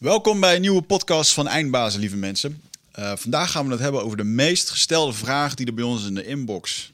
Welkom 0.00 0.40
bij 0.40 0.54
een 0.54 0.60
nieuwe 0.60 0.82
podcast 0.82 1.32
van 1.32 1.48
Eindbazen, 1.48 2.00
lieve 2.00 2.16
mensen. 2.16 2.62
Uh, 2.98 3.12
vandaag 3.16 3.50
gaan 3.50 3.66
we 3.66 3.72
het 3.72 3.80
hebben 3.80 4.02
over 4.02 4.16
de 4.16 4.24
meest 4.24 4.70
gestelde 4.70 5.12
vraag 5.12 5.54
die 5.54 5.66
er 5.66 5.74
bij 5.74 5.84
ons 5.84 6.06
in 6.06 6.14
de 6.14 6.24
inbox 6.24 6.92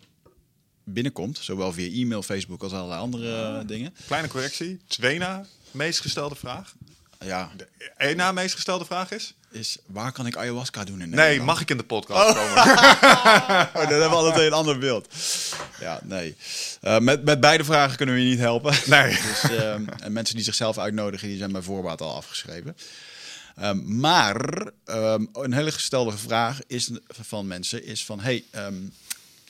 binnenkomt. 0.84 1.38
Zowel 1.42 1.72
via 1.72 2.02
e-mail, 2.02 2.22
Facebook 2.22 2.62
als 2.62 2.72
allerlei 2.72 3.00
andere 3.00 3.64
dingen. 3.64 3.94
Kleine 4.06 4.28
correctie. 4.28 4.80
Twee 4.86 5.18
na 5.18 5.46
meest 5.70 6.00
gestelde 6.00 6.34
vraag. 6.34 6.74
Ja. 7.24 7.50
De 7.56 7.68
één 7.96 8.16
na 8.16 8.32
meest 8.32 8.54
gestelde 8.54 8.84
vraag 8.84 9.10
is? 9.10 9.34
Is 9.50 9.78
waar 9.86 10.12
kan 10.12 10.26
ik 10.26 10.36
ayahuasca 10.36 10.84
doen 10.84 11.00
in 11.00 11.10
Nee, 11.10 11.40
mag 11.40 11.60
ik 11.60 11.70
in 11.70 11.76
de 11.76 11.84
podcast 11.84 12.34
komen? 12.34 12.62
oh, 12.62 13.74
dan 13.74 13.88
hebben 13.88 14.10
we 14.10 14.16
altijd 14.16 14.46
een 14.46 14.52
ander 14.52 14.78
beeld. 14.78 15.08
Ja, 15.80 16.00
nee. 16.02 16.36
Uh, 16.82 16.98
met, 16.98 17.24
met 17.24 17.40
beide 17.40 17.64
vragen 17.64 17.96
kunnen 17.96 18.14
we 18.14 18.22
je 18.22 18.28
niet 18.28 18.38
helpen. 18.38 18.74
Nee. 18.86 19.18
dus, 19.28 19.50
uh, 19.50 19.72
en 19.74 20.12
mensen 20.12 20.34
die 20.34 20.44
zichzelf 20.44 20.78
uitnodigen, 20.78 21.28
die 21.28 21.38
zijn 21.38 21.52
bij 21.52 21.62
voorbaat 21.62 22.00
al 22.00 22.14
afgeschreven. 22.14 22.76
Um, 23.62 23.98
maar 23.98 24.66
um, 24.86 25.28
een 25.32 25.52
hele 25.52 25.72
gestelde 25.72 26.16
vraag 26.16 26.58
is 26.66 26.90
van 27.08 27.46
mensen 27.46 27.84
is 27.84 28.04
van... 28.04 28.20
Hey, 28.20 28.44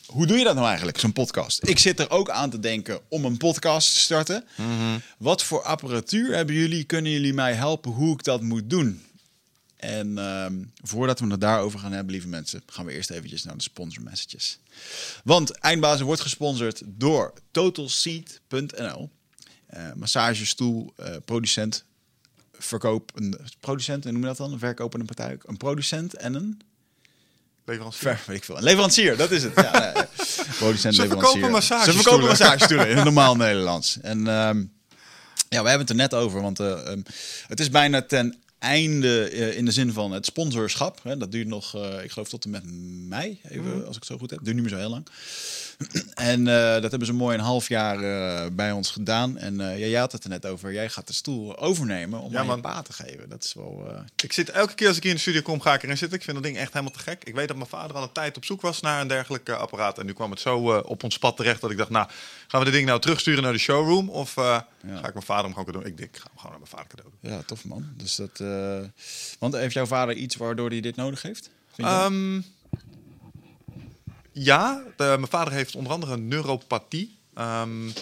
hoe 0.07 0.27
doe 0.27 0.39
je 0.39 0.45
dat 0.45 0.55
nou 0.55 0.67
eigenlijk, 0.67 0.99
zo'n 0.99 1.13
podcast? 1.13 1.69
Ik 1.69 1.79
zit 1.79 2.01
er 2.01 2.11
ook 2.11 2.31
aan 2.31 2.51
te 2.51 2.59
denken 2.59 3.01
om 3.09 3.25
een 3.25 3.37
podcast 3.37 3.93
te 3.93 3.99
starten. 3.99 4.45
Mm 4.57 4.79
-hmm. 4.79 5.03
Wat 5.19 5.43
voor 5.43 5.63
apparatuur 5.63 6.35
hebben 6.35 6.55
jullie? 6.55 6.85
Kunnen 6.85 7.13
jullie 7.13 7.35
mij 7.35 7.53
helpen 7.53 7.91
hoe 7.91 8.13
ik 8.13 8.25
dat 8.25 8.43
moet 8.43 8.71
doen? 8.71 9.05
En 9.77 10.19
um, 10.19 10.73
voordat 10.83 11.21
we 11.21 11.27
het 11.27 11.41
daarover 11.41 11.79
gaan 11.79 11.93
hebben, 11.93 12.13
lieve 12.13 12.29
mensen, 12.29 12.63
gaan 12.67 12.85
we 12.85 12.93
eerst 12.93 13.11
eventjes 13.11 13.45
naar 13.45 13.57
de 13.57 13.63
sponsor 13.63 14.03
messages. 14.03 14.59
Want 15.25 15.51
Eindbazen 15.51 16.07
wordt 16.07 16.21
gesponsord 16.21 16.83
door 16.85 17.33
TotalSeat.nl. 17.51 19.11
Uh, 19.75 19.93
massagestoel, 19.95 20.93
uh, 21.01 21.17
producent, 21.25 21.85
verkoop, 22.53 23.11
een 23.15 23.39
producent, 23.61 24.07
en 24.07 24.13
noem 24.13 24.23
je 24.23 24.29
dat 24.29 24.37
dan? 24.37 24.53
Een 24.53 24.59
verkopende 24.59 25.05
partij? 25.05 25.39
Een 25.43 25.57
producent 25.57 26.15
en 26.15 26.35
een... 26.35 26.61
Leverancier. 27.67 28.03
Ver, 28.03 28.21
weet 28.27 28.37
ik 28.37 28.45
veel. 28.45 28.57
Een 28.57 28.63
leverancier, 28.63 29.17
dat 29.17 29.31
is 29.31 29.43
het. 29.43 29.53
Ja, 29.55 30.09
producent, 30.59 30.95
Ze 30.95 31.07
verkopen 31.07 31.51
massagestoelen. 31.51 32.03
Ze 32.03 32.09
verkopen 32.09 32.29
massagestoelen 32.29 32.89
in 32.89 32.97
het 32.97 33.05
normaal 33.05 33.37
Nederlands. 33.37 33.99
En 34.03 34.27
um, 34.27 34.73
ja, 35.49 35.63
we 35.63 35.69
hebben 35.69 35.81
het 35.81 35.91
er 35.91 35.97
net 35.97 36.15
over, 36.15 36.43
want 36.43 36.61
uh, 36.61 36.67
um, 36.89 37.03
het 37.47 37.61
is 37.61 37.71
bijna 37.71 38.03
ten 38.03 38.37
einde 38.59 39.33
uh, 39.33 39.57
in 39.57 39.65
de 39.65 39.71
zin 39.71 39.93
van 39.93 40.13
het 40.13 40.27
sponsorschap. 40.27 41.01
Hè, 41.03 41.17
dat 41.17 41.33
duurt 41.33 41.49
nog, 41.49 41.77
uh, 41.77 42.03
ik 42.03 42.11
geloof 42.11 42.29
tot 42.29 42.45
en 42.45 42.51
met 42.51 42.63
mei, 43.09 43.41
even, 43.43 43.65
mm. 43.65 43.85
als 43.85 43.97
ik 43.97 44.03
het 44.03 44.07
zo 44.07 44.19
goed 44.19 44.31
heb. 44.31 44.39
Duurt 44.43 44.55
niet 44.55 44.65
meer 44.65 44.75
zo 44.75 44.79
heel 44.79 44.91
lang. 44.91 45.07
En 46.15 46.41
uh, 46.41 46.47
dat 46.73 46.91
hebben 46.91 47.07
ze 47.07 47.13
mooi 47.13 47.39
een 47.39 47.45
half 47.45 47.69
jaar 47.69 48.01
uh, 48.01 48.47
bij 48.53 48.73
ons 48.73 48.91
gedaan. 48.91 49.39
En 49.39 49.61
uh, 49.61 49.79
jij 49.79 50.01
had 50.01 50.13
het 50.13 50.25
er 50.25 50.31
net 50.31 50.47
over. 50.47 50.73
Jij 50.73 50.89
gaat 50.89 51.07
de 51.07 51.13
stoel 51.13 51.59
overnemen 51.59 52.21
om 52.21 52.33
ja, 52.33 52.59
aan 52.63 52.83
te 52.83 52.93
geven. 52.93 53.29
Dat 53.29 53.45
is 53.45 53.55
wel. 53.55 54.05
Ik 54.23 54.33
zit 54.33 54.51
elke 54.51 54.75
keer 54.75 54.89
als 54.89 54.97
ik 54.97 55.03
hier 55.03 55.11
in 55.11 55.17
de 55.17 55.23
studio 55.23 55.43
kom, 55.43 55.61
ga 55.61 55.75
ik 55.75 55.83
erin 55.83 55.99
zitten. 55.99 56.19
Ik 56.19 56.25
vind 56.25 56.37
dat 56.37 56.45
ding 56.45 56.57
echt 56.57 56.73
helemaal 56.73 56.95
te 56.95 56.99
gek. 56.99 57.25
Ik 57.25 57.35
weet 57.35 57.49
dat 57.49 57.57
mijn 57.57 57.69
vader 57.69 57.97
al 57.97 58.03
een 58.03 58.13
tijd 58.13 58.37
op 58.37 58.45
zoek 58.45 58.61
was 58.61 58.81
naar 58.81 59.01
een 59.01 59.09
dergelijk 59.09 59.49
apparaat. 59.49 59.99
En 59.99 60.07
nu 60.07 60.13
kwam 60.13 60.31
het 60.31 60.41
zo 60.41 60.79
op 60.79 61.03
ons 61.03 61.19
pad 61.19 61.37
terecht 61.37 61.61
dat 61.61 61.71
ik 61.71 61.77
dacht, 61.77 61.91
nou, 61.91 62.09
gaan 62.47 62.59
we 62.61 62.67
dit 62.67 62.75
ding 62.75 62.87
nou 62.87 63.01
terugsturen 63.01 63.43
naar 63.43 63.53
de 63.53 63.59
showroom? 63.59 64.09
Of 64.09 64.35
ja. 64.35 64.67
ga 64.83 65.07
ik 65.07 65.15
mijn 65.15 65.27
vader 65.27 65.45
hem 65.45 65.53
gewoon 65.53 65.65
cadeau? 65.65 65.87
Ik 65.87 65.97
denk, 65.97 66.15
ik 66.15 66.21
ga 66.21 66.29
hem 66.29 66.39
gewoon 66.39 66.51
naar 66.51 66.69
mijn 66.71 66.71
vader 66.71 66.87
cadeau 66.87 67.11
doen. 67.21 67.31
Ja, 67.33 67.43
tof 67.47 67.65
man. 67.65 67.89
Dus 67.97 68.17
dat. 68.17 68.43
Want 69.39 69.55
heeft 69.55 69.75
jouw 69.75 69.87
vader 69.87 70.15
iets 70.15 70.37
waardoor 70.37 70.69
hij 70.69 70.81
dit 70.81 70.97
nodig 70.97 71.23
heeft? 71.23 71.51
Um, 71.77 72.45
ja, 74.39 74.83
de, 74.97 75.05
mijn 75.05 75.29
vader 75.29 75.53
heeft 75.53 75.75
onder 75.75 75.93
andere 75.93 76.13
een 76.13 76.29
neuropathie. 76.29 77.19
Um, 77.39 77.93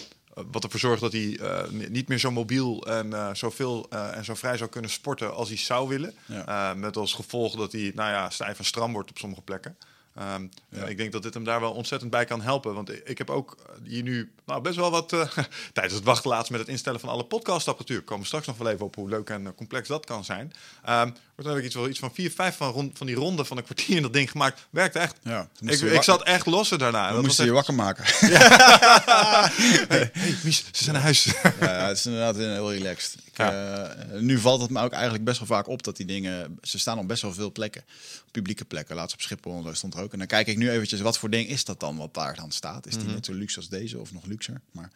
wat 0.51 0.63
ervoor 0.63 0.79
zorgt 0.79 1.01
dat 1.01 1.11
hij 1.11 1.21
uh, 1.21 1.89
niet 1.89 2.07
meer 2.07 2.19
zo 2.19 2.31
mobiel 2.31 2.87
en 2.87 3.07
uh, 3.07 3.33
zoveel 3.33 3.87
uh, 3.93 4.17
en 4.17 4.25
zo 4.25 4.33
vrij 4.33 4.57
zou 4.57 4.69
kunnen 4.69 4.91
sporten 4.91 5.33
als 5.33 5.47
hij 5.47 5.57
zou 5.57 5.87
willen. 5.87 6.13
Ja. 6.25 6.73
met 6.73 6.97
als 6.97 7.13
gevolg 7.13 7.55
dat 7.55 7.71
hij 7.71 7.91
nou 7.95 8.11
ja, 8.11 8.29
stijf 8.29 8.57
en 8.57 8.65
stram 8.65 8.93
wordt 8.93 9.09
op 9.09 9.17
sommige 9.17 9.41
plekken. 9.41 9.77
Um, 10.19 10.49
ja. 10.69 10.85
Ik 10.85 10.97
denk 10.97 11.11
dat 11.11 11.23
dit 11.23 11.33
hem 11.33 11.43
daar 11.43 11.59
wel 11.59 11.71
ontzettend 11.71 12.11
bij 12.11 12.25
kan 12.25 12.41
helpen. 12.41 12.73
Want 12.73 13.09
ik 13.09 13.17
heb 13.17 13.29
ook 13.29 13.57
hier 13.83 14.03
nu 14.03 14.31
nou, 14.45 14.61
best 14.61 14.75
wel 14.75 14.91
wat 14.91 15.13
uh, 15.13 15.27
tijdens 15.73 15.95
het 15.95 16.03
wachten 16.03 16.29
laatst 16.29 16.51
met 16.51 16.59
het 16.59 16.69
instellen 16.69 16.99
van 16.99 17.09
alle 17.09 17.25
podcastapparatuur. 17.25 18.01
Komen 18.01 18.21
we 18.21 18.27
straks 18.27 18.47
nog 18.47 18.57
wel 18.57 18.69
even 18.71 18.85
op 18.85 18.95
hoe 18.95 19.09
leuk 19.09 19.29
en 19.29 19.55
complex 19.55 19.87
dat 19.87 20.05
kan 20.05 20.23
zijn. 20.23 20.53
Um, 20.89 21.13
wordt 21.35 21.49
heb 21.49 21.59
ik 21.59 21.65
iets, 21.65 21.75
wel 21.75 21.89
iets 21.89 21.99
van 21.99 22.13
vier, 22.13 22.31
vijf 22.31 22.57
van, 22.57 22.71
rond, 22.71 22.97
van 22.97 23.07
die 23.07 23.15
ronde 23.15 23.45
van 23.45 23.57
een 23.57 23.63
kwartier 23.63 23.95
in 23.95 24.01
dat 24.01 24.13
ding 24.13 24.31
gemaakt. 24.31 24.67
Werkte 24.69 24.99
echt. 24.99 25.17
Ja, 25.23 25.47
ik, 25.59 25.81
ik 25.81 26.01
zat 26.01 26.23
echt 26.23 26.45
lossen 26.45 26.79
daarna. 26.79 27.11
Dan 27.11 27.21
moest 27.21 27.37
je 27.37 27.37
echt... 27.37 27.47
je 27.47 27.55
wakker 27.55 27.73
maken. 27.73 28.03
Ja. 28.35 29.49
hey, 29.87 30.11
hey, 30.13 30.35
Mies, 30.43 30.65
ze 30.71 30.83
zijn 30.83 30.95
naar 30.95 31.03
huis. 31.03 31.23
ja, 31.59 31.87
het 31.87 31.97
is 31.97 32.05
inderdaad 32.05 32.35
heel 32.35 32.73
relaxed. 32.73 33.15
Ik, 33.25 33.39
uh, 33.39 33.89
nu 34.19 34.39
valt 34.39 34.61
het 34.61 34.69
me 34.69 34.81
ook 34.81 34.91
eigenlijk 34.91 35.23
best 35.23 35.37
wel 35.37 35.47
vaak 35.47 35.67
op 35.67 35.83
dat 35.83 35.97
die 35.97 36.05
dingen... 36.05 36.59
Ze 36.61 36.79
staan 36.79 36.99
op 36.99 37.07
best 37.07 37.21
wel 37.21 37.33
veel 37.33 37.51
plekken. 37.51 37.83
Publieke 38.31 38.65
plekken. 38.65 38.95
Laatst 38.95 39.15
op 39.15 39.21
Schiphol 39.21 39.69
stond 39.71 39.93
er 39.93 40.01
ook. 40.05 40.11
En 40.11 40.17
dan 40.17 40.27
kijk 40.27 40.47
ik 40.47 40.57
nu 40.57 40.69
eventjes, 40.69 41.01
wat 41.01 41.17
voor 41.17 41.29
ding 41.29 41.47
is 41.49 41.65
dat 41.65 41.79
dan 41.79 41.97
wat 41.97 42.13
daar 42.13 42.35
dan 42.35 42.51
staat? 42.51 42.85
Is 42.85 42.91
die 42.91 42.99
mm 43.01 43.05
-hmm. 43.05 43.15
net 43.15 43.25
zo 43.25 43.33
luxe 43.33 43.57
als 43.57 43.69
deze 43.69 43.99
of 43.99 44.13
nog 44.13 44.25
luxer? 44.25 44.61
Maar 44.71 44.91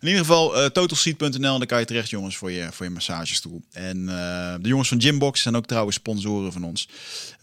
in 0.00 0.06
ieder 0.06 0.20
geval, 0.20 0.62
uh, 0.62 0.66
totalseat.nl, 0.66 1.58
daar 1.58 1.66
kan 1.66 1.78
je 1.78 1.84
terecht 1.84 2.10
jongens 2.10 2.36
voor 2.36 2.50
je, 2.50 2.68
voor 2.72 2.86
je 2.86 2.92
massagestoel. 2.92 3.62
En 3.70 3.98
uh, 3.98 4.54
de 4.60 4.68
jongens 4.68 4.88
van 4.88 5.00
Gymbox 5.00 5.42
zijn 5.42 5.56
ook 5.56 5.66
trouwens 5.66 5.96
sponsoren 5.96 6.52
van 6.52 6.64
ons. 6.64 6.88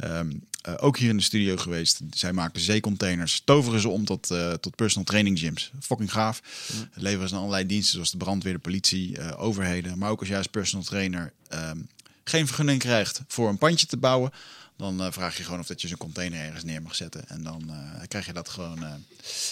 Um, 0.04 0.48
uh, 0.68 0.74
ook 0.80 0.98
hier 0.98 1.10
in 1.10 1.18
de 1.18 1.24
studio 1.24 1.58
geweest. 1.58 2.00
Zij 2.14 2.34
maken 2.34 2.62
zeecontainers, 2.62 3.42
toveren 3.46 3.80
ze 3.80 3.90
om 3.90 4.06
tot, 4.06 4.32
uh, 4.32 4.54
tot 4.54 4.76
personal 4.76 5.06
training 5.06 5.40
gyms. 5.40 5.72
Fucking 5.80 6.12
gaaf. 6.12 6.42
Mm. 6.74 6.90
Leveren 6.94 7.30
ze 7.30 7.36
allerlei 7.36 7.66
diensten 7.66 7.94
zoals 7.94 8.12
de 8.12 8.18
brandweer, 8.18 8.54
de 8.54 8.60
politie, 8.60 9.18
uh, 9.18 9.32
overheden. 9.38 9.98
Maar 9.98 10.10
ook 10.10 10.20
als 10.20 10.28
jij 10.28 10.38
als 10.38 10.48
personal 10.48 10.86
trainer 10.86 11.34
um, 11.54 11.88
geen 12.24 12.48
vergunning 12.48 12.80
krijgt 12.80 13.22
voor 13.28 13.50
een 13.50 13.58
pandje 13.58 13.86
te 13.86 13.98
bouwen, 13.98 14.32
dan 14.80 15.02
uh, 15.02 15.12
vraag 15.12 15.38
je 15.38 15.44
gewoon 15.44 15.60
of 15.60 15.68
dat 15.68 15.82
je 15.82 15.88
zo'n 15.88 15.98
container 15.98 16.46
ergens 16.46 16.64
neer 16.64 16.82
mag 16.82 16.96
zetten. 16.96 17.28
En 17.28 17.44
dan 17.44 17.64
uh, 17.68 18.02
krijg 18.08 18.26
je 18.26 18.34
dat 18.34 18.50
gewoon 18.50 18.84
uh, 18.84 18.94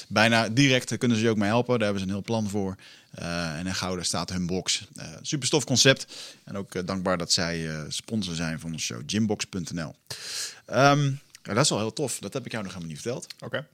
bijna 0.07 0.49
direct. 0.49 0.97
Kunnen 0.97 1.17
ze 1.17 1.23
je 1.23 1.29
ook 1.29 1.37
mee 1.37 1.49
helpen. 1.49 1.79
Daar 1.79 1.83
hebben 1.83 1.99
ze 1.99 2.05
een 2.05 2.13
heel 2.13 2.23
plan 2.23 2.49
voor. 2.49 2.75
en 3.11 3.67
in 3.67 3.75
Gouda 3.75 4.03
staat 4.03 4.29
hun 4.29 4.45
box. 4.45 4.87
super 5.21 5.47
stof 5.47 5.63
concept. 5.63 6.07
En 6.43 6.57
ook 6.57 6.87
dankbaar 6.87 7.17
dat 7.17 7.31
zij 7.31 7.85
sponsor 7.87 8.35
zijn 8.35 8.59
van 8.59 8.71
onze 8.71 8.85
show. 8.85 9.01
Gymbox.nl 9.05 9.95
um, 10.69 11.19
ja, 11.43 11.53
Dat 11.53 11.63
is 11.63 11.69
wel 11.69 11.79
heel 11.79 11.93
tof. 11.93 12.19
Dat 12.19 12.33
heb 12.33 12.45
ik 12.45 12.51
jou 12.51 12.63
nog 12.63 12.73
helemaal 12.73 12.93
niet 12.93 13.01
verteld. 13.01 13.27
Oké. 13.33 13.45
Okay. 13.45 13.65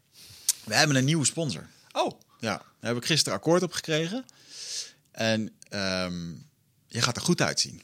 We 0.63 0.75
hebben 0.75 0.95
een 0.95 1.05
nieuwe 1.05 1.25
sponsor. 1.25 1.67
Oh. 1.91 2.19
Ja, 2.39 2.57
daar 2.57 2.91
heb 2.91 2.97
ik 2.97 3.05
gisteren 3.05 3.37
akkoord 3.37 3.63
op 3.63 3.71
gekregen. 3.71 4.25
En 5.11 5.41
um, 5.69 6.45
je 6.87 7.01
gaat 7.01 7.15
er 7.15 7.21
goed 7.21 7.41
uitzien. 7.41 7.81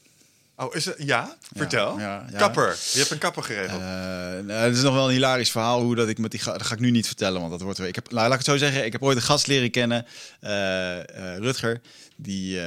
Oh, 0.60 0.76
is 0.76 0.86
het? 0.86 0.96
Ja? 0.98 1.38
Vertel. 1.56 2.00
Ja, 2.00 2.06
ja, 2.06 2.26
ja. 2.32 2.38
Kapper. 2.38 2.78
Je 2.94 3.00
hebt 3.00 3.12
een 3.12 3.18
kapper 3.18 3.44
geregeld. 3.44 3.82
Uh, 3.82 3.88
nou, 3.88 4.52
het 4.52 4.76
is 4.76 4.82
nog 4.82 4.94
wel 4.94 5.06
een 5.06 5.14
hilarisch 5.14 5.52
verhaal 5.52 5.82
hoe 5.82 5.96
dat 5.96 6.08
ik 6.08 6.18
met 6.18 6.32
die 6.32 6.44
dat 6.44 6.64
ga 6.64 6.74
ik 6.74 6.80
nu 6.80 6.92
niet 6.92 7.08
vertellen, 7.08 7.40
want 7.40 7.52
dat 7.52 7.62
wordt 7.62 7.78
weer. 7.78 7.88
Ik 7.88 7.96
heb, 7.96 8.12
nou, 8.12 8.24
laat 8.24 8.40
ik 8.40 8.46
het 8.46 8.56
zo 8.56 8.58
zeggen. 8.58 8.86
Ik 8.86 8.92
heb 8.92 9.04
ooit 9.04 9.18
een 9.18 9.24
gast 9.24 9.48
leren 9.48 9.72
kennen, 9.72 10.06
uh, 10.42 10.50
uh, 10.50 11.04
Rutger. 11.38 11.82
Die, 12.16 12.60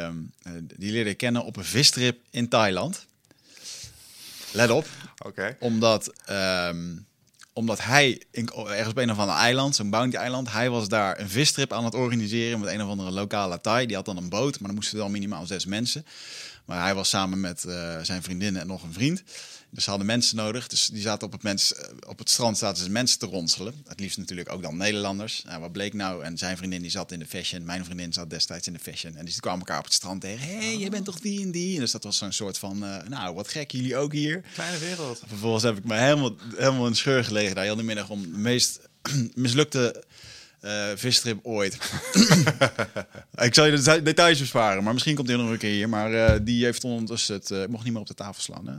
die 0.77 0.93
leerde 0.93 1.11
ik 1.11 1.17
kennen 1.17 1.45
op 1.45 1.57
een 1.57 1.65
vistrip 1.65 2.21
in 2.31 2.49
Thailand. 2.49 3.07
Let 4.51 4.71
op. 4.71 4.87
Oké. 5.19 5.29
Okay. 5.29 5.57
Omdat. 5.61 6.13
Um, 6.31 7.07
omdat 7.55 7.83
hij 7.83 8.23
in, 8.31 8.49
ergens 8.49 8.89
op 8.89 8.97
een 8.97 9.11
of 9.11 9.19
ander 9.19 9.37
eiland, 9.37 9.77
zo'n 9.77 9.91
bounty-eiland, 9.91 10.53
hij 10.53 10.71
was 10.71 10.89
daar 10.89 11.21
een 11.21 11.29
visstrip 11.29 11.73
aan 11.73 11.85
het 11.85 11.95
organiseren 11.95 12.61
met 12.61 12.73
een 12.73 12.83
of 12.83 12.89
andere 12.89 13.11
lokale 13.11 13.61
Thai. 13.61 13.87
Die 13.87 13.97
had 13.97 14.05
dan 14.05 14.17
een 14.17 14.29
boot, 14.29 14.59
maar 14.59 14.69
dan 14.69 14.75
moesten 14.75 14.99
wel 14.99 15.09
minimaal 15.09 15.47
zes 15.47 15.67
mensen. 15.67 16.07
Maar 16.73 16.83
hij 16.83 16.95
was 16.95 17.09
samen 17.09 17.41
met 17.41 17.65
uh, 17.67 17.99
zijn 18.03 18.23
vriendin 18.23 18.57
en 18.57 18.67
nog 18.67 18.83
een 18.83 18.93
vriend. 18.93 19.23
Dus 19.71 19.85
ze 19.85 19.91
hadden 19.91 20.07
mensen 20.07 20.37
nodig. 20.37 20.67
Dus 20.67 20.87
die 20.87 21.03
zaten 21.03 21.27
op 21.27 21.33
het, 21.33 21.43
mens, 21.43 21.75
op 22.07 22.19
het 22.19 22.31
strand 22.31 22.59
zaten 22.59 22.85
ze 22.85 22.91
mensen 22.91 23.19
te 23.19 23.27
ronselen. 23.27 23.75
Het 23.87 24.01
liefst 24.01 24.19
natuurlijk 24.19 24.53
ook 24.53 24.63
dan 24.63 24.77
Nederlanders. 24.77 25.43
Nou, 25.47 25.61
wat 25.61 25.73
bleek 25.73 25.93
nou? 25.93 26.25
En 26.25 26.39
zijn 26.39 26.57
vriendin 26.57 26.83
die 26.83 26.91
zat 26.91 27.13
in 27.13 27.19
de 27.19 27.27
fashion. 27.27 27.65
Mijn 27.65 27.85
vriendin 27.85 28.13
zat 28.13 28.31
destijds 28.31 28.67
in 28.67 28.73
de 28.73 28.79
fashion. 28.79 29.17
En 29.17 29.25
die 29.25 29.41
kwamen 29.41 29.59
elkaar 29.59 29.79
op 29.79 29.85
het 29.85 29.93
strand 29.93 30.21
tegen. 30.21 30.47
Hé, 30.47 30.57
hey, 30.57 30.77
jij 30.77 30.91
bent 30.91 31.05
toch 31.05 31.21
die 31.21 31.43
en 31.43 31.51
die? 31.51 31.75
En 31.75 31.81
dus 31.81 31.91
dat 31.91 32.05
was 32.05 32.17
zo'n 32.17 32.33
soort 32.33 32.59
van, 32.59 32.85
uh, 32.85 32.97
nou, 33.09 33.35
wat 33.35 33.49
gek, 33.49 33.71
jullie 33.71 33.97
ook 33.97 34.13
hier. 34.13 34.45
Kleine 34.55 34.79
wereld. 34.79 35.23
Vervolgens 35.27 35.65
heb 35.65 35.77
ik 35.77 35.85
me 35.85 35.95
helemaal, 35.95 36.35
helemaal 36.57 36.87
in 36.87 36.97
scheur 36.97 37.25
gelegen 37.25 37.55
daar 37.55 37.65
heel 37.65 37.77
de 37.77 37.83
middag 37.83 38.09
om 38.09 38.23
de 38.23 38.39
meest 38.39 38.81
mislukte 39.35 40.05
uh, 40.63 40.87
visstrip 40.95 41.39
ooit. 41.43 41.75
ik 43.47 43.55
zal 43.55 43.65
je 43.65 43.81
de 43.81 44.03
details 44.03 44.39
besparen, 44.39 44.85
maar 44.85 44.93
misschien 44.93 45.15
komt 45.15 45.29
hij 45.29 45.37
nog 45.37 45.51
een 45.51 45.59
keer 45.59 45.71
hier. 45.71 45.89
Maar 45.89 46.13
uh, 46.13 46.33
die 46.43 46.65
heeft 46.65 46.85
ondertussen 46.85 47.35
het... 47.35 47.51
Uh, 47.51 47.63
ik 47.63 47.69
mocht 47.69 47.85
niet 47.85 47.93
meer 47.93 48.03
op 48.03 48.09
de 48.09 48.15
tafel 48.15 48.43
slaan. 48.43 48.67
Hè? 48.67 48.75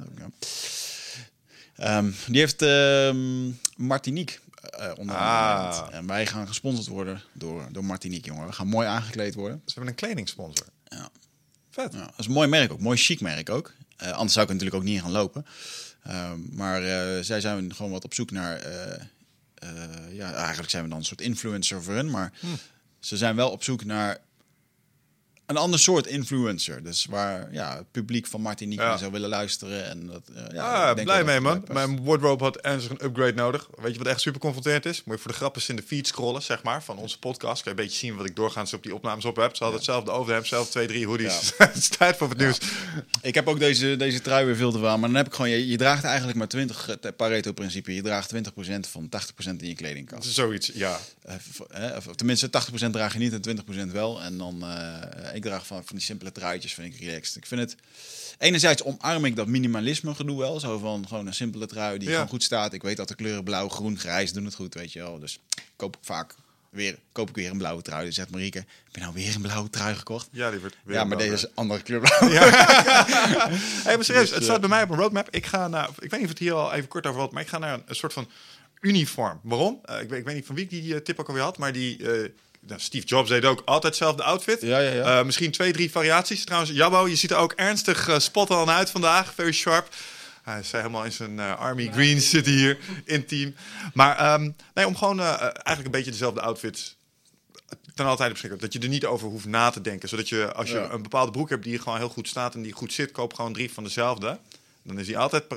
Um, 1.97 2.15
die 2.27 2.39
heeft 2.39 2.61
um, 2.61 3.59
Martinique 3.75 4.37
onder 4.97 5.15
ah. 5.15 5.87
En 5.91 6.07
wij 6.07 6.25
gaan 6.25 6.47
gesponsord 6.47 6.87
worden 6.87 7.21
door, 7.33 7.67
door 7.71 7.85
Martinique, 7.85 8.27
jongen. 8.27 8.47
We 8.47 8.53
gaan 8.53 8.67
mooi 8.67 8.87
aangekleed 8.87 9.35
worden. 9.35 9.61
Dus 9.65 9.73
we 9.73 9.81
hebben 9.81 9.89
een 9.89 10.07
kledingsponsor. 10.07 10.67
Ja. 10.87 11.09
Vet. 11.69 11.93
Ja, 11.93 11.99
dat 11.99 12.13
is 12.17 12.25
een 12.25 12.31
mooi 12.31 12.47
merk 12.47 12.71
ook. 12.71 12.79
Mooi 12.79 12.97
chic 12.97 13.21
merk 13.21 13.49
ook. 13.49 13.73
anders 13.97 14.33
zou 14.33 14.45
ik 14.45 14.51
natuurlijk 14.51 14.81
ook 14.81 14.83
niet 14.83 15.01
gaan 15.01 15.11
lopen. 15.11 15.45
Um, 16.07 16.49
maar 16.51 16.81
zij 17.23 17.41
zijn 17.41 17.75
gewoon 17.75 17.91
wat 17.91 18.03
op 18.03 18.13
zoek 18.13 18.31
naar 18.31 18.67
uh, 18.67 19.03
ja, 20.11 20.33
eigenlijk 20.33 20.69
zijn 20.69 20.83
we 20.83 20.89
dan 20.89 20.97
een 20.97 21.05
soort 21.05 21.21
influencer 21.21 21.83
voor 21.83 21.93
hun, 21.93 22.09
maar 22.09 22.33
hm. 22.39 22.47
ze 22.99 23.17
zijn 23.17 23.35
wel 23.35 23.49
op 23.51 23.63
zoek 23.63 23.83
naar 23.85 24.17
een 25.53 25.61
ander 25.61 25.79
soort 25.79 26.07
influencer. 26.07 26.83
Dus 26.83 27.05
waar 27.09 27.47
ja, 27.51 27.75
het 27.75 27.91
publiek 27.91 28.27
van 28.27 28.41
Martinique 28.41 28.85
Ja. 28.85 28.97
zou 28.97 29.11
willen 29.11 29.29
luisteren. 29.29 29.89
En 29.89 30.07
dat, 30.07 30.21
eh, 30.35 30.43
ja, 30.53 30.93
denk 30.93 31.07
blij 31.07 31.23
mee 31.23 31.39
man. 31.39 31.65
Mijn 31.71 32.03
wardrobe 32.03 32.43
had 32.43 32.57
ernstig 32.57 32.91
een 32.91 33.05
upgrade 33.05 33.33
nodig. 33.33 33.67
Weet 33.81 33.91
je 33.91 33.97
wat 33.97 34.07
echt 34.07 34.21
super 34.21 34.39
confronterend 34.39 34.85
is? 34.85 35.03
Moet 35.03 35.15
je 35.15 35.21
voor 35.21 35.31
de 35.31 35.37
grap 35.37 35.55
eens 35.55 35.69
in 35.69 35.75
de 35.75 35.83
feed 35.83 36.07
scrollen, 36.07 36.41
zeg 36.41 36.63
maar, 36.63 36.83
van 36.83 36.97
onze 36.97 37.19
podcast. 37.19 37.63
Kan 37.63 37.73
je 37.73 37.79
een 37.79 37.85
beetje 37.85 37.99
zien 37.99 38.15
wat 38.15 38.25
ik 38.25 38.35
doorgaans 38.35 38.73
op 38.73 38.83
die 38.83 38.95
opnames 38.95 39.25
op 39.25 39.35
heb. 39.35 39.55
Ze 39.55 39.63
hadden 39.63 39.81
hetzelfde 39.81 40.11
overhemd, 40.11 40.47
zelf 40.47 40.69
twee, 40.69 40.87
drie 40.87 41.05
hoodies. 41.05 41.53
het 41.57 41.75
is 41.75 41.87
tijd 41.87 42.17
voor 42.17 42.29
het 42.29 42.37
nieuws. 42.37 42.57
Ik 43.21 43.35
heb 43.35 43.47
ook 43.47 43.59
deze, 43.59 43.95
deze 43.95 44.21
trui 44.21 44.45
weer 44.45 44.55
veel 44.55 44.71
te 44.71 44.79
warm. 44.79 44.99
Maar 44.99 45.09
dan 45.09 45.17
heb 45.17 45.27
ik 45.27 45.33
gewoon, 45.33 45.49
je, 45.49 45.67
je 45.67 45.77
draagt 45.77 46.03
eigenlijk 46.03 46.37
maar 46.37 46.47
20, 46.47 46.85
het 46.85 47.15
Pareto-principe. 47.15 47.93
Je 47.93 48.01
draagt 48.01 48.33
20% 48.33 48.37
van 48.89 49.09
80% 49.45 49.55
in 49.57 49.67
je 49.67 49.75
kledingkast. 49.75 50.33
Zoiets, 50.33 50.71
ja. 50.73 50.99
Eh, 51.21 51.35
eh, 51.87 51.97
of 51.97 52.15
tenminste, 52.15 52.49
80% 52.49 52.89
draag 52.91 53.13
je 53.13 53.19
niet 53.19 53.33
en 53.33 53.41
20% 53.41 53.91
wel. 53.91 54.21
En 54.21 54.37
dan, 54.37 54.63
eh, 54.63 55.35
ik 55.35 55.42
draag 55.43 55.67
van, 55.67 55.77
van 55.85 55.95
die 55.95 56.05
simpele 56.05 56.31
truitjes, 56.31 56.73
vind 56.73 56.93
ik 56.93 56.99
relaxed. 56.99 57.35
Ik 57.35 57.45
vind 57.45 57.61
het, 57.61 57.75
enerzijds 58.37 58.83
omarm 58.83 59.25
ik 59.25 59.35
dat 59.35 59.47
minimalisme 59.47 60.15
gedoe 60.15 60.39
wel. 60.39 60.59
Zo 60.59 60.77
van 60.77 61.07
gewoon 61.07 61.27
een 61.27 61.33
simpele 61.33 61.65
trui 61.65 61.97
die 61.97 62.07
Ja. 62.07 62.13
gewoon 62.13 62.29
goed 62.29 62.43
staat. 62.43 62.73
Ik 62.73 62.81
weet 62.81 62.97
dat 62.97 63.07
de 63.07 63.15
kleuren 63.15 63.43
blauw, 63.43 63.69
groen, 63.69 63.99
grijs 63.99 64.33
doen 64.33 64.45
het 64.45 64.55
goed, 64.55 64.73
weet 64.73 64.93
je 64.93 64.99
wel. 64.99 65.19
Dus 65.19 65.39
koop 65.75 65.95
ik 65.95 66.01
vaak 66.05 66.35
weer, 66.69 66.97
koop 67.11 67.29
ik 67.29 67.35
weer 67.35 67.51
een 67.51 67.57
blauwe 67.57 67.81
trui. 67.81 68.05
Dus 68.05 68.15
zegt 68.15 68.29
Marieke, 68.29 68.57
heb 68.57 68.67
je 68.95 68.99
nou 68.99 69.13
weer 69.13 69.35
een 69.35 69.41
blauwe 69.41 69.69
trui 69.69 69.95
gekocht? 69.95 70.27
Ja, 70.31 70.51
die 70.51 70.59
wordt 70.59 70.75
weer 70.83 70.95
ja, 70.95 71.03
maar 71.03 71.17
deze 71.17 71.29
eh, 71.33 71.37
is 71.37 71.47
andere 71.53 71.81
kleur 71.81 71.99
blauw. 71.99 72.29
Hey, 73.83 73.95
maar 73.95 74.05
serieus, 74.05 74.27
Dus, 74.27 74.35
het 74.35 74.43
staat 74.43 74.59
bij 74.59 74.69
mij 74.69 74.83
op 74.83 74.89
een 74.89 74.97
roadmap. 74.97 75.27
Ik 75.29 75.45
ga 75.45 75.67
naar, 75.67 75.89
ik 75.89 76.09
weet 76.09 76.11
niet 76.11 76.23
of 76.23 76.29
het 76.29 76.39
hier 76.39 76.53
al 76.53 76.73
even 76.73 76.87
kort 76.87 77.05
over 77.07 77.21
had, 77.21 77.31
maar 77.31 77.41
ik 77.41 77.47
ga 77.47 77.57
naar 77.57 77.73
een, 77.73 77.83
een 77.85 77.95
soort 77.95 78.13
van 78.13 78.29
uniform. 78.81 79.39
Waarom? 79.43 79.79
Eh, 79.83 80.01
ik, 80.01 80.09
weet, 80.09 80.19
ik 80.19 80.25
weet 80.25 80.35
niet 80.35 80.45
van 80.45 80.55
wie 80.55 80.63
ik 80.63 80.69
die 80.69 80.95
eh, 80.95 81.01
tip 81.01 81.19
ook 81.19 81.27
alweer 81.27 81.43
had, 81.43 81.57
maar 81.57 81.71
die... 81.73 82.11
eh, 82.11 82.29
nou, 82.67 82.79
Steve 82.79 83.05
Jobs 83.05 83.29
deed 83.29 83.45
ook 83.45 83.61
altijd 83.65 83.93
hetzelfde 83.93 84.23
outfit. 84.23 84.61
Ja, 84.61 84.79
ja, 84.79 84.91
ja. 84.91 85.19
Eh, 85.19 85.25
misschien 85.25 85.51
twee, 85.51 85.71
drie 85.73 85.91
variaties. 85.91 86.45
Trouwens, 86.45 86.71
Jabbo, 86.71 87.07
je 87.07 87.15
ziet 87.15 87.31
er 87.31 87.37
ook 87.37 87.53
ernstig 87.55 88.07
eh, 88.07 88.19
spot 88.19 88.49
on 88.49 88.69
uit 88.69 88.89
vandaag. 88.89 89.33
Very 89.33 89.51
sharp. 89.51 89.87
Hij 90.43 90.59
is 90.59 90.71
helemaal 90.71 91.03
in 91.05 91.11
zijn 91.11 91.39
eh, 91.39 91.59
Army 91.59 91.89
Green 91.93 92.21
zit 92.21 92.45
hier, 92.45 92.77
intiem. 93.05 93.55
Maar 93.93 94.17
ehm, 94.17 94.51
nee, 94.73 94.87
om 94.87 94.95
gewoon 94.95 95.19
eh, 95.19 95.33
eh, 95.33 95.41
eigenlijk 95.41 95.85
een 95.85 95.91
beetje 95.91 96.11
dezelfde 96.11 96.41
outfits 96.41 96.97
ten 97.95 98.05
alle 98.05 98.15
tijde 98.15 98.31
beschikbaar. 98.31 98.59
Dat 98.59 98.73
je 98.73 98.79
er 98.79 98.87
niet 98.87 99.05
over 99.05 99.27
hoeft 99.27 99.45
na 99.45 99.69
te 99.69 99.81
denken. 99.81 100.09
Zodat 100.09 100.29
je, 100.29 100.53
als 100.53 100.69
je 100.69 100.75
Ja. 100.75 100.89
een 100.89 101.01
bepaalde 101.01 101.31
broek 101.31 101.49
hebt 101.49 101.63
die 101.63 101.79
gewoon 101.79 101.97
heel 101.97 102.09
goed 102.09 102.27
staat 102.27 102.55
en 102.55 102.61
die 102.61 102.71
goed 102.71 102.93
zit, 102.93 103.11
koop 103.11 103.33
gewoon 103.33 103.53
drie 103.53 103.73
van 103.73 103.83
dezelfde. 103.83 104.39
Dan 104.83 104.99
is 104.99 105.05
die 105.05 105.17
altijd 105.17 105.49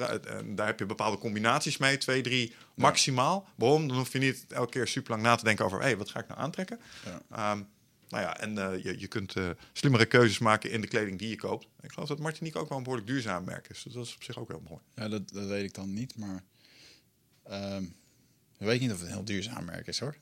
daar 0.57 0.67
heb 0.67 0.79
je 0.79 0.87
bepaalde 0.87 1.19
combinaties 1.19 1.77
mee, 1.77 1.99
twee, 1.99 2.21
drie 2.23 2.55
maximaal. 2.75 3.49
Waarom? 3.55 3.89
Dan 3.89 3.97
hoef 3.97 4.13
je 4.13 4.19
niet 4.19 4.45
elke 4.49 4.71
keer 4.71 4.87
super 4.87 5.11
lang 5.11 5.23
na 5.23 5.35
te 5.35 5.45
denken 5.45 5.65
over, 5.65 5.79
hé, 5.79 5.85
hey, 5.85 5.97
wat 5.97 6.11
ga 6.11 6.21
ik 6.21 6.29
nou 6.29 6.41
aantrekken? 6.41 6.81
Ja. 7.05 7.23
Ehm, 7.31 7.63
nou 8.09 8.23
ja, 8.23 8.41
en 8.41 8.59
eh, 8.59 8.85
je, 8.85 9.01
je 9.01 9.07
kunt 9.07 9.37
eh, 9.37 9.51
slimmere 9.73 10.07
keuzes 10.07 10.39
maken 10.39 10.71
in 10.71 10.81
de 10.81 10.87
kleding 10.87 11.19
die 11.19 11.29
je 11.29 11.37
koopt. 11.37 11.67
Ik 11.81 11.93
geloof 11.93 12.09
dat 12.09 12.19
Martinique 12.19 12.61
ook 12.61 12.69
wel 12.69 12.79
een 12.79 12.85
behoorlijk 12.85 13.11
duurzaam 13.11 13.45
merk 13.45 13.69
is. 13.69 13.83
Dus 13.83 13.93
dat 13.93 14.05
is 14.05 14.15
op 14.15 14.23
zich 14.23 14.39
ook 14.39 14.49
heel 14.49 14.63
mooi. 14.69 14.81
Ja, 14.95 15.09
dat, 15.09 15.29
dat 15.29 15.47
weet 15.47 15.65
ik 15.65 15.75
dan 15.75 15.93
niet, 15.93 16.19
maar... 16.19 16.43
ehm, 17.43 17.83
ik 18.59 18.67
weet 18.67 18.81
niet 18.81 18.93
of 18.93 18.99
het 18.99 19.07
een 19.07 19.15
heel 19.15 19.25
duurzaam 19.25 19.65
merk 19.65 19.87
is, 19.87 19.99
hoor. 19.99 20.17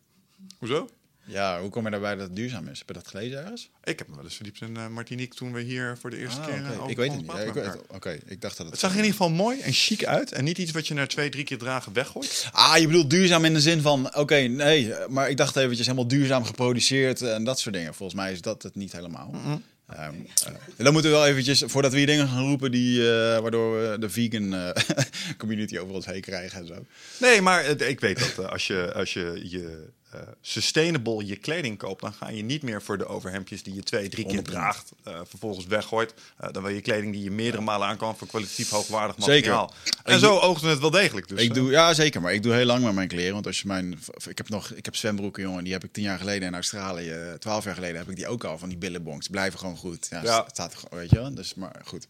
Hoezo? 0.59 0.89
Ja, 1.27 1.61
hoe 1.61 1.71
kom 1.71 1.85
je 1.85 1.91
daarbij 1.91 2.15
dat 2.15 2.27
het 2.27 2.37
duurzaam 2.37 2.69
is? 2.69 2.79
Heb 2.79 2.89
je 2.89 2.95
dat 2.95 3.07
gelezen 3.09 3.39
ergens? 3.43 3.71
Ik 3.85 3.99
heb 3.99 4.09
me 4.09 4.15
wel 4.15 4.25
eens 4.25 4.35
verdiept 4.35 4.61
in 4.61 4.77
eh, 4.77 4.89
Martinique 4.89 5.37
toen 5.37 5.53
we 5.53 5.61
hier 5.61 5.97
voor 6.01 6.11
de 6.11 6.17
eerste 6.19 6.41
Ah, 6.41 6.47
keer... 6.47 6.55
oké. 6.55 6.73
eh, 6.73 6.79
over 6.79 6.91
Ik 6.91 6.97
weet 6.97 7.11
het 7.13 7.17
niet. 7.21 7.27
Ja, 7.27 7.33
praten 7.33 7.49
ik 7.49 7.55
met 7.55 7.65
weet 7.65 7.73
elkaar. 7.75 7.83
het. 7.89 7.97
Oké, 7.97 8.19
ik 8.33 8.41
dacht 8.41 8.57
dat 8.57 8.67
het... 8.67 8.71
Het 8.71 8.81
zag 8.81 8.91
er 8.93 8.99
in 8.99 9.05
ieder 9.05 9.17
geval 9.19 9.35
mooi 9.35 9.61
en 9.61 9.73
chic 9.73 10.05
uit. 10.05 10.33
En 10.33 10.45
niet 10.45 10.59
iets 10.59 10.73
wat 10.73 10.87
je 10.87 10.95
na 10.95 11.07
twee, 11.07 11.29
drie 11.29 11.45
keer 11.45 11.59
dragen 11.59 11.93
weggooit. 11.93 12.49
Ah, 12.53 12.79
je 12.79 12.87
bedoelt 12.87 13.11
duurzaam 13.11 13.45
in 13.45 13.55
de 13.55 13.61
zin 13.61 13.81
van... 13.81 14.15
Oké, 14.17 14.35
nee, 14.37 14.93
maar 15.09 15.31
ik 15.31 15.37
dacht 15.37 15.57
eventjes 15.57 15.87
helemaal 15.87 16.09
duurzaam 16.09 16.45
geproduceerd 16.45 17.23
en 17.23 17.45
dat 17.45 17.61
soort 17.61 17.75
dingen. 17.75 17.95
Volgens 17.95 18.21
mij 18.21 18.33
is 18.33 18.41
dat 18.41 18.63
het 18.63 18.75
niet 18.75 18.93
helemaal. 18.93 19.35
Eh, 19.87 20.09
dan 20.77 20.93
moeten 20.93 21.11
we 21.11 21.17
wel 21.17 21.27
eventjes, 21.27 21.63
voordat 21.67 21.93
we 21.93 21.97
hier 21.99 22.07
dingen 22.07 22.29
gaan 22.29 22.47
roepen... 22.47 22.71
Die, 22.71 23.03
waardoor 23.41 23.91
we 23.91 23.99
de 23.99 24.11
vegan 24.11 24.73
community 25.39 25.79
over 25.79 25.95
ons 25.95 26.07
heen 26.07 26.21
krijgen 26.21 26.61
en 26.61 26.67
zo. 26.67 26.85
Nee, 27.21 27.41
maar 27.41 27.65
ik 27.83 28.01
weet 28.01 28.19
dat 28.37 28.51
als 28.51 28.67
je 28.67 28.93
als 28.95 29.13
je, 29.13 29.41
je 29.45 29.87
eh, 30.15 30.21
sustainable 30.41 31.27
je 31.27 31.37
kleding 31.37 31.79
koopt... 31.79 32.01
dan 32.01 32.13
ga 32.13 32.29
je 32.31 32.43
niet 32.43 32.63
meer 32.63 32.83
voor 32.83 32.99
de 32.99 33.07
overhemdjes 33.07 33.63
die 33.63 33.75
je 33.75 33.83
twee, 33.83 34.09
drie 34.09 34.27
keer 34.27 34.39
100%. 34.41 34.43
draagt... 34.43 34.93
eh, 35.05 35.21
vervolgens 35.29 35.67
weggooit. 35.67 36.15
Eh, 36.37 36.49
dan 36.53 36.63
wil 36.63 36.73
je 36.73 36.81
kleding 36.81 37.13
die 37.13 37.23
je 37.23 37.31
meerdere 37.31 37.63
malen 37.63 37.87
aankan... 37.89 38.17
van 38.17 38.27
kwalitatief 38.27 38.71
hoogwaardig 38.71 39.17
Zeker. 39.19 39.35
materiaal. 39.35 39.75
En 40.03 40.15
Ik 40.15 40.21
zo 40.21 40.39
oogde 40.39 40.69
het 40.69 40.79
wel 40.79 40.91
degelijk. 40.91 41.29
Dus, 41.29 41.41
ik 41.43 41.55
doe, 41.55 41.71
ja, 41.71 41.95
zeker. 41.95 42.21
Maar 42.21 42.33
ik 42.35 42.43
doe 42.43 42.53
heel 42.55 42.65
lang 42.65 42.85
met 42.85 42.95
mijn 42.95 43.09
kleren. 43.09 43.33
Want 43.33 43.47
als 43.47 43.61
je 43.61 43.67
mijn... 43.67 43.99
Ik 44.29 44.39
heb 44.39 44.49
nog... 44.49 44.71
Ik 44.71 44.85
heb 44.85 44.97
zwembroeken, 44.97 45.43
jongen. 45.43 45.65
Die 45.65 45.73
heb 45.73 45.85
ik 45.85 45.93
tien 45.93 46.03
jaar 46.05 46.19
geleden 46.19 46.49
in 46.49 46.55
Australië... 46.55 47.15
Twaalf 47.39 47.65
jaar 47.65 47.75
geleden 47.75 47.97
heb 47.97 48.09
ik 48.11 48.17
die 48.17 48.27
ook 48.29 48.45
al. 48.45 48.59
Van 48.59 48.69
die 48.69 48.79
billabongs. 48.79 49.29
Blijven 49.29 49.59
gewoon 49.59 49.77
goed. 49.77 50.07
Ja, 50.11 50.21
Ja. 50.23 50.45
Staat 50.53 50.73
er 50.73 50.79
gewoon, 50.79 50.99
weet 50.99 51.11
je 51.11 51.17
wel. 51.17 51.35
Dus, 51.35 51.55
maar 51.55 51.81
goed. 51.85 52.07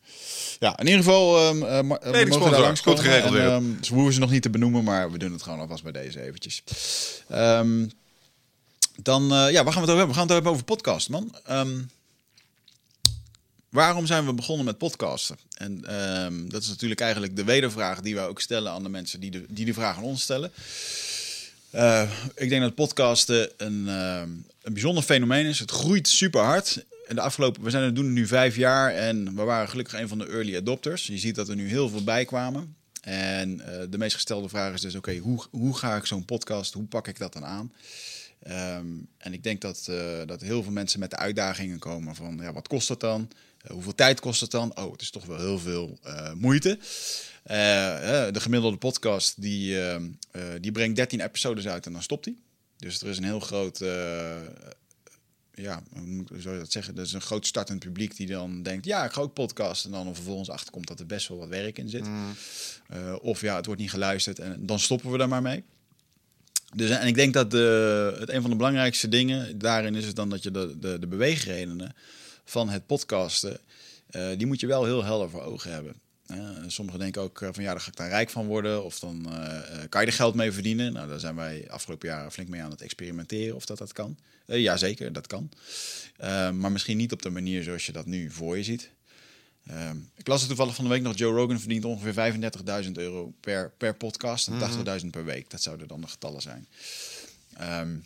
Ja, 0.59 0.79
in 0.79 0.87
ieder 0.87 1.03
geval... 1.05 1.33
we 1.35 1.61
Kledingsponsor. 1.61 2.39
mogen 2.39 2.51
daar 2.53 2.61
langskomen. 2.61 2.99
Goed 2.99 3.09
geregeld 3.09 3.35
En, 3.35 3.41
weer. 3.41 3.51
ehm, 3.51 3.65
dus 3.79 3.89
hoeven 3.89 4.13
ze 4.13 4.21
nog 4.21 4.31
niet 4.31 4.43
te 4.43 4.51
benoemen. 4.51 4.85
Maar 4.85 5.11
we 5.13 5.19
doen 5.19 5.33
het 5.33 5.43
gewoon 5.43 5.61
alvast 5.61 5.83
bij 5.83 5.93
deze 5.93 6.23
eventjes. 6.23 6.63
Ehm, 7.29 7.87
dan... 9.03 9.23
eh, 9.33 9.51
ja, 9.51 9.65
waar 9.65 9.73
gaan 9.73 9.83
we 9.83 9.91
het 9.91 9.91
over 9.91 9.97
hebben? 9.97 10.07
We 10.07 10.15
gaan 10.15 10.23
het 10.23 10.33
hebben 10.33 10.53
over 10.53 10.65
podcast, 10.65 11.09
man. 11.09 11.37
Ehm, 11.47 11.81
Waarom 13.75 14.07
zijn 14.07 14.27
we 14.27 14.33
begonnen 14.33 14.65
met 14.65 14.79
podcasten? 14.79 15.37
En 15.57 15.85
ehm, 15.85 16.49
dat 16.49 16.63
is 16.63 16.69
natuurlijk 16.69 17.01
eigenlijk 17.01 17.37
de 17.37 17.45
wedervraag 17.45 18.01
die 18.01 18.15
wij 18.15 18.27
ook 18.27 18.41
stellen 18.41 18.73
aan 18.73 18.83
de 18.83 18.89
mensen 18.89 19.21
die 19.21 19.31
de, 19.31 19.45
die 19.49 19.65
de 19.65 19.75
vraag 19.75 19.97
aan 19.97 20.03
ons 20.03 20.23
stellen. 20.23 20.53
Eh, 21.71 22.11
ik 22.35 22.49
denk 22.49 22.63
dat 22.63 22.75
podcasten 22.75 23.51
een, 23.57 23.89
ehm, 23.89 24.29
een 24.63 24.73
bijzonder 24.73 25.03
fenomeen 25.03 25.47
is. 25.47 25.59
Het 25.59 25.71
groeit 25.71 26.09
super 26.09 26.41
hard. 26.41 26.85
De 27.09 27.21
afgelopen, 27.21 27.63
we 27.63 27.71
zijn 27.71 27.85
het 27.85 27.95
doen 27.95 28.13
nu 28.13 28.27
vijf 28.27 28.57
jaar 28.57 28.95
en 28.95 29.37
we 29.37 29.43
waren 29.43 29.69
gelukkig 29.69 30.01
een 30.01 30.09
van 30.09 30.19
de 30.19 30.27
early 30.27 30.57
adopters. 30.57 31.07
Je 31.07 31.19
ziet 31.19 31.35
dat 31.35 31.49
er 31.49 31.57
nu 31.57 31.69
heel 31.69 31.89
veel 31.89 32.05
bij 32.05 32.25
kwamen. 32.25 32.77
En 33.01 33.61
eh, 33.61 33.87
de 33.91 33.99
meest 33.99 34.15
gestelde 34.15 34.49
vraag 34.49 34.75
is 34.75 34.81
dus: 34.81 34.95
oké, 34.95 35.17
hoe, 35.17 35.45
hoe 35.51 35.77
ga 35.77 35.97
ik 35.97 36.07
zo'n 36.07 36.25
podcast, 36.25 36.73
hoe 36.73 36.85
pak 36.85 37.09
ik 37.09 37.19
dat 37.19 37.33
dan 37.33 37.45
aan? 37.45 37.73
Ehm, 38.45 38.87
en 39.19 39.33
ik 39.33 39.43
denk 39.43 39.61
dat, 39.61 39.87
eh, 39.91 40.21
dat 40.27 40.41
heel 40.41 40.63
veel 40.63 40.73
mensen 40.73 41.01
met 41.01 41.11
de 41.11 41.17
uitdagingen 41.17 41.79
komen 41.79 42.15
van 42.15 42.39
ja, 42.41 42.53
wat 42.53 42.69
kost 42.69 42.89
dat 42.89 43.01
dan? 43.01 43.29
Eh, 43.65 43.71
hoeveel 43.71 43.95
tijd 43.95 44.21
kost 44.21 44.41
het 44.41 44.51
dan? 44.51 44.77
Oh, 44.77 44.93
het 44.93 45.01
is 45.01 45.11
toch 45.11 45.25
wel 45.25 45.39
heel 45.39 45.59
veel 45.59 45.99
eh, 46.03 46.33
moeite. 46.33 46.79
De 47.43 48.41
gemiddelde 48.41 48.77
podcast 48.77 49.43
die, 49.43 49.81
ehm, 49.81 50.09
eh, 50.31 50.43
die 50.61 50.73
brengt 50.73 50.97
13 50.97 51.21
episodes 51.21 51.67
uit 51.67 51.87
en 51.87 51.93
dan 51.93 52.03
stopt 52.03 52.25
hij. 52.25 52.37
Dus 52.77 53.01
er 53.01 53.09
is 53.09 53.17
een 53.17 53.25
heel 53.25 53.41
groot, 53.41 53.79
ja, 55.55 55.83
hoe 55.93 56.25
zou 56.37 56.55
je 56.55 56.61
dat 56.61 56.73
zeggen? 56.73 56.97
Er 56.97 57.03
is 57.03 57.13
een 57.13 57.21
groot 57.21 57.47
startend 57.47 57.79
publiek 57.79 58.17
die 58.17 58.27
dan 58.27 58.63
denkt, 58.63 58.85
ja, 58.85 59.05
ik 59.05 59.13
ga 59.13 59.21
ook 59.21 59.33
podcasten. 59.33 59.91
En 59.91 59.97
dan 59.97 60.09
er 60.09 60.15
vervolgens 60.15 60.51
achterkomt 60.51 60.87
dat 60.87 61.01
er 61.01 61.07
best 61.07 61.29
wel 61.29 61.39
wat 61.39 61.49
werk 61.49 61.79
in 61.79 61.89
zit. 61.89 62.07
Eh, 62.89 63.15
of 63.21 63.41
ja, 63.41 63.57
het 63.57 63.67
wordt 63.67 63.81
niet 63.81 63.91
geluisterd 63.91 64.39
en 64.39 64.67
dan 64.67 64.79
stoppen 64.79 65.11
we 65.11 65.19
daar 65.19 65.29
maar 65.29 65.43
mee. 65.43 65.65
Dus, 66.75 66.91
en 66.91 67.07
ik 67.07 67.15
denk 67.15 67.35
dat 67.35 67.51
de, 67.51 68.17
het 68.19 68.31
een 68.31 68.41
van 68.41 68.51
de 68.51 68.57
belangrijkste 68.57 69.09
dingen 69.09 69.59
daarin 69.59 69.95
is 69.95 70.07
het 70.07 70.17
dan 70.17 70.31
dat 70.31 70.43
je 70.43 70.51
de, 70.51 70.79
de, 70.79 70.99
de 70.99 71.07
beweegredenen 71.07 71.95
van 72.45 72.69
het 72.69 72.87
podcasten, 72.87 73.59
eh, 74.11 74.29
die 74.37 74.47
moet 74.47 74.61
je 74.61 74.67
wel 74.67 74.85
heel 74.85 75.05
helder 75.05 75.31
voor 75.31 75.43
ogen 75.43 75.73
hebben. 75.73 75.95
Sommigen 76.67 77.01
denken 77.01 77.23
ook 77.23 77.43
eh, 77.43 77.49
van 77.53 77.63
ja, 77.63 77.71
daar 77.71 77.81
ga 77.81 77.91
ik 77.91 77.97
dan 77.97 78.07
rijk 78.07 78.31
van 78.31 78.47
worden 78.47 78.85
of 78.85 78.99
dan 78.99 79.27
eh, 79.33 79.79
kan 79.89 80.01
je 80.01 80.07
er 80.07 80.13
geld 80.13 80.35
mee 80.35 80.53
verdienen. 80.53 80.93
Nou, 80.93 81.09
daar 81.09 81.21
zijn 81.21 81.37
wij 81.37 81.71
afgelopen 81.71 82.09
jaren 82.09 82.33
flink 82.33 82.49
mee 82.49 82.63
aan 82.63 82.71
het 82.71 82.83
experimenteren 82.83 83.57
of 83.57 83.65
dat 83.65 83.79
dat 83.79 83.93
kan. 83.93 84.19
Ja, 84.47 84.77
zeker, 84.77 85.13
dat 85.13 85.27
kan. 85.27 85.51
Maar 86.55 86.73
misschien 86.73 86.97
niet 86.97 87.13
op 87.13 87.23
de 87.23 87.31
manier 87.31 87.63
zoals 87.63 87.87
je 87.87 87.93
dat 87.93 88.07
nu 88.07 88.31
voor 88.31 88.57
je 88.57 88.65
ziet. 88.65 88.91
Ehm, 89.67 89.97
ik 90.17 90.27
las 90.27 90.39
het 90.39 90.49
toevallig 90.49 90.75
van 90.75 90.85
de 90.85 90.91
week 90.91 91.03
nog. 91.03 91.17
Joe 91.17 91.35
Rogan 91.35 91.61
verdient 91.61 91.85
ongeveer 91.85 92.85
35.000 92.85 92.91
euro 92.93 93.33
per, 93.41 93.73
per 93.77 93.95
podcast 93.95 94.49
en 94.49 95.01
80.000 95.01 95.07
per 95.11 95.25
week. 95.25 95.51
Dat 95.51 95.63
zouden 95.63 95.89
dan 95.89 96.01
de 96.01 96.07
getallen 96.07 96.43
zijn. 96.43 96.69
Ehm, 97.57 97.97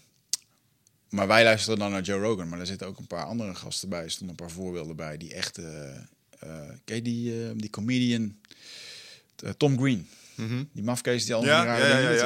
maar 1.09 1.27
wij 1.27 1.45
luisteren 1.45 1.79
dan 1.79 1.91
naar 1.91 2.03
Joe 2.03 2.21
Rogan. 2.21 2.49
Maar 2.49 2.61
er 2.61 2.67
zitten 2.67 2.87
ook 2.87 2.99
een 2.99 3.07
paar 3.07 3.25
andere 3.25 3.55
gasten 3.55 3.89
bij. 3.89 4.03
Er 4.03 4.11
stonden 4.11 4.37
een 4.39 4.47
paar 4.47 4.55
voorbeelden 4.55 4.97
bij 4.97 5.17
die 5.17 5.35
echt... 5.35 5.61
ken 6.85 6.97
je 6.97 7.03
die, 7.03 7.45
eh, 7.45 7.51
die 7.57 7.71
comedian 7.71 8.37
Tom 9.57 9.79
Green? 9.79 10.09
Die 10.73 10.83
mafkees 10.85 11.25
die 11.25 11.35
al 11.35 11.45
Ja, 11.45 11.77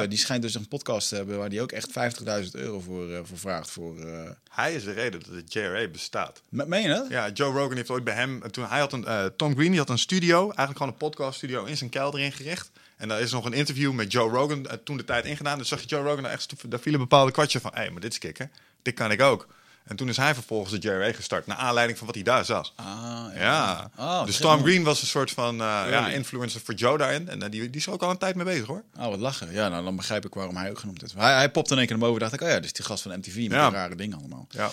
ja. 0.01 0.07
Die 0.07 0.17
schijnt 0.17 0.41
dus 0.41 0.55
een 0.55 0.67
podcast 0.67 1.09
te 1.09 1.15
hebben 1.15 1.37
waar 1.37 1.49
die 1.49 1.61
ook 1.61 1.71
echt 1.71 1.91
50.000 1.91 2.55
euro 2.55 2.79
voor, 2.79 3.11
eh, 3.13 3.19
voor 3.23 3.37
vraagt. 3.37 3.71
Voor, 3.71 3.99
eh, 3.99 4.29
Hij 4.49 4.73
is 4.75 4.83
de 4.83 4.91
reden 4.91 5.19
dat 5.23 5.29
de 5.47 5.59
JRA 5.59 5.87
bestaat. 5.87 6.41
Me- 6.49 6.65
Meen 6.65 6.81
je 6.81 6.87
dat? 6.87 7.05
Ja, 7.09 7.29
Joe 7.29 7.53
Rogan 7.53 7.75
heeft 7.75 7.89
ooit 7.89 8.03
bij 8.03 8.13
hem... 8.13 8.51
Toen 8.51 8.65
hij 8.65 8.79
had 8.79 8.93
een, 8.93 9.05
eh, 9.05 9.25
Tom 9.37 9.53
Green 9.55 9.69
die 9.69 9.79
had 9.79 9.89
een 9.89 9.97
studio, 9.97 10.39
eigenlijk 10.41 10.77
gewoon 10.77 10.91
een 10.91 10.97
podcaststudio 10.99 11.63
in 11.63 11.77
zijn 11.77 11.89
kelder 11.89 12.19
ingericht. 12.19 12.71
En 12.97 13.07
daar 13.07 13.21
is 13.21 13.31
nog 13.31 13.45
een 13.45 13.53
interview 13.53 13.91
met 13.93 14.11
Joe 14.11 14.29
Rogan 14.31 14.65
eh, 14.67 14.77
toen 14.83 14.97
de 14.97 15.03
tijd 15.03 15.25
ingedaan. 15.25 15.57
Dus 15.57 15.67
zag 15.67 15.81
je 15.81 15.87
Joe 15.87 16.03
Rogan 16.03 16.23
daar 16.23 16.31
echt... 16.31 16.53
Daar 16.71 16.79
viel 16.79 16.93
een 16.93 16.99
bepaalde 16.99 17.31
kwartje 17.31 17.59
van... 17.59 17.71
Hé, 17.73 17.79
hey, 17.79 17.89
maar 17.91 18.01
dit 18.01 18.11
is 18.11 18.17
kicken. 18.17 18.51
Dit 18.81 18.93
kan 18.93 19.11
ik 19.11 19.21
ook. 19.21 19.47
En 19.83 19.95
toen 19.95 20.09
is 20.09 20.17
hij 20.17 20.33
vervolgens 20.33 20.79
de 20.79 20.87
JRA 20.87 21.11
gestart. 21.13 21.47
Naar 21.47 21.57
aanleiding 21.57 21.97
van 21.97 22.07
wat 22.07 22.15
hij 22.15 22.23
daar 22.23 22.45
zag. 22.45 22.71
Ah, 22.75 23.25
Ja. 23.35 23.89
Oh, 23.97 24.25
dus 24.25 24.37
Tom. 24.37 24.61
Green 24.61 24.83
was 24.83 25.01
een 25.01 25.07
soort 25.07 25.31
van 25.31 25.53
eh, 25.53 25.85
ja, 25.89 26.07
influencer 26.09 26.61
voor 26.63 26.73
Joe 26.73 26.97
daarin. 26.97 27.29
En 27.29 27.41
eh, 27.43 27.51
die, 27.51 27.61
die 27.69 27.81
is 27.81 27.87
ook 27.89 28.01
al 28.01 28.09
een 28.09 28.17
tijd 28.17 28.35
mee 28.35 28.45
bezig 28.45 28.65
hoor. 28.67 28.83
Oh, 28.97 29.07
wat 29.07 29.19
lachen. 29.19 29.51
Ja, 29.51 29.69
nou, 29.69 29.83
dan 29.83 29.95
begrijp 29.95 30.25
ik 30.25 30.33
waarom 30.33 30.55
hij 30.55 30.69
ook 30.69 30.79
genoemd 30.79 31.03
is. 31.03 31.13
Hij, 31.13 31.33
hij 31.33 31.51
popte 31.51 31.71
in 31.73 31.77
één 31.77 31.87
keer 31.87 31.97
naar 31.97 32.05
boven 32.05 32.21
dacht 32.21 32.33
ik, 32.33 32.41
oh 32.41 32.47
ja, 32.47 32.59
dus 32.59 32.73
die 32.73 32.85
gast 32.85 33.03
van 33.03 33.17
MTV 33.17 33.35
met 33.35 33.51
Ja. 33.51 33.69
die 33.69 33.77
rare 33.77 33.95
dingen 33.95 34.17
allemaal. 34.17 34.47
Ja. 34.49 34.71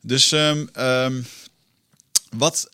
Dus, 0.00 0.32
ehm, 0.32 0.66
ehm, 0.72 1.22
Wat 2.36 2.68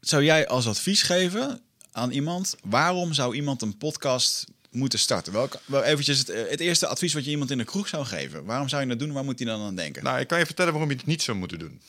zou 0.00 0.24
jij 0.24 0.48
als 0.48 0.66
advies 0.68 1.02
geven 1.02 1.60
aan 1.92 2.10
iemand? 2.10 2.54
Waarom 2.64 3.12
zou 3.12 3.34
iemand 3.34 3.62
een 3.62 3.76
podcast 3.76 4.44
moeten 4.74 4.98
starten? 4.98 5.32
Welk, 5.32 5.60
wel 5.64 5.82
eventjes 5.82 6.18
het, 6.18 6.26
het, 6.50 6.60
eerste 6.60 6.86
advies 6.86 7.14
wat 7.14 7.24
je 7.24 7.30
iemand 7.30 7.50
in 7.50 7.58
de 7.58 7.64
kroeg 7.64 7.88
zou 7.88 8.04
geven. 8.04 8.44
Waarom 8.44 8.68
zou 8.68 8.82
je 8.82 8.88
dat 8.88 8.98
doen? 8.98 9.12
Waar 9.12 9.24
moet 9.24 9.38
hij 9.38 9.48
dan 9.48 9.60
aan 9.60 9.74
denken? 9.74 10.04
Nou, 10.04 10.20
ik 10.20 10.26
kan 10.26 10.38
je 10.38 10.46
vertellen 10.46 10.72
waarom 10.72 10.90
je 10.90 10.96
het 10.96 11.06
niet 11.06 11.22
zou 11.22 11.38
moeten 11.38 11.58
doen. 11.58 11.80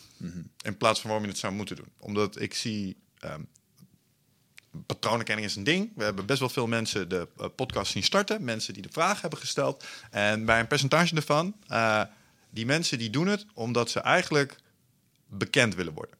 In 0.61 0.77
plaats 0.77 0.99
van 0.99 1.09
waarom 1.09 1.25
je 1.25 1.31
het 1.31 1.41
zou 1.41 1.53
moeten 1.53 1.75
doen. 1.75 1.89
Omdat 1.99 2.41
ik 2.41 2.53
zie... 2.53 2.97
Um, 3.23 3.47
patroonherkenning 4.85 5.47
is 5.47 5.55
een 5.55 5.63
ding. 5.63 5.91
We 5.95 6.03
hebben 6.03 6.25
best 6.25 6.39
wel 6.39 6.49
veel 6.49 6.67
mensen 6.67 7.09
de 7.09 7.27
uh, 7.39 7.45
podcast 7.55 7.91
zien 7.91 8.03
starten. 8.03 8.43
Mensen 8.43 8.73
die 8.73 8.81
de 8.81 8.89
vraag 8.91 9.21
hebben 9.21 9.39
gesteld. 9.39 9.85
En 10.11 10.45
bij 10.45 10.59
een 10.59 10.67
percentage 10.67 11.15
ervan... 11.15 11.55
Uh, 11.71 12.01
die 12.55 12.65
mensen 12.65 12.97
die 12.97 13.09
doen 13.09 13.27
het 13.27 13.45
omdat 13.53 13.89
ze 13.89 13.99
eigenlijk 13.99 14.55
bekend 15.27 15.75
willen 15.75 15.93
worden. 15.93 16.17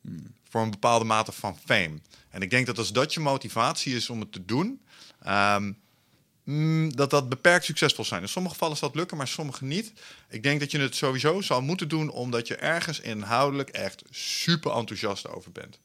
Hmm. 0.00 0.34
Voor 0.48 0.62
een 0.62 0.70
bepaalde 0.70 1.04
mate 1.04 1.32
van 1.32 1.58
fame. 1.64 2.00
En 2.30 2.42
ik 2.42 2.50
denk 2.50 2.66
dat 2.66 2.78
als 2.78 2.92
dat 2.92 3.14
je 3.14 3.20
motivatie 3.20 3.96
is 3.96 4.10
om 4.10 4.20
het 4.20 4.32
te 4.32 4.44
doen, 4.44 4.80
um, 5.26 5.76
dat 6.94 7.10
dat 7.10 7.28
beperkt 7.28 7.64
succesvol 7.64 8.04
zijn. 8.04 8.22
In 8.22 8.28
sommige 8.28 8.54
gevallen 8.54 8.76
zal 8.76 8.88
dat 8.88 8.96
lukken, 8.96 9.16
maar 9.16 9.28
sommige 9.28 9.64
niet. 9.64 9.92
Ik 10.28 10.42
denk 10.42 10.60
dat 10.60 10.70
je 10.70 10.78
het 10.78 10.96
sowieso 10.96 11.40
zal 11.40 11.62
moeten 11.62 11.88
doen 11.88 12.10
omdat 12.10 12.48
je 12.48 12.56
ergens 12.56 13.00
inhoudelijk 13.00 13.68
echt 13.68 14.02
super 14.10 14.72
enthousiast 14.72 15.28
over 15.28 15.52
bent. 15.52 15.78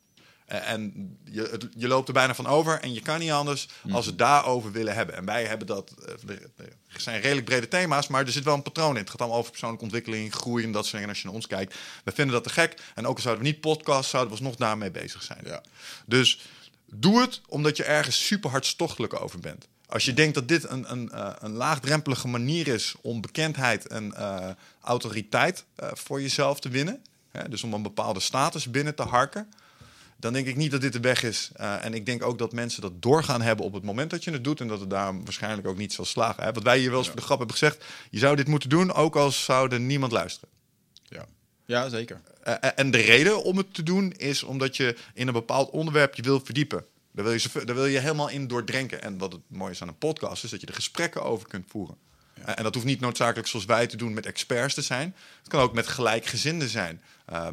En 0.45 1.17
je, 1.23 1.69
je, 1.77 1.87
loopt 1.87 2.07
er 2.07 2.13
bijna 2.13 2.35
van 2.35 2.47
over 2.47 2.79
en 2.79 2.93
je 2.93 3.01
kan 3.01 3.19
niet 3.19 3.31
anders 3.31 3.67
als 3.91 4.05
het 4.05 4.17
daarover 4.17 4.71
willen 4.71 4.93
hebben. 4.93 5.15
En 5.15 5.25
wij 5.25 5.45
hebben 5.45 5.67
dat, 5.67 5.93
eh, 6.05 6.35
er 6.93 7.01
zijn 7.01 7.21
redelijk 7.21 7.45
brede 7.45 7.67
thema's, 7.67 8.07
maar 8.07 8.25
er 8.25 8.31
zit 8.31 8.43
wel 8.43 8.53
een 8.53 8.61
patroon 8.61 8.93
in. 8.93 9.01
Het 9.01 9.09
gaat 9.09 9.19
allemaal 9.19 9.37
over 9.37 9.51
persoonlijke 9.51 9.83
ontwikkeling, 9.83 10.33
groei 10.33 10.63
en 10.63 10.71
dat 10.71 10.85
soort 10.85 10.91
dingen. 10.91 11.07
En 11.07 11.13
als 11.13 11.21
je 11.21 11.25
naar 11.27 11.35
ons 11.35 11.47
kijkt, 11.47 11.75
we 12.03 12.11
vinden 12.11 12.33
dat 12.33 12.43
te 12.43 12.49
gek. 12.49 12.81
En 12.95 13.07
ook 13.07 13.15
al 13.15 13.21
zouden 13.21 13.43
we 13.43 13.49
niet 13.49 13.61
podcast, 13.61 14.09
zouden 14.09 14.37
we 14.37 14.43
nog 14.43 14.55
daarmee 14.55 14.91
bezig 14.91 15.23
zijn. 15.23 15.41
Ja. 15.45 15.61
Dus 16.05 16.39
doe 16.95 17.21
het 17.21 17.41
omdat 17.47 17.77
je 17.77 17.83
ergens 17.83 18.25
super 18.25 18.49
hartstochtelijk 18.49 19.21
over 19.21 19.39
bent. 19.39 19.67
Als 19.85 20.05
je 20.05 20.13
denkt 20.13 20.35
dat 20.35 20.47
dit 20.47 20.69
een, 20.69 20.91
een, 20.91 21.09
uh, 21.13 21.29
een 21.39 21.51
laagdrempelige 21.51 22.27
manier 22.27 22.67
is 22.67 22.95
om 23.01 23.21
bekendheid 23.21 23.87
en 23.87 24.13
uh, 24.17 24.49
autoriteit 24.81 25.65
uh, 25.79 25.89
voor 25.93 26.21
jezelf 26.21 26.59
te 26.59 26.69
winnen, 26.69 27.03
hè, 27.31 27.49
dus 27.49 27.63
om 27.63 27.73
een 27.73 27.81
bepaalde 27.81 28.19
status 28.19 28.71
binnen 28.71 28.95
te 28.95 29.03
harken, 29.03 29.47
dan 30.23 30.33
denk 30.33 30.47
ik 30.47 30.55
niet 30.55 30.71
dat 30.71 30.81
dit 30.81 30.93
de 30.93 30.99
weg 30.99 31.23
is. 31.23 31.51
Uh, 31.59 31.85
en 31.85 31.93
ik 31.93 32.05
denk 32.05 32.23
ook 32.23 32.37
dat 32.37 32.51
mensen 32.51 32.81
dat 32.81 33.01
doorgaan 33.01 33.41
hebben 33.41 33.65
op 33.65 33.73
het 33.73 33.83
moment 33.83 34.09
dat 34.09 34.23
je 34.23 34.31
het 34.31 34.43
doet. 34.43 34.61
En 34.61 34.67
dat 34.67 34.79
het 34.79 34.89
daar 34.89 35.23
waarschijnlijk 35.23 35.67
ook 35.67 35.77
niet 35.77 35.93
zal 35.93 36.05
slagen. 36.05 36.43
Hè? 36.43 36.51
Wat 36.51 36.63
wij 36.63 36.79
hier 36.79 36.89
wel 36.89 36.99
eens 36.99 37.07
voor 37.07 37.15
de 37.15 37.21
grap 37.21 37.37
hebben 37.37 37.57
gezegd. 37.57 37.85
Je 38.09 38.19
zou 38.19 38.35
dit 38.35 38.47
moeten 38.47 38.69
doen, 38.69 38.93
ook 38.93 39.15
als 39.15 39.43
zou 39.43 39.71
er 39.71 39.79
niemand 39.79 40.11
luisteren. 40.11 40.49
Ja, 41.03 41.25
ja 41.65 41.89
zeker. 41.89 42.21
Uh, 42.47 42.55
en 42.75 42.91
de 42.91 42.97
reden 42.97 43.43
om 43.43 43.57
het 43.57 43.73
te 43.73 43.83
doen 43.83 44.11
is 44.11 44.43
omdat 44.43 44.77
je 44.77 44.95
in 45.13 45.27
een 45.27 45.33
bepaald 45.33 45.69
onderwerp 45.69 46.15
je 46.15 46.21
wil 46.21 46.39
verdiepen. 46.43 46.85
Daar 47.11 47.25
wil, 47.25 47.33
je, 47.33 47.49
daar 47.65 47.75
wil 47.75 47.85
je 47.85 47.99
helemaal 47.99 48.29
in 48.29 48.47
doordrenken. 48.47 49.01
En 49.01 49.17
wat 49.17 49.31
het 49.31 49.41
mooie 49.47 49.71
is 49.71 49.81
aan 49.81 49.87
een 49.87 49.97
podcast 49.97 50.43
is 50.43 50.49
dat 50.49 50.61
je 50.61 50.67
er 50.67 50.73
gesprekken 50.73 51.23
over 51.23 51.47
kunt 51.47 51.65
voeren. 51.67 51.97
Ja. 52.33 52.55
En 52.55 52.63
dat 52.63 52.73
hoeft 52.73 52.85
niet 52.85 52.99
noodzakelijk 52.99 53.47
zoals 53.47 53.65
wij 53.65 53.87
te 53.87 53.97
doen 53.97 54.13
met 54.13 54.25
experts 54.25 54.73
te 54.73 54.81
zijn. 54.81 55.15
Het 55.39 55.47
kan 55.47 55.61
ook 55.61 55.73
met 55.73 55.87
gelijkgezinden 55.87 56.69
zijn. 56.69 57.01
Uh, 57.31 57.47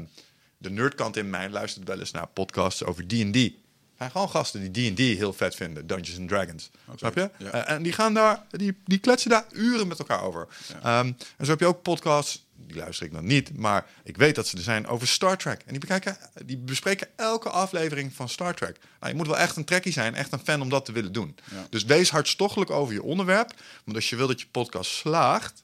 de 0.58 0.70
nerdkant 0.70 1.16
in 1.16 1.30
mij 1.30 1.50
luistert 1.50 1.88
wel 1.88 1.98
eens 1.98 2.10
naar 2.10 2.26
podcasts 2.26 2.84
over 2.84 3.06
D&D. 3.06 3.52
zijn 3.98 4.10
gewoon 4.10 4.30
gasten 4.30 4.72
die 4.72 4.92
D&D 4.92 4.98
heel 4.98 5.32
vet 5.32 5.54
vinden. 5.54 5.86
Dungeons 5.86 6.18
and 6.18 6.28
Dragons. 6.28 6.70
Okay. 6.84 6.96
Snap 6.96 7.14
je? 7.14 7.30
Ja. 7.44 7.54
Uh, 7.54 7.74
en 7.74 7.82
die 7.82 7.92
gaan 7.92 8.14
daar, 8.14 8.44
die, 8.50 8.76
die 8.84 8.98
kletsen 8.98 9.30
daar 9.30 9.44
uren 9.52 9.88
met 9.88 9.98
elkaar 9.98 10.22
over. 10.22 10.48
Ja. 10.82 10.98
Um, 10.98 11.16
en 11.36 11.44
zo 11.44 11.50
heb 11.50 11.60
je 11.60 11.66
ook 11.66 11.82
podcasts, 11.82 12.46
die 12.66 12.76
luister 12.76 13.06
ik 13.06 13.12
dan 13.12 13.26
niet, 13.26 13.56
maar 13.56 13.86
ik 14.04 14.16
weet 14.16 14.34
dat 14.34 14.46
ze 14.46 14.56
er 14.56 14.62
zijn 14.62 14.86
over 14.86 15.08
Star 15.08 15.38
Trek. 15.38 15.60
En 15.60 15.70
die, 15.70 15.78
bekijken, 15.78 16.16
die 16.44 16.58
bespreken 16.58 17.08
elke 17.16 17.48
aflevering 17.48 18.12
van 18.14 18.28
Star 18.28 18.54
Trek. 18.54 18.78
Nou, 19.00 19.12
je 19.12 19.18
moet 19.18 19.26
wel 19.26 19.38
echt 19.38 19.56
een 19.56 19.64
trekkie 19.64 19.92
zijn, 19.92 20.14
echt 20.14 20.32
een 20.32 20.40
fan 20.44 20.60
om 20.60 20.68
dat 20.68 20.84
te 20.84 20.92
willen 20.92 21.12
doen. 21.12 21.36
Ja. 21.50 21.66
Dus 21.70 21.84
wees 21.84 22.10
hartstochtelijk 22.10 22.70
over 22.70 22.94
je 22.94 23.02
onderwerp. 23.02 23.54
Want 23.84 23.96
als 23.96 24.10
je 24.10 24.16
wil 24.16 24.26
dat 24.26 24.40
je 24.40 24.46
podcast 24.50 24.90
slaagt, 24.90 25.62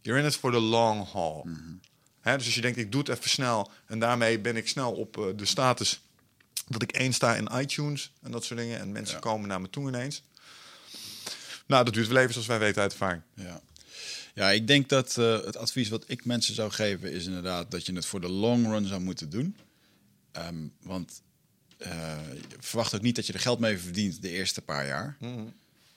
you're 0.00 0.20
in 0.20 0.26
it 0.26 0.36
for 0.36 0.52
the 0.52 0.60
long 0.60 1.12
haul. 1.12 1.42
Mm 1.44 1.54
-hmm. 1.54 1.80
Hè, 2.20 2.36
dus 2.36 2.46
als 2.46 2.54
je 2.54 2.60
denkt, 2.60 2.78
ik 2.78 2.92
doe 2.92 3.00
het 3.00 3.10
even 3.10 3.30
snel 3.30 3.70
en 3.86 3.98
daarmee 3.98 4.38
ben 4.38 4.56
ik 4.56 4.68
snel 4.68 4.92
op 4.92 5.16
uh, 5.16 5.24
de 5.36 5.44
status 5.44 6.00
dat 6.66 6.82
ik 6.82 6.92
één 6.92 7.12
sta 7.12 7.34
in 7.34 7.50
iTunes 7.52 8.12
en 8.22 8.30
dat 8.30 8.44
soort 8.44 8.60
dingen. 8.60 8.80
En 8.80 8.92
mensen 8.92 9.14
ja. 9.14 9.20
komen 9.20 9.48
naar 9.48 9.60
me 9.60 9.70
toe 9.70 9.88
ineens. 9.88 10.22
Nou, 11.66 11.84
dat 11.84 11.94
duurt 11.94 12.08
wel 12.08 12.16
even, 12.16 12.32
zoals 12.32 12.48
wij 12.48 12.58
weten 12.58 12.82
uit 12.82 12.92
ervaring. 12.92 13.22
Ja. 13.34 13.60
Ja, 14.34 14.50
ik 14.50 14.66
denk 14.66 14.88
dat 14.88 15.16
uh, 15.18 15.44
het 15.44 15.56
advies 15.56 15.88
wat 15.88 16.04
ik 16.06 16.24
mensen 16.24 16.54
zou 16.54 16.70
geven 16.70 17.12
is 17.12 17.26
inderdaad 17.26 17.70
dat 17.70 17.86
je 17.86 17.94
het 17.94 18.06
voor 18.06 18.20
de 18.20 18.28
long 18.28 18.66
run 18.66 18.86
zou 18.86 19.00
moeten 19.00 19.30
doen. 19.30 19.56
Um, 20.36 20.72
want 20.82 21.22
uh, 21.78 22.18
verwacht 22.58 22.94
ook 22.94 23.02
niet 23.02 23.16
dat 23.16 23.26
je 23.26 23.32
er 23.32 23.40
geld 23.40 23.58
mee 23.58 23.78
verdient 23.78 24.22
de 24.22 24.30
eerste 24.30 24.62
paar 24.62 24.86
jaar. 24.86 25.16
Mm 25.20 25.34
-hmm. 25.34 25.52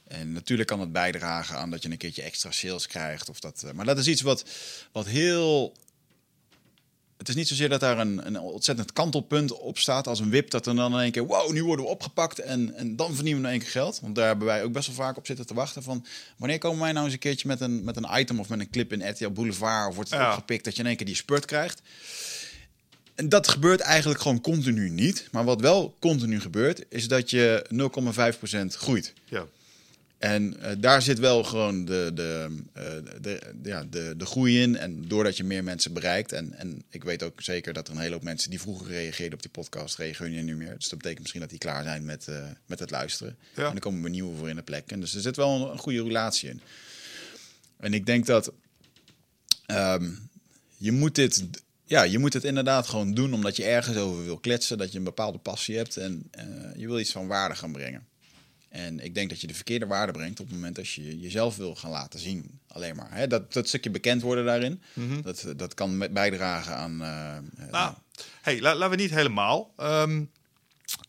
En 0.07 0.31
natuurlijk 0.31 0.69
kan 0.69 0.79
het 0.79 0.91
bijdragen 0.91 1.57
aan 1.57 1.69
dat 1.69 1.83
je 1.83 1.89
een 1.89 1.97
keertje 1.97 2.21
extra 2.21 2.51
sales 2.51 2.87
krijgt. 2.87 3.29
Of 3.29 3.39
dat, 3.39 3.63
uh, 3.65 3.71
maar 3.71 3.85
dat 3.85 3.97
is 3.97 4.07
iets 4.07 4.21
wat, 4.21 4.45
wat 4.91 5.05
heel 5.05 5.75
het 7.17 7.29
is 7.29 7.35
niet 7.35 7.47
zozeer 7.47 7.69
dat 7.69 7.79
daar 7.79 7.99
een, 7.99 8.27
een 8.27 8.39
ontzettend 8.39 8.93
kantelpunt 8.93 9.51
op 9.51 9.77
staat 9.77 10.07
als 10.07 10.19
een 10.19 10.29
wip. 10.29 10.49
Dat 10.49 10.65
er 10.65 10.75
dan 10.75 10.93
in 10.93 10.99
één 10.99 11.11
keer, 11.11 11.25
wow, 11.25 11.51
nu 11.51 11.63
worden 11.63 11.85
we 11.85 11.91
opgepakt 11.91 12.39
en, 12.39 12.75
en 12.75 12.95
dan 12.95 13.15
verdienen 13.15 13.41
we 13.41 13.47
in 13.47 13.53
één 13.53 13.61
keer 13.61 13.71
geld. 13.71 13.99
Want 14.01 14.15
daar 14.15 14.27
hebben 14.27 14.47
wij 14.47 14.63
ook 14.63 14.71
best 14.71 14.87
wel 14.87 14.95
vaak 14.95 15.17
op 15.17 15.25
zitten 15.25 15.45
te 15.45 15.53
wachten 15.53 15.83
van... 15.83 16.05
wanneer 16.37 16.57
komen 16.57 16.79
wij 16.79 16.91
nou 16.91 17.05
eens 17.05 17.13
een 17.13 17.19
keertje 17.19 17.47
met 17.47 17.61
een, 17.61 17.83
met 17.83 17.97
een 17.97 18.07
item 18.13 18.39
of 18.39 18.49
met 18.49 18.59
een 18.59 18.69
clip 18.69 18.93
in 18.93 19.09
RTL 19.09 19.29
Boulevard... 19.29 19.89
of 19.89 19.95
wordt 19.95 20.09
het 20.09 20.19
ja. 20.19 20.29
opgepikt 20.29 20.63
dat 20.63 20.75
je 20.75 20.81
in 20.81 20.87
één 20.87 20.97
keer 20.97 21.05
die 21.05 21.15
spurt 21.15 21.45
krijgt. 21.45 21.81
En 23.15 23.29
dat 23.29 23.47
gebeurt 23.47 23.79
eigenlijk 23.79 24.21
gewoon 24.21 24.41
continu 24.41 24.89
niet. 24.89 25.27
Maar 25.31 25.43
wat 25.43 25.61
wel 25.61 25.95
continu 25.99 26.39
gebeurt, 26.39 26.85
is 26.89 27.07
dat 27.07 27.29
je 27.29 27.65
0,5% 28.53 28.65
groeit. 28.67 29.13
Ja. 29.25 29.45
En 30.17 30.57
uh, 30.59 30.71
daar 30.77 31.01
zit 31.01 31.19
wel 31.19 31.43
gewoon 31.43 31.85
de, 31.85 32.11
de, 32.13 32.47
uh, 32.77 32.83
de, 33.21 33.39
ja, 33.63 33.83
de, 33.89 34.13
de 34.17 34.25
groei 34.25 34.61
in. 34.61 34.77
En 34.77 35.07
doordat 35.07 35.37
je 35.37 35.43
meer 35.43 35.63
mensen 35.63 35.93
bereikt. 35.93 36.31
En, 36.31 36.53
en 36.53 36.83
ik 36.89 37.03
weet 37.03 37.23
ook 37.23 37.41
zeker 37.41 37.73
dat 37.73 37.87
er 37.87 37.93
een 37.93 37.99
hele 37.99 38.13
hoop 38.13 38.23
mensen 38.23 38.49
die 38.49 38.61
vroeger 38.61 38.87
reageerden 38.87 39.33
op 39.33 39.41
die 39.41 39.51
podcast, 39.51 39.97
reageren 39.97 40.45
nu 40.45 40.55
meer. 40.55 40.75
Dus 40.75 40.89
dat 40.89 40.97
betekent 40.97 41.19
misschien 41.19 41.41
dat 41.41 41.49
die 41.49 41.59
klaar 41.59 41.83
zijn 41.83 42.05
met, 42.05 42.27
uh, 42.29 42.45
met 42.65 42.79
het 42.79 42.91
luisteren. 42.91 43.37
Ja. 43.55 43.65
En 43.65 43.71
dan 43.71 43.79
komen 43.79 44.03
we 44.03 44.09
nieuwe 44.09 44.37
voor 44.37 44.49
in 44.49 44.55
de 44.55 44.61
plek. 44.61 44.91
En 44.91 44.99
dus 44.99 45.15
er 45.15 45.21
zit 45.21 45.35
wel 45.35 45.55
een, 45.55 45.71
een 45.71 45.77
goede 45.77 46.03
relatie 46.03 46.49
in. 46.49 46.61
En 47.77 47.93
ik 47.93 48.05
denk 48.05 48.25
dat 48.25 48.51
um, 49.67 50.29
je 50.77 50.91
moet 50.91 51.15
dit. 51.15 51.43
Ja, 51.85 52.03
je 52.03 52.19
moet 52.19 52.33
het 52.33 52.43
inderdaad 52.43 52.87
gewoon 52.87 53.13
doen 53.13 53.33
omdat 53.33 53.55
je 53.55 53.63
ergens 53.63 53.97
over 53.97 54.23
wil 54.23 54.37
kletsen, 54.37 54.77
dat 54.77 54.91
je 54.91 54.97
een 54.97 55.03
bepaalde 55.03 55.37
passie 55.37 55.77
hebt 55.77 55.97
en 55.97 56.29
je 56.75 56.87
wil 56.87 56.99
iets 56.99 57.11
van 57.11 57.27
waarde 57.27 57.55
gaan 57.55 57.71
brengen. 57.71 58.07
En 58.69 58.99
ik 58.99 59.15
denk 59.15 59.29
dat 59.29 59.41
je 59.41 59.47
de 59.47 59.53
verkeerde 59.53 59.85
waarde 59.85 60.11
brengt 60.11 60.39
op 60.39 60.45
het 60.45 60.55
moment 60.55 60.75
dat 60.75 60.89
je 60.89 61.19
jezelf 61.19 61.55
wil 61.55 61.75
gaan 61.75 61.91
laten 61.91 62.19
zien. 62.19 62.59
Alleen 62.67 62.95
maar. 62.95 63.11
Hè? 63.11 63.27
Dat, 63.27 63.53
dat 63.53 63.67
stukje 63.67 63.89
bekend 63.89 64.21
worden 64.21 64.45
daarin, 64.45 64.81
mm 64.93 65.09
-hmm. 65.09 65.21
dat, 65.21 65.45
dat 65.55 65.73
kan 65.73 65.97
bijdragen 65.97 66.75
aan. 66.75 67.01
Uh, 67.01 67.69
nou, 67.71 67.93
hey, 68.41 68.61
la, 68.61 68.75
laten 68.75 68.97
we 68.97 69.03
niet 69.03 69.13
helemaal 69.13 69.73
um, 69.77 70.31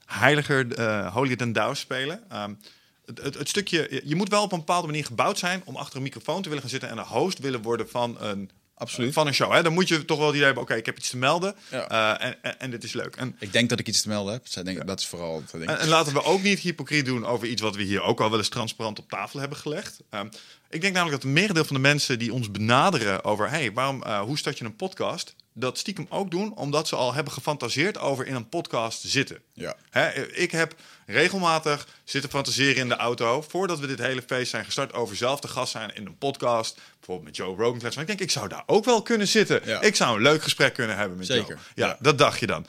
heiliger, 0.05 0.79
uh, 0.79 1.15
holier 1.15 1.37
than 1.37 1.53
thou 1.53 1.75
spelen. 1.75 2.23
Um, 2.33 2.59
het, 3.07 3.23
het, 3.23 3.35
het, 3.35 3.49
stukje, 3.49 4.03
je 4.05 4.15
moet 4.15 4.29
wel 4.29 4.43
op 4.43 4.53
een 4.53 4.59
bepaalde 4.59 4.87
manier 4.87 5.05
gebouwd 5.05 5.39
zijn 5.39 5.63
om 5.65 5.77
achter 5.77 5.97
een 5.97 6.03
microfoon 6.03 6.43
te 6.43 6.49
willen 6.49 6.63
gaan 6.63 6.73
zitten 6.73 6.89
en 6.89 6.99
een 6.99 7.05
host 7.05 7.39
willen 7.39 7.63
worden 7.63 7.89
van 7.89 8.21
een 8.21 8.51
Absoluut. 8.79 9.13
van 9.13 9.27
een 9.27 9.35
show. 9.35 9.53
Hè? 9.53 9.63
Dan 9.63 9.73
moet 9.73 9.89
je 9.89 10.05
toch 10.05 10.19
wel 10.19 10.27
die 10.27 10.35
idee 10.35 10.45
hebben, 10.45 10.63
oké, 10.63 10.73
okay, 10.73 10.83
ik 10.83 10.87
heb 10.87 10.99
iets 10.99 11.11
te 11.11 11.17
melden 11.17 11.55
ja. 11.71 11.93
uh, 12.21 12.27
en, 12.27 12.43
en, 12.43 12.61
en, 12.61 12.71
dit 12.71 12.85
is 12.85 12.93
leuk. 12.93 13.17
En, 13.17 13.37
ik 13.39 13.53
denk 13.53 13.69
dat 13.69 13.79
ik 13.79 13.89
iets 13.89 14.03
te 14.03 14.09
melden 14.09 14.33
heb. 14.33 14.43
Dus 14.43 14.53
denk, 14.53 14.79
ja. 14.79 14.85
Dat 14.85 15.01
is 15.01 15.07
vooral... 15.07 15.43
En, 15.53 15.79
en, 15.79 15.89
laten 15.89 16.13
we 16.13 16.23
ook 16.23 16.43
niet 16.43 16.59
hypocriet 16.59 17.05
doen 17.05 17.27
over 17.27 17.49
iets 17.49 17.63
wat 17.63 17.77
we 17.77 17.83
hier 17.83 18.03
ook 18.03 18.21
al 18.21 18.31
wel 18.31 18.39
eens 18.39 18.49
transparant 18.49 18.99
op 18.99 19.09
tafel 19.09 19.41
hebben 19.41 19.59
gelegd. 19.59 20.01
Um, 20.11 20.29
ik 20.71 20.81
denk 20.81 20.95
namelijk 20.95 21.23
dat 21.23 21.31
het 21.31 21.41
merendeel 21.41 21.65
van 21.65 21.77
de 21.77 21.83
mensen 21.83 22.19
die 22.19 22.33
ons 22.33 22.51
benaderen 22.51 23.25
over, 23.25 23.51
hey, 23.51 23.73
waarom, 23.73 24.03
uh, 24.07 24.21
hoe 24.21 24.39
start 24.39 24.59
je 24.59 24.65
een 24.65 24.77
podcast? 24.77 25.35
Dat 25.59 25.79
stiekem 25.79 26.07
ook 26.09 26.31
doen 26.31 26.57
omdat 26.57 26.89
ze 26.89 26.97
al 26.97 27.15
hebben 27.15 27.33
gefantaseerd 27.33 27.99
over 27.99 28.27
in 28.27 28.35
een 28.35 28.49
podcast 28.49 29.01
te 29.01 29.09
zitten. 29.09 29.39
Ja. 29.53 29.77
Hè, 29.91 30.27
ik 30.27 30.51
heb 30.51 30.75
regelmatig 31.07 31.87
zitten 32.05 32.31
fantaseren 32.31 32.77
in 32.77 32.89
de 32.89 32.97
auto 32.97 33.43
voordat 33.43 33.79
we 33.79 33.87
dit 33.87 33.99
hele 33.99 34.23
feest 34.27 34.51
zijn 34.51 34.65
gestart 34.65 34.93
over 34.93 35.17
zelf 35.17 35.41
te 35.41 35.49
gast 35.49 35.73
zijn 35.73 35.95
in 35.95 36.07
een 36.07 36.19
podcast, 36.19 36.81
bijvoorbeeld 36.97 37.27
met 37.27 37.37
Joe 37.37 37.57
Rogan. 37.57 37.81
Maar 37.83 37.99
ik 37.99 38.07
denk, 38.07 38.21
ik 38.21 38.31
zou 38.31 38.49
daar 38.49 38.63
ook 38.67 38.85
wel 38.85 39.03
kunnen 39.03 39.29
zitten. 39.29 39.61
Ja. 39.65 39.81
Ik 39.81 39.97
zou 39.97 40.17
een 40.17 40.23
leuk 40.23 40.43
gesprek 40.43 40.75
kunnen 40.75 40.97
hebben 40.97 41.19
met 41.19 41.27
Zeker. 41.27 41.49
Joe. 41.49 41.59
Ja, 41.75 41.87
ja, 41.87 41.97
dat 42.01 42.19
dacht 42.19 42.41
je 42.41 42.47
dan. 42.47 42.67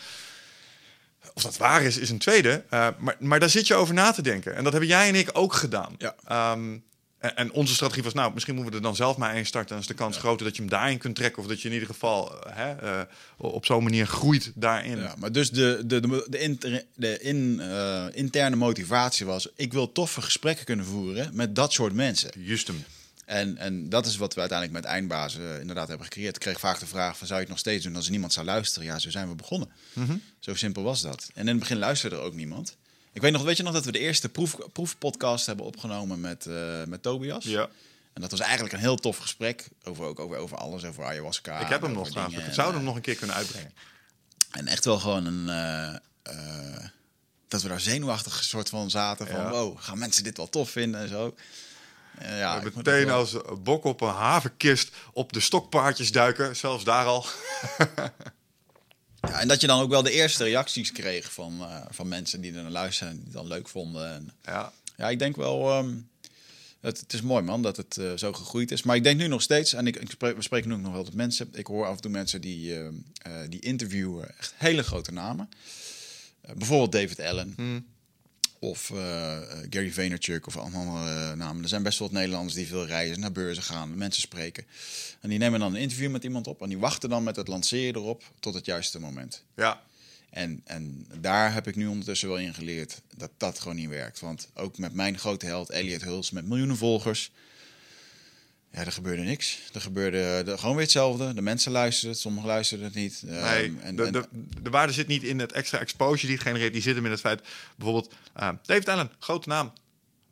Of 1.34 1.44
dat 1.44 1.58
waar 1.58 1.84
is, 1.84 1.98
is 1.98 2.10
een 2.10 2.18
tweede. 2.18 2.64
Uh, 2.74 2.88
maar, 2.98 3.16
maar 3.20 3.40
daar 3.40 3.50
zit 3.50 3.68
je 3.68 3.76
over 3.76 3.94
na 3.94 4.12
te 4.12 4.22
denken. 4.22 4.56
En 4.56 4.64
dat 4.64 4.72
hebben 4.72 4.90
jij 4.90 5.08
en 5.08 5.16
ik 5.16 5.30
ook 5.34 5.54
gedaan. 5.54 5.96
Ja. 5.98 6.52
Um, 6.52 6.84
en, 7.20 7.52
onze 7.52 7.74
strategie 7.74 8.04
was, 8.04 8.14
nou, 8.14 8.34
misschien 8.34 8.54
moeten 8.56 8.72
we 8.72 8.78
er 8.78 8.84
dan 8.84 8.96
zelf 8.96 9.18
maar 9.18 9.34
één 9.34 9.46
starten. 9.46 9.70
Dan 9.70 9.80
is 9.80 9.88
de 9.88 9.94
kans 9.94 10.16
ja. 10.16 10.22
groter 10.22 10.46
dat 10.46 10.56
je 10.56 10.62
hem 10.62 10.72
daarin 10.72 10.98
kunt 10.98 11.16
trekken. 11.16 11.42
Of 11.42 11.48
dat 11.48 11.62
je 11.62 11.68
in 11.68 11.74
ieder 11.74 11.90
geval 11.90 12.44
hè, 12.48 12.84
uh, 12.84 13.02
op 13.38 13.66
zo'n 13.66 13.84
manier 13.84 14.08
groeit 14.08 14.52
daarin. 14.56 14.98
Ja, 14.98 15.16
maar 15.18 15.32
dus 15.32 15.52
de, 15.52 15.82
de, 15.86 16.00
de, 16.00 16.26
de, 16.30 16.40
inter, 16.40 16.84
de 16.96 17.20
in, 17.20 17.60
uh, 17.62 18.06
interne 18.12 18.56
motivatie 18.56 19.26
was... 19.26 19.48
ik 19.56 19.74
wil 19.74 19.92
toffe 19.92 20.22
gesprekken 20.22 20.66
kunnen 20.66 20.86
voeren 20.86 21.30
met 21.34 21.56
dat 21.56 21.74
soort 21.74 21.94
mensen. 21.94 22.32
Hem. 22.46 22.84
En, 23.26 23.58
en 23.58 23.90
dat 23.90 24.06
is 24.06 24.18
wat 24.18 24.34
we 24.34 24.40
uiteindelijk 24.40 24.82
met 24.82 24.92
eindbazen 24.92 25.60
inderdaad 25.60 25.88
hebben 25.88 26.06
gecreëerd. 26.06 26.36
Ik 26.36 26.42
kreeg 26.42 26.60
vaak 26.60 26.80
de 26.80 26.86
vraag 26.86 27.18
van, 27.18 27.28
zou 27.28 27.40
je 27.40 27.46
het 27.46 27.54
nog 27.54 27.60
steeds 27.60 27.84
doen 27.84 27.96
als 27.96 28.06
er 28.06 28.12
niemand 28.12 28.34
zou 28.34 28.46
luisteren? 28.46 28.88
Ja, 28.88 29.00
zo 29.00 29.10
zijn 29.10 29.30
we 29.30 29.36
begonnen. 29.36 29.70
Zo 30.40 30.56
simpel 30.56 30.84
was 30.84 31.02
dat. 31.02 31.30
En 31.34 31.42
in 31.42 31.48
het 31.48 31.60
begin 31.60 31.78
luisterde 31.78 32.16
er 32.16 32.22
ook 32.22 32.34
niemand. 32.34 32.78
Ik 33.14 33.22
weet 33.22 33.32
nog, 33.32 33.44
weet 33.44 33.58
je 33.58 33.64
nog 33.64 33.74
dat 33.74 33.86
we 33.86 33.92
de 33.92 34.00
eerste 34.00 34.30
proef, 34.30 34.58
proefpodcast 34.74 35.46
hebben 35.46 35.66
opgenomen 35.66 36.20
met, 36.20 36.46
eh, 36.46 36.84
met 36.84 37.02
Tobias? 37.02 37.44
Ja. 37.44 37.70
En 38.14 38.22
dat 38.22 38.32
was 38.32 38.40
eigenlijk 38.40 38.74
een 38.74 38.80
heel 38.80 38.96
tof 38.96 39.18
gesprek. 39.18 39.68
Over, 39.84 40.06
ook 40.06 40.20
over, 40.20 40.38
over 40.38 40.58
alles, 40.58 40.86
over 40.86 41.04
ayahuasca. 41.04 41.60
Ik 41.60 41.68
heb 41.68 41.82
hem 41.82 41.92
nog 41.92 42.10
trouwens. 42.10 42.38
Ik 42.46 42.54
zou 42.54 42.70
hem 42.70 42.80
eh, 42.80 42.86
nog 42.86 42.96
een 42.96 43.02
keer 43.02 43.16
kunnen 43.16 43.36
uitbrengen. 43.36 43.74
En 44.52 44.68
echt 44.68 44.86
wel 44.86 45.00
gewoon 45.00 45.26
een... 45.26 45.50
eh, 46.24 46.86
dat 47.48 47.62
we 47.62 47.68
daar 47.68 47.80
zenuwachtig 47.80 48.44
soort 48.44 48.70
van 48.70 48.90
zaten. 48.90 49.28
Van, 49.28 49.36
Ja. 49.40 49.50
wow, 49.50 49.78
gaan 49.80 49.98
mensen 49.98 50.24
dit 50.24 50.38
wel 50.38 50.50
tof 50.50 50.70
vinden 50.70 51.02
en 51.02 51.08
zo. 51.10 51.36
Ja, 52.22 52.62
We 52.64 52.72
meteen 52.76 53.06
wel- 53.06 53.18
als 53.18 53.36
bok 53.64 53.84
op 53.84 54.02
een 54.02 54.08
havenkist 54.10 54.96
op 55.14 55.34
de 55.34 55.40
stokpaardjes 55.40 56.12
duiken. 56.12 56.56
Zelfs 56.56 56.84
daar 56.84 57.06
al. 57.06 57.26
Ja, 59.22 59.40
en 59.40 59.48
dat 59.48 59.62
je 59.62 59.68
dan 59.68 59.80
ook 59.82 59.90
wel 59.90 60.04
de 60.04 60.12
eerste 60.12 60.44
reacties 60.44 60.92
kreeg 60.92 61.34
van, 61.34 61.60
eh, 61.62 61.86
van 61.90 62.08
mensen 62.08 62.42
die 62.42 62.54
er 62.54 62.62
naar 62.62 62.72
luisteren 62.72 63.12
en 63.12 63.16
die 63.16 63.26
het 63.26 63.34
dan 63.34 63.48
leuk 63.48 63.68
vonden. 63.68 64.14
En, 64.14 64.32
Ja. 64.46 64.74
ja, 64.98 65.10
ik 65.10 65.20
denk 65.20 65.36
wel. 65.36 65.70
ehm, 65.70 65.96
het, 66.80 67.00
het 67.00 67.14
is 67.14 67.22
mooi 67.22 67.44
man 67.44 67.62
dat 67.62 67.78
het 67.78 67.98
eh, 67.98 68.14
zo 68.16 68.34
gegroeid 68.34 68.72
is. 68.72 68.84
Maar 68.84 68.96
ik 68.96 69.04
denk 69.04 69.20
nu 69.20 69.28
nog 69.28 69.42
steeds, 69.42 69.74
en 69.74 69.88
ik, 69.88 69.96
ik 69.96 70.10
spreek, 70.12 70.36
we 70.36 70.42
spreken 70.42 70.70
nu 70.70 70.76
ook 70.76 70.82
nog 70.82 70.94
wel 70.94 71.04
met 71.04 71.14
mensen. 71.14 71.50
Ik 71.54 71.68
hoor 71.68 71.86
af 71.86 71.96
en 71.96 72.02
toe 72.02 72.12
mensen 72.12 72.42
die, 72.42 72.76
ehm, 72.76 72.94
eh, 73.22 73.34
die 73.50 73.60
interviewen 73.60 74.38
echt 74.38 74.54
hele 74.58 74.84
grote 74.84 75.12
namen. 75.12 75.50
Bijvoorbeeld 76.58 76.92
David 76.92 77.20
Allen. 77.20 77.54
Hmm. 77.56 77.86
Of 78.60 78.90
eh, 78.90 79.38
eh, 79.38 79.68
Gary 79.70 79.92
Vaynerchuk 79.92 80.48
of 80.48 80.58
andere 80.58 81.10
eh, 81.10 81.34
namen. 81.34 81.64
Er 81.64 81.70
zijn 81.70 81.84
best 81.84 82.00
wel 82.00 82.08
wat 82.08 82.18
Nederlanders 82.18 82.56
die 82.56 82.68
veel 82.68 82.86
reizen, 82.86 83.20
naar 83.20 83.32
beurzen 83.32 83.64
gaan, 83.64 83.98
mensen 83.98 84.22
spreken. 84.22 84.66
En 85.22 85.30
die 85.30 85.38
nemen 85.38 85.60
dan 85.60 85.74
een 85.74 85.82
interview 85.82 86.12
met 86.12 86.24
iemand 86.24 86.48
op 86.48 86.62
en 86.62 86.70
die 86.70 86.78
wachten 86.78 87.10
dan 87.10 87.24
met 87.24 87.36
het 87.36 87.48
lanceren 87.48 88.02
erop 88.02 88.24
tot 88.40 88.54
het 88.54 88.66
juiste 88.66 89.00
moment. 89.00 89.44
Ja. 89.56 89.82
En, 90.30 90.62
en 90.66 91.08
daar 91.20 91.54
heb 91.54 91.68
ik 91.68 91.76
nu 91.76 91.88
ondertussen 91.88 92.28
wel 92.28 92.38
in 92.38 92.54
geleerd 92.54 93.02
dat 93.16 93.32
dat 93.38 93.60
gewoon 93.60 93.76
niet 93.76 93.90
werkt. 93.90 94.20
Want 94.20 94.50
ook 94.54 94.78
met 94.78 94.94
mijn 94.94 95.18
grote 95.18 95.46
held 95.46 95.70
Elliot 95.70 96.02
Huls 96.02 96.32
met 96.32 96.48
miljoenen 96.48 96.78
volgers. 96.78 97.32
Ja, 98.72 98.86
er 98.86 98.92
gebeurde 98.92 99.22
niks. 99.22 99.60
Er 99.74 99.82
gebeurde 99.82 100.42
de, 100.46 100.58
gewoon 100.58 100.74
weer 100.76 100.84
hetzelfde. 100.84 101.34
De 101.34 101.42
mensen 101.42 101.72
luisterden 101.72 102.12
het, 102.12 102.20
sommigen 102.20 102.48
luisterden 102.48 102.86
het 102.86 102.96
niet. 102.96 103.22
Nee, 103.26 103.36
Ehm, 103.42 103.80
en, 103.82 103.96
de, 103.96 104.04
en- 104.04 104.12
de, 104.12 104.28
de 104.62 104.70
waarde 104.70 104.94
zit 104.94 105.08
niet 105.08 105.24
in 105.24 105.40
het 105.40 105.52
extra 105.52 105.80
exposure 105.80 106.28
die 106.28 106.36
het 106.36 106.46
genereert. 106.46 106.74
Die 106.74 106.82
zit 106.82 106.96
hem 106.96 107.06
in 107.06 107.12
het 107.12 107.20
feit, 107.20 107.42
bijvoorbeeld, 107.76 108.14
eh, 108.34 108.50
David 108.66 108.90
Allen, 108.90 109.12
grote 109.20 109.50
naam. 109.50 109.74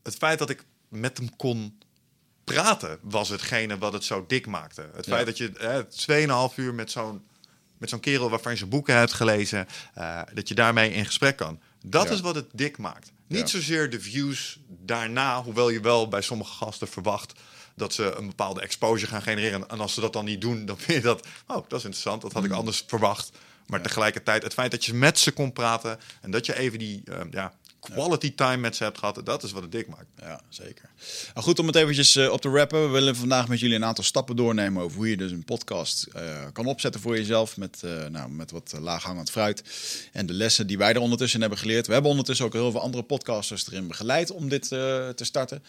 Het 0.03 0.15
feit 0.15 0.39
dat 0.39 0.49
ik 0.49 0.63
met 0.89 1.17
hem 1.17 1.35
kon 1.35 1.77
praten, 2.43 2.99
was 3.01 3.29
hetgene 3.29 3.77
wat 3.77 3.93
het 3.93 4.03
zo 4.03 4.25
dik 4.27 4.47
maakte. 4.47 4.89
Het 4.95 5.05
Ja. 5.05 5.11
feit 5.13 5.25
dat 5.25 5.37
je 5.37 5.51
eh, 5.57 5.79
2,5 6.51 6.57
uur 6.57 6.73
met 6.73 6.91
zo'n 6.91 7.21
met 7.77 7.89
zo'n 7.89 7.99
kerel 7.99 8.29
waarvan 8.29 8.51
je 8.51 8.57
zijn 8.57 8.69
boeken 8.69 8.95
hebt 8.95 9.13
gelezen, 9.13 9.67
eh, 9.93 10.21
dat 10.33 10.47
je 10.47 10.55
daarmee 10.55 10.93
in 10.93 11.05
gesprek 11.05 11.37
kan. 11.37 11.59
Dat 11.85 12.07
Ja. 12.07 12.13
is 12.13 12.19
wat 12.19 12.35
het 12.35 12.45
dik 12.53 12.77
maakt. 12.77 13.11
Niet 13.27 13.39
Ja. 13.39 13.45
zozeer 13.45 13.89
de 13.89 13.99
views 14.01 14.59
daarna, 14.67 15.43
hoewel 15.43 15.69
je 15.69 15.79
wel 15.79 16.07
bij 16.07 16.21
sommige 16.21 16.53
gasten 16.53 16.87
verwacht 16.87 17.33
dat 17.77 17.93
ze 17.93 18.15
een 18.17 18.27
bepaalde 18.27 18.61
exposure 18.61 19.11
gaan 19.11 19.21
genereren. 19.21 19.69
En 19.69 19.79
als 19.79 19.93
ze 19.93 20.01
dat 20.01 20.13
dan 20.13 20.25
niet 20.25 20.41
doen, 20.41 20.65
dan 20.65 20.77
vind 20.77 20.97
je 20.97 21.03
dat, 21.03 21.27
oh, 21.47 21.55
dat 21.67 21.79
is 21.79 21.85
interessant, 21.85 22.21
dat 22.21 22.33
had 22.33 22.43
ik 22.43 22.51
anders 22.51 22.83
verwacht. 22.87 23.31
Maar 23.67 23.81
tegelijkertijd, 23.81 24.43
het 24.43 24.53
feit 24.53 24.71
dat 24.71 24.85
je 24.85 24.93
met 24.93 25.19
ze 25.19 25.31
kon 25.31 25.53
praten 25.53 25.99
en 26.21 26.31
dat 26.31 26.45
je 26.45 26.57
even 26.57 26.79
die 26.79 27.01
eh, 27.05 27.19
ja, 27.31 27.53
quality 27.79 28.35
time 28.35 28.57
met 28.57 28.75
ze 28.75 28.83
hebt 28.83 28.97
gehad, 28.97 29.21
dat 29.23 29.43
is 29.43 29.51
wat 29.51 29.61
het 29.61 29.71
dik 29.71 29.87
maakt. 29.87 30.05
Ja, 30.19 30.41
zeker. 30.49 30.89
Nou, 31.33 31.45
goed, 31.45 31.59
om 31.59 31.67
het 31.67 31.75
eventjes 31.75 32.15
eh, 32.15 32.31
op 32.31 32.41
te 32.41 32.49
rappen. 32.49 32.85
We 32.85 32.91
willen 32.91 33.15
vandaag 33.15 33.47
met 33.47 33.59
jullie 33.59 33.75
een 33.75 33.85
aantal 33.85 34.03
stappen 34.03 34.35
doornemen 34.35 34.83
over 34.83 34.97
hoe 34.97 35.09
je 35.09 35.17
dus 35.17 35.31
een 35.31 35.43
podcast 35.43 36.03
eh, 36.03 36.45
kan 36.53 36.65
opzetten 36.65 37.01
voor 37.01 37.17
jezelf. 37.17 37.57
Met, 37.57 37.83
eh, 37.83 38.05
nou, 38.05 38.29
met 38.29 38.51
wat 38.51 38.73
laaghangend 38.79 39.31
fruit. 39.31 39.63
En 40.11 40.25
de 40.25 40.33
lessen 40.33 40.67
die 40.67 40.77
wij 40.77 40.93
er 40.93 40.99
ondertussen 40.99 41.39
hebben 41.39 41.59
geleerd. 41.59 41.87
We 41.87 41.93
hebben 41.93 42.11
ondertussen 42.11 42.45
ook 42.45 42.53
heel 42.53 42.71
veel 42.71 42.81
andere 42.81 43.03
podcasters 43.03 43.67
erin 43.67 43.87
begeleid 43.87 44.31
om 44.31 44.49
dit 44.49 44.67
te 44.67 45.15
starten. 45.15 45.63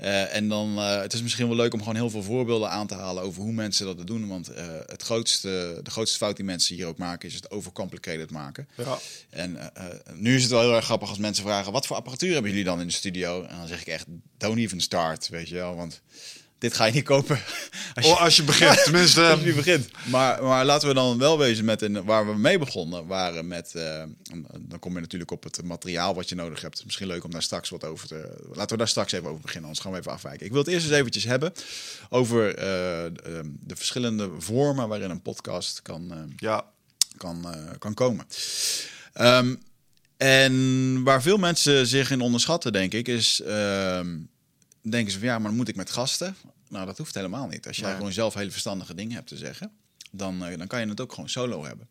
Eh, 0.00 0.34
en 0.34 0.48
dan, 0.48 0.78
eh, 0.78 1.00
het 1.00 1.12
is 1.12 1.22
misschien 1.22 1.46
wel 1.46 1.56
leuk 1.56 1.72
om 1.72 1.78
gewoon 1.78 1.94
heel 1.94 2.10
veel 2.10 2.22
voorbeelden 2.22 2.70
aan 2.70 2.86
te 2.86 2.94
halen 2.94 3.22
over 3.22 3.42
hoe 3.42 3.52
mensen 3.52 3.86
dat 3.86 4.06
doen. 4.06 4.28
Want 4.28 4.48
eh, 4.48 4.64
het 4.86 5.02
grootste, 5.02 5.80
de 5.82 5.90
grootste 5.90 6.18
fout 6.18 6.36
die 6.36 6.44
mensen 6.44 6.76
hier 6.76 6.86
ook 6.86 6.98
maken 6.98 7.28
is 7.28 7.34
het 7.34 7.50
overcomplicated 7.50 8.30
maken. 8.30 8.68
Ja. 8.76 8.98
En 9.30 9.58
nu 10.14 10.34
is 10.34 10.42
het 10.42 10.50
wel 10.50 10.60
heel 10.60 10.74
erg 10.74 10.84
grappig 10.84 11.08
als 11.08 11.18
mensen 11.18 11.44
vragen: 11.44 11.72
wat 11.72 11.86
voor 11.86 11.96
apparatuur 11.96 12.32
hebben 12.32 12.50
jullie 12.50 12.66
dan 12.66 12.80
in 12.80 12.86
de 12.86 12.92
studio? 12.92 13.42
En 13.44 13.56
dan 13.56 13.68
zeg 13.68 13.80
ik 13.80 13.86
echt: 13.86 14.06
don't 14.38 14.58
even 14.58 14.80
start, 14.80 15.28
weet 15.28 15.48
je 15.48 15.54
wel, 15.54 15.76
want 15.76 16.00
dit 16.60 16.74
ga 16.74 16.84
je 16.84 16.92
niet 16.92 17.04
kopen. 17.04 17.38
Als 17.94 18.04
je, 18.06 18.10
Oh, 18.12 18.20
als 18.20 18.36
je 18.36 18.42
begint, 18.42 18.82
tenminste. 18.84 19.26
als 19.26 19.40
je 19.42 19.54
begint. 19.54 19.88
Maar, 20.06 20.42
maar 20.42 20.64
laten 20.64 20.88
we 20.88 20.94
dan 20.94 21.18
wel 21.18 21.38
wezen 21.38 21.64
met 21.64 21.82
een, 21.82 22.04
waar 22.04 22.26
we 22.26 22.34
mee 22.38 22.58
begonnen, 22.58 23.06
waren 23.06 23.46
met. 23.48 23.74
eh, 23.74 24.02
dan 24.60 24.78
kom 24.78 24.94
je 24.94 25.00
natuurlijk 25.00 25.30
op 25.30 25.42
het 25.44 25.62
materiaal 25.64 26.14
wat 26.14 26.28
je 26.28 26.34
nodig 26.34 26.60
hebt. 26.60 26.84
Misschien 26.84 27.06
leuk 27.06 27.24
om 27.24 27.30
daar 27.30 27.42
straks 27.42 27.68
wat 27.68 27.84
over 27.84 28.06
te. 28.08 28.36
Laten 28.52 28.70
we 28.70 28.76
daar 28.76 28.88
straks 28.88 29.12
even 29.12 29.28
over 29.28 29.40
beginnen, 29.40 29.64
anders 29.64 29.84
gaan 29.84 29.92
we 29.92 29.98
even 29.98 30.12
afwijken. 30.12 30.46
Ik 30.46 30.52
wil 30.52 30.60
het 30.60 30.70
eerst 30.70 30.86
eens 30.86 30.94
eventjes 30.94 31.24
hebben 31.24 31.52
over 32.08 32.48
eh, 32.54 32.64
de, 33.12 33.52
de 33.60 33.76
verschillende 33.76 34.30
vormen 34.38 34.88
waarin 34.88 35.10
een 35.10 35.22
podcast 35.22 35.82
kan. 35.82 36.12
eh, 36.12 36.18
Ja, 36.36 36.64
kan, 37.16 37.46
kan 37.78 37.94
komen. 37.94 38.26
Ehm, 39.12 39.54
en 40.16 41.02
waar 41.04 41.22
veel 41.22 41.36
mensen 41.36 41.86
zich 41.86 42.10
in 42.10 42.20
onderschatten, 42.20 42.72
denk 42.72 42.92
ik, 42.94 43.08
is... 43.08 43.40
ehm, 43.40 44.16
denken 44.82 45.12
ze 45.12 45.18
van, 45.18 45.28
ja, 45.28 45.38
maar 45.38 45.52
moet 45.52 45.68
ik 45.68 45.76
met 45.76 45.90
gasten? 45.90 46.36
Nou, 46.68 46.86
dat 46.86 46.98
hoeft 46.98 47.14
helemaal 47.14 47.46
niet. 47.46 47.66
Als 47.66 47.76
jij 47.76 47.86
Nee. 47.88 47.96
gewoon 47.96 48.12
zelf 48.12 48.34
hele 48.34 48.50
verstandige 48.50 48.94
dingen 48.94 49.14
hebt 49.14 49.28
te 49.28 49.36
zeggen... 49.36 49.72
dan, 50.10 50.44
eh, 50.44 50.58
dan 50.58 50.66
kan 50.66 50.80
je 50.80 50.86
het 50.88 51.00
ook 51.00 51.12
gewoon 51.12 51.28
solo 51.28 51.64
hebben. 51.64 51.88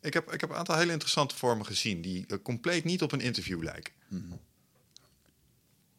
ik 0.00 0.14
heb, 0.14 0.32
ik 0.32 0.40
heb 0.40 0.50
een 0.50 0.56
aantal 0.56 0.76
hele 0.76 0.92
interessante 0.92 1.36
vormen 1.36 1.66
gezien 1.66 2.02
die 2.02 2.24
eh, 2.26 2.36
compleet 2.42 2.84
niet 2.84 3.02
op 3.02 3.12
een 3.12 3.20
interview 3.20 3.62
lijken. 3.62 3.92
Mhm. 4.08 4.22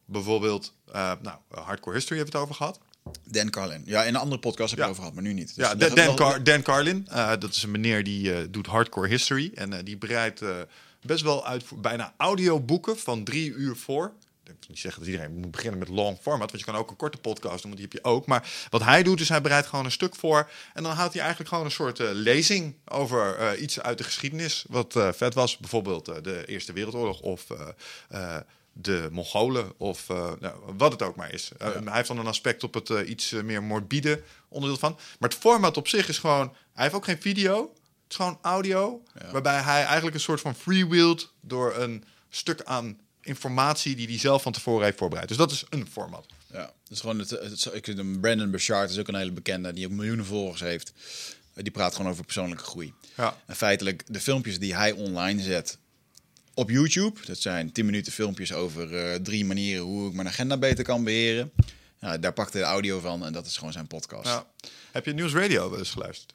Bijvoorbeeld, 0.04 0.74
eh, 0.92 1.12
nou, 1.22 1.38
Hardcore 1.48 1.96
History 1.96 2.16
hebben 2.20 2.32
we 2.34 2.38
het 2.38 2.48
over 2.50 2.54
gehad. 2.54 2.80
Dan 3.24 3.50
Carlin. 3.50 3.82
Ja, 3.84 4.02
in 4.02 4.14
een 4.14 4.20
andere 4.20 4.40
podcast 4.40 4.70
heb 4.70 4.78
je 4.78 4.84
Ja. 4.84 4.90
het 4.90 4.98
over 4.98 5.02
gehad, 5.10 5.14
maar 5.14 5.32
nu 5.32 5.38
niet. 5.40 5.46
Dus 5.54 5.56
Ja, 5.66 5.74
Dan, 5.74 5.88
Dan, 5.94 6.06
leg- 6.06 6.14
Car- 6.14 6.44
Dan 6.44 6.62
Carlin, 6.62 7.06
dat 7.38 7.44
is 7.54 7.62
een 7.62 7.70
meneer 7.70 8.04
die 8.04 8.50
doet 8.50 8.66
hardcore 8.66 9.08
history. 9.08 9.50
En 9.54 9.84
die 9.84 9.96
bereidt 9.98 10.40
best 11.02 11.22
wel 11.22 11.46
uit 11.46 11.64
bijna 11.80 12.14
audioboeken 12.16 12.98
van 12.98 13.24
drie 13.24 13.50
uur 13.52 13.76
voor. 13.76 14.12
Ik 14.52 14.58
wil 14.58 14.68
niet 14.68 14.78
zeggen 14.78 15.00
dat 15.00 15.10
iedereen 15.10 15.36
moet 15.36 15.50
beginnen 15.50 15.78
met 15.78 15.88
long 15.88 16.18
format, 16.20 16.50
want 16.50 16.64
je 16.64 16.70
kan 16.70 16.80
ook 16.80 16.90
een 16.90 16.96
korte 16.96 17.18
podcast 17.18 17.62
doen, 17.62 17.72
want 17.72 17.76
die 17.76 17.88
heb 17.90 17.92
je 17.92 18.10
ook. 18.10 18.26
Maar 18.26 18.66
wat 18.70 18.82
hij 18.82 19.02
doet, 19.02 19.20
is 19.20 19.28
hij 19.28 19.40
bereidt 19.40 19.66
gewoon 19.66 19.84
een 19.84 19.90
stuk 19.90 20.14
voor. 20.14 20.50
En 20.74 20.82
dan 20.82 20.92
houdt 20.92 21.12
hij 21.12 21.22
eigenlijk 21.22 21.50
gewoon 21.50 21.64
een 21.64 21.70
soort 21.70 22.00
eh, 22.00 22.08
lezing 22.12 22.76
over 22.84 23.36
eh, 23.36 23.62
iets 23.62 23.80
uit 23.80 23.98
de 23.98 24.04
geschiedenis. 24.04 24.64
Wat 24.68 24.96
eh, 24.96 25.12
vet 25.12 25.34
was, 25.34 25.56
bijvoorbeeld 25.56 26.04
de 26.04 26.46
Eerste 26.46 26.72
Wereldoorlog 26.72 27.20
of 27.20 27.46
de 28.74 29.08
Mongolen 29.10 29.72
of 29.78 30.08
nou, 30.08 30.54
wat 30.76 30.92
het 30.92 31.02
ook 31.02 31.16
maar 31.16 31.32
is. 31.32 31.50
Hij 31.58 31.82
heeft 31.84 32.08
dan 32.08 32.18
een 32.18 32.26
aspect 32.26 32.64
op 32.64 32.74
het 32.74 32.88
iets 32.88 33.30
meer 33.30 33.62
morbide 33.62 34.22
onderdeel 34.48 34.78
van. 34.78 34.98
Maar 35.18 35.28
het 35.28 35.38
format 35.38 35.76
op 35.76 35.88
zich 35.88 36.08
is 36.08 36.18
gewoon... 36.18 36.54
Hij 36.72 36.82
heeft 36.82 36.94
ook 36.94 37.04
geen 37.04 37.20
video. 37.20 37.60
Het 37.60 38.10
is 38.10 38.16
gewoon 38.16 38.38
audio. 38.42 39.02
Waarbij 39.32 39.60
hij 39.60 39.84
eigenlijk 39.84 40.14
een 40.14 40.20
soort 40.20 40.40
van 40.40 40.54
freewheelt 40.54 41.32
door 41.40 41.76
een 41.76 42.04
stuk 42.28 42.62
aan 42.62 43.00
informatie 43.22 43.96
die 43.96 44.06
hij 44.06 44.18
zelf 44.18 44.42
van 44.42 44.52
tevoren 44.52 44.84
heeft 44.84 44.98
voorbereid. 44.98 45.28
Dus 45.28 45.36
dat 45.36 45.50
is 45.50 45.64
een 45.68 45.88
format. 45.90 46.26
Ja, 46.52 46.72
dus 46.88 47.00
gewoon 47.00 47.18
het, 47.18 47.30
het, 47.30 47.86
hem- 47.86 48.20
Brandon 48.20 48.50
Burchard 48.50 48.90
is 48.90 48.98
ook 48.98 49.08
een 49.08 49.14
hele 49.14 49.32
bekende 49.32 49.72
die 49.72 49.86
ook 49.86 49.92
miljoenen 49.92 50.24
volgers 50.24 50.60
heeft. 50.60 50.92
Die 51.54 51.70
praat 51.70 51.94
gewoon 51.94 52.10
over 52.10 52.24
persoonlijke 52.24 52.64
groei. 52.64 52.92
Ja. 53.16 53.36
En 53.46 53.56
feitelijk 53.56 54.02
de 54.06 54.20
filmpjes 54.20 54.58
die 54.58 54.74
hij 54.74 54.92
online 54.92 55.42
zet 55.42 55.78
op 56.54 56.70
YouTube, 56.70 57.20
dat 57.26 57.38
zijn 57.38 57.72
10 57.72 57.84
minuten 57.84 58.12
filmpjes 58.12 58.52
over 58.52 58.96
eh, 58.96 59.14
drie 59.14 59.44
manieren 59.44 59.84
hoe 59.84 60.08
ik 60.08 60.14
mijn 60.14 60.28
agenda 60.28 60.56
beter 60.56 60.84
kan 60.84 61.04
beheren. 61.04 61.52
Daar 62.20 62.32
pakt 62.32 62.52
hij 62.52 62.62
de 62.62 62.68
audio 62.68 63.00
van 63.00 63.24
en 63.24 63.32
dat 63.32 63.46
is 63.46 63.56
gewoon 63.56 63.72
zijn 63.72 63.86
podcast. 63.86 64.26
Ja. 64.26 64.46
Heb 64.92 65.04
je 65.06 65.12
Nieuws 65.12 65.32
Radio 65.32 65.70
wel 65.70 65.78
eens 65.78 65.90
geluisterd? 65.90 66.34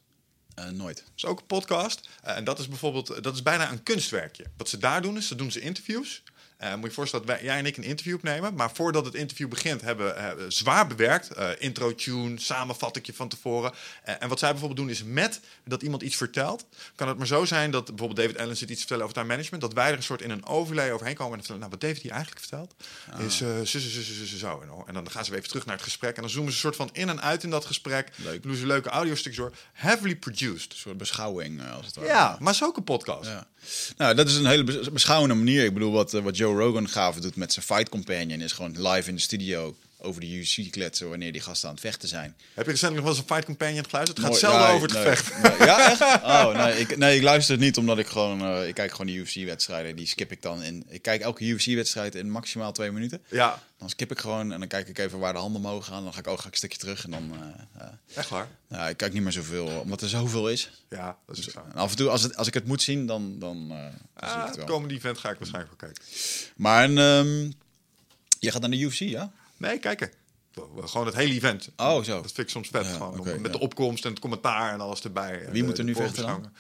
Eh, 0.56 0.70
nooit. 0.70 0.98
Dat 0.98 1.12
is 1.16 1.26
ook 1.26 1.40
een 1.40 1.46
podcast. 1.46 2.10
Eh, 2.24 2.36
en 2.38 2.44
dat 2.44 2.60
is 2.60 2.68
bijvoorbeeld, 2.68 3.24
dat 3.24 3.34
is 3.34 3.44
bijna 3.44 3.72
een 3.72 3.84
kunstwerkje. 3.84 4.46
Wat 4.58 4.70
ze 4.70 4.78
daar 4.78 5.02
doen, 5.02 5.18
is 5.18 5.28
ze 5.28 5.36
doen 5.36 5.52
ze 5.52 5.60
interviews. 5.60 6.24
Eh, 6.58 6.72
moet 6.72 6.82
je 6.82 6.88
je 6.88 6.94
voorstellen 6.94 7.26
dat 7.26 7.36
wij, 7.36 7.46
jij 7.46 7.58
en 7.58 7.66
ik 7.66 7.78
een 7.78 7.84
interview 7.84 8.16
opnemen. 8.16 8.54
Maar 8.54 8.72
voordat 8.74 9.06
het 9.06 9.14
interview 9.16 9.48
begint, 9.48 9.82
hebben 9.82 10.38
we 10.38 10.46
zwaar 10.48 10.88
bewerkt. 10.88 11.32
Eh, 11.32 11.50
intro 11.58 11.96
tune, 11.96 12.40
samenvattingje 12.40 13.14
van 13.14 13.28
tevoren. 13.28 13.72
Eh, 14.04 14.16
en 14.20 14.30
wat 14.30 14.40
zij 14.40 14.50
bijvoorbeeld 14.50 14.80
doen, 14.80 14.90
is 14.90 15.04
met 15.04 15.40
dat 15.66 15.82
iemand 15.82 16.02
iets 16.02 16.16
vertelt. 16.16 16.66
Kan 16.96 17.08
het 17.08 17.18
maar 17.18 17.28
zo 17.28 17.46
zijn 17.46 17.72
dat 17.72 17.86
bijvoorbeeld 17.86 18.20
David 18.20 18.38
Allen 18.38 18.58
zit 18.58 18.70
iets 18.70 18.82
te 18.82 18.88
vertellen 18.88 19.04
over 19.04 19.16
time 19.16 19.28
management. 19.28 19.64
Dat 19.64 19.74
wij 19.74 19.90
er 19.90 19.98
een 19.98 20.04
soort 20.04 20.22
in 20.22 20.30
een 20.30 20.46
overlay 20.46 20.92
overheen 20.92 21.16
komen 21.16 21.32
en 21.32 21.38
vertellen. 21.38 21.62
Nou, 21.62 21.72
wat 21.72 21.82
David 21.82 22.02
hier 22.02 22.12
eigenlijk 22.12 22.42
vertelt, 22.42 22.74
is 23.28 23.42
uh, 23.42 23.48
zo, 23.58 23.80
zo, 23.80 24.26
zo, 24.26 24.38
zo. 24.38 24.84
En, 24.88 24.94
dan 24.94 25.12
gaan 25.12 25.24
ze 25.24 25.30
weer 25.30 25.40
even 25.40 25.52
terug 25.52 25.66
naar 25.66 25.76
het 25.76 25.84
gesprek. 25.84 26.16
En 26.16 26.22
dan 26.22 26.32
zoomen 26.32 26.52
ze 26.52 26.58
een 26.58 26.64
soort 26.64 26.76
van 26.76 26.90
in 26.92 27.10
en 27.10 27.22
uit 27.22 27.44
in 27.44 27.50
dat 27.50 27.66
gesprek. 27.66 28.10
Leuk. 28.16 28.44
Doen 28.44 28.56
ze 28.56 28.66
leuke 28.66 28.90
audiostukjes 28.90 29.44
door. 29.44 29.54
Heavily 29.74 30.16
produced. 30.16 30.72
Een 30.72 30.78
soort 30.78 30.98
beschouwing 30.98 31.62
als 31.72 31.86
het 31.86 31.96
ware. 31.96 32.08
Ja, 32.08 32.38
maar 32.40 32.54
het 32.54 32.62
is 32.62 32.68
ook 32.68 32.78
een 32.78 32.84
podcast. 32.84 33.30
Ja. 33.30 33.48
Nou, 33.98 34.16
dat 34.16 34.28
is 34.28 34.36
een 34.36 34.46
hele 34.46 34.64
bes- 34.64 34.92
beschouwende 34.92 35.36
manier. 35.36 35.66
Ik 35.66 35.74
bedoel, 35.74 35.92
wat, 35.92 36.12
wat 36.12 36.38
Joe 36.38 36.47
Rogan 36.54 36.90
gaven 36.90 37.22
doet 37.22 37.36
met 37.36 37.54
zijn 37.54 37.66
Fight 37.66 37.90
Companion 37.90 38.42
is 38.42 38.52
gewoon 38.52 38.90
live 38.90 39.10
in 39.10 39.16
de 39.16 39.22
studio 39.22 39.76
over 40.00 40.22
de 40.22 40.28
UFC 40.36 40.72
kletsen 40.72 41.10
wanneer 41.10 41.32
die 41.32 41.42
gasten 41.42 41.68
aan 41.70 41.74
het 41.76 41.84
vechten 41.84 42.08
zijn. 42.10 42.36
Heb 42.54 42.66
je 42.66 42.72
recentelijk 42.72 42.96
nog 42.96 43.04
wel 43.04 43.14
eens 43.14 43.20
een 43.22 43.36
Fight 43.36 43.46
Companion 43.46 43.86
geluisterd? 43.90 44.18
Het 44.18 44.28
gaat 44.28 44.38
zelden 44.38 44.68
over 44.68 44.88
het 44.88 44.98
nee, 45.06 45.16
gevecht. 45.16 45.58
nee, 45.60 45.68
ja, 45.68 45.90
echt? 45.92 46.02
Oh, 46.24 46.64
nee 46.66 46.80
ik, 46.80 46.98
nee, 46.98 47.16
ik 47.16 47.22
luister 47.24 47.54
het 47.56 47.64
niet 47.64 47.78
omdat 47.78 47.98
ik 47.98 48.08
gewoon... 48.08 48.42
eh, 48.42 48.68
ik 48.68 48.74
kijk 48.74 48.92
gewoon 48.92 49.06
de 49.08 49.14
UFC-wedstrijden. 49.14 49.96
Die 49.96 50.08
skip 50.08 50.32
ik 50.32 50.42
dan 50.42 50.64
in. 50.64 50.86
Ik 50.90 51.02
kijk 51.02 51.22
elke 51.22 51.44
UFC-wedstrijd 51.46 52.16
in 52.16 52.32
maximaal 52.32 52.72
twee 52.72 52.92
minuten. 52.92 53.22
Ja, 53.30 53.62
Dan 53.78 53.90
skip 53.90 54.12
ik 54.12 54.20
gewoon 54.20 54.52
en 54.52 54.60
dan 54.60 54.68
kijk 54.68 54.88
ik 54.88 54.98
even 54.98 55.20
waar 55.20 55.34
de 55.34 55.40
handen 55.40 55.62
mogen 55.62 55.94
gaan. 55.94 56.04
Dan 56.04 56.14
ga 56.14 56.20
ik 56.20 56.28
ook 56.28 56.40
ga 56.40 56.46
ik 56.46 56.52
een 56.52 56.58
stukje 56.58 56.78
terug 56.78 57.04
en 57.04 57.12
dan... 57.12 57.32
eh, 57.76 57.82
eh, 57.84 57.88
echt 58.14 58.30
waar. 58.30 58.48
ja, 58.70 58.88
ik 58.88 58.98
kijk 58.98 59.14
niet 59.14 59.24
meer 59.24 59.32
zoveel, 59.32 59.66
omdat 59.68 60.02
er 60.02 60.10
zoveel 60.10 60.50
is. 60.50 60.72
Ja, 60.90 61.18
dat 61.28 61.38
is 61.38 61.46
zo. 61.48 61.64
En 61.74 61.76
af 61.80 61.90
en 61.92 61.98
toe, 61.98 62.10
als, 62.10 62.22
het, 62.24 62.36
als 62.36 62.48
ik 62.48 62.54
het 62.54 62.66
moet 62.68 62.82
zien, 62.82 63.06
dan, 63.06 63.40
dan, 63.40 63.68
dan 63.68 63.78
zie 64.16 64.28
ik 64.30 64.36
Ah, 64.36 64.46
het 64.46 64.56
wel. 64.56 64.66
komende 64.66 64.94
event 64.96 65.18
ga 65.18 65.30
ik 65.30 65.38
waarschijnlijk 65.40 65.82
wel 65.82 65.90
kijken. 65.90 66.06
Maar 66.56 66.84
ehm, 66.90 67.52
je 68.40 68.52
gaat 68.52 68.62
naar 68.62 68.70
de 68.70 68.78
UFC, 68.80 69.00
ja? 69.00 69.32
Nee, 69.58 69.80
kijken. 69.80 70.12
Gewoon 70.80 71.06
het 71.06 71.16
hele 71.16 71.34
event. 71.34 71.70
Oh, 71.76 72.04
zo. 72.04 72.22
Dat 72.22 72.32
vind 72.32 72.38
ik 72.38 72.50
soms 72.50 72.68
vet. 72.70 72.86
Ja, 72.86 72.92
gewoon, 72.92 73.24
met 73.26 73.46
ja. 73.46 73.52
de 73.52 73.60
opkomst 73.60 74.06
en 74.06 74.10
het 74.10 74.20
commentaar 74.20 74.74
en 74.74 74.82
alles 74.82 75.04
erbij. 75.04 75.40
Wie 75.52 75.62
De- 75.62 75.68
moet 75.68 75.78
er 75.78 75.84
nu 75.84 75.96
vechten 75.96 76.26
dan? 76.26 76.52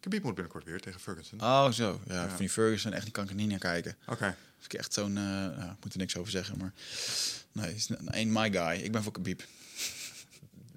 Khabib 0.00 0.22
moet 0.22 0.34
binnenkort 0.34 0.64
weer 0.64 0.80
tegen 0.80 1.00
Ferguson. 1.00 1.40
Oh, 1.40 1.70
zo. 1.70 2.00
Ja, 2.08 2.28
van 2.28 2.36
die 2.38 2.50
Ferguson, 2.50 2.92
echt, 2.92 3.02
die 3.02 3.12
kan 3.12 3.24
ik 3.24 3.30
er 3.30 3.36
niet 3.36 3.48
naar 3.48 3.58
kijken. 3.58 3.96
Oké. 4.06 4.36
Dus 4.56 4.64
ik 4.66 4.74
echt 4.74 4.92
zo'n... 4.92 5.14
ja, 5.14 5.76
ik 5.78 5.84
moet 5.84 5.92
er 5.92 5.98
niks 5.98 6.16
over 6.16 6.30
zeggen, 6.30 6.58
maar... 6.58 6.72
Nee, 7.52 7.74
is 7.74 7.88
ain't 8.06 8.30
my 8.32 8.52
guy. 8.52 8.84
Ik 8.84 8.92
ben 8.92 9.02
voor 9.02 9.12
Khabib. 9.12 9.42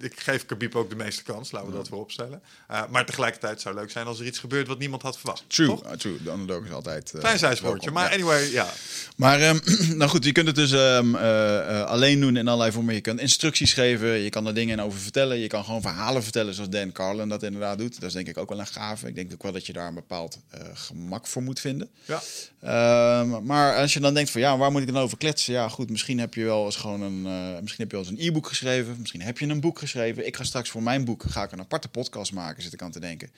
Ik 0.00 0.20
geef 0.20 0.46
Khabib 0.46 0.76
ook 0.76 0.90
de 0.90 0.96
meeste 0.96 1.22
kans, 1.22 1.50
laten 1.50 1.70
we 1.70 1.76
dat 1.76 1.88
voorop 1.88 2.10
stellen. 2.10 2.42
Uh, 2.70 2.82
maar 2.90 3.06
tegelijkertijd 3.06 3.60
zou 3.60 3.74
het 3.74 3.82
leuk 3.82 3.92
zijn 3.92 4.06
als 4.06 4.20
er 4.20 4.26
iets 4.26 4.38
gebeurt 4.38 4.66
wat 4.66 4.78
niemand 4.78 5.02
had 5.02 5.18
verwacht. 5.18 5.44
True, 5.46 5.78
uh, 5.84 5.90
true. 5.90 6.22
De 6.22 6.30
underdog 6.30 6.64
is 6.64 6.72
altijd... 6.72 7.12
uh, 7.14 7.20
Klein 7.20 7.38
zijspoortje, 7.38 7.90
maar 7.90 8.10
anyway, 8.12 8.50
ja. 8.50 8.68
Maar 9.16 9.48
um, 9.48 9.60
nou 9.98 10.10
goed, 10.10 10.24
je 10.24 10.32
kunt 10.32 10.46
het 10.46 10.56
dus 10.56 10.72
um, 10.72 11.14
uh, 11.14 11.84
alleen 11.84 12.20
doen 12.20 12.36
in 12.36 12.48
allerlei 12.48 12.72
vormen. 12.72 12.94
Je 12.94 13.00
kunt 13.00 13.20
instructies 13.20 13.72
geven, 13.72 14.08
je 14.08 14.30
kan 14.30 14.46
er 14.46 14.54
dingen 14.54 14.80
over 14.80 14.98
vertellen. 14.98 15.38
Je 15.38 15.46
kan 15.46 15.64
gewoon 15.64 15.80
verhalen 15.80 16.22
vertellen 16.22 16.54
zoals 16.54 16.70
Dan 16.70 16.92
Carlin 16.92 17.28
dat 17.28 17.42
inderdaad 17.42 17.78
doet. 17.78 17.94
Dat 17.94 18.08
is 18.08 18.12
denk 18.12 18.28
ik 18.28 18.38
ook 18.38 18.48
wel 18.48 18.58
een 18.58 18.66
gave. 18.66 19.08
Ik 19.08 19.14
denk 19.14 19.32
ook 19.32 19.42
wel 19.42 19.52
dat 19.52 19.66
je 19.66 19.72
daar 19.72 19.88
een 19.88 19.94
bepaald 19.94 20.38
gemak 20.74 21.26
voor 21.26 21.42
moet 21.42 21.60
vinden. 21.60 21.90
Ja. 22.04 22.22
Um, 22.64 23.44
maar 23.46 23.76
als 23.76 23.92
je 23.92 24.00
dan 24.00 24.14
denkt 24.14 24.30
van 24.30 24.40
ja, 24.40 24.56
waar 24.56 24.70
moet 24.70 24.80
ik 24.80 24.86
dan 24.92 25.02
over 25.02 25.18
kletsen? 25.18 25.52
Ja 25.52 25.68
goed, 25.68 25.90
misschien 25.90 26.18
heb 26.18 26.34
je 26.34 26.44
wel 26.44 26.64
eens 26.64 26.76
gewoon 26.76 27.00
een, 27.00 27.26
uh, 27.26 27.60
misschien 27.60 27.82
heb 27.82 27.90
je 27.90 27.96
wel 27.96 28.06
eens 28.06 28.18
een 28.18 28.26
e-book 28.26 28.46
geschreven. 28.46 28.96
Misschien 28.98 29.22
heb 29.22 29.38
je 29.38 29.46
een 29.46 29.60
boek 29.60 29.78
geschreven. 29.78 30.26
Ik 30.26 30.36
ga 30.36 30.44
straks 30.44 30.70
voor 30.70 30.82
mijn 30.82 31.04
boek 31.04 31.22
ga 31.28 31.42
ik 31.42 31.52
een 31.52 31.60
aparte 31.60 31.88
podcast 31.88 32.32
maken, 32.32 32.62
zit 32.62 32.72
ik 32.72 32.82
aan 32.82 32.90
te 32.90 33.00
denken. 33.00 33.30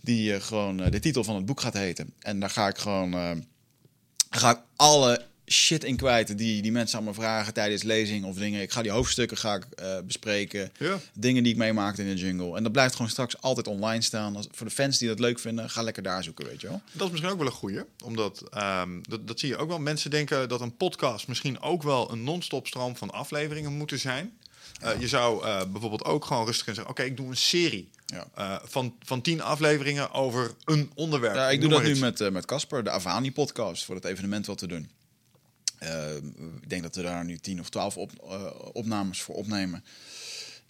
Die 0.00 0.32
uh, 0.32 0.40
gewoon 0.40 0.80
uh, 0.80 0.90
de 0.90 1.00
titel 1.00 1.24
van 1.24 1.36
het 1.36 1.46
boek 1.46 1.60
gaat 1.60 1.74
heten. 1.74 2.12
En 2.18 2.40
daar 2.40 2.50
ga 2.50 2.68
ik 2.68 2.78
gewoon 2.78 3.44
ga 4.30 4.50
ik 4.50 4.58
alle 4.76 5.26
shit 5.52 5.84
in 5.84 5.96
kwijt 5.96 6.38
die, 6.38 6.62
die 6.62 6.72
mensen 6.72 6.98
aan 6.98 7.04
me 7.04 7.14
vragen 7.14 7.54
tijdens 7.54 7.82
lezing 7.82 8.24
of 8.24 8.36
dingen. 8.36 8.60
Ik 8.62 8.72
ga 8.72 8.82
die 8.82 8.90
hoofdstukken 8.90 9.36
ga 9.36 9.54
ik 9.54 9.66
uh, 9.82 9.98
bespreken. 10.04 10.72
Ja. 10.78 10.98
Dingen 11.14 11.42
die 11.42 11.52
ik 11.52 11.58
meemaakte 11.58 12.02
in 12.02 12.08
de 12.08 12.20
jungle. 12.20 12.56
En 12.56 12.62
dat 12.62 12.72
blijft 12.72 12.94
gewoon 12.94 13.10
straks 13.10 13.40
altijd 13.40 13.66
online 13.66 14.02
staan. 14.02 14.36
Als, 14.36 14.48
voor 14.50 14.66
de 14.66 14.72
fans 14.72 14.98
die 14.98 15.08
dat 15.08 15.18
leuk 15.18 15.38
vinden, 15.38 15.70
ga 15.70 15.82
lekker 15.82 16.02
daar 16.02 16.24
zoeken, 16.24 16.46
weet 16.46 16.60
je 16.60 16.68
wel. 16.68 16.80
Dat 16.92 17.06
is 17.06 17.10
misschien 17.10 17.32
ook 17.32 17.38
wel 17.38 17.46
een 17.46 17.52
goeie. 17.52 17.80
Omdat, 18.04 18.42
um, 18.56 19.00
dat, 19.08 19.28
dat 19.28 19.40
zie 19.40 19.48
je 19.48 19.56
ook 19.56 19.68
wel. 19.68 19.78
Mensen 19.78 20.10
denken 20.10 20.48
dat 20.48 20.60
een 20.60 20.76
podcast 20.76 21.28
misschien 21.28 21.60
ook 21.60 21.82
wel 21.82 22.12
een 22.12 22.24
non-stop 22.24 22.66
stroom 22.66 22.96
van 22.96 23.10
afleveringen 23.10 23.72
moeten 23.72 23.98
zijn. 23.98 24.32
Uh, 24.84 25.00
je 25.00 25.08
zou 25.08 25.44
uh, 25.44 25.60
bijvoorbeeld 25.72 26.04
ook 26.04 26.24
gewoon 26.24 26.44
rustig 26.44 26.64
kunnen 26.64 26.84
zeggen: 26.84 26.92
Oké, 26.92 27.00
okay, 27.00 27.06
ik 27.06 27.16
doe 27.16 27.28
een 27.28 27.36
serie 27.36 27.90
ja. 28.06 28.26
uh, 28.38 28.56
van, 28.64 28.94
van 29.00 29.20
tien 29.20 29.42
afleveringen 29.42 30.12
over 30.12 30.54
een 30.64 30.90
onderwerp. 30.94 31.34
Ja, 31.34 31.50
ik 31.50 31.60
doe 31.60 31.70
dat 31.70 31.82
nu 31.82 31.96
met 31.96 32.30
met 32.30 32.46
Casper, 32.46 32.84
de 32.84 32.90
Avani-podcast, 32.90 33.84
voor 33.84 33.94
het 33.94 34.04
evenement 34.04 34.46
wat 34.46 34.60
we 34.60 34.66
doen. 34.66 34.90
Ik 36.60 36.68
denk 36.68 36.82
dat 36.82 36.96
we 36.96 37.02
daar 37.02 37.24
nu 37.24 37.38
tien 37.38 37.60
of 37.60 37.68
twaalf 37.68 37.96
op, 37.96 38.10
opnames 38.72 39.22
voor 39.22 39.34
opnemen. 39.34 39.84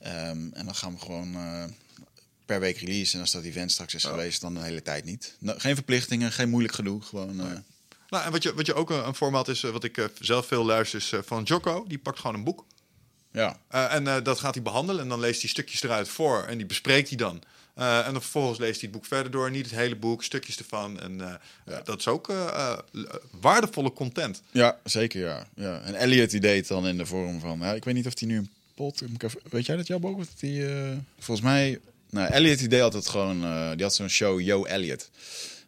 Um, 0.00 0.50
en 0.52 0.64
dan 0.64 0.74
gaan 0.74 0.92
we 0.92 0.98
gewoon 0.98 1.36
per 2.46 2.60
week 2.60 2.78
release. 2.78 3.14
En 3.14 3.20
als 3.20 3.30
dat 3.30 3.42
event 3.44 3.72
straks 3.72 3.94
is 3.94 4.04
oh. 4.04 4.10
geweest, 4.10 4.40
dan 4.40 4.54
de 4.54 4.60
hele 4.60 4.82
tijd 4.82 5.04
niet. 5.04 5.36
Geen 5.44 5.74
verplichtingen, 5.74 6.32
geen 6.32 6.50
moeilijk 6.50 6.74
gedoe. 6.74 7.02
Gewoon. 7.02 7.36
Nee. 7.36 7.58
Nou, 8.08 8.24
en 8.24 8.30
wat 8.32 8.42
je, 8.42 8.54
wat 8.54 8.66
je 8.66 8.74
ook 8.74 8.90
een, 8.90 9.06
een 9.06 9.14
format 9.14 9.48
is, 9.48 9.60
wat 9.60 9.84
ik 9.84 10.10
zelf 10.20 10.46
veel 10.46 10.64
luister, 10.64 10.98
is 10.98 11.12
van 11.26 11.42
Jocko. 11.42 11.84
Die 11.88 11.98
pakt 11.98 12.18
gewoon 12.18 12.36
een 12.36 12.44
boek. 12.44 12.64
Ja. 13.32 13.58
En 13.68 14.04
dat 14.22 14.38
gaat 14.38 14.54
hij 14.54 14.62
behandelen 14.62 15.02
en 15.02 15.08
dan 15.08 15.20
leest 15.20 15.40
hij 15.40 15.50
stukjes 15.50 15.82
eruit 15.82 16.08
voor 16.08 16.44
en 16.44 16.56
die 16.56 16.66
bespreekt 16.66 17.08
hij 17.08 17.16
dan. 17.16 17.42
Uh, 17.82 18.06
en 18.06 18.12
dan 18.12 18.22
vervolgens 18.22 18.58
leest 18.58 18.80
hij 18.80 18.88
het 18.90 18.98
boek 18.98 19.06
verder 19.06 19.32
door, 19.32 19.50
niet 19.50 19.64
het 19.64 19.74
hele 19.74 19.96
boek, 19.96 20.24
stukjes 20.24 20.58
ervan. 20.58 21.00
En 21.00 21.40
ja. 21.66 21.80
dat 21.84 21.98
is 21.98 22.08
ook 22.08 22.32
waardevolle 23.40 23.92
content. 23.92 24.42
Ja, 24.50 24.78
zeker 24.84 25.20
ja. 25.20 25.46
ja. 25.54 25.80
En 25.80 25.94
Elliot 25.94 26.30
die 26.30 26.40
deed 26.40 26.68
dan 26.68 26.86
in 26.86 26.96
de 26.96 27.06
vorm 27.06 27.40
van, 27.40 27.58
ja, 27.58 27.72
ik 27.72 27.84
weet 27.84 27.94
niet 27.94 28.06
of 28.06 28.18
hij 28.18 28.28
nu 28.28 28.36
een 28.36 28.50
pot, 28.74 29.02
weet 29.50 29.66
jij 29.66 29.76
dat 29.76 29.86
jouw 29.86 29.98
boek? 29.98 30.22
Die, 30.38 30.66
volgens 31.18 31.46
mij, 31.46 31.80
nou, 32.10 32.32
Elliot 32.32 32.58
die 32.58 32.68
deed 32.68 32.80
altijd 32.80 33.08
gewoon, 33.08 33.40
die 33.76 33.82
had 33.82 33.94
zo'n 33.94 34.08
show 34.08 34.40
Yo 34.40 34.64
Elliot. 34.64 35.10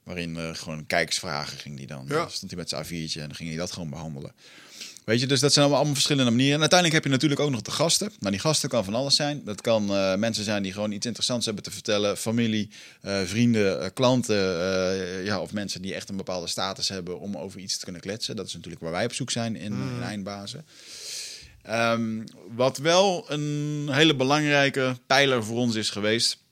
Waarin 0.02 0.56
gewoon 0.56 0.86
kijkersvragen 0.86 1.58
ging 1.58 1.76
die 1.76 1.86
dan. 1.86 2.04
Ja. 2.08 2.14
Dan 2.14 2.30
stond 2.30 2.50
hij 2.50 2.60
met 2.60 2.68
zijn 2.68 2.84
A4'tje 2.84 3.20
en 3.20 3.26
dan 3.26 3.34
ging 3.34 3.48
hij 3.48 3.58
dat 3.58 3.72
gewoon 3.72 3.90
behandelen. 3.90 4.32
Weet 5.04 5.20
je, 5.20 5.26
dus 5.26 5.40
dat 5.40 5.52
zijn 5.52 5.66
allemaal 5.66 5.92
verschillende 5.92 6.30
manieren. 6.30 6.54
En 6.54 6.60
uiteindelijk 6.60 7.02
heb 7.02 7.12
je 7.12 7.16
natuurlijk 7.16 7.40
ook 7.40 7.50
nog 7.50 7.62
de 7.62 7.70
gasten. 7.70 8.12
Nou, 8.18 8.32
die 8.32 8.40
gasten 8.40 8.68
kan 8.68 8.84
van 8.84 8.94
alles 8.94 9.16
zijn. 9.16 9.42
Dat 9.44 9.60
kan 9.60 9.90
uh, 9.90 10.14
mensen 10.14 10.44
zijn 10.44 10.62
die 10.62 10.72
gewoon 10.72 10.92
iets 10.92 11.06
interessants 11.06 11.46
hebben 11.46 11.64
te 11.64 11.70
vertellen. 11.70 12.16
Familie, 12.16 12.70
uh, 13.02 13.20
vrienden, 13.20 13.82
uh, 13.82 13.86
klanten. 13.94 14.36
ja, 15.24 15.40
of 15.40 15.52
mensen 15.52 15.82
die 15.82 15.94
echt 15.94 16.08
een 16.08 16.16
bepaalde 16.16 16.46
status 16.46 16.88
hebben 16.88 17.20
om 17.20 17.36
over 17.36 17.60
iets 17.60 17.78
te 17.78 17.84
kunnen 17.84 18.02
kletsen. 18.02 18.36
Dat 18.36 18.46
is 18.46 18.54
natuurlijk 18.54 18.82
waar 18.82 18.92
wij 18.92 19.04
op 19.04 19.12
zoek 19.12 19.30
zijn 19.30 19.56
in, 19.56 19.72
mm. 19.72 19.96
in 19.96 20.02
Eindbazen. 20.02 20.64
Um, 21.70 22.24
wat 22.54 22.78
wel 22.78 23.24
een 23.28 23.88
hele 23.90 24.16
belangrijke 24.16 24.96
pijler 25.06 25.44
voor 25.44 25.58
ons 25.58 25.74
is 25.74 25.90
geweest. 25.90 26.43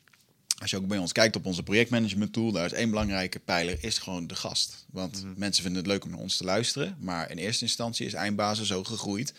Als 0.63 0.71
je 0.71 0.77
ook 0.77 0.87
bij 0.87 0.99
ons 0.99 1.13
kijkt 1.13 1.37
op 1.37 1.47
onze 1.47 1.63
projectmanagement 1.63 2.33
tool, 2.33 2.53
daar 2.53 2.65
is 2.65 2.73
één 2.73 2.91
belangrijke 2.91 3.39
pijler, 3.39 3.77
is 3.81 3.99
gewoon 3.99 4.27
de 4.27 4.35
gast. 4.35 4.85
Want 4.91 5.25
mm. 5.25 5.35
mensen 5.37 5.63
vinden 5.63 5.83
het 5.83 5.91
leuk 5.91 6.05
om 6.05 6.11
naar 6.11 6.19
ons 6.19 6.37
te 6.37 6.45
luisteren. 6.45 6.97
Maar 6.99 7.31
in 7.31 7.37
eerste 7.37 7.65
instantie 7.65 8.07
is 8.07 8.13
Eindbazen 8.13 8.67
zo 8.67 8.85
gegroeid. 8.85 9.33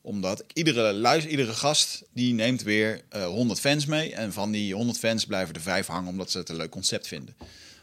Omdat 0.00 0.44
iedere, 0.52 0.92
luister, 0.92 1.30
iedere 1.30 1.52
gast 1.52 2.02
die 2.12 2.34
neemt 2.34 2.62
weer 2.62 3.02
uh, 3.16 3.26
100 3.26 3.60
fans 3.60 3.86
mee. 3.86 4.14
En 4.14 4.32
van 4.32 4.50
die 4.50 4.74
100 4.74 4.98
fans 4.98 5.26
blijven 5.26 5.54
er 5.54 5.60
vijf 5.60 5.86
hangen 5.86 6.10
omdat 6.10 6.30
ze 6.30 6.38
het 6.38 6.48
een 6.48 6.56
leuk 6.56 6.70
concept 6.70 7.06
vinden. 7.06 7.34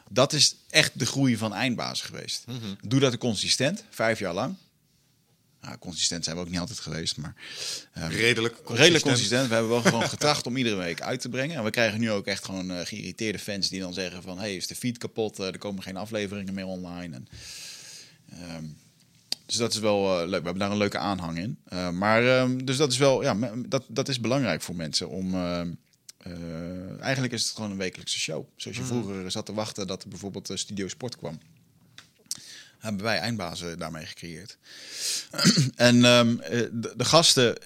Dat 0.10 0.34
is 0.34 0.56
echt 0.70 1.00
de 1.00 1.06
groei 1.06 1.38
van 1.38 1.54
Eindbazen 1.54 2.06
geweest. 2.06 2.44
Mhm. 2.46 2.56
Mm 2.56 2.62
-hmm. 2.62 2.78
Doe 2.90 3.00
dat 3.00 3.18
consistent, 3.18 3.84
vijf 3.90 4.20
jaar 4.20 4.34
lang. 4.34 4.56
Nou, 5.64 5.78
consistent 5.78 6.24
zijn 6.24 6.36
we 6.36 6.42
ook 6.42 6.50
niet 6.50 6.60
altijd 6.60 6.80
geweest, 6.80 7.18
maar... 7.18 7.36
Um, 7.98 8.08
redelijk 8.08 8.54
consistent. 8.54 8.80
Redelijk 8.80 9.04
consistent. 9.04 9.48
We 9.48 9.54
hebben 9.54 9.72
wel 9.72 9.82
gewoon 9.82 10.10
getracht 10.16 10.46
om 10.46 10.58
iedere 10.58 10.76
week 10.76 11.02
uit 11.02 11.22
te 11.22 11.30
brengen. 11.30 11.56
En 11.56 11.64
we 11.64 11.70
krijgen 11.70 12.00
nu 12.00 12.12
ook 12.12 12.26
echt 12.26 12.46
gewoon 12.46 12.72
uh, 12.72 12.80
geïrriteerde 12.84 13.40
fans 13.40 13.70
die 13.70 13.80
dan 13.80 13.94
zeggen 13.94 14.22
van... 14.22 14.40
hey, 14.40 14.56
is 14.56 14.68
de 14.68 14.76
feed 14.76 14.98
kapot? 14.98 15.40
Uh, 15.40 15.48
er 15.48 15.58
komen 15.58 15.84
geen 15.84 15.98
afleveringen 15.98 16.54
meer 16.54 16.66
online. 16.66 17.16
En, 17.16 17.28
um, 18.56 18.78
dus 19.46 19.56
dat 19.56 19.74
is 19.74 19.80
wel 19.80 20.18
leuk. 20.18 20.28
We 20.28 20.34
hebben 20.34 20.58
daar 20.58 20.72
een 20.72 20.78
leuke 20.78 20.98
aanhang 20.98 21.38
in. 21.38 21.58
maar 21.98 22.40
um, 22.40 22.66
dus 22.66 22.78
dat 22.78 22.92
is 22.92 22.98
wel... 22.98 23.24
Ja, 23.24 23.52
dat, 23.68 23.84
dat 23.88 24.10
is 24.10 24.20
belangrijk 24.20 24.62
voor 24.62 24.76
mensen 24.76 25.10
om... 25.10 25.36
eigenlijk 27.00 27.34
is 27.34 27.44
het 27.44 27.56
gewoon 27.56 27.72
een 27.72 27.78
wekelijkse 27.78 28.20
show. 28.20 28.46
Zoals 28.56 28.78
je 28.78 28.84
mm. 28.84 28.90
vroeger 28.90 29.32
zat 29.32 29.46
te 29.46 29.54
wachten 29.54 29.88
dat 29.88 30.04
er 30.04 30.10
bijvoorbeeld 30.10 30.52
Studio 30.54 30.88
Sport 30.88 31.18
kwam 31.18 31.40
hebben 32.84 33.04
wij 33.04 33.18
eindbazen 33.18 33.80
daarmee 33.80 34.06
gecreëerd. 34.06 34.58
en 35.76 36.06
um, 36.06 36.38
de, 36.38 36.94
de, 36.98 37.06
gasten, 37.06 37.58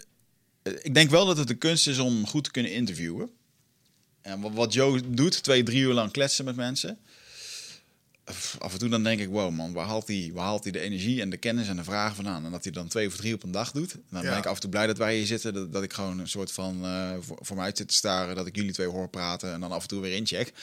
ik 0.81 0.93
denk 0.93 1.09
wel 1.09 1.25
dat 1.25 1.37
het 1.37 1.47
de 1.47 1.55
kunst 1.55 1.87
is 1.87 1.99
om 1.99 2.27
goed 2.27 2.43
te 2.43 2.51
kunnen 2.51 2.73
interviewen. 2.73 3.29
En 4.21 4.53
wat 4.53 4.73
Joe 4.73 5.13
doet, 5.13 5.43
twee, 5.43 5.63
drie 5.63 5.81
uur 5.81 5.93
lang 5.93 6.11
kletsen 6.11 6.45
met 6.45 6.55
mensen. 6.55 6.99
Af 8.59 8.73
en 8.73 8.79
toe 8.79 8.89
dan 8.89 9.03
denk 9.03 9.19
ik, 9.19 9.29
wow 9.29 9.51
man, 9.51 9.73
waar 9.73 9.85
haalt, 9.85 10.07
hij, 10.07 10.31
waar 10.33 10.45
haalt 10.45 10.63
hij 10.63 10.71
de 10.71 10.79
energie 10.79 11.21
en 11.21 11.29
de 11.29 11.37
kennis 11.37 11.67
en 11.67 11.75
de 11.75 11.83
vragen 11.83 12.15
vandaan? 12.15 12.45
En 12.45 12.51
dat 12.51 12.63
hij 12.63 12.73
dan 12.73 12.87
twee 12.87 13.07
of 13.07 13.15
drie 13.15 13.33
op 13.33 13.43
een 13.43 13.51
dag 13.51 13.71
doet. 13.71 13.93
En 13.93 14.01
dan 14.09 14.21
ja. 14.21 14.29
ben 14.29 14.37
ik 14.37 14.45
af 14.45 14.55
en 14.55 14.61
toe 14.61 14.69
blij 14.69 14.87
dat 14.87 14.97
wij 14.97 15.15
hier 15.15 15.25
zitten. 15.25 15.53
Dat, 15.53 15.73
dat 15.73 15.83
ik 15.83 15.93
gewoon 15.93 16.19
een 16.19 16.27
soort 16.27 16.51
van 16.51 16.85
uh, 16.85 17.11
voor, 17.19 17.37
voor 17.41 17.55
mij 17.55 17.65
uit 17.65 17.77
zit 17.77 17.87
te 17.87 17.93
staren. 17.93 18.35
Dat 18.35 18.47
ik 18.47 18.55
jullie 18.55 18.71
twee 18.71 18.87
hoor 18.87 19.09
praten 19.09 19.53
en 19.53 19.59
dan 19.59 19.71
af 19.71 19.81
en 19.81 19.87
toe 19.87 20.01
weer 20.01 20.15
incheck. 20.15 20.53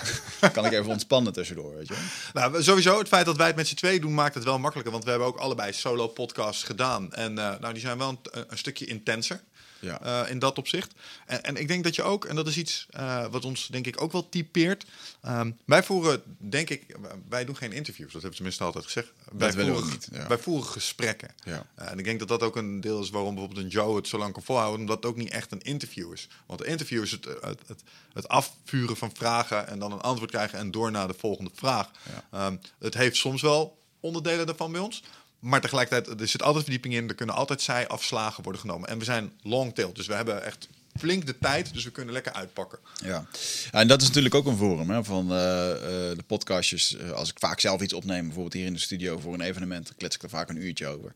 kan 0.52 0.64
ik 0.64 0.72
even 0.72 0.90
ontspannen 0.90 1.32
tussendoor, 1.32 1.74
weet 1.74 1.88
je 1.88 1.94
Nou, 2.32 2.62
sowieso 2.62 2.98
het 2.98 3.08
feit 3.08 3.26
dat 3.26 3.36
wij 3.36 3.46
het 3.46 3.56
met 3.56 3.68
z'n 3.68 3.74
twee 3.74 4.00
doen 4.00 4.14
maakt 4.14 4.34
het 4.34 4.44
wel 4.44 4.58
makkelijker. 4.58 4.92
Want 4.92 5.04
we 5.04 5.10
hebben 5.10 5.28
ook 5.28 5.38
allebei 5.38 5.72
solo 5.72 6.08
podcasts 6.08 6.62
gedaan. 6.62 7.12
En 7.12 7.30
uh, 7.30 7.58
nou, 7.60 7.72
die 7.72 7.82
zijn 7.82 7.98
wel 7.98 8.08
een, 8.08 8.44
een 8.48 8.58
stukje 8.58 8.86
intenser. 8.86 9.40
Ja. 9.84 10.22
Uh, 10.24 10.30
in 10.30 10.38
dat 10.38 10.58
opzicht. 10.58 10.92
En, 11.26 11.42
en, 11.42 11.56
ik 11.56 11.68
denk 11.68 11.84
dat 11.84 11.94
je 11.94 12.02
ook, 12.02 12.24
en 12.24 12.36
dat 12.36 12.46
is 12.46 12.56
iets 12.56 12.86
uh, 12.96 13.26
wat 13.30 13.44
ons 13.44 13.66
denk 13.66 13.86
ik 13.86 14.00
ook 14.00 14.12
wel 14.12 14.28
typeert. 14.28 14.84
Um, 15.26 15.58
wij 15.64 15.82
voeren, 15.82 16.22
denk 16.38 16.70
ik, 16.70 16.96
wij 17.28 17.44
doen 17.44 17.56
geen 17.56 17.72
interviews. 17.72 18.12
Dat 18.12 18.22
hebben 18.22 18.30
we 18.30 18.36
tenminste 18.36 18.64
altijd 18.64 18.84
gezegd. 18.84 19.12
Wij 19.32 19.50
dat 19.50 19.64
voeren, 19.64 19.84
we 19.84 19.90
niet. 19.90 20.08
Ja. 20.12 20.26
Wij 20.26 20.38
voeren 20.38 20.66
gesprekken. 20.66 21.34
Ja. 21.44 21.66
Uh, 21.78 21.90
en 21.90 21.98
ik 21.98 22.04
denk 22.04 22.18
dat 22.18 22.28
dat 22.28 22.42
ook 22.42 22.56
een 22.56 22.80
deel 22.80 23.00
is 23.00 23.10
waarom 23.10 23.34
bijvoorbeeld 23.34 23.64
een 23.64 23.70
Joe 23.70 23.96
het 23.96 24.08
zo 24.08 24.18
lang 24.18 24.32
kan 24.32 24.42
volhouden. 24.42 24.80
Omdat 24.80 24.96
het 24.96 25.06
ook 25.06 25.16
niet 25.16 25.30
echt 25.30 25.52
een 25.52 25.62
interview 25.62 26.12
is. 26.12 26.28
Want 26.46 26.60
een 26.60 26.66
interview 26.66 27.02
is 27.02 27.10
het, 27.10 27.24
het, 27.24 27.60
het, 27.66 27.82
het 28.12 28.28
afvuren 28.28 28.96
van 28.96 29.10
vragen 29.14 29.68
en 29.68 29.78
dan 29.78 29.92
een 29.92 30.00
antwoord 30.00 30.30
krijgen 30.30 30.58
en 30.58 30.70
door 30.70 30.90
naar 30.90 31.06
de 31.06 31.14
volgende 31.18 31.50
vraag. 31.54 31.90
Ja. 32.30 32.46
Um, 32.46 32.60
het 32.78 32.94
heeft 32.94 33.16
soms 33.16 33.42
wel 33.42 33.82
onderdelen 34.00 34.46
daarvan 34.46 34.72
bij 34.72 34.80
ons. 34.80 35.02
Maar 35.44 35.60
tegelijkertijd, 35.60 36.20
er 36.20 36.28
zit 36.28 36.42
altijd 36.42 36.64
verdieping 36.64 36.94
in. 36.94 37.08
Er 37.08 37.14
kunnen 37.14 37.34
altijd 37.34 37.62
zij-afslagen 37.62 38.42
worden 38.42 38.60
genomen. 38.60 38.88
En 38.88 38.98
we 38.98 39.04
zijn 39.04 39.32
long-tail. 39.42 39.92
Dus 39.92 40.06
we 40.06 40.14
hebben 40.14 40.44
echt 40.44 40.68
flink 40.98 41.26
de 41.26 41.38
tijd. 41.38 41.72
Dus 41.72 41.84
we 41.84 41.90
kunnen 41.90 42.12
lekker 42.14 42.32
uitpakken. 42.32 42.78
Ja, 43.04 43.26
en 43.70 43.88
dat 43.88 44.02
is 44.02 44.06
natuurlijk 44.06 44.34
ook 44.34 44.46
een 44.46 44.56
forum 44.56 44.90
hè, 44.90 45.04
van 45.04 45.32
eh, 45.32 45.70
eh, 45.70 46.16
de 46.16 46.24
podcastjes. 46.26 46.96
Eh, 46.96 47.10
als 47.10 47.30
ik 47.30 47.38
vaak 47.38 47.60
zelf 47.60 47.80
iets 47.80 47.92
opneem, 47.92 48.24
bijvoorbeeld 48.24 48.52
hier 48.54 48.66
in 48.66 48.72
de 48.72 48.78
studio 48.78 49.18
voor 49.18 49.34
een 49.34 49.40
evenement, 49.40 49.92
klets 49.96 50.16
ik 50.16 50.22
er 50.22 50.28
vaak 50.28 50.48
een 50.48 50.62
uurtje 50.62 50.86
over. 50.86 51.12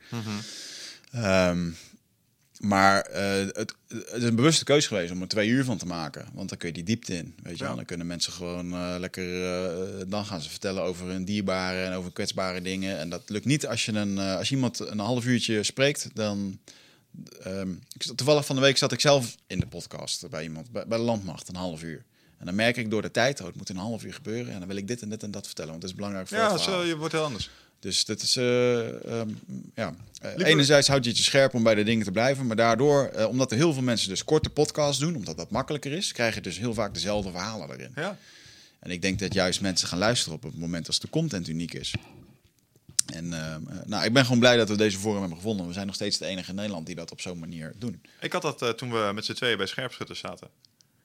Ehm, 1.12 1.70
maar 2.60 3.00
eh, 3.00 3.46
het, 3.52 3.74
het 3.88 4.12
is 4.12 4.22
een 4.22 4.34
bewuste 4.36 4.64
keuze 4.64 4.88
geweest 4.88 5.12
om 5.12 5.20
er 5.22 5.28
twee 5.28 5.48
uur 5.48 5.64
van 5.64 5.78
te 5.78 5.86
maken. 5.86 6.26
Want 6.32 6.48
dan 6.48 6.58
kun 6.58 6.68
je 6.68 6.74
die 6.74 6.84
diepte 6.84 7.14
in. 7.16 7.34
Weet 7.42 7.52
je 7.58 7.62
Ja. 7.62 7.66
wel? 7.68 7.76
Dan 7.76 7.84
kunnen 7.84 8.06
mensen 8.06 8.32
gewoon 8.32 8.72
eh, 8.72 8.94
lekker. 8.98 9.44
eh, 9.44 10.04
dan 10.06 10.24
gaan 10.24 10.40
ze 10.40 10.50
vertellen 10.50 10.82
over 10.82 11.06
hun 11.06 11.24
dierbare 11.24 11.82
en 11.84 11.92
over 11.92 12.12
kwetsbare 12.12 12.62
dingen. 12.62 12.98
En 12.98 13.08
dat 13.08 13.22
lukt 13.30 13.44
niet 13.44 13.66
als 13.66 13.84
je, 13.84 13.92
een, 13.92 14.18
als 14.18 14.50
iemand 14.50 14.78
een 14.78 14.98
half 14.98 15.24
uurtje 15.26 15.62
spreekt. 15.62 16.08
Dan. 16.14 16.58
ehm, 17.42 17.70
ik, 17.70 18.02
toevallig 18.14 18.46
van 18.46 18.56
de 18.56 18.62
week 18.62 18.76
zat 18.76 18.92
ik 18.92 19.00
zelf 19.00 19.34
in 19.46 19.60
de 19.60 19.66
podcast 19.66 20.28
bij 20.30 20.42
iemand, 20.42 20.70
bij, 20.70 20.86
bij 20.86 20.98
de 20.98 21.04
landmacht, 21.04 21.48
een 21.48 21.54
half 21.56 21.82
uur. 21.82 22.04
En 22.38 22.46
dan 22.46 22.54
merk 22.54 22.76
ik 22.76 22.90
door 22.90 23.02
de 23.02 23.10
tijd, 23.10 23.40
oh, 23.40 23.46
het 23.46 23.56
moet 23.56 23.68
in 23.68 23.76
een 23.76 23.82
half 23.82 24.04
uur 24.04 24.14
gebeuren. 24.14 24.52
En 24.52 24.58
dan 24.58 24.68
wil 24.68 24.76
ik 24.76 24.88
dit 24.88 25.02
en 25.02 25.08
dit 25.08 25.22
en 25.22 25.30
dat 25.30 25.46
vertellen, 25.46 25.70
want 25.70 25.82
het 25.82 25.90
is 25.90 25.96
belangrijk 25.96 26.28
voor 26.28 26.36
Ja, 26.38 26.52
het 26.52 26.60
zo, 26.60 26.82
je 26.82 26.96
wordt 26.96 27.12
heel 27.12 27.24
anders. 27.24 27.50
Dus 27.80 28.04
dat 28.04 28.22
is, 28.22 28.36
eh, 28.36 29.20
ehm, 29.20 29.28
ja. 29.74 29.94
Eh, 30.20 30.46
Enerzijds 30.46 30.88
houdt 30.88 31.04
je 31.04 31.10
het 31.10 31.18
je 31.18 31.24
scherp 31.24 31.54
om 31.54 31.62
bij 31.62 31.74
de 31.74 31.82
dingen 31.82 32.04
te 32.04 32.10
blijven, 32.10 32.46
maar 32.46 32.56
daardoor, 32.56 33.04
eh, 33.04 33.28
omdat 33.28 33.50
er 33.50 33.56
heel 33.56 33.72
veel 33.72 33.82
mensen 33.82 34.08
dus 34.08 34.24
korte 34.24 34.50
podcasts 34.50 35.00
doen, 35.00 35.16
omdat 35.16 35.36
dat 35.36 35.50
makkelijker 35.50 35.92
is, 35.92 36.12
krijg 36.12 36.34
je 36.34 36.40
dus 36.40 36.58
heel 36.58 36.74
vaak 36.74 36.94
dezelfde 36.94 37.30
verhalen 37.30 37.70
erin. 37.70 37.92
Ja. 37.94 38.18
En 38.78 38.90
ik 38.90 39.02
denk 39.02 39.18
dat 39.18 39.34
juist 39.34 39.60
mensen 39.60 39.88
gaan 39.88 39.98
luisteren 39.98 40.34
op 40.34 40.42
het 40.42 40.58
moment 40.58 40.86
als 40.86 40.98
de 40.98 41.10
content 41.10 41.48
uniek 41.48 41.74
is. 41.74 41.94
En 43.06 43.28
nou, 43.86 44.04
ik 44.04 44.12
ben 44.12 44.24
gewoon 44.24 44.38
blij 44.38 44.56
dat 44.56 44.68
we 44.68 44.76
deze 44.76 44.98
forum 44.98 45.18
hebben 45.18 45.36
gevonden. 45.36 45.66
We 45.66 45.72
zijn 45.72 45.86
nog 45.86 45.94
steeds 45.94 46.18
de 46.18 46.26
enige 46.26 46.50
in 46.50 46.56
Nederland 46.56 46.86
die 46.86 46.94
dat 46.94 47.10
op 47.10 47.20
zo'n 47.20 47.38
manier 47.38 47.72
doen. 47.78 48.02
Ik 48.20 48.32
had 48.32 48.42
dat 48.42 48.78
toen 48.78 48.90
we 48.90 49.10
met 49.14 49.24
z'n 49.24 49.32
tweeën 49.32 49.56
bij 49.56 49.66
Scherpschutters 49.66 50.18
zaten. 50.18 50.48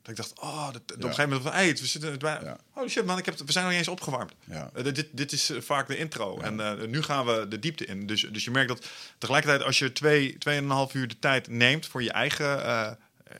Dat 0.03 0.11
ik 0.11 0.15
dacht, 0.15 0.39
oh, 0.39 0.65
dat, 0.73 0.81
op 0.81 0.91
een 0.95 1.01
gegeven 1.01 1.23
moment 1.23 1.41
van, 1.41 1.51
hey, 1.51 1.69
we 1.71 1.85
zitten 1.85 2.19
bij... 2.19 2.39
Ja. 2.43 2.57
Oh 2.75 2.87
shit 2.87 3.05
man, 3.05 3.17
ik 3.17 3.25
heb, 3.25 3.37
het- 3.37 3.45
we 3.45 3.51
zijn 3.51 3.63
nog 3.63 3.73
niet 3.73 3.81
eens 3.83 3.91
opgewarmd. 3.91 4.31
Ja. 4.43 4.69
Eh, 4.73 4.83
dit, 4.83 5.07
dit 5.11 5.31
is 5.31 5.49
eh, 5.49 5.61
vaak 5.61 5.87
de 5.87 5.97
intro. 5.97 6.39
En 6.39 6.59
eh, 6.59 6.87
nu 6.87 7.01
gaan 7.01 7.25
we 7.25 7.45
de 7.49 7.59
diepte 7.59 7.85
in. 7.85 8.07
Dus, 8.07 8.21
dus 8.31 8.43
je 8.43 8.51
merkt 8.51 8.67
dat 8.67 8.85
tegelijkertijd 9.17 9.63
als 9.63 9.79
je 9.79 9.91
twee, 9.91 10.37
tweeënhalf 10.37 10.93
uur 10.93 11.07
de 11.07 11.19
tijd 11.19 11.47
neemt 11.47 11.85
voor 11.87 12.03
je 12.03 12.11
eigen, 12.11 12.47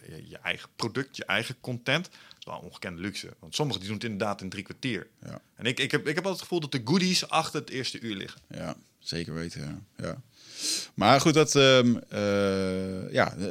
je, 0.07 0.23
je 0.29 0.37
eigen 0.37 0.69
product, 0.75 1.17
je 1.17 1.25
eigen 1.25 1.55
content, 1.61 2.03
dat 2.05 2.37
is 2.39 2.45
wel 2.45 2.57
ongekende 2.57 3.01
luxe. 3.01 3.29
Want 3.39 3.55
sommigen 3.55 3.79
die 3.81 3.89
doen 3.89 3.99
het 3.99 4.09
inderdaad 4.09 4.41
in 4.41 4.49
drie 4.49 4.63
kwartier. 4.63 5.07
Ja. 5.25 5.39
En 5.55 5.65
ik, 5.65 5.79
ik, 5.79 5.91
heb, 5.91 6.01
ik 6.07 6.15
heb 6.15 6.25
altijd 6.25 6.33
het 6.33 6.41
gevoel 6.41 6.59
dat 6.59 6.71
de 6.71 6.81
goodies 6.85 7.29
achter 7.29 7.59
het 7.59 7.69
eerste 7.69 7.99
uur 7.99 8.15
liggen. 8.15 8.41
Ja, 8.47 8.75
zeker 8.99 9.33
weten. 9.33 9.87
Ja. 9.97 10.21
Maar 10.93 11.21
goed, 11.21 11.33
dat. 11.33 11.55
ehm, 11.55 11.95
eh, 12.09 13.11
ja. 13.13 13.35
eh, 13.35 13.47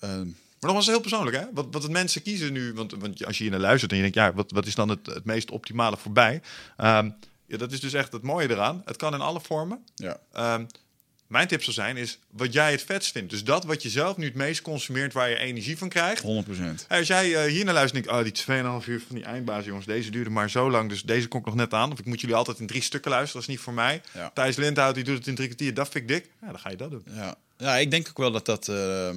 ehm, 0.00 0.28
nogmaals, 0.60 0.86
heel 0.86 1.00
persoonlijk, 1.00 1.36
hè? 1.36 1.44
Wat, 1.52 1.66
wat 1.70 1.82
het 1.82 1.92
mensen 1.92 2.22
kiezen 2.22 2.52
nu, 2.52 2.72
want, 2.72 2.92
want 2.98 3.24
als 3.26 3.36
je 3.36 3.42
hier 3.42 3.52
naar 3.52 3.60
luistert 3.60 3.90
en 3.90 3.96
je 3.96 4.02
denkt, 4.02 4.16
ja, 4.18 4.32
wat, 4.34 4.50
wat 4.50 4.66
is 4.66 4.74
dan 4.74 4.88
het, 4.88 5.06
het 5.06 5.24
meest 5.24 5.50
optimale 5.50 5.96
voorbij? 5.96 6.42
Ehm, 6.76 7.10
ja, 7.46 7.56
dat 7.56 7.72
is 7.72 7.80
dus 7.80 7.92
echt 7.92 8.12
het 8.12 8.22
mooie 8.22 8.50
eraan. 8.50 8.82
Het 8.84 8.96
kan 8.96 9.14
in 9.14 9.20
alle 9.20 9.40
vormen. 9.40 9.84
ja. 9.94 10.20
Ehm, 10.32 10.64
mijn 11.26 11.48
tip 11.48 11.62
zou 11.62 11.72
zijn, 11.74 11.96
is 11.96 12.18
wat 12.30 12.52
jij 12.52 12.70
het 12.70 12.82
vetst 12.82 13.12
vindt. 13.12 13.30
Dus 13.30 13.44
dat 13.44 13.64
wat 13.64 13.82
je 13.82 13.88
zelf 13.88 14.16
nu 14.16 14.24
het 14.24 14.34
meest 14.34 14.62
consumeert, 14.62 15.12
waar 15.12 15.28
je 15.28 15.38
energie 15.38 15.78
van 15.78 15.88
krijgt. 15.88 16.22
100%. 16.22 16.26
Hey, 16.88 16.98
als 16.98 17.06
jij 17.06 17.34
eh, 17.34 17.50
hier 17.52 17.64
naar 17.64 17.74
luistert 17.74 18.06
en 18.06 18.12
denkt, 18.12 18.46
oh, 18.46 18.46
die 18.46 18.80
2,5 18.82 18.88
uur 18.88 19.02
van 19.06 19.16
die 19.16 19.24
eindbaas, 19.24 19.64
jongens, 19.64 19.86
deze 19.86 20.10
duurde 20.10 20.30
maar 20.30 20.50
zo 20.50 20.70
lang, 20.70 20.88
dus 20.88 21.02
deze 21.02 21.28
kom 21.28 21.40
ik 21.40 21.46
nog 21.46 21.54
net 21.54 21.74
aan. 21.74 21.92
Of 21.92 21.98
ik 21.98 22.04
moet 22.04 22.20
jullie 22.20 22.36
altijd 22.36 22.58
in 22.58 22.66
drie 22.66 22.82
stukken 22.82 23.10
luisteren, 23.10 23.40
dat 23.40 23.50
is 23.50 23.56
niet 23.56 23.64
voor 23.64 23.74
mij. 23.74 24.02
Ja. 24.14 24.30
Thijs 24.34 24.56
Lindhout, 24.56 24.94
die 24.94 25.04
doet 25.04 25.18
het 25.18 25.26
in 25.26 25.34
drie 25.34 25.46
kwartier, 25.46 25.74
dat 25.74 25.88
vind 25.88 26.10
ik 26.10 26.16
dik. 26.16 26.30
Ja, 26.40 26.46
dan 26.46 26.58
ga 26.58 26.70
je 26.70 26.76
dat 26.76 26.90
doen. 26.90 27.02
Ja. 27.14 27.34
ja, 27.58 27.76
ik 27.76 27.90
denk 27.90 28.08
ook 28.08 28.18
wel 28.18 28.30
dat 28.32 28.46
dat. 28.46 28.68
eh, 28.68 29.08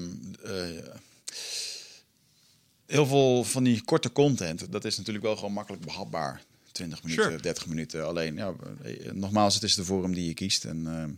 heel 2.85 3.05
veel 3.05 3.43
van 3.43 3.63
die 3.63 3.83
korte 3.83 4.11
content, 4.11 4.71
dat 4.71 4.85
is 4.85 4.97
natuurlijk 4.97 5.25
wel 5.25 5.35
gewoon 5.35 5.53
makkelijk 5.53 5.85
behapbaar. 5.85 6.41
20 6.71 7.03
minuten, 7.03 7.23
Sure. 7.23 7.41
30 7.41 7.67
minuten. 7.67 8.07
Alleen, 8.07 8.35
ja, 8.35 8.53
eh, 8.83 9.11
nogmaals, 9.11 9.53
het 9.53 9.63
is 9.63 9.75
de 9.75 9.85
vorm 9.85 10.13
die 10.13 10.25
je 10.25 10.33
kiest. 10.33 10.65
En 10.65 10.87
ehm, 10.87 11.09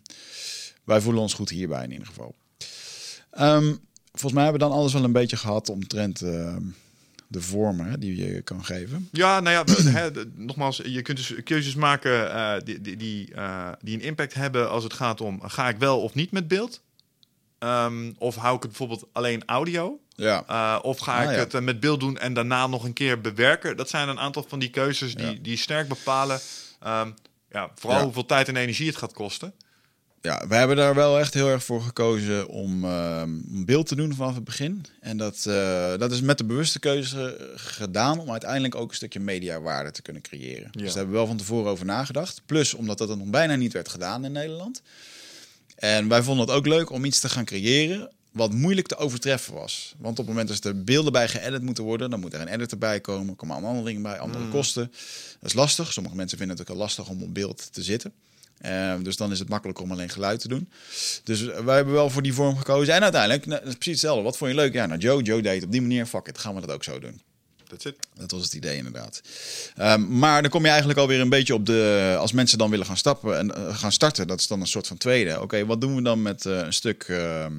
wij 0.84 1.02
voelen 1.02 1.22
ons 1.22 1.34
goed 1.34 1.50
hierbij 1.50 1.84
in 1.84 1.92
ieder 1.92 2.08
geval. 2.08 2.36
Ehm, 3.32 3.76
volgens 4.12 4.34
mij 4.34 4.44
hebben 4.44 4.62
we 4.62 4.68
dan 4.68 4.78
alles 4.78 4.94
wel 4.94 5.04
een 5.04 5.12
beetje 5.12 5.38
gehad 5.38 5.70
omtrent 5.70 6.22
ehm, 6.22 6.64
de 7.28 7.42
vormen 7.42 8.00
die 8.00 8.16
je 8.16 8.42
kan 8.42 8.66
geven. 8.66 9.10
Ja, 9.12 9.40
nou 9.40 9.66
ja, 9.68 10.12
nogmaals, 10.36 10.82
je 10.86 11.02
kunt 11.02 11.18
dus 11.18 11.34
keuzes 11.44 11.76
maken 11.76 12.34
eh, 12.34 12.56
die, 12.64 12.82
die, 12.82 12.98
die, 12.98 13.34
eh, 13.34 13.72
die 13.82 13.96
een 13.96 14.04
impact 14.04 14.34
hebben 14.34 14.70
als 14.70 14.84
het 14.84 14.94
gaat 14.94 15.22
om, 15.22 15.42
ga 15.42 15.70
ik 15.70 15.78
wel 15.78 16.02
of 16.02 16.14
niet 16.14 16.32
met 16.32 16.48
beeld? 16.48 16.82
Ehm, 17.66 18.12
of 18.18 18.36
hou 18.36 18.56
ik 18.56 18.62
het 18.62 18.70
bijvoorbeeld 18.72 19.06
alleen 19.12 19.44
audio? 19.46 20.00
Ja, 20.16 20.44
Uh, 20.50 20.80
of 20.82 20.98
ga 21.00 21.18
Ah, 21.18 21.24
ik 21.24 21.30
ja. 21.30 21.36
het 21.36 21.54
eh, 21.54 21.62
met 21.62 21.80
beeld 21.80 22.00
doen 22.00 22.18
en 22.18 22.34
daarna 22.34 22.68
nog 22.68 22.84
een 22.84 22.94
keer 22.94 23.22
bewerken? 23.22 23.78
Dat 23.78 23.90
zijn 23.90 24.10
een 24.10 24.20
aantal 24.20 24.46
van 24.48 24.60
die 24.60 24.70
keuzes 24.70 25.16
die, 25.16 25.26
Ja. 25.32 25.38
die 25.42 25.58
sterk 25.58 25.88
bepalen. 25.88 26.40
ehm, 26.80 27.10
ja, 27.52 27.72
vooral 27.76 28.04
hoeveel 28.04 28.26
tijd 28.26 28.48
en 28.48 28.56
energie 28.56 28.88
het 28.88 28.96
gaat 28.98 29.14
kosten. 29.14 29.54
ja, 30.22 30.48
we 30.48 30.56
hebben 30.56 30.76
daar 30.76 30.96
wel 30.96 31.20
echt 31.20 31.34
heel 31.34 31.48
erg 31.50 31.64
voor 31.64 31.82
gekozen 31.82 32.48
om 32.48 32.84
een 32.84 33.64
beeld 33.66 33.88
te 33.88 33.96
doen 33.96 34.16
vanaf 34.16 34.36
het 34.36 34.44
begin. 34.44 34.86
En 35.02 35.18
dat, 35.18 35.46
eh, 35.46 35.98
dat 35.98 36.12
is 36.12 36.22
met 36.22 36.38
de 36.38 36.46
bewuste 36.46 36.80
keuze 36.80 37.52
gedaan 37.56 38.20
om 38.20 38.32
uiteindelijk 38.32 38.76
ook 38.76 38.90
een 38.90 38.96
stukje 38.96 39.20
mediawaarde 39.20 39.92
te 39.92 40.02
kunnen 40.02 40.22
creëren. 40.22 40.72
Dus 40.72 40.82
daar 40.82 40.92
hebben 40.94 41.12
we 41.12 41.18
wel 41.18 41.28
van 41.28 41.38
tevoren 41.38 41.72
over 41.72 41.86
nagedacht. 41.86 42.42
Plus 42.46 42.74
omdat 42.74 42.98
dat 42.98 43.18
nog 43.18 43.28
bijna 43.28 43.56
niet 43.56 43.74
werd 43.74 43.90
gedaan 43.90 44.26
in 44.26 44.32
Nederland. 44.32 44.82
En 45.86 46.08
wij 46.08 46.24
vonden 46.24 46.48
het 46.48 46.56
ook 46.56 46.68
leuk 46.68 46.90
om 46.90 47.06
iets 47.06 47.20
te 47.20 47.30
gaan 47.30 47.46
creëren 47.46 48.12
wat 48.32 48.52
moeilijk 48.52 48.88
te 48.88 48.98
overtreffen 48.98 49.54
was. 49.54 49.96
Want 49.98 50.20
op 50.20 50.26
het 50.26 50.36
moment 50.36 50.48
dat 50.48 50.64
er 50.64 50.84
beelden 50.84 51.12
bij 51.12 51.28
geëdit 51.28 51.62
moeten 51.62 51.84
worden, 51.84 52.10
dan 52.10 52.20
moet 52.20 52.34
er 52.34 52.42
een 52.42 52.48
editor 52.48 52.78
bij 52.78 53.00
komen. 53.00 53.30
Er 53.30 53.36
komen 53.36 53.56
allemaal 53.56 53.72
andere 53.72 53.88
dingen 53.88 54.02
bij, 54.02 54.20
andere 54.20 54.48
kosten. 54.48 54.92
Dat 55.40 55.50
is 55.50 55.54
lastig. 55.54 55.94
Sommige 55.94 56.16
mensen 56.16 56.38
vinden 56.38 56.58
het 56.58 56.70
ook 56.70 56.76
al 56.76 56.82
lastig 56.82 57.10
om 57.10 57.24
op 57.24 57.34
beeld 57.34 57.74
te 57.74 57.84
zitten. 57.84 58.14
Eh, 58.58 58.96
dus 59.02 59.18
dan 59.18 59.32
is 59.32 59.40
het 59.40 59.50
makkelijker 59.50 59.84
om 59.84 59.92
alleen 59.92 60.10
geluid 60.10 60.40
te 60.40 60.48
doen. 60.48 60.70
Dus 61.24 61.44
wij 61.44 61.76
hebben 61.76 61.94
wel 61.94 62.10
voor 62.10 62.22
die 62.22 62.34
vorm 62.34 62.58
gekozen. 62.58 62.94
En 62.94 63.02
uiteindelijk, 63.02 63.46
nou, 63.46 63.60
dat 63.60 63.70
is 63.70 63.76
precies 63.76 64.02
hetzelfde. 64.02 64.24
Wat 64.24 64.38
vond 64.38 64.52
je 64.52 64.56
leuk? 64.56 64.74
Ja, 64.74 64.86
nou 64.86 65.00
Joe, 65.00 65.22
Joe 65.24 65.42
deed 65.42 65.64
op 65.64 65.72
die 65.72 65.82
manier. 65.82 66.06
Fuck 66.06 66.28
it, 66.28 66.38
gaan 66.38 66.56
we 66.56 66.62
dat 66.62 66.72
ook 66.72 66.84
zo 66.84 67.00
doen. 67.00 67.22
That's 67.68 67.86
it. 67.86 67.96
Dat 68.14 68.32
was 68.32 68.44
het 68.44 68.54
idee 68.54 68.78
inderdaad. 68.78 69.22
Ehm, 69.76 70.18
maar 70.18 70.42
dan 70.42 70.52
kom 70.52 70.62
je 70.62 70.70
eigenlijk 70.70 71.00
alweer 71.00 71.20
een 71.20 71.30
beetje 71.30 71.54
op 71.54 71.66
de... 71.66 72.16
Als 72.20 72.32
mensen 72.32 72.58
dan 72.58 72.70
willen 72.70 72.86
gaan 72.86 72.98
stappen 72.98 73.38
en 73.38 73.56
eh, 73.56 73.78
gaan 73.78 73.92
starten, 73.92 74.28
dat 74.28 74.40
is 74.40 74.48
dan 74.48 74.62
een 74.62 74.68
soort 74.68 74.88
van 74.88 74.98
tweede. 74.98 75.42
Oké, 75.42 75.66
wat 75.66 75.82
doen 75.82 75.96
we 75.96 76.02
dan 76.02 76.22
met 76.22 76.46
eh, 76.46 76.58
een 76.58 76.74
stuk... 76.74 77.04
ehm, 77.04 77.54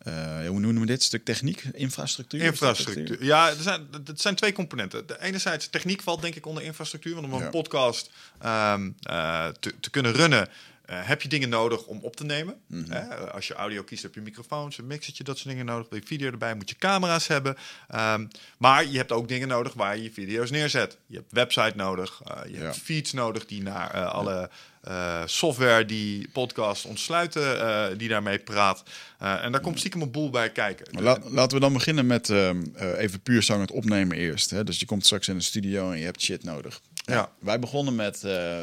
eh, 0.00 0.46
hoe 0.48 0.60
noemen 0.60 0.80
we 0.80 0.86
dit? 0.86 1.02
Stuk 1.02 1.24
techniek? 1.24 1.64
Infrastructuur? 1.72 2.40
Infrastructuur. 2.40 3.24
Ja, 3.24 3.48
er 3.48 3.62
zijn, 3.62 3.88
het 4.04 4.20
zijn 4.20 4.34
twee 4.34 4.52
componenten. 4.52 5.06
De 5.06 5.22
enerzijds, 5.22 5.68
techniek 5.68 6.02
valt 6.02 6.22
denk 6.22 6.34
ik 6.34 6.46
onder 6.46 6.62
infrastructuur. 6.62 7.14
Want 7.14 7.26
om 7.26 7.42
een 7.42 7.50
podcast 7.50 8.10
ehm, 8.38 8.90
eh, 9.02 9.46
te, 9.60 9.74
te 9.80 9.90
kunnen 9.90 10.12
runnen, 10.12 10.48
eh, 10.90 10.98
heb 11.02 11.22
je 11.22 11.28
dingen 11.28 11.48
nodig 11.48 11.84
om 11.86 11.98
op 12.02 12.16
te 12.16 12.24
nemen. 12.24 12.54
Mhm. 12.66 12.90
Hè? 12.92 13.30
Als 13.30 13.46
je 13.46 13.54
audio 13.54 13.82
kiest, 13.82 14.02
heb 14.02 14.14
je 14.14 14.20
microfoons, 14.20 14.78
een 14.78 14.86
mixertje, 14.86 15.24
dat 15.24 15.36
soort 15.38 15.48
dingen 15.48 15.66
nodig. 15.66 15.88
Wil 15.90 15.98
je 15.98 16.06
video 16.06 16.30
erbij, 16.30 16.54
moet 16.54 16.68
je 16.70 16.76
camera's 16.76 17.26
hebben. 17.26 17.56
Ehm, 17.88 18.26
maar 18.58 18.86
je 18.86 18.96
hebt 18.96 19.12
ook 19.12 19.28
dingen 19.28 19.48
nodig 19.48 19.72
waar 19.74 19.96
je 19.96 20.02
je 20.02 20.12
video's 20.12 20.50
neerzet. 20.50 20.96
Je 21.06 21.16
hebt 21.16 21.32
website 21.32 21.72
nodig, 21.76 22.20
eh, 22.24 22.36
je 22.52 22.58
Ja. 22.58 22.62
hebt 22.64 22.76
feeds 22.78 23.12
nodig 23.12 23.46
die 23.46 23.62
naar 23.62 23.90
eh, 23.94 24.12
alle 24.14 24.50
eh, 24.80 25.22
software 25.26 25.84
die 25.84 26.28
podcast 26.32 26.84
ontsluiten, 26.84 27.60
eh, 27.60 27.86
die 27.98 28.08
daarmee 28.08 28.38
praat. 28.38 28.82
Eh, 29.18 29.44
en 29.44 29.52
daar 29.52 29.60
komt 29.60 29.78
stiekem 29.78 30.02
een 30.02 30.10
boel 30.10 30.30
bij 30.30 30.50
kijken. 30.50 31.02
La- 31.02 31.18
laten 31.24 31.54
we 31.56 31.60
dan 31.62 31.72
beginnen 31.72 32.06
met 32.06 32.30
ehm, 32.30 32.62
eh, 32.74 32.98
even 32.98 33.20
puur 33.20 33.42
zang 33.42 33.60
het 33.60 33.70
opnemen 33.70 34.16
eerst. 34.16 34.50
Hè? 34.50 34.64
Dus 34.64 34.78
je 34.78 34.86
komt 34.86 35.04
straks 35.04 35.28
in 35.28 35.36
de 35.36 35.42
studio 35.44 35.90
en 35.90 35.98
je 35.98 36.04
hebt 36.04 36.22
shit 36.22 36.44
nodig. 36.44 36.80
Ja. 37.04 37.30
Wij 37.38 37.58
begonnen 37.58 37.94
met 37.94 38.24
eh, 38.24 38.58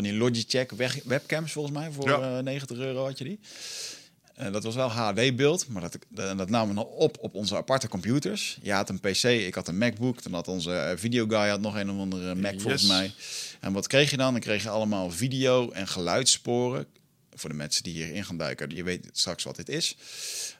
van 0.00 0.10
die 0.10 0.18
Logitech 0.18 0.70
weg- 0.76 1.02
webcams 1.04 1.52
volgens 1.52 1.74
mij. 1.76 1.90
Voor 1.90 2.08
Ja. 2.08 2.36
eh, 2.36 2.42
90 2.42 2.78
euro 2.78 3.04
had 3.04 3.18
je 3.18 3.24
die. 3.24 3.38
En 4.34 4.52
dat 4.52 4.64
was 4.64 4.74
wel 4.74 4.88
HD-beeld, 4.90 5.68
maar 5.68 5.82
dat, 5.82 5.98
dat, 6.08 6.38
dat 6.38 6.50
namen 6.50 6.74
we 6.74 6.86
op 6.86 7.16
op 7.20 7.34
onze 7.34 7.56
aparte 7.56 7.88
computers. 7.88 8.58
Je 8.62 8.72
had 8.72 8.88
een 8.88 9.00
PC, 9.00 9.22
ik 9.24 9.54
had 9.54 9.68
een 9.68 9.78
MacBook. 9.78 10.22
Dan 10.22 10.32
had 10.34 10.48
onze 10.48 10.72
eh, 10.72 10.96
videoguy 10.96 11.48
had 11.48 11.60
nog 11.60 11.76
een 11.76 11.90
of 11.90 11.98
andere 11.98 12.34
Mac 12.34 12.60
volgens 12.60 12.86
mij. 12.86 13.12
En 13.60 13.72
wat 13.72 13.86
kreeg 13.86 14.10
je 14.10 14.16
dan? 14.16 14.32
Dan 14.32 14.40
kreeg 14.40 14.62
je 14.62 14.68
allemaal 14.68 15.10
video- 15.10 15.70
en 15.70 15.88
geluidssporen. 15.88 16.86
Voor 17.34 17.50
de 17.50 17.56
mensen 17.56 17.82
die 17.82 17.92
hierin 17.94 18.24
gaan 18.24 18.36
duiken, 18.36 18.70
je 18.74 18.82
weet 18.82 19.08
straks 19.12 19.44
wat 19.44 19.56
dit 19.56 19.68
is. 19.68 19.96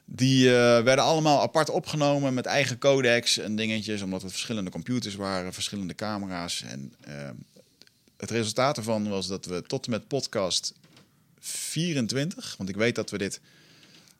Die 0.05 0.47
eh, 0.47 0.53
werden 0.83 1.03
allemaal 1.03 1.41
apart 1.41 1.69
opgenomen 1.69 2.33
met 2.33 2.45
eigen 2.45 2.77
codecs 2.77 3.37
en 3.37 3.55
dingetjes, 3.55 4.01
omdat 4.01 4.21
het 4.21 4.31
verschillende 4.31 4.69
computers 4.71 5.15
waren, 5.15 5.53
verschillende 5.53 5.95
camera's. 5.95 6.63
En 6.67 6.93
eh, 7.03 7.29
het 8.21 8.31
resultaat 8.31 8.77
ervan 8.77 9.09
was 9.09 9.27
dat 9.27 9.45
we 9.45 9.63
tot 9.67 9.85
en 9.85 9.91
met 9.91 10.07
podcast 10.07 10.73
24, 11.39 12.55
want 12.57 12.69
ik 12.69 12.75
weet 12.75 12.95
dat 12.95 13.09
we 13.09 13.17
dit 13.17 13.41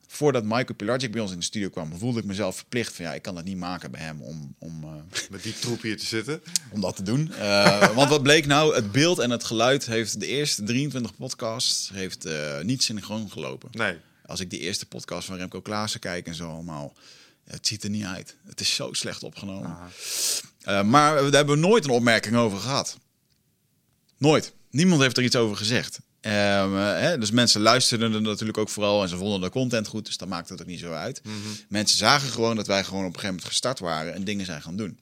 voordat 0.07 0.43
Michael 0.43 0.75
Pilarczyk 0.75 1.11
bij 1.11 1.21
ons 1.21 1.31
in 1.31 1.37
de 1.37 1.43
studio 1.43 1.69
kwam, 1.69 1.97
voelde 1.97 2.19
ik 2.19 2.25
mezelf 2.25 2.55
verplicht 2.55 2.95
van 2.95 3.05
ja, 3.05 3.13
ik 3.13 3.21
kan 3.21 3.35
dat 3.35 3.43
niet 3.43 3.57
maken 3.57 3.91
bij 3.91 4.01
hem 4.01 4.21
om, 4.21 4.55
om, 4.59 4.83
uh, 4.83 4.89
met 5.29 5.43
die 5.43 5.59
troep 5.59 5.81
hier 5.81 5.97
te 5.97 6.05
zitten. 6.05 6.41
Om 6.71 6.81
dat 6.81 6.95
te 6.95 7.03
doen. 7.03 7.31
Uh, 7.31 7.95
want 7.95 8.09
wat 8.09 8.23
bleek 8.23 8.45
nou? 8.45 8.75
Het 8.75 8.91
beeld 8.91 9.19
en 9.19 9.29
het 9.29 9.43
geluid 9.43 9.85
heeft 9.85 10.19
de 10.19 10.27
eerste 10.27 10.63
23 10.63 11.15
podcasts 11.15 11.89
heeft 11.93 12.25
uh, 12.25 12.61
niet 12.61 12.83
synchroon 12.83 13.31
gelopen. 13.31 13.69
Nee. 13.71 13.97
Als 14.25 14.39
ik 14.39 14.49
die 14.49 14.59
eerste 14.59 14.85
podcast 14.85 15.27
van 15.27 15.37
Remco 15.37 15.61
Klaassen 15.61 15.99
kijk 15.99 16.27
en 16.27 16.35
zo 16.35 16.49
allemaal, 16.49 16.93
het 17.43 17.67
ziet 17.67 17.83
er 17.83 17.89
niet 17.89 18.05
uit. 18.05 18.35
Het 18.45 18.59
is 18.59 18.75
zo 18.75 18.93
slecht 18.93 19.23
opgenomen. 19.23 19.77
maar 20.65 21.15
daar 21.15 21.31
hebben 21.31 21.55
we 21.55 21.67
nooit 21.67 21.83
een 21.83 21.89
opmerking 21.89 22.35
over 22.35 22.59
gehad. 22.59 22.97
Nooit. 24.21 24.53
Niemand 24.69 25.01
heeft 25.01 25.17
er 25.17 25.23
iets 25.23 25.35
over 25.35 25.57
gezegd. 25.57 25.99
Um, 26.21 26.75
hè, 26.75 27.17
dus 27.17 27.31
mensen 27.31 27.61
luisterden 27.61 28.13
er 28.13 28.21
natuurlijk 28.21 28.57
ook 28.57 28.69
vooral 28.69 29.03
en 29.03 29.09
ze 29.09 29.17
vonden 29.17 29.41
de 29.41 29.49
content 29.49 29.87
goed, 29.87 30.05
dus 30.05 30.17
dat 30.17 30.27
maakt 30.27 30.49
het 30.49 30.61
ook 30.61 30.67
niet 30.67 30.79
zo 30.79 30.91
uit. 30.91 31.21
Mhm. 31.23 31.35
Mensen 31.69 31.97
zagen 31.97 32.29
gewoon 32.29 32.55
dat 32.55 32.67
wij 32.67 32.83
gewoon 32.83 33.05
op 33.05 33.05
een 33.05 33.13
gegeven 33.13 33.35
moment 33.35 33.49
gestart 33.49 33.79
waren 33.79 34.13
en 34.13 34.23
dingen 34.23 34.45
zijn 34.45 34.61
gaan 34.61 34.75
doen. 34.75 34.99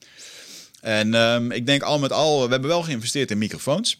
En 0.80 1.14
um, 1.14 1.50
ik 1.50 1.66
denk 1.66 1.82
al 1.82 1.98
met 1.98 2.12
al, 2.12 2.44
we 2.44 2.50
hebben 2.50 2.68
wel 2.68 2.82
geïnvesteerd 2.82 3.30
in 3.30 3.38
microfoons. 3.38 3.98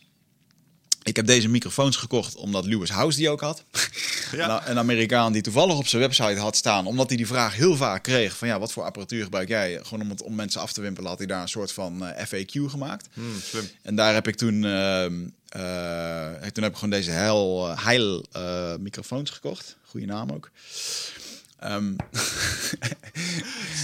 Ik 1.03 1.17
heb 1.17 1.27
deze 1.27 1.49
microfoons 1.49 1.97
gekocht 1.97 2.35
omdat 2.37 2.67
Lewis 2.67 2.91
House 2.91 3.19
die 3.19 3.31
ook 3.31 3.41
had. 3.41 3.65
Ja. 4.33 4.69
een 4.69 4.79
Amerikaan 4.79 5.33
die 5.33 5.43
toevallig 5.43 5.77
op 5.77 5.87
zijn 5.87 6.03
website 6.03 6.39
had 6.39 6.57
staan, 6.57 6.87
omdat 6.87 7.09
hij 7.09 7.17
die 7.17 7.27
vraag 7.27 7.55
heel 7.55 7.77
vaak 7.77 8.03
kreeg: 8.03 8.37
van 8.37 8.49
ja, 8.49 8.59
wat 8.59 8.73
voor 8.73 8.83
apparatuur 8.83 9.23
gebruik 9.23 9.49
jij? 9.49 9.81
Gewoon 9.83 10.01
om, 10.01 10.11
het, 10.11 10.23
om 10.23 10.35
mensen 10.35 10.61
af 10.61 10.73
te 10.73 10.81
wimpelen, 10.81 11.09
had 11.09 11.19
hij 11.19 11.27
daar 11.27 11.43
een 11.43 11.49
soort 11.49 11.73
van 11.73 12.03
uh, 12.03 12.09
FAQ 12.27 12.71
gemaakt. 12.71 13.09
Hmm, 13.13 13.41
slim. 13.43 13.69
En 13.83 13.95
daar 13.95 14.15
heb 14.15 14.29
ik 14.29 14.37
toen, 14.37 14.63
uh, 14.63 15.03
uh, 15.03 15.09
toen 16.53 16.63
heb 16.63 16.71
ik 16.71 16.75
gewoon 16.75 16.91
deze 16.91 17.11
Heil, 17.11 17.75
Heil 17.79 18.27
microfoons 18.81 19.31
gekocht. 19.31 19.77
Goede 19.85 20.07
naam 20.07 20.31
ook. 20.31 20.51
Um, 21.65 21.97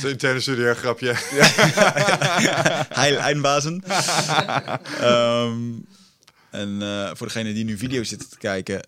Interne 0.05 0.41
studio 0.41 0.75
grapje. 0.75 1.15
Heil 3.01 3.19
Eindbazen. 3.19 3.85
um, 5.03 5.87
en 6.57 6.81
uh, 6.81 7.11
voor 7.15 7.27
degene 7.27 7.53
die 7.53 7.65
nu 7.65 7.79
video 7.79 8.05
zitten 8.05 8.29
te 8.29 8.39
kijken, 8.39 8.87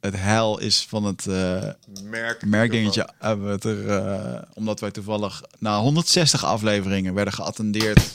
het 0.00 0.16
heil 0.16 0.58
is 0.58 0.86
van 0.88 1.04
het 1.04 1.26
uh, 1.26 1.68
Merk, 2.02 2.44
merkdingetje. 2.46 3.08
Hebben 3.18 3.50
het 3.50 3.64
er, 3.64 3.84
uh, 3.84 4.42
omdat 4.54 4.80
wij 4.80 4.90
toevallig 4.90 5.42
na 5.58 5.80
160 5.80 6.44
afleveringen 6.44 7.14
werden 7.14 7.34
geattendeerd 7.34 8.10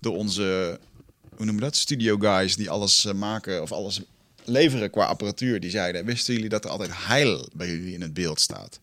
door 0.00 0.16
onze, 0.16 0.78
hoe 1.28 1.44
noemen 1.44 1.54
we 1.54 1.60
dat, 1.60 1.76
studio 1.76 2.16
guys 2.18 2.56
die 2.56 2.70
alles 2.70 3.06
maken 3.14 3.62
of 3.62 3.72
alles 3.72 4.00
leveren 4.44 4.90
qua 4.90 5.04
apparatuur. 5.04 5.60
Die 5.60 5.70
zeiden, 5.70 6.04
wisten 6.04 6.34
jullie 6.34 6.48
dat 6.48 6.64
er 6.64 6.70
altijd 6.70 6.90
heil 6.92 7.48
bij 7.52 7.68
jullie 7.68 7.94
in 7.94 8.00
het 8.00 8.14
beeld 8.14 8.40
staat? 8.40 8.78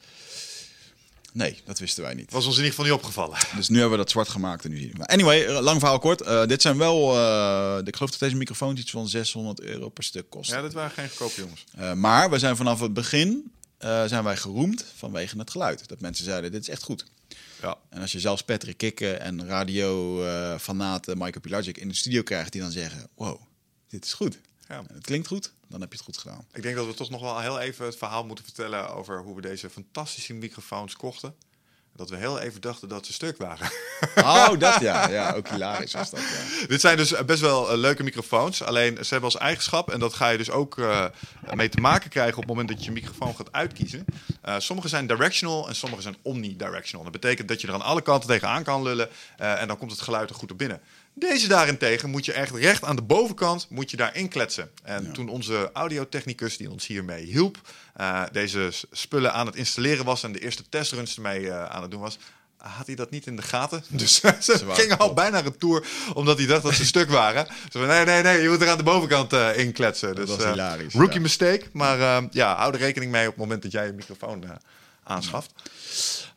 Nee, 1.33 1.61
dat 1.65 1.79
wisten 1.79 2.03
wij 2.03 2.13
niet. 2.13 2.31
Was 2.31 2.45
ons 2.45 2.57
in 2.57 2.63
ieder 2.63 2.77
geval 2.77 2.85
niet 2.85 3.03
opgevallen. 3.03 3.37
Dus 3.55 3.69
nu 3.69 3.75
hebben 3.75 3.97
we 3.97 4.03
dat 4.03 4.11
zwart 4.11 4.29
gemaakt 4.29 4.63
en 4.63 4.69
nu 4.69 4.77
zien 4.77 4.93
we. 4.97 5.05
Anyway, 5.05 5.61
lang 5.61 5.79
verhaal 5.79 5.99
kort. 5.99 6.21
Uh, 6.21 6.45
dit 6.45 6.61
zijn 6.61 6.77
wel, 6.77 7.15
uh, 7.15 7.77
ik 7.83 7.95
geloof 7.95 8.11
dat 8.11 8.19
deze 8.19 8.35
microfoons 8.35 8.79
iets 8.79 8.91
van 8.91 9.07
600 9.07 9.61
euro 9.61 9.89
per 9.89 10.03
stuk 10.03 10.29
kosten. 10.29 10.55
Ja, 10.55 10.61
dat 10.61 10.73
waren 10.73 10.91
geen 10.91 11.09
goedkope 11.09 11.41
jongens. 11.41 11.65
Uh, 11.79 11.93
maar 11.93 12.29
we 12.29 12.39
zijn 12.39 12.55
vanaf 12.55 12.79
het 12.79 12.93
begin 12.93 13.51
zijn 14.05 14.23
wij 14.23 14.37
geroemd 14.37 14.85
vanwege 14.95 15.37
het 15.37 15.51
geluid. 15.51 15.87
Dat 15.87 16.01
mensen 16.01 16.25
zeiden, 16.25 16.51
dit 16.51 16.61
is 16.61 16.69
echt 16.69 16.83
goed. 16.83 17.05
Ja. 17.61 17.77
En 17.89 18.01
als 18.01 18.11
je 18.11 18.19
zelfs 18.19 18.43
Patrick 18.43 18.77
Kikken 18.77 19.21
en 19.21 19.47
radio 19.47 20.23
fanaten 20.59 21.17
Michael 21.17 21.41
Pilagic 21.41 21.77
in 21.77 21.87
de 21.87 21.95
studio 21.95 22.21
krijgt 22.21 22.51
die 22.51 22.61
dan 22.61 22.71
zeggen, 22.71 23.07
wow, 23.15 23.41
dit 23.87 24.05
is 24.05 24.13
goed. 24.13 24.39
Ja. 24.67 24.83
Het 24.93 25.05
klinkt 25.05 25.27
goed, 25.27 25.51
dan 25.71 25.81
heb 25.81 25.91
je 25.91 25.97
het 25.97 26.05
goed 26.05 26.17
gedaan. 26.17 26.45
Ik 26.53 26.61
denk 26.61 26.75
dat 26.75 26.85
we 26.85 26.93
toch 26.93 27.09
nog 27.09 27.21
wel 27.21 27.39
heel 27.39 27.59
even 27.59 27.85
het 27.85 27.97
verhaal 27.97 28.25
moeten 28.25 28.45
vertellen 28.45 28.93
over 28.93 29.21
hoe 29.21 29.35
we 29.35 29.41
deze 29.41 29.69
fantastische 29.69 30.33
microfoons 30.33 30.95
kochten. 30.95 31.35
Dat 31.95 32.09
we 32.09 32.15
heel 32.15 32.39
even 32.39 32.61
dachten 32.61 32.89
dat 32.89 33.05
ze 33.05 33.13
stuk 33.13 33.37
waren. 33.37 33.71
Oh, 34.15 34.59
dat 34.59 34.79
ja. 34.79 35.09
Ja, 35.17 35.33
ook 35.33 35.47
hilarisch 35.47 35.93
was 35.93 36.09
dat, 36.09 36.19
ja. 36.19 36.67
Dit 36.67 36.81
zijn 36.81 36.97
dus 36.97 37.25
best 37.25 37.41
wel 37.41 37.71
uh, 37.71 37.77
leuke 37.77 38.03
microfoons. 38.03 38.63
Alleen 38.63 38.95
ze 38.95 39.07
hebben 39.09 39.31
als 39.31 39.37
eigenschap, 39.37 39.91
en 39.91 39.99
dat 39.99 40.13
ga 40.13 40.29
je 40.29 40.37
dus 40.37 40.49
ook 40.49 40.77
uh, 40.77 41.05
mee 41.53 41.69
te 41.69 41.79
maken 41.79 42.09
krijgen 42.09 42.33
op 42.33 42.39
het 42.39 42.47
moment 42.47 42.69
dat 42.69 42.79
je 42.79 42.85
je 42.85 42.91
microfoon 42.91 43.35
gaat 43.35 43.51
uitkiezen. 43.51 44.05
Uh, 44.45 44.55
sommige 44.57 44.87
zijn 44.87 45.07
directional 45.07 45.67
en 45.67 45.75
sommige 45.75 46.01
zijn 46.01 46.15
omnidirectional. 46.21 47.03
Dat 47.03 47.21
betekent 47.21 47.47
dat 47.47 47.61
je 47.61 47.67
er 47.67 47.73
aan 47.73 47.81
alle 47.81 48.01
kanten 48.01 48.29
tegenaan 48.29 48.63
kan 48.63 48.83
lullen 48.83 49.09
en 49.37 49.67
dan 49.67 49.77
komt 49.77 49.91
het 49.91 50.01
geluid 50.01 50.29
er 50.29 50.35
goed 50.35 50.51
op 50.51 50.57
binnen. 50.57 50.81
Deze 51.29 51.47
daarentegen 51.47 52.09
moet 52.09 52.25
je 52.25 52.33
echt 52.33 52.55
recht 52.55 52.83
aan 52.83 52.95
de 52.95 53.01
bovenkant 53.01 53.67
moet 53.69 53.91
je 53.91 53.97
daarin 53.97 54.27
kletsen. 54.29 54.71
En 54.83 55.03
ja. 55.03 55.11
toen 55.11 55.29
onze 55.29 55.69
audiotechnicus 55.73 56.57
die 56.57 56.71
ons 56.71 56.87
hiermee 56.87 57.25
hielp, 57.25 57.57
uh, 57.99 58.23
deze 58.31 58.69
spullen 58.91 59.33
aan 59.33 59.45
het 59.45 59.55
installeren 59.55 60.05
was 60.05 60.23
en 60.23 60.31
de 60.31 60.39
eerste 60.39 60.63
testruns 60.69 61.15
ermee 61.15 61.41
uh, 61.41 61.65
aan 61.65 61.81
het 61.81 61.91
doen 61.91 61.99
was, 61.99 62.17
had 62.57 62.85
hij 62.85 62.95
dat 62.95 63.11
niet 63.11 63.25
in 63.25 63.35
de 63.35 63.41
gaten. 63.41 63.83
Dus 64.01 64.15
ze, 64.19 64.59
gingen 64.67 64.97
al 64.97 65.13
bijna 65.13 65.39
retour, 65.39 65.85
omdat 66.13 66.37
hij 66.37 66.47
dacht 66.47 66.63
dat 66.63 66.73
ze 66.73 66.85
stuk 66.85 67.09
waren. 67.09 67.45
Ze 67.71 67.77
van, 67.77 67.87
nee, 67.87 68.05
nee, 68.05 68.21
nee, 68.21 68.41
je 68.41 68.49
moet 68.49 68.61
er 68.61 68.69
aan 68.69 68.77
de 68.77 68.83
bovenkant 68.83 69.33
uh, 69.33 69.57
in 69.57 69.71
kletsen. 69.71 70.15
Dat 70.15 70.27
dus, 70.27 70.35
was 70.35 70.45
hilarisch. 70.45 70.93
Rookie 70.93 71.13
ja. 71.13 71.21
mistake, 71.21 71.63
maar 71.71 72.27
ja, 72.31 72.55
hou 72.55 72.73
er 72.73 72.79
rekening 72.79 73.11
mee 73.11 73.25
op 73.25 73.31
het 73.31 73.41
moment 73.41 73.61
dat 73.61 73.71
jij 73.71 73.85
je 73.85 73.93
microfoon 73.93 74.43
aanschaft. 75.03 75.53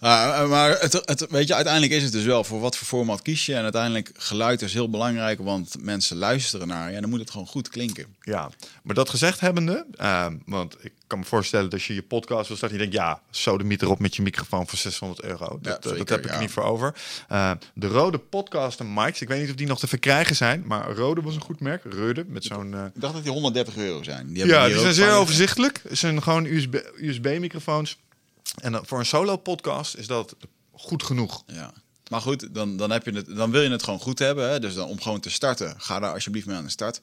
Uh, 0.04 0.48
maar 0.48 0.80
het, 0.80 0.92
het, 0.92 1.26
weet 1.30 1.48
je, 1.48 1.54
uiteindelijk 1.54 1.92
is 1.92 2.02
het 2.02 2.12
dus 2.12 2.24
wel 2.24 2.44
voor 2.44 2.60
wat 2.60 2.76
voor 2.76 2.86
format 2.86 3.22
kies 3.22 3.46
je. 3.46 3.54
En 3.54 3.62
uiteindelijk 3.62 4.10
geluid 4.16 4.62
is 4.62 4.72
heel 4.72 4.90
belangrijk, 4.90 5.38
want 5.40 5.76
mensen 5.80 6.16
luisteren 6.16 6.68
naar 6.68 6.88
je. 6.90 6.94
En 6.94 7.00
dan 7.00 7.10
moet 7.10 7.20
het 7.20 7.30
gewoon 7.30 7.46
goed 7.46 7.68
klinken. 7.68 8.06
Ja, 8.20 8.50
maar 8.82 8.94
dat 8.94 9.08
gezegd 9.08 9.40
hebbende, 9.40 9.86
uh, 10.00 10.26
want 10.46 10.76
ik 10.80 10.92
kan 11.06 11.18
me 11.18 11.24
voorstellen 11.24 11.70
dat 11.70 11.82
je 11.82 11.94
je 11.94 12.02
podcast 12.02 12.48
wil 12.48 12.56
starten. 12.56 12.78
Je 12.78 12.84
denkt, 12.84 12.98
ja, 12.98 13.20
sodemiet 13.30 13.82
erop 13.82 13.98
met 13.98 14.16
je 14.16 14.22
microfoon 14.22 14.66
voor 14.66 14.78
600 14.78 15.22
euro. 15.22 15.58
Dat, 15.62 15.82
ja, 15.82 15.88
zeker, 15.90 15.98
dat 15.98 16.08
heb 16.08 16.18
ik 16.18 16.28
ja. 16.28 16.34
er 16.34 16.40
niet 16.40 16.50
voor 16.50 16.62
over. 16.62 16.94
Uh, 17.32 17.50
de 17.74 17.86
rode 17.86 18.18
podcaster 18.18 18.86
mics, 18.86 19.20
ik 19.20 19.28
weet 19.28 19.40
niet 19.40 19.50
of 19.50 19.56
die 19.56 19.66
nog 19.66 19.78
te 19.78 19.86
verkrijgen 19.86 20.36
zijn. 20.36 20.62
Maar 20.66 20.90
Rode 20.90 21.22
was 21.22 21.34
een 21.34 21.40
goed 21.40 21.60
merk. 21.60 21.82
Rode, 21.84 22.24
met 22.28 22.44
zo'n... 22.44 22.74
Ik 22.74 23.00
dacht 23.00 23.14
dat 23.14 23.22
die 23.22 23.32
130 23.32 23.76
euro 23.76 24.02
zijn. 24.02 24.32
Die 24.32 24.46
ja, 24.46 24.66
die 24.66 24.78
zijn 24.78 24.94
zeer 24.94 25.12
overzichtelijk. 25.12 25.80
Het 25.88 25.98
zijn 25.98 26.22
gewoon 26.22 26.44
USB-microfoons. 26.96 27.98
En 28.62 28.87
voor 28.87 28.98
een 28.98 29.07
solo 29.07 29.37
podcast 29.37 29.96
is 29.96 30.07
dat 30.07 30.37
goed 30.72 31.02
genoeg. 31.02 31.42
Ja. 31.46 31.72
Maar 32.11 32.20
goed, 32.20 32.54
dan, 32.54 32.76
dan, 32.76 32.90
heb 32.90 33.04
je 33.04 33.12
het, 33.12 33.37
dan 33.37 33.50
wil 33.50 33.62
je 33.62 33.70
het 33.70 33.83
gewoon 33.83 34.00
goed 34.00 34.18
hebben. 34.18 34.50
Hè? 34.50 34.61
Dus 34.61 34.74
dan, 34.74 34.88
om 34.88 35.00
gewoon 35.00 35.20
te 35.20 35.30
starten, 35.30 35.80
ga 35.80 35.98
daar 35.98 36.12
alsjeblieft 36.12 36.46
mee 36.46 36.57
aan 36.57 36.64
de 36.64 36.70
start. 36.70 37.00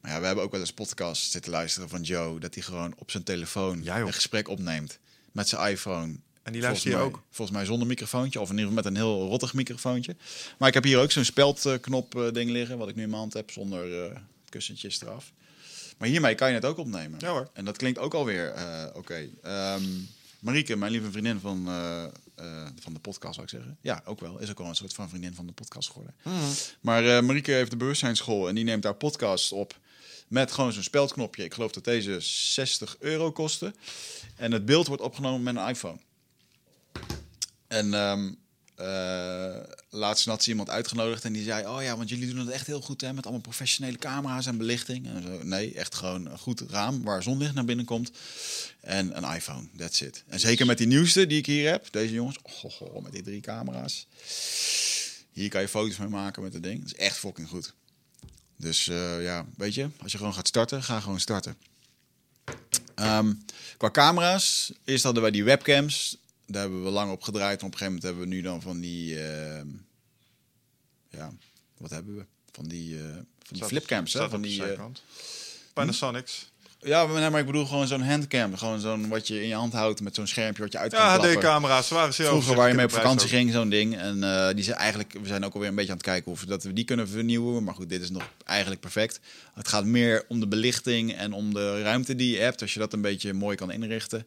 Maar 0.00 0.10
ja, 0.10 0.20
we 0.20 0.26
hebben 0.26 0.44
ook 0.44 0.50
wel 0.50 0.60
eens 0.60 0.72
podcast 0.72 1.30
zitten 1.30 1.52
luisteren 1.52 1.88
van 1.88 2.02
Joe... 2.02 2.40
dat 2.40 2.54
hij 2.54 2.62
gewoon 2.62 2.94
op 2.98 3.10
zijn 3.10 3.22
telefoon 3.22 3.82
ja, 3.82 4.00
een 4.00 4.12
gesprek 4.12 4.48
opneemt 4.48 4.98
met 5.32 5.48
zijn 5.48 5.70
iPhone. 5.70 6.16
En 6.42 6.52
die 6.52 6.62
luister 6.62 6.90
je 6.90 6.96
mij, 6.96 7.04
ook? 7.04 7.22
Volgens 7.30 7.56
mij 7.56 7.66
zonder 7.66 7.86
microfoontje, 7.86 8.40
of 8.40 8.50
in 8.50 8.58
ieder 8.58 8.68
geval 8.68 8.82
met 8.82 8.92
een 8.92 9.06
heel 9.06 9.28
rottig 9.28 9.54
microfoontje. 9.54 10.16
Maar 10.58 10.68
ik 10.68 10.74
heb 10.74 10.84
hier 10.84 10.98
ook 10.98 11.10
zo'n 11.10 11.24
speldknop 11.24 12.14
uh, 12.14 12.32
ding 12.32 12.50
liggen... 12.50 12.78
wat 12.78 12.88
ik 12.88 12.94
nu 12.94 13.02
in 13.02 13.08
mijn 13.08 13.20
hand 13.20 13.32
heb, 13.32 13.50
zonder 13.50 14.04
uh, 14.04 14.16
kussentjes 14.48 15.00
eraf. 15.00 15.32
Maar 15.98 16.08
hiermee 16.08 16.34
kan 16.34 16.48
je 16.48 16.54
het 16.54 16.64
ook 16.64 16.78
opnemen. 16.78 17.18
Ja 17.18 17.30
hoor. 17.30 17.50
En 17.52 17.64
dat 17.64 17.76
klinkt 17.76 17.98
ook 17.98 18.14
alweer 18.14 18.54
uh, 18.56 18.84
oké. 18.88 18.98
Okay. 18.98 19.74
Um, 19.74 20.08
Marieke, 20.40 20.76
mijn 20.76 20.92
lieve 20.92 21.10
vriendin 21.10 21.40
van, 21.40 21.68
uh, 21.68 22.04
uh, 22.40 22.66
van 22.80 22.94
de 22.94 23.00
podcast, 23.00 23.34
zou 23.34 23.46
ik 23.46 23.52
zeggen. 23.52 23.78
Ja, 23.80 24.02
ook 24.04 24.20
wel. 24.20 24.38
Is 24.38 24.50
ook 24.50 24.58
wel 24.58 24.66
een 24.66 24.74
soort 24.74 24.94
van 24.94 25.08
vriendin 25.08 25.34
van 25.34 25.46
de 25.46 25.52
podcast 25.52 25.88
geworden. 25.88 26.14
Mm. 26.22 26.52
Maar 26.80 27.04
uh, 27.04 27.20
Marieke 27.20 27.52
heeft 27.52 27.70
de 27.70 27.76
bewustzijnsschool 27.76 28.48
en 28.48 28.54
die 28.54 28.64
neemt 28.64 28.82
daar 28.82 28.94
podcast 28.94 29.52
op 29.52 29.78
met 30.28 30.52
gewoon 30.52 30.72
zo'n 30.72 30.82
speldknopje. 30.82 31.44
Ik 31.44 31.54
geloof 31.54 31.72
dat 31.72 31.84
deze 31.84 32.20
60 32.20 32.96
euro 32.98 33.32
kostte. 33.32 33.74
En 34.36 34.52
het 34.52 34.64
beeld 34.64 34.86
wordt 34.86 35.02
opgenomen 35.02 35.42
met 35.42 35.56
een 35.56 35.68
iPhone. 35.68 35.98
En 37.66 37.94
um, 37.94 38.38
uh, 38.80 39.56
laatst 39.90 40.26
had 40.26 40.46
iemand 40.46 40.70
uitgenodigd 40.70 41.24
en 41.24 41.32
die 41.32 41.44
zei: 41.44 41.66
Oh 41.66 41.82
ja, 41.82 41.96
want 41.96 42.08
jullie 42.08 42.28
doen 42.28 42.38
het 42.38 42.48
echt 42.48 42.66
heel 42.66 42.80
goed 42.80 43.00
hè, 43.00 43.12
met 43.12 43.24
allemaal 43.24 43.42
professionele 43.42 43.98
camera's 43.98 44.46
en 44.46 44.56
belichting. 44.56 45.06
En 45.06 45.22
zo. 45.22 45.42
Nee, 45.42 45.74
echt 45.74 45.94
gewoon 45.94 46.26
een 46.26 46.38
goed 46.38 46.60
raam 46.60 47.02
waar 47.02 47.22
zonlicht 47.22 47.54
naar 47.54 47.64
binnen 47.64 47.84
komt. 47.84 48.10
En 48.80 49.16
een 49.16 49.34
iPhone, 49.34 49.66
that's 49.76 50.00
it. 50.00 50.22
En 50.26 50.40
zeker 50.40 50.66
met 50.66 50.78
die 50.78 50.86
nieuwste 50.86 51.26
die 51.26 51.38
ik 51.38 51.46
hier 51.46 51.70
heb, 51.70 51.86
deze 51.90 52.14
jongens, 52.14 52.38
oh, 52.42 52.80
oh, 52.80 53.02
met 53.02 53.12
die 53.12 53.22
drie 53.22 53.40
camera's. 53.40 54.06
Hier 55.32 55.48
kan 55.48 55.60
je 55.60 55.68
foto's 55.68 55.96
mee 55.96 56.08
maken 56.08 56.42
met 56.42 56.52
het 56.52 56.62
ding. 56.62 56.80
Dat 56.80 56.92
is 56.92 56.98
echt 56.98 57.18
fucking 57.18 57.48
goed. 57.48 57.72
Dus 58.56 58.86
uh, 58.86 59.22
ja, 59.22 59.46
weet 59.56 59.74
je, 59.74 59.88
als 60.02 60.12
je 60.12 60.18
gewoon 60.18 60.34
gaat 60.34 60.48
starten, 60.48 60.82
ga 60.82 61.00
gewoon 61.00 61.20
starten. 61.20 61.56
Um, 62.94 63.44
qua 63.76 63.90
camera's, 63.90 64.72
eerst 64.84 65.04
hadden 65.04 65.22
wij 65.22 65.30
die 65.30 65.44
webcams 65.44 66.16
daar 66.48 66.62
hebben 66.62 66.84
we 66.84 66.90
lang 66.90 67.12
op 67.12 67.22
gedraaid. 67.22 67.60
En 67.60 67.66
op 67.66 67.72
een 67.72 67.78
gegeven 67.78 67.86
moment 67.86 68.02
hebben 68.02 68.22
we 68.22 68.34
nu 68.34 68.42
dan 68.42 68.62
van 68.62 68.80
die... 68.80 69.14
Uh, 69.14 69.60
ja, 71.08 71.32
wat 71.76 71.90
hebben 71.90 72.16
we? 72.16 72.24
Van 72.52 72.68
die, 72.68 72.94
uh, 72.94 73.02
van 73.14 73.56
die 73.56 73.64
flipcams. 73.64 74.12
Hè? 74.12 74.28
Van 74.28 74.42
die, 74.42 74.62
uh, 74.62 74.84
Panasonics. 75.72 76.50
Ja, 76.80 77.06
maar, 77.06 77.40
ik 77.40 77.46
bedoel 77.46 77.66
gewoon 77.66 77.86
zo'n 77.86 78.02
handcam. 78.02 78.56
Gewoon 78.56 78.80
zo'n 78.80 79.08
wat 79.08 79.26
je 79.28 79.42
in 79.42 79.48
je 79.48 79.54
hand 79.54 79.72
houdt 79.72 80.00
met 80.00 80.14
zo'n 80.14 80.26
schermpje 80.26 80.62
wat 80.62 80.72
je 80.72 80.78
uit 80.78 80.92
kan 80.92 81.00
Ja, 81.00 81.14
klappen. 81.14 81.30
HD-camera's. 81.30 81.88
Ze 81.88 81.94
waren 81.94 82.14
zeer 82.14 82.26
Vroeger 82.26 82.56
waar 82.56 82.68
je 82.68 82.74
mee 82.74 82.84
op 82.84 82.92
vakantie 82.92 83.28
ging, 83.28 83.52
zo'n 83.52 83.68
ding. 83.68 83.96
En 83.96 84.22
eh, 84.22 84.54
die 84.54 84.64
zijn 84.64 84.76
eigenlijk, 84.76 85.12
we 85.22 85.26
zijn 85.26 85.44
ook 85.44 85.54
alweer 85.54 85.68
een 85.68 85.74
beetje 85.74 85.90
aan 85.90 85.96
het 85.96 86.06
kijken 86.06 86.32
of 86.32 86.44
dat 86.44 86.62
we 86.62 86.72
die 86.72 86.84
kunnen 86.84 87.08
vernieuwen. 87.08 87.64
Maar 87.64 87.74
goed, 87.74 87.88
dit 87.88 88.02
is 88.02 88.10
nog 88.10 88.30
eigenlijk 88.44 88.80
perfect. 88.80 89.20
Het 89.54 89.68
gaat 89.68 89.84
meer 89.84 90.24
om 90.28 90.40
de 90.40 90.48
belichting 90.48 91.14
en 91.14 91.32
om 91.32 91.54
de 91.54 91.82
ruimte 91.82 92.16
die 92.16 92.32
je 92.32 92.38
hebt. 92.38 92.62
Als 92.62 92.72
je 92.72 92.78
dat 92.78 92.92
een 92.92 93.00
beetje 93.00 93.32
mooi 93.32 93.56
kan 93.56 93.70
inrichten. 93.70 94.26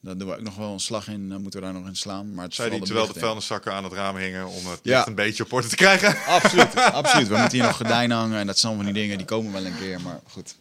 Dan 0.00 0.18
doen 0.18 0.28
we 0.28 0.34
ook 0.34 0.40
nog 0.42 0.56
wel 0.56 0.72
een 0.72 0.80
slag 0.80 1.08
in, 1.08 1.28
dan 1.28 1.42
moeten 1.42 1.60
we 1.60 1.66
daar 1.66 1.74
nog 1.74 1.86
in 1.86 1.96
slaan. 1.96 2.34
Maar 2.34 2.44
het 2.44 2.54
Zei 2.54 2.70
die 2.70 2.82
terwijl 2.82 3.12
de 3.12 3.18
vuilniszakken 3.18 3.72
aan 3.72 3.84
het 3.84 3.92
raam 3.92 4.16
hingen 4.16 4.46
om 4.46 4.66
het 4.66 4.80
Ja. 4.82 5.06
een 5.06 5.14
beetje 5.14 5.44
op 5.44 5.52
orde 5.52 5.68
te 5.68 5.76
krijgen. 5.76 6.16
Absoluut, 6.36 6.74
absoluut. 6.74 7.28
We 7.28 7.36
moeten 7.36 7.58
hier 7.58 7.66
nog 7.66 7.76
gordijnen 7.76 8.16
hangen 8.16 8.38
en 8.38 8.46
dat 8.46 8.58
zijn 8.58 8.76
van 8.76 8.84
die 8.84 8.94
dingen 8.94 9.16
die 9.16 9.26
komen 9.26 9.52
wel 9.52 9.66
een 9.66 9.76
keer, 9.78 10.00
maar 10.00 10.20
goed. 10.26 10.54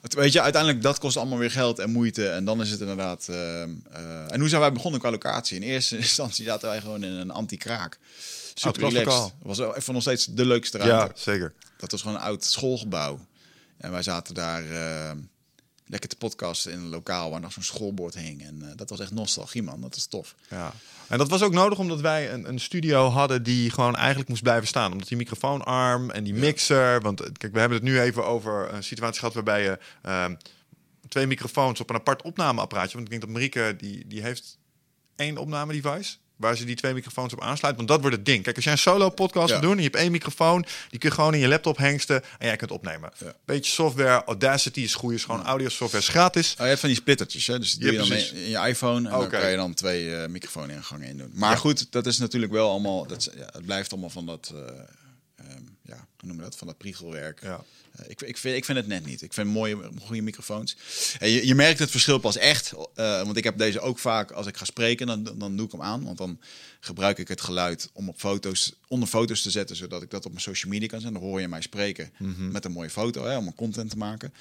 Het, 0.00 0.14
weet 0.14 0.32
je, 0.32 0.40
uiteindelijk 0.40 0.82
dat 0.82 0.98
kost 0.98 1.16
allemaal 1.16 1.38
weer 1.38 1.50
geld 1.50 1.78
en 1.78 1.90
moeite 1.90 2.28
en 2.28 2.44
dan 2.44 2.60
is 2.60 2.70
het 2.70 2.80
inderdaad. 2.80 3.26
eh, 3.28 3.62
eh, 3.62 3.68
en 4.28 4.40
hoe 4.40 4.48
zijn 4.48 4.60
wij 4.60 4.72
begonnen 4.72 5.00
qua 5.00 5.10
locatie? 5.10 5.56
In 5.56 5.62
eerste 5.62 5.96
instantie 6.06 6.44
zaten 6.44 6.68
wij 6.68 6.80
gewoon 6.80 7.02
in 7.04 7.12
een 7.12 7.30
anti-kraak. 7.30 7.98
Super 8.54 8.88
relaxed. 8.88 9.32
Was 9.42 9.58
wel 9.58 9.76
even 9.76 9.92
nog 9.92 10.02
steeds 10.02 10.24
de 10.26 10.44
leukste 10.46 10.78
Ja, 10.78 10.84
ruimte. 10.86 11.20
zeker. 11.20 11.52
Dat 11.78 11.90
was 11.90 12.00
gewoon 12.02 12.16
een 12.16 12.22
oud 12.22 12.44
schoolgebouw. 12.44 13.18
En 13.78 13.90
wij 13.90 14.02
zaten 14.02 14.34
daar 14.34 14.70
eh, 14.70 15.10
lekker 15.90 16.08
te 16.08 16.16
podcasten 16.16 16.72
in 16.72 16.78
een 16.78 16.88
lokaal 16.88 17.30
waar 17.30 17.40
nog 17.40 17.52
zo'n 17.52 17.62
schoolbord 17.62 18.14
hing. 18.14 18.42
En 18.42 18.62
eh, 18.62 18.76
dat 18.76 18.90
was 18.90 19.00
echt 19.00 19.10
nostalgie, 19.10 19.62
man. 19.62 19.80
Dat 19.80 19.94
was 19.94 20.06
tof. 20.06 20.34
Ja. 20.48 20.72
En 21.08 21.18
dat 21.18 21.28
was 21.28 21.42
ook 21.42 21.52
nodig 21.52 21.78
omdat 21.78 22.00
wij 22.00 22.32
een, 22.32 22.48
een 22.48 22.60
studio 22.60 23.08
hadden 23.08 23.42
die 23.42 23.70
gewoon 23.70 23.96
eigenlijk 23.96 24.28
moest 24.28 24.42
blijven 24.42 24.68
staan. 24.68 24.92
Omdat 24.92 25.08
die 25.08 25.16
microfoonarm 25.16 26.10
en 26.10 26.24
die 26.24 26.34
mixer. 26.34 27.00
Want 27.00 27.20
eh, 27.20 27.28
kijk, 27.36 27.52
we 27.52 27.58
hebben 27.58 27.78
het 27.78 27.86
nu 27.86 28.00
even 28.00 28.26
over 28.26 28.74
een 28.74 28.84
situatie 28.84 29.18
gehad 29.18 29.34
waarbij 29.34 29.62
je 29.62 29.78
ehm, 30.02 30.34
twee 31.08 31.26
microfoons 31.26 31.80
op 31.80 31.90
een 31.90 31.96
apart 31.96 32.22
opnameapparaatje. 32.22 32.92
Want 32.92 33.04
ik 33.04 33.10
denk 33.10 33.22
dat 33.22 33.30
Marieke 33.30 33.74
die, 33.78 34.06
die 34.06 34.22
heeft 34.22 34.58
één 35.16 35.36
opname-device. 35.36 36.16
Waar 36.40 36.56
ze 36.56 36.64
die 36.64 36.76
twee 36.76 36.94
microfoons 36.94 37.32
op 37.32 37.40
aansluit. 37.42 37.76
Want 37.76 37.88
dat 37.88 38.00
wordt 38.00 38.16
het 38.16 38.24
ding. 38.26 38.42
Kijk, 38.42 38.54
als 38.56 38.64
jij 38.64 38.72
een 38.72 38.78
solo-podcast 38.78 39.48
Ja. 39.48 39.52
wil 39.52 39.60
doen 39.68 39.70
en 39.70 39.76
je 39.76 39.88
hebt 39.90 39.96
één 39.96 40.10
microfoon, 40.10 40.64
die 40.90 40.98
kun 40.98 41.08
je 41.08 41.14
gewoon 41.14 41.34
in 41.34 41.40
je 41.40 41.48
laptop 41.48 41.76
hengsten 41.76 42.22
en 42.38 42.46
jij 42.46 42.56
kunt 42.56 42.70
opnemen. 42.70 43.12
Ja. 43.18 43.34
Beetje 43.44 43.72
software, 43.72 44.24
Audacity 44.24 44.80
is 44.80 44.94
goed, 44.94 45.12
is 45.12 45.24
gewoon 45.24 45.44
audio 45.44 45.68
software, 45.68 46.02
is 46.04 46.08
gratis. 46.08 46.50
Oh, 46.52 46.58
je 46.58 46.64
hebt 46.64 46.80
van 46.80 46.88
die 46.88 46.98
splittertjes, 46.98 47.46
hè? 47.46 47.58
Dus 47.58 47.72
die 47.72 47.80
doe 47.80 47.92
Ja, 47.92 48.02
je 48.02 48.08
dan 48.08 48.18
in, 48.18 48.42
in 48.44 48.50
je 48.50 48.68
iPhone 48.68 49.08
en 49.10 49.18
dan 49.18 49.28
kan 49.28 49.50
je 49.50 49.56
dan 49.56 49.74
twee 49.74 50.16
eh 50.16 50.28
microfoon-ingangen 50.28 51.08
in 51.08 51.16
doen. 51.18 51.30
Maar 51.34 51.56
goed, 51.56 51.86
dat 51.92 52.06
is 52.06 52.18
natuurlijk 52.18 52.52
wel 52.52 52.70
allemaal, 52.70 53.06
dat, 53.06 53.30
het 53.52 53.64
blijft 53.66 53.90
allemaal 53.92 54.10
van 54.10 54.26
dat, 54.26 54.52
eh, 54.54 54.60
ja, 55.90 56.06
hoe 56.18 56.28
noemen 56.28 56.44
dat, 56.44 56.56
van 56.56 56.66
dat 56.66 56.78
priegelwerk. 56.78 57.42
Ja. 57.42 57.64
Eh, 57.92 58.04
ik, 58.08 58.20
ik, 58.20 58.36
vind, 58.36 58.56
ik 58.56 58.64
vind 58.64 58.78
het 58.78 58.86
net 58.86 59.06
niet. 59.06 59.22
Ik 59.22 59.32
vind 59.32 59.48
mooie, 59.48 59.90
goede 60.00 60.22
microfoons. 60.22 60.76
En 61.18 61.30
je, 61.30 61.46
je 61.46 61.54
merkt 61.54 61.78
het 61.78 61.90
verschil 61.90 62.18
pas 62.18 62.36
echt, 62.36 62.72
eh, 62.94 63.22
want 63.22 63.36
ik 63.36 63.44
heb 63.44 63.58
deze 63.58 63.80
ook 63.80 63.98
vaak 63.98 64.30
als 64.30 64.46
ik 64.46 64.56
ga 64.56 64.64
spreken, 64.64 65.06
dan, 65.06 65.24
dan 65.38 65.56
doe 65.56 65.66
ik 65.66 65.72
hem 65.72 65.82
aan, 65.82 66.04
want 66.04 66.18
dan 66.18 66.40
gebruik 66.80 67.18
ik 67.18 67.28
het 67.28 67.40
geluid 67.40 67.90
om 67.92 68.08
op 68.08 68.18
foto's, 68.18 68.72
onder 68.88 69.08
foto's 69.08 69.42
te 69.42 69.50
zetten, 69.50 69.76
zodat 69.76 70.02
ik 70.02 70.10
dat 70.10 70.24
op 70.24 70.30
mijn 70.30 70.42
social 70.42 70.72
media 70.72 70.88
kan 70.88 71.00
zetten. 71.00 71.20
Dan 71.20 71.28
hoor 71.28 71.40
je 71.40 71.48
mij 71.48 71.62
spreken 71.62 72.12
met 72.36 72.64
een 72.64 72.72
mooie 72.72 72.90
foto, 72.90 73.24
hè, 73.24 73.36
om 73.36 73.46
een 73.46 73.54
content 73.54 73.90
te 73.90 73.96
maken. 73.96 74.34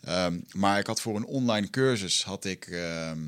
Ehm, 0.00 0.38
maar 0.52 0.78
ik 0.78 0.86
had 0.86 1.00
voor 1.00 1.16
een 1.16 1.24
online 1.24 1.70
cursus, 1.70 2.24
had 2.24 2.44
ik, 2.44 2.66
ehm, 2.66 3.18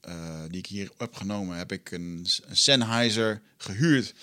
eh, 0.00 0.42
die 0.48 0.58
ik 0.58 0.66
hier 0.66 0.90
heb 0.98 1.14
genomen, 1.14 1.56
heb 1.56 1.72
ik 1.72 1.90
een, 1.90 2.26
een 2.46 2.56
Sennheiser 2.56 3.40
gehuurd. 3.56 4.14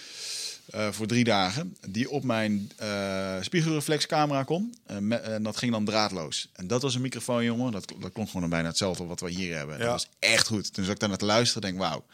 Eh, 0.66 0.92
voor 0.92 1.08
drie 1.08 1.24
dagen, 1.24 1.78
die 1.90 2.10
op 2.10 2.24
mijn 2.24 2.72
eh, 2.78 3.36
spiegelreflexcamera 3.42 4.44
kon. 4.44 4.76
Me- 5.00 5.16
en 5.16 5.44
dat 5.44 5.58
ging 5.58 5.72
dan 5.72 5.86
draadloos. 5.86 6.50
En 6.54 6.68
dat 6.68 6.82
was 6.82 6.96
een 6.96 7.02
microfoon, 7.02 7.44
jongen. 7.44 7.72
Dat, 7.72 7.94
dat 8.00 8.12
klonk 8.12 8.30
gewoon 8.30 8.50
bijna 8.50 8.68
hetzelfde 8.68 9.04
wat 9.06 9.20
we 9.20 9.30
hier 9.30 9.56
hebben. 9.58 9.78
Ja. 9.78 9.82
Dat 9.84 9.92
was 9.92 10.08
echt 10.20 10.48
goed. 10.48 10.74
Toen 10.74 10.84
zat 10.84 10.94
ik 10.94 11.00
daar 11.00 11.10
naar 11.10 11.18
te 11.18 11.26
luisteren, 11.26 11.62
denk 11.62 11.78
wauw. 11.78 12.06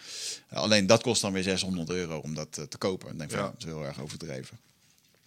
Alleen 0.49 0.87
dat 0.87 1.01
kost 1.01 1.21
dan 1.21 1.33
weer 1.33 1.43
600 1.43 1.89
euro 1.89 2.17
om 2.17 2.35
dat 2.35 2.57
eh, 2.57 2.63
te 2.63 2.77
kopen. 2.77 3.09
En 3.09 3.17
denk 3.17 3.29
van, 3.29 3.39
Ja. 3.39 3.45
ja, 3.45 3.51
dat 3.51 3.59
is 3.59 3.65
heel 3.65 3.85
erg 3.85 4.01
overdreven. 4.01 4.57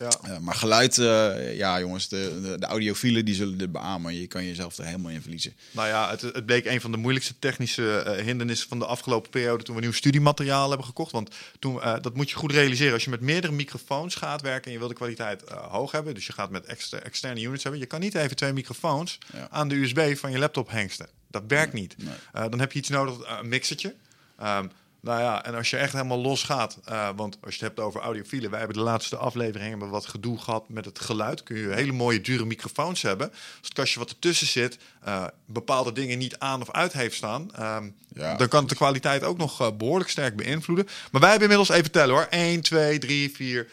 Ja. 0.03 0.31
Eh, 0.33 0.39
maar 0.39 0.55
geluid, 0.55 0.99
eh, 0.99 1.57
ja 1.57 1.81
jongens, 1.81 2.09
de, 2.09 2.39
de, 2.43 2.59
de 2.59 2.67
audiofielen 2.67 3.25
die 3.25 3.35
zullen 3.35 3.59
dit 3.59 3.73
beamen. 3.73 4.15
Je 4.15 4.27
kan 4.27 4.45
jezelf 4.47 4.79
er 4.79 4.85
helemaal 4.85 5.11
in 5.11 5.21
verliezen. 5.21 5.53
Nou 5.71 5.89
ja, 5.89 6.11
het, 6.11 6.21
het 6.21 6.47
bleek 6.47 6.65
een 6.67 6.81
van 6.81 6.91
de 6.91 6.97
moeilijkste 6.97 7.35
technische 7.39 7.97
eh, 7.99 8.25
hindernissen 8.25 8.69
van 8.69 8.79
de 8.79 8.87
afgelopen 8.87 9.31
periode 9.31 9.65
toen 9.65 9.75
we 9.75 9.81
nieuw 9.81 9.93
studiemateriaal 9.93 10.69
hebben 10.69 10.87
gekocht. 10.87 11.13
Want 11.13 11.35
toen, 11.59 11.81
dat 12.01 12.15
moet 12.17 12.31
je 12.31 12.37
goed 12.37 12.53
realiseren. 12.53 12.93
Als 12.93 13.05
je 13.05 13.11
met 13.11 13.21
meerdere 13.21 13.53
microfoons 13.53 14.15
gaat 14.15 14.41
werken 14.43 14.65
en 14.67 14.73
je 14.73 14.79
wil 14.79 14.89
de 14.89 14.95
kwaliteit 14.95 15.43
hoog 15.51 15.91
hebben, 15.93 16.15
dus 16.15 16.27
je 16.27 16.33
gaat 16.33 16.51
met 16.51 16.65
extra, 16.65 16.99
externe 16.99 17.41
units 17.43 17.63
hebben, 17.63 17.81
je 17.81 17.87
kan 17.87 18.01
niet 18.01 18.15
even 18.15 18.37
twee 18.37 18.53
microfoons 18.53 19.19
Ja. 19.33 19.49
aan 19.51 19.69
de 19.69 19.75
USB 19.75 20.17
van 20.17 20.31
je 20.31 20.39
laptop 20.39 20.71
hengsten. 20.71 21.07
Dat 21.31 21.43
werkt 21.47 21.73
niet. 21.73 21.95
nee. 21.99 22.49
Dan 22.49 22.61
heb 22.61 22.73
je 22.73 22.79
iets 22.79 22.89
nodig, 22.89 23.39
een 23.41 23.49
mixertje. 23.49 23.95
Ehm, 24.39 24.67
nou 25.03 25.21
ja, 25.21 25.45
en 25.45 25.55
als 25.55 25.71
je 25.71 25.77
echt 25.77 25.93
helemaal 25.93 26.19
los 26.21 26.43
gaat, 26.43 26.79
eh, 26.85 27.09
want 27.17 27.39
als 27.41 27.55
je 27.55 27.65
het 27.65 27.75
hebt 27.75 27.87
over 27.87 28.01
audiofielen, 28.01 28.51
wij 28.51 28.59
hebben 28.59 28.77
de 28.77 28.83
laatste 28.83 29.17
aflevering 29.17 29.71
hebben 29.71 29.89
wat 29.89 30.07
gedoe 30.07 30.39
gehad 30.39 30.69
met 30.69 30.85
het 30.85 31.01
geluid. 31.01 31.43
Kun 31.43 31.57
je 31.57 31.69
hele 31.69 31.93
mooie 31.93 32.21
dure 32.21 32.45
microfoons 32.45 33.03
hebben. 33.03 33.29
Als 33.31 33.39
het 33.63 33.73
kastje 33.73 33.99
wat 33.99 34.11
ertussen 34.11 34.47
zit, 34.47 34.79
eh, 35.03 35.25
bepaalde 35.47 35.93
dingen 35.93 36.19
niet 36.19 36.39
aan 36.39 36.61
of 36.61 36.71
uit 36.71 36.93
heeft 36.93 37.15
staan, 37.17 37.55
ehm, 37.55 37.89
Ja. 38.15 38.35
dan 38.37 38.49
kan 38.49 38.61
het 38.61 38.69
de 38.69 38.75
kwaliteit 38.75 39.23
ook 39.23 39.39
nog 39.39 39.61
eh, 39.61 39.69
behoorlijk 39.77 40.11
sterk 40.11 40.37
beïnvloeden. 40.37 40.87
Maar 41.11 41.21
wij 41.21 41.31
hebben 41.31 41.51
inmiddels 41.51 41.79
even 41.79 41.91
tellen 41.91 42.15
hoor: 42.15 42.27
1, 42.31 42.61
2, 42.61 42.99
3, 42.99 43.31
4, 43.35 43.69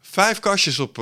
vijf 0.00 0.38
kastjes 0.38 0.78
op 0.78 0.96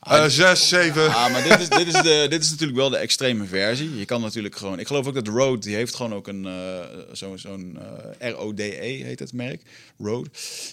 eh, 0.00 0.24
eh, 0.24 0.30
zes, 0.30 0.68
zeven. 0.68 1.08
Ah, 1.14 1.32
maar 1.32 1.42
dit 1.42 1.60
is, 1.60 1.68
dit, 1.68 1.86
is 1.86 1.92
de, 2.02 2.26
dit 2.30 2.42
is 2.42 2.50
natuurlijk 2.50 2.78
wel 2.78 2.90
de 2.90 2.96
extreme 2.96 3.44
versie. 3.44 3.98
Je 3.98 4.04
kan 4.04 4.20
natuurlijk 4.20 4.56
gewoon... 4.56 4.78
Ik 4.78 4.86
geloof 4.86 5.06
ook 5.06 5.14
dat 5.14 5.26
Rode, 5.28 5.58
die 5.60 5.74
heeft 5.74 5.94
gewoon 5.94 6.14
ook 6.14 6.26
een... 6.28 6.44
eh, 6.46 6.80
zo- 7.12 7.36
Zo'n 7.36 7.78
eh, 8.18 8.30
RODE 8.30 8.62
heet 8.62 9.18
het 9.18 9.32
merk. 9.32 9.62
Rode. 9.98 10.28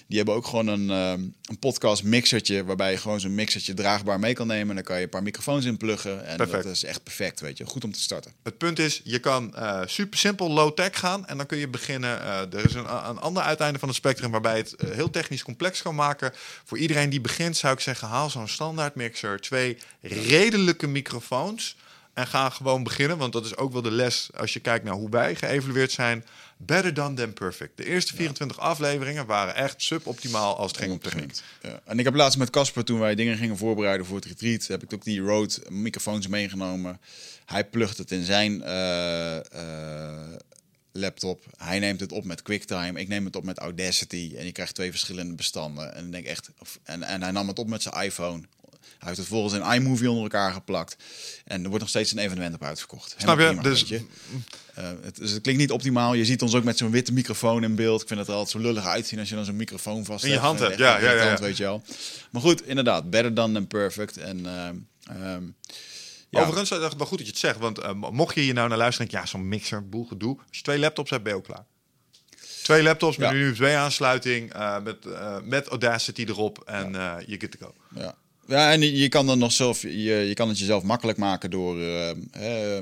Die 0.07 0.17
hebben 0.17 0.35
ook 0.35 0.47
gewoon 0.47 0.67
een, 0.67 0.89
een 0.89 1.59
podcast 1.59 2.03
mixertje... 2.03 2.63
waarbij 2.63 2.91
je 2.91 2.97
gewoon 2.97 3.19
zo'n 3.19 3.35
mixertje 3.35 3.73
draagbaar 3.73 4.19
mee 4.19 4.33
kan 4.33 4.47
nemen. 4.47 4.69
En 4.69 4.75
dan 4.75 4.83
kan 4.83 4.97
je 4.97 5.03
een 5.03 5.09
paar 5.09 5.23
microfoons 5.23 5.65
in 5.65 5.77
pluggen. 5.77 6.25
En 6.25 6.37
Perfect. 6.37 6.63
dat 6.63 6.71
is 6.73 6.83
echt 6.83 7.03
perfect, 7.03 7.39
weet 7.39 7.57
je. 7.57 7.65
Goed 7.65 7.83
om 7.83 7.91
te 7.91 7.99
starten. 8.01 8.31
Het 8.43 8.57
punt 8.57 8.79
is, 8.79 9.01
je 9.03 9.19
kan 9.19 9.53
super 9.85 10.17
simpel 10.17 10.49
low-tech 10.51 10.99
gaan 10.99 11.27
en 11.27 11.37
dan 11.37 11.45
kun 11.45 11.57
je 11.57 11.67
beginnen. 11.67 12.21
er 12.51 12.65
is 12.65 12.73
een, 12.73 13.07
een 13.09 13.17
ander 13.19 13.43
uiteinde 13.43 13.79
van 13.79 13.87
het 13.87 13.97
spectrum 13.97 14.31
waarbij 14.31 14.57
het 14.57 14.75
heel 14.85 15.09
technisch 15.09 15.43
complex 15.43 15.81
kan 15.81 15.95
maken. 15.95 16.31
Voor 16.65 16.77
iedereen 16.77 17.09
die 17.09 17.21
begint 17.21 17.57
zou 17.57 17.73
ik 17.73 17.79
zeggen, 17.79 18.07
haal 18.07 18.29
zo'n 18.29 18.47
standaard 18.47 18.95
mixer, 18.95 19.26
twee 19.35 19.77
redelijke 20.01 20.87
microfoons 20.87 21.75
en 22.17 22.27
ga 22.27 22.49
gewoon 22.49 22.83
beginnen. 22.83 23.17
Want 23.17 23.33
dat 23.33 23.45
is 23.45 23.57
ook 23.57 23.73
wel 23.73 23.81
de 23.81 23.91
les 23.91 24.29
als 24.35 24.53
je 24.53 24.59
kijkt 24.59 24.85
naar 24.85 24.93
hoe 24.93 25.09
wij 25.09 25.35
geëvalueerd 25.35 25.91
zijn. 25.91 26.25
Better 26.57 26.93
done 26.93 27.15
than 27.15 27.33
perfect. 27.33 27.77
De 27.77 27.85
eerste 27.85 28.15
24 28.15 28.59
afleveringen 28.59 29.25
waren 29.25 29.55
echt 29.55 29.81
suboptimaal 29.81 30.57
als 30.57 30.71
het 30.71 30.79
ging 30.79 30.91
om 30.91 30.99
techniek. 30.99 31.33
Ja. 31.61 31.79
En 31.85 31.99
ik 31.99 32.05
heb 32.05 32.15
laatst 32.15 32.37
met 32.37 32.49
Casper, 32.49 32.83
toen 32.83 32.99
wij 32.99 33.15
dingen 33.15 33.37
gingen 33.37 33.57
voorbereiden 33.57 34.05
voor 34.05 34.15
het 34.15 34.25
retreat, 34.25 34.67
heb 34.67 34.83
ik 34.83 34.93
ook 34.93 35.03
die 35.03 35.21
Rode 35.21 35.53
microfoons 35.69 36.27
meegenomen. 36.27 36.99
Hij 37.45 37.65
plugt 37.65 37.97
het 37.97 38.11
in 38.11 38.23
zijn 38.23 38.63
eh, 38.63 39.35
eh, 39.37 40.33
laptop. 40.91 41.45
Hij 41.57 41.79
neemt 41.79 41.99
het 41.99 42.11
op 42.11 42.23
met 42.23 42.41
QuickTime. 42.41 42.99
Ik 42.99 43.07
neem 43.07 43.25
het 43.25 43.35
op 43.35 43.43
met 43.43 43.57
Audacity. 43.57 44.33
En 44.37 44.45
je 44.45 44.51
krijgt 44.51 44.75
twee 44.75 44.89
verschillende 44.89 45.35
bestanden. 45.35 45.95
En 45.95 46.05
ik 46.05 46.11
denk 46.11 46.25
echt. 46.25 46.49
Of, 46.59 46.79
en, 46.83 47.03
en 47.03 47.21
hij 47.21 47.31
nam 47.31 47.47
het 47.47 47.59
op 47.59 47.67
met 47.67 47.81
zijn 47.81 48.03
iPhone. 48.03 48.43
Hij 48.99 49.07
heeft 49.07 49.17
het 49.17 49.27
volgens 49.27 49.53
in 49.53 49.71
iMovie 49.73 50.07
onder 50.09 50.23
elkaar 50.23 50.51
geplakt. 50.53 50.95
En 51.45 51.59
er 51.61 51.65
wordt 51.67 51.79
nog 51.79 51.89
steeds 51.89 52.11
een 52.11 52.17
evenement 52.17 52.55
op 52.55 52.63
uitverkocht. 52.63 53.15
Snap 53.17 53.39
je? 53.39 53.45
Prima, 53.45 53.61
Dus- 53.61 53.81
je. 53.81 54.01
Eh, 54.73 54.89
het, 55.01 55.15
dus 55.15 55.31
het 55.31 55.41
klinkt 55.41 55.61
niet 55.61 55.71
optimaal. 55.71 56.13
Je 56.13 56.25
ziet 56.25 56.41
ons 56.41 56.55
ook 56.55 56.63
met 56.63 56.77
zo'n 56.77 56.91
witte 56.91 57.13
microfoon 57.13 57.63
in 57.63 57.75
beeld. 57.75 58.01
Ik 58.01 58.07
vind 58.07 58.19
het 58.19 58.29
er 58.29 58.35
altijd 58.35 58.51
zo 58.63 58.67
lullig 58.69 58.85
uitzien 58.85 59.19
als 59.19 59.29
je 59.29 59.35
dan 59.35 59.45
zo'n 59.45 59.55
microfoon 59.55 60.05
vast 60.05 60.23
In 60.23 60.31
je 60.31 60.37
hand 60.37 60.59
hebt, 60.59 60.77
ja, 60.77 60.99
ja, 60.99 61.11
ja, 61.11 61.37
weet 61.37 61.57
je 61.57 61.63
wel. 61.63 61.81
Maar 62.31 62.41
goed, 62.41 62.67
inderdaad, 62.67 63.09
better 63.09 63.33
done 63.33 63.53
than 63.53 63.67
perfect. 63.67 64.17
En 64.17 64.45
ehm, 64.45 64.75
ehm, 65.21 65.43
ja, 66.29 66.39
Overigens, 66.41 66.71
is 66.71 66.77
het 66.83 66.95
wel 66.97 67.07
goed 67.07 67.17
dat 67.17 67.27
je 67.27 67.31
het 67.33 67.41
zegt. 67.41 67.59
Want 67.59 67.79
eh, 67.79 67.93
mocht 67.93 68.35
je 68.35 68.41
hier 68.41 68.53
nou 68.53 68.69
naar 68.69 68.77
luisteren, 68.77 69.09
denk 69.09 69.21
je, 69.21 69.27
ja, 69.29 69.37
zo'n 69.37 69.47
mixer, 69.47 69.89
boel 69.89 70.05
gedoe. 70.05 70.37
Als 70.37 70.57
je 70.57 70.61
twee 70.63 70.79
laptops 70.79 71.09
hebt, 71.09 71.23
ben 71.23 71.31
je 71.31 71.37
ook 71.37 71.45
klaar. 71.45 71.65
Twee 72.63 72.83
laptops 72.83 73.17
met 73.17 73.29
Ja. 73.29 73.35
een 73.35 73.41
USB-aansluiting, 73.41 74.53
eh, 74.53 74.79
met, 74.83 75.05
eh, 75.05 75.37
met 75.43 75.67
Audacity 75.67 76.21
erop 76.27 76.61
en 76.65 76.95
eh 76.95 77.15
je 77.25 77.39
good 77.39 77.51
to 77.51 77.65
go. 77.65 77.73
ja. 77.99 78.15
Ja, 78.47 78.71
en 78.71 78.81
je 78.97 79.09
kan 79.09 79.25
dan 79.25 79.37
nog 79.39 79.51
zelf, 79.51 79.81
je, 79.81 79.89
je 80.27 80.33
kan 80.33 80.47
het 80.49 80.59
jezelf 80.59 80.83
makkelijk 80.83 81.17
maken 81.17 81.49
door. 81.51 81.81
eh, 81.81 82.79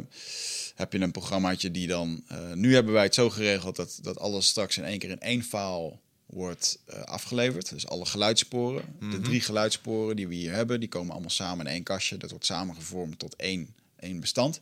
heb 0.76 0.94
je 0.94 1.00
een 1.00 1.12
programmaatje 1.12 1.72
die 1.72 1.88
dan. 1.88 2.24
eh, 2.28 2.38
nu 2.54 2.74
hebben 2.74 2.94
wij 2.94 3.04
het 3.04 3.14
zo 3.14 3.30
geregeld 3.30 3.76
dat, 3.76 4.00
dat 4.02 4.20
alles 4.20 4.48
straks 4.48 4.78
in 4.78 4.84
één 4.84 5.00
keer 5.00 5.10
in 5.10 5.20
één 5.20 5.44
file 5.44 5.94
wordt 6.26 6.80
eh, 6.86 7.02
afgeleverd. 7.02 7.70
Dus 7.70 7.88
alle 7.88 8.06
geluidssporen, 8.06 8.84
de 9.00 9.22
drie 9.22 9.42
geluidssporen 9.42 10.16
die 10.16 10.28
we 10.28 10.36
hier 10.36 10.52
hebben, 10.54 10.80
die 10.80 10.90
komen 10.90 11.12
allemaal 11.12 11.30
samen 11.30 11.66
in 11.66 11.72
één 11.72 11.84
kastje. 11.84 12.18
Dat 12.18 12.30
wordt 12.30 12.46
samengevormd 12.46 13.20
tot 13.20 13.36
één, 13.36 13.74
één 14.00 14.20
bestand. 14.20 14.60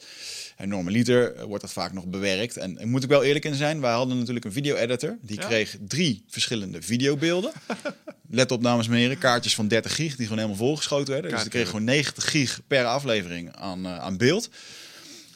En 0.57 0.69
normaliter 0.69 1.47
wordt 1.47 1.61
dat 1.63 1.73
vaak 1.73 1.93
nog 1.93 2.05
bewerkt. 2.05 2.57
En 2.57 2.73
daar 2.75 2.87
moet 2.87 3.03
ik 3.03 3.09
wel 3.09 3.23
eerlijk 3.23 3.45
in 3.45 3.55
zijn, 3.55 3.81
wij 3.81 3.91
hadden 3.93 4.17
natuurlijk 4.17 4.45
een 4.45 4.51
video-editor. 4.51 5.17
Die 5.21 5.39
Ja. 5.39 5.45
kreeg 5.47 5.77
drie 5.87 6.23
verschillende 6.27 6.81
videobeelden. 6.81 7.51
Let 8.33 8.51
op, 8.51 8.63
dames 8.63 8.87
en 8.87 8.93
heren, 8.93 9.17
kaartjes 9.17 9.55
van 9.55 9.67
30 9.67 9.95
gig 9.95 10.15
die 10.15 10.25
gewoon 10.25 10.37
helemaal 10.37 10.65
volgeschoten 10.65 11.13
werden. 11.13 11.31
Dus 11.31 11.41
die 11.41 11.49
kreeg 11.49 11.65
gewoon 11.65 11.83
90 11.83 12.29
gig 12.29 12.61
per 12.67 12.85
aflevering 12.85 13.55
aan, 13.55 13.85
eh, 13.85 13.99
aan 13.99 14.17
beeld. 14.17 14.49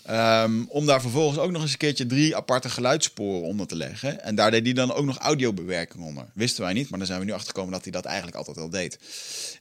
Ehm, 0.04 0.64
om 0.68 0.86
daar 0.86 1.02
vervolgens 1.02 1.40
ook 1.40 1.52
nog 1.52 1.62
eens 1.62 1.72
een 1.72 1.78
keertje 1.78 2.06
drie 2.06 2.36
aparte 2.36 2.70
geluidssporen 2.70 3.42
onder 3.42 3.68
te 3.68 3.76
leggen. 3.76 4.24
En 4.24 4.36
daar 4.36 4.52
deed 4.52 4.66
hij 4.66 4.74
dan 4.74 4.94
ook 4.94 5.06
nog 5.06 5.18
audiobewerking 5.18 6.04
onder. 6.04 6.26
Wisten 6.34 6.64
wij 6.64 6.74
niet, 6.74 6.90
maar 6.90 7.00
dan 7.00 7.08
zijn 7.08 7.20
we 7.20 7.26
nu 7.26 7.32
achtergekomen 7.32 7.72
dat 7.72 7.84
hij 7.84 7.92
dat 7.92 8.06
eigenlijk 8.06 8.38
altijd 8.38 8.58
al 8.58 8.70
deed. 8.70 9.00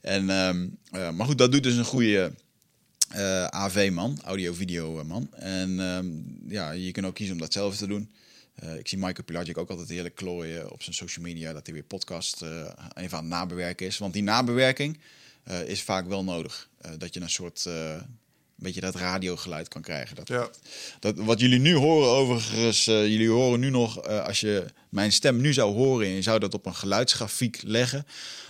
En, 0.01 0.29
ehm, 0.29 0.67
eh, 0.91 1.09
maar 1.09 1.25
goed, 1.25 1.37
dat 1.37 1.51
doet 1.51 1.63
dus 1.63 1.75
een 1.75 1.85
goede 1.85 2.31
uh, 3.15 3.45
AV-man, 3.45 4.19
audio-video-man. 4.23 5.33
En 5.33 5.79
ehm, 5.79 6.05
ja, 6.53 6.71
je 6.71 6.91
kunt 6.91 7.05
ook 7.05 7.15
kiezen 7.15 7.35
om 7.35 7.41
dat 7.41 7.53
zelf 7.53 7.77
te 7.77 7.87
doen. 7.87 8.11
Uh, 8.63 8.75
ik 8.75 8.87
zie 8.87 8.97
Michael 8.97 9.23
Pilagic 9.23 9.57
ook 9.57 9.69
altijd 9.69 9.89
heerlijk 9.89 10.15
klooien 10.15 10.71
op 10.71 10.83
zijn 10.83 10.95
social 10.95 11.25
media 11.25 11.53
dat 11.53 11.65
hij 11.65 11.73
weer 11.73 11.83
podcast 11.83 12.41
uh, 12.41 12.49
even 12.93 13.17
aan 13.17 13.23
het 13.23 13.33
nabewerken 13.33 13.85
is. 13.85 13.97
Want 13.97 14.13
die 14.13 14.23
nabewerking 14.23 14.99
uh, 15.47 15.67
is 15.67 15.81
vaak 15.81 16.07
wel 16.07 16.23
nodig. 16.23 16.69
dat 16.97 17.13
je 17.13 17.21
een 17.21 17.29
soort 17.29 17.65
een 17.65 18.63
beetje 18.63 18.81
dat 18.81 18.95
radiogeluid 18.95 19.67
kan 19.67 19.81
krijgen. 19.81 20.15
Dat, 20.15 20.27
ja. 20.27 20.49
dat, 20.99 21.15
wat 21.15 21.39
jullie 21.39 21.59
nu 21.59 21.75
horen 21.75 22.09
overigens, 22.09 22.85
jullie 22.85 23.29
horen 23.29 23.59
nu 23.59 23.69
nog, 23.69 24.03
als 24.03 24.39
je 24.39 24.65
mijn 24.89 25.11
stem 25.11 25.41
nu 25.41 25.53
zou 25.53 25.73
horen 25.73 26.07
en 26.07 26.13
je 26.13 26.21
zou 26.21 26.39
dat 26.39 26.53
op 26.53 26.65
een 26.65 26.75
geluidsgrafiek 26.75 27.61
leggen, 27.63 28.05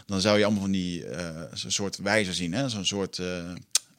dan 0.06 0.22
zou 0.22 0.38
je 0.38 0.44
allemaal 0.44 0.62
van 0.62 0.72
die 0.72 1.06
soort 1.52 1.98
wijzer 1.98 2.34
zien, 2.34 2.70
zo'n 2.70 2.86
soort 2.86 3.20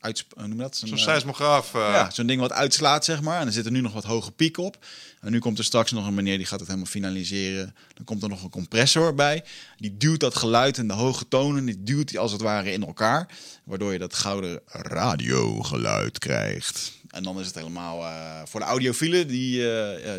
uit, 0.08 0.26
noem 0.36 0.58
dat? 0.58 0.76
Zo'n 0.76 0.88
uh, 0.88 0.96
seismograaf. 0.96 1.74
Uh... 1.74 1.80
Ja, 1.80 2.10
zo'n 2.10 2.26
ding 2.26 2.40
wat 2.40 2.52
uitslaat, 2.52 3.04
zeg 3.04 3.20
maar. 3.22 3.40
En 3.40 3.46
er 3.46 3.52
zitten 3.52 3.72
nu 3.72 3.80
nog 3.80 3.92
wat 3.92 4.04
hoge 4.04 4.30
pieken 4.30 4.62
op. 4.62 4.86
En 5.20 5.30
nu 5.30 5.38
komt 5.38 5.58
er 5.58 5.64
straks 5.64 5.92
nog 5.92 6.06
een 6.06 6.14
meneer 6.14 6.36
die 6.36 6.46
gaat 6.46 6.58
het 6.58 6.68
helemaal 6.68 6.90
finaliseren. 6.90 7.74
Dan 7.94 8.04
komt 8.04 8.22
er 8.22 8.28
nog 8.28 8.42
een 8.42 8.50
compressor 8.50 9.14
bij. 9.14 9.44
Die 9.76 9.96
duwt 9.96 10.20
dat 10.20 10.36
geluid 10.36 10.78
en 10.78 10.86
de 10.86 10.94
hoge 10.94 11.28
tonen, 11.28 11.64
die 11.64 11.82
duwt 11.82 12.08
die 12.08 12.18
als 12.18 12.32
het 12.32 12.40
ware 12.40 12.72
in 12.72 12.86
elkaar. 12.86 13.28
Waardoor 13.64 13.92
je 13.92 13.98
dat 13.98 14.14
gouden 14.14 14.60
radiogeluid 14.66 16.18
krijgt. 16.18 16.92
En 17.08 17.22
dan 17.22 17.40
is 17.40 17.46
het 17.46 17.54
helemaal 17.54 18.00
uh, 18.00 18.40
voor 18.44 18.60
de 18.60 18.66
audiofielen, 18.66 19.28
die, 19.28 19.66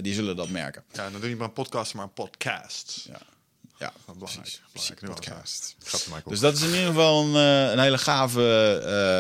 die 0.01 0.13
zullen 0.13 0.35
dat 0.35 0.49
merken. 0.49 0.83
Ja, 0.91 1.03
dan 1.03 1.11
doe 1.11 1.21
je 1.21 1.27
niet 1.27 1.37
maar 1.37 1.47
een 1.47 1.53
podcast, 1.53 1.93
maar 1.93 2.03
een 2.03 2.13
podcast. 2.13 3.05
Ja. 3.07 3.19
Ja, 3.79 3.93
belangrijk. 4.05 4.61
belangrijk 4.73 5.05
podcast. 5.05 5.75
Dus 6.25 6.39
dat 6.39 6.55
is 6.55 6.61
in 6.61 6.69
ieder 6.69 6.85
geval 6.85 7.23
een, 7.23 7.33
uh, 7.33 7.71
een 7.71 7.79
hele 7.79 7.97
gave. 7.97 8.39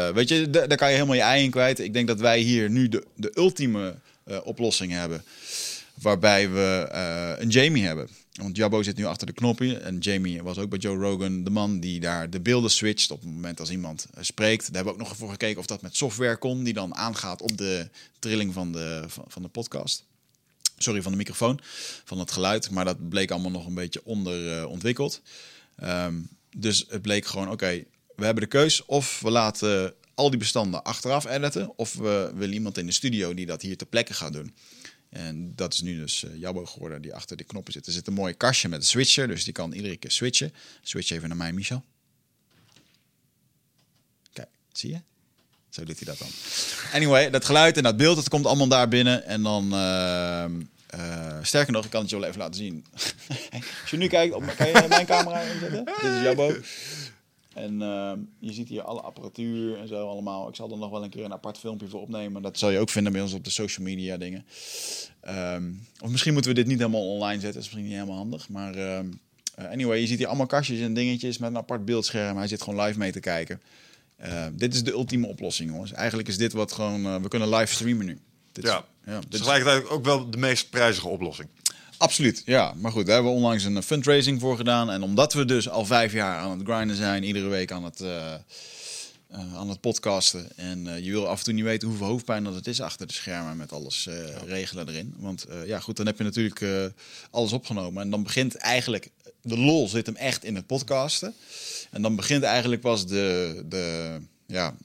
Uh, 0.09 0.15
weet 0.15 0.29
je, 0.29 0.49
daar 0.49 0.75
kan 0.75 0.87
je 0.87 0.93
helemaal 0.93 1.15
je 1.15 1.21
ei 1.21 1.43
in 1.43 1.51
kwijt. 1.51 1.79
Ik 1.79 1.93
denk 1.93 2.07
dat 2.07 2.19
wij 2.19 2.39
hier 2.39 2.69
nu 2.69 2.89
de, 2.89 3.05
de 3.15 3.31
ultieme 3.35 3.95
uh, 4.25 4.37
oplossing 4.43 4.91
hebben. 4.91 5.23
Waarbij 5.93 6.49
we 6.49 6.87
een 7.39 7.49
Jamie 7.49 7.85
hebben. 7.85 8.09
Want 8.33 8.55
Jabbo 8.55 8.83
zit 8.83 8.97
nu 8.97 9.05
achter 9.05 9.27
de 9.27 9.33
knopje. 9.33 9.77
En 9.77 9.97
Jamie 9.97 10.43
was 10.43 10.57
ook 10.57 10.69
bij 10.69 10.79
Joe 10.79 10.97
Rogan 10.97 11.43
de 11.43 11.49
man 11.49 11.79
die 11.79 11.99
daar 11.99 12.29
de 12.29 12.39
beelden 12.39 12.71
switcht. 12.71 13.11
Op 13.11 13.21
het 13.21 13.29
moment 13.29 13.59
als 13.59 13.69
iemand 13.69 14.07
spreekt. 14.19 14.65
Daar 14.65 14.75
hebben 14.75 14.93
we 14.93 14.99
ook 14.99 15.07
nog 15.07 15.17
voor 15.17 15.29
gekeken 15.29 15.59
of 15.59 15.65
dat 15.65 15.81
met 15.81 15.95
software 15.95 16.37
kon. 16.37 16.63
Die 16.63 16.73
dan 16.73 16.95
aangaat 16.95 17.41
op 17.41 17.57
de 17.57 17.89
trilling 18.19 18.53
van 18.53 18.71
de, 18.71 19.03
van, 19.07 19.23
van 19.27 19.41
de 19.41 19.47
podcast. 19.47 20.03
Sorry, 20.83 21.01
van 21.01 21.11
de 21.11 21.17
microfoon, 21.17 21.59
van 22.03 22.19
het 22.19 22.31
geluid. 22.31 22.69
Maar 22.69 22.85
dat 22.85 23.09
bleek 23.09 23.31
allemaal 23.31 23.51
nog 23.51 23.65
een 23.65 23.73
beetje 23.73 24.05
onderontwikkeld. 24.05 25.21
Um, 25.83 26.29
dus 26.57 26.85
het 26.87 27.01
bleek 27.01 27.25
gewoon, 27.25 27.51
oké, 27.51 27.83
we 28.15 28.25
hebben 28.25 28.43
de 28.43 28.49
keus. 28.49 28.85
Of 28.85 29.19
we 29.19 29.29
laten 29.29 29.93
al 30.13 30.29
die 30.29 30.39
bestanden 30.39 30.83
achteraf 30.83 31.25
editen. 31.25 31.77
Of 31.77 31.93
we 31.93 32.31
willen 32.35 32.53
iemand 32.53 32.77
in 32.77 32.85
de 32.85 32.91
studio 32.91 33.33
die 33.33 33.45
dat 33.45 33.61
hier 33.61 33.77
ter 33.77 33.87
plekke 33.87 34.13
gaat 34.13 34.33
doen. 34.33 34.53
En 35.09 35.55
dat 35.55 35.73
is 35.73 35.81
nu 35.81 35.97
dus 35.97 36.23
uh, 36.23 36.35
Jabbo 36.35 36.65
geworden 36.65 37.01
die 37.01 37.15
achter 37.15 37.37
de 37.37 37.43
knoppen 37.43 37.73
zit. 37.73 37.85
Er 37.85 37.91
zit 37.91 38.07
een 38.07 38.13
mooi 38.13 38.33
kastje 38.33 38.69
met 38.69 38.79
een 38.79 38.85
switcher, 38.85 39.27
dus 39.27 39.43
die 39.43 39.53
kan 39.53 39.71
iedere 39.71 39.97
keer 39.97 40.11
switchen. 40.11 40.53
Switch 40.81 41.09
even 41.09 41.27
naar 41.27 41.37
mij, 41.37 41.53
Michel. 41.53 41.83
Kijk, 44.33 44.49
zie 44.71 44.89
je? 44.89 45.01
Zo 45.79 45.85
doet 45.85 45.99
hij 45.99 46.07
dat 46.07 46.17
dan. 46.17 46.27
Anyway, 46.93 47.29
dat 47.29 47.45
geluid 47.45 47.77
en 47.77 47.83
dat 47.83 47.97
beeld, 47.97 48.15
dat 48.15 48.29
komt 48.29 48.45
allemaal 48.45 48.67
daar 48.67 48.87
binnen. 48.87 49.25
En 49.25 49.43
dan, 49.43 49.63
uh, 49.73 50.45
uh, 50.95 51.37
sterker 51.41 51.73
nog, 51.73 51.85
ik 51.85 51.91
kan 51.91 52.01
het 52.01 52.09
je 52.09 52.19
wel 52.19 52.27
even 52.27 52.39
laten 52.39 52.55
zien. 52.55 52.85
Als 53.81 53.89
je 53.89 53.97
nu 53.97 54.07
kijkt, 54.07 54.55
kan 54.55 54.67
je 54.67 54.85
mijn 54.89 55.05
camera 55.05 55.41
inzetten? 55.53 55.85
Dit 55.85 56.11
is 56.11 56.21
Jabbo. 56.21 56.55
En 57.53 57.81
uh, 57.81 58.11
je 58.39 58.53
ziet 58.53 58.69
hier 58.69 58.81
alle 58.81 59.01
apparatuur 59.01 59.79
en 59.79 59.87
zo 59.87 60.07
allemaal. 60.07 60.49
Ik 60.49 60.55
zal 60.55 60.71
er 60.71 60.77
nog 60.77 60.89
wel 60.89 61.03
een 61.03 61.09
keer 61.09 61.25
een 61.25 61.33
apart 61.33 61.57
filmpje 61.57 61.87
voor 61.87 62.01
opnemen. 62.01 62.41
Dat 62.41 62.57
zal 62.57 62.69
je 62.69 62.79
ook 62.79 62.89
vinden 62.89 63.11
bij 63.11 63.21
ons 63.21 63.33
op 63.33 63.43
de 63.43 63.49
social 63.49 63.85
media 63.85 64.17
dingen. 64.17 64.45
Um, 65.27 65.87
of 65.99 66.09
misschien 66.09 66.33
moeten 66.33 66.51
we 66.51 66.57
dit 66.57 66.67
niet 66.67 66.79
helemaal 66.79 67.07
online 67.07 67.41
zetten. 67.41 67.53
Dat 67.53 67.61
is 67.61 67.67
misschien 67.67 67.83
niet 67.83 67.93
helemaal 67.93 68.17
handig. 68.17 68.49
Maar 68.49 68.97
um, 68.97 69.19
anyway, 69.55 69.99
je 69.99 70.07
ziet 70.07 70.17
hier 70.17 70.27
allemaal 70.27 70.45
kastjes 70.45 70.79
en 70.79 70.93
dingetjes 70.93 71.37
met 71.37 71.49
een 71.49 71.57
apart 71.57 71.85
beeldscherm. 71.85 72.37
Hij 72.37 72.47
zit 72.47 72.61
gewoon 72.61 72.85
live 72.85 72.97
mee 72.97 73.11
te 73.11 73.19
kijken. 73.19 73.61
Uh, 74.25 74.45
dit 74.51 74.73
is 74.73 74.83
de 74.83 74.91
ultieme 74.91 75.27
oplossing, 75.27 75.69
jongens. 75.69 75.91
Eigenlijk 75.91 76.27
is 76.27 76.37
dit 76.37 76.53
wat 76.53 76.71
gewoon... 76.71 77.05
Uh, 77.05 77.15
we 77.15 77.27
kunnen 77.27 77.49
live 77.49 77.73
streamen 77.73 78.05
nu. 78.05 78.19
Dit 78.51 78.63
ja, 78.63 78.77
is, 78.77 78.83
ja 79.05 79.19
dit 79.19 79.33
is 79.33 79.39
tegelijkertijd 79.39 79.89
ook 79.89 80.05
wel 80.05 80.29
de 80.29 80.37
meest 80.37 80.69
prijzige 80.69 81.07
oplossing. 81.07 81.49
Absoluut, 81.97 82.41
ja. 82.45 82.73
Maar 82.77 82.91
goed, 82.91 83.05
daar 83.05 83.13
hebben 83.13 83.31
we 83.31 83.37
onlangs 83.37 83.63
een 83.63 83.83
fundraising 83.83 84.39
voor 84.39 84.57
gedaan. 84.57 84.91
En 84.91 85.01
omdat 85.01 85.33
we 85.33 85.45
dus 85.45 85.69
al 85.69 85.85
vijf 85.85 86.13
jaar 86.13 86.37
aan 86.37 86.59
het 86.59 86.67
grinden 86.67 86.95
zijn, 86.95 87.23
iedere 87.23 87.47
week 87.47 87.71
aan 87.71 87.83
het, 87.83 88.01
uh, 88.01 88.33
uh, 89.31 89.55
aan 89.55 89.69
het 89.69 89.81
podcasten. 89.81 90.57
En 90.57 90.85
uh, 90.85 90.99
je 90.99 91.11
wil 91.11 91.27
af 91.27 91.37
en 91.37 91.43
toe 91.43 91.53
niet 91.53 91.63
weten 91.63 91.87
hoeveel 91.87 92.07
hoofdpijn 92.07 92.43
dat 92.43 92.55
het 92.55 92.67
is 92.67 92.81
achter 92.81 93.07
de 93.07 93.13
schermen 93.13 93.57
met 93.57 93.71
alles 93.71 94.03
ja. 94.03 94.39
regelen 94.45 94.87
erin. 94.87 95.15
Want 95.17 95.45
ja, 95.65 95.79
goed, 95.79 95.97
dan 95.97 96.05
heb 96.05 96.17
je 96.17 96.23
natuurlijk 96.23 96.93
alles 97.29 97.51
opgenomen. 97.51 98.03
En 98.03 98.09
dan 98.09 98.23
begint 98.23 98.55
eigenlijk, 98.55 99.09
de 99.41 99.57
lol 99.57 99.87
zit 99.87 100.05
hem 100.05 100.15
echt 100.15 100.43
in 100.43 100.55
het 100.55 100.65
podcasten. 100.65 101.33
En 101.91 102.01
dan 102.01 102.15
begint 102.15 102.43
eigenlijk 102.43 102.81
pas 102.81 103.07
de, 103.07 103.63
de, 103.65 104.17
ja, 104.45 104.75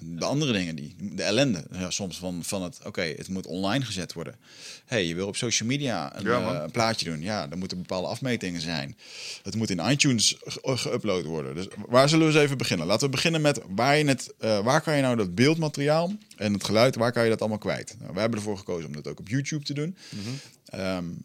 de 0.00 0.24
andere 0.24 0.52
dingen, 0.52 0.76
die, 0.76 0.94
de 0.98 1.22
ellende 1.22 1.64
ja, 1.72 1.90
soms 1.90 2.18
van, 2.18 2.44
van 2.44 2.62
het, 2.62 2.78
oké, 2.84 3.02
het 3.02 3.28
moet 3.28 3.46
online 3.46 3.84
gezet 3.84 4.12
worden. 4.12 4.36
hey, 4.84 5.06
je 5.06 5.14
wil 5.14 5.26
op 5.26 5.36
social 5.36 5.68
media 5.68 6.16
een, 6.16 6.24
ja, 6.24 6.52
uh, 6.54 6.62
een, 6.62 6.70
plaatje 6.70 7.04
doen. 7.04 7.22
Ja, 7.22 7.46
dan 7.46 7.58
moeten 7.58 7.78
bepaalde 7.78 8.08
afmetingen 8.08 8.60
zijn. 8.60 8.96
Het 9.42 9.54
moet 9.54 9.70
in 9.70 9.90
iTunes 9.90 10.36
geüpload 10.56 11.24
worden. 11.24 11.54
Dus 11.54 11.66
waar 11.88 12.08
zullen 12.08 12.26
we 12.26 12.32
eens 12.32 12.42
even 12.42 12.58
beginnen? 12.58 12.86
Laten 12.86 13.04
we 13.04 13.14
beginnen 13.14 13.40
met 13.40 13.60
waar, 13.68 13.96
je 13.96 14.04
het, 14.04 14.34
uh, 14.40 14.58
waar 14.58 14.80
kan 14.80 14.96
je 14.96 15.02
nou 15.02 15.16
dat 15.16 15.34
beeldmateriaal 15.34 16.12
en 16.36 16.52
het 16.52 16.64
geluid, 16.64 16.96
waar 16.96 17.12
kan 17.12 17.24
je 17.24 17.30
dat 17.30 17.40
allemaal 17.40 17.58
kwijt? 17.58 17.96
Nou, 18.00 18.12
we 18.14 18.20
hebben 18.20 18.38
ervoor 18.38 18.58
gekozen 18.58 18.86
om 18.86 18.94
dat 18.94 19.08
ook 19.08 19.18
op 19.18 19.28
YouTube 19.28 19.64
te 19.64 19.74
doen. 19.74 19.96
Mm 20.10 20.20
-hmm. 20.24 20.38
Um, 20.80 21.22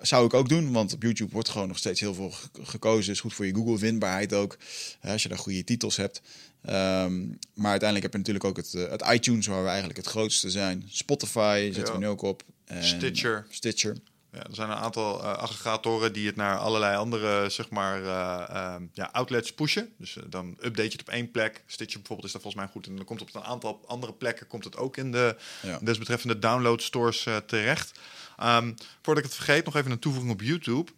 zou 0.00 0.26
ik 0.26 0.34
ook 0.34 0.48
doen, 0.48 0.72
want 0.72 0.92
op 0.92 1.02
YouTube 1.02 1.32
wordt 1.32 1.48
gewoon 1.48 1.68
nog 1.68 1.78
steeds 1.78 2.00
heel 2.00 2.14
veel 2.14 2.32
gekozen. 2.62 3.12
Is 3.12 3.20
goed 3.20 3.34
voor 3.34 3.46
je 3.46 3.54
Google-vindbaarheid 3.54 4.32
ook, 4.32 4.58
hè, 5.00 5.12
als 5.12 5.22
je 5.22 5.28
daar 5.28 5.38
goede 5.38 5.64
titels 5.64 5.96
hebt. 5.96 6.22
Um, 6.66 7.38
maar 7.54 7.70
uiteindelijk 7.70 8.02
heb 8.02 8.12
je 8.12 8.18
natuurlijk 8.18 8.44
ook 8.44 8.56
het, 8.56 8.72
uh, 8.72 8.88
het, 8.90 9.02
iTunes, 9.12 9.46
waar 9.46 9.62
we 9.62 9.68
eigenlijk 9.68 9.98
het 9.98 10.06
grootste 10.06 10.50
zijn. 10.50 10.84
Spotify 10.88 11.70
zetten 11.72 11.92
ja. 11.94 11.98
we 11.98 12.04
nu 12.04 12.10
ook 12.10 12.22
op. 12.22 12.42
En 12.64 12.84
Stitcher. 12.84 13.46
Stitcher. 13.50 13.96
Ja, 14.32 14.38
er 14.38 14.54
zijn 14.54 14.70
een 14.70 14.76
aantal 14.76 15.20
uh, 15.20 15.32
aggregatoren 15.32 16.12
die 16.12 16.26
het 16.26 16.36
naar 16.36 16.58
allerlei 16.58 16.96
andere 16.96 17.48
zeg 17.48 17.70
maar, 17.70 18.00
uh, 18.02 18.44
uh, 18.50 18.74
ja, 18.92 19.08
outlets 19.12 19.52
pushen. 19.52 19.92
Dus 19.98 20.16
dan 20.28 20.50
update 20.50 20.82
je 20.82 20.92
het 20.92 21.00
op 21.00 21.08
één 21.08 21.30
plek. 21.30 21.62
Stitcher 21.66 21.98
bijvoorbeeld 21.98 22.26
is 22.26 22.32
daar 22.32 22.42
volgens 22.42 22.62
mij 22.62 22.72
goed. 22.72 22.86
En 22.86 22.96
dan 22.96 23.04
komt 23.04 23.20
het 23.20 23.28
op 23.28 23.34
een 23.34 23.48
aantal 23.48 23.80
andere 23.86 24.12
plekken 24.12 24.46
komt 24.46 24.64
het 24.64 24.76
ook 24.76 24.96
in 24.96 25.12
de 25.12 25.36
ja. 25.62 25.78
desbetreffende 25.82 26.38
download 26.38 26.80
stores 26.80 27.26
terecht. 27.46 27.98
Um, 28.42 28.74
voordat 29.02 29.24
ik 29.24 29.30
het 29.30 29.40
vergeet, 29.40 29.64
nog 29.64 29.76
even 29.76 29.90
een 29.90 29.98
toevoeging 29.98 30.32
op 30.32 30.40
YouTube. 30.40 30.90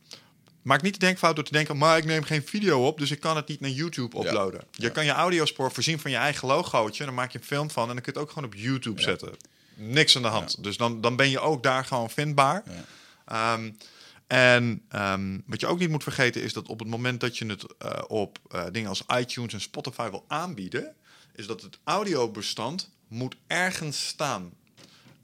Maak 0.65 0.83
niet 0.83 0.93
de 0.93 0.99
denkfout 0.99 1.35
door 1.35 1.45
te 1.45 1.53
denken, 1.53 1.77
maar 1.77 1.99
ik 1.99 2.05
neem 2.05 2.23
geen 2.23 2.47
video 2.47 2.87
op, 2.87 2.99
dus 2.99 3.11
ik 3.11 3.21
kan 3.21 3.37
het 3.37 3.49
niet 3.49 3.61
naar 3.61 3.71
YouTube 3.71 4.19
uploaden. 4.19 4.61
Ja. 4.61 4.67
Je 4.71 4.83
ja. 4.83 4.89
kan 4.89 5.05
je 5.05 5.11
audiospoor 5.11 5.73
voorzien 5.73 5.99
van 5.99 6.11
je 6.11 6.17
eigen 6.17 6.49
logootje, 6.49 7.05
dan 7.05 7.15
maak 7.15 7.33
je 7.33 7.39
een 7.39 7.45
film 7.45 7.71
van 7.71 7.89
en 7.89 7.95
dan 7.95 8.03
kun 8.03 8.12
je 8.12 8.19
het 8.19 8.29
ook 8.29 8.35
gewoon 8.35 8.49
op 8.49 8.55
YouTube 8.55 9.01
ja. 9.01 9.07
zetten. 9.07 9.37
Niks 9.75 10.17
aan 10.17 10.23
de 10.23 10.29
hand. 10.29 10.62
Dus 10.62 10.77
dan, 10.77 11.01
dan 11.01 11.17
ben 11.17 11.31
je 11.31 11.41
ook 11.41 11.62
daar 11.62 11.85
gewoon 11.85 12.11
vindbaar. 12.11 12.62
Um, 13.33 13.77
en 14.27 14.83
um, 14.95 15.43
wat 15.47 15.61
je 15.61 15.67
ook 15.67 15.79
niet 15.79 15.89
moet 15.89 16.03
vergeten 16.03 16.43
is 16.43 16.53
dat 16.53 16.69
op 16.69 16.79
het 16.79 16.89
moment 16.89 17.21
dat 17.21 17.39
je 17.39 17.47
het 17.47 17.62
uh, 17.62 17.91
op 18.07 18.39
uh, 18.55 18.65
dingen 18.73 18.89
als 18.89 19.05
iTunes 19.19 19.53
en 19.53 19.61
Spotify 19.61 20.11
wil 20.11 20.25
aanbieden, 20.29 20.95
is 21.35 21.47
dat 21.47 21.62
het 21.62 21.79
audiobestand 21.85 22.91
moet 23.09 23.37
ergens 23.47 24.07
staan. 24.07 24.53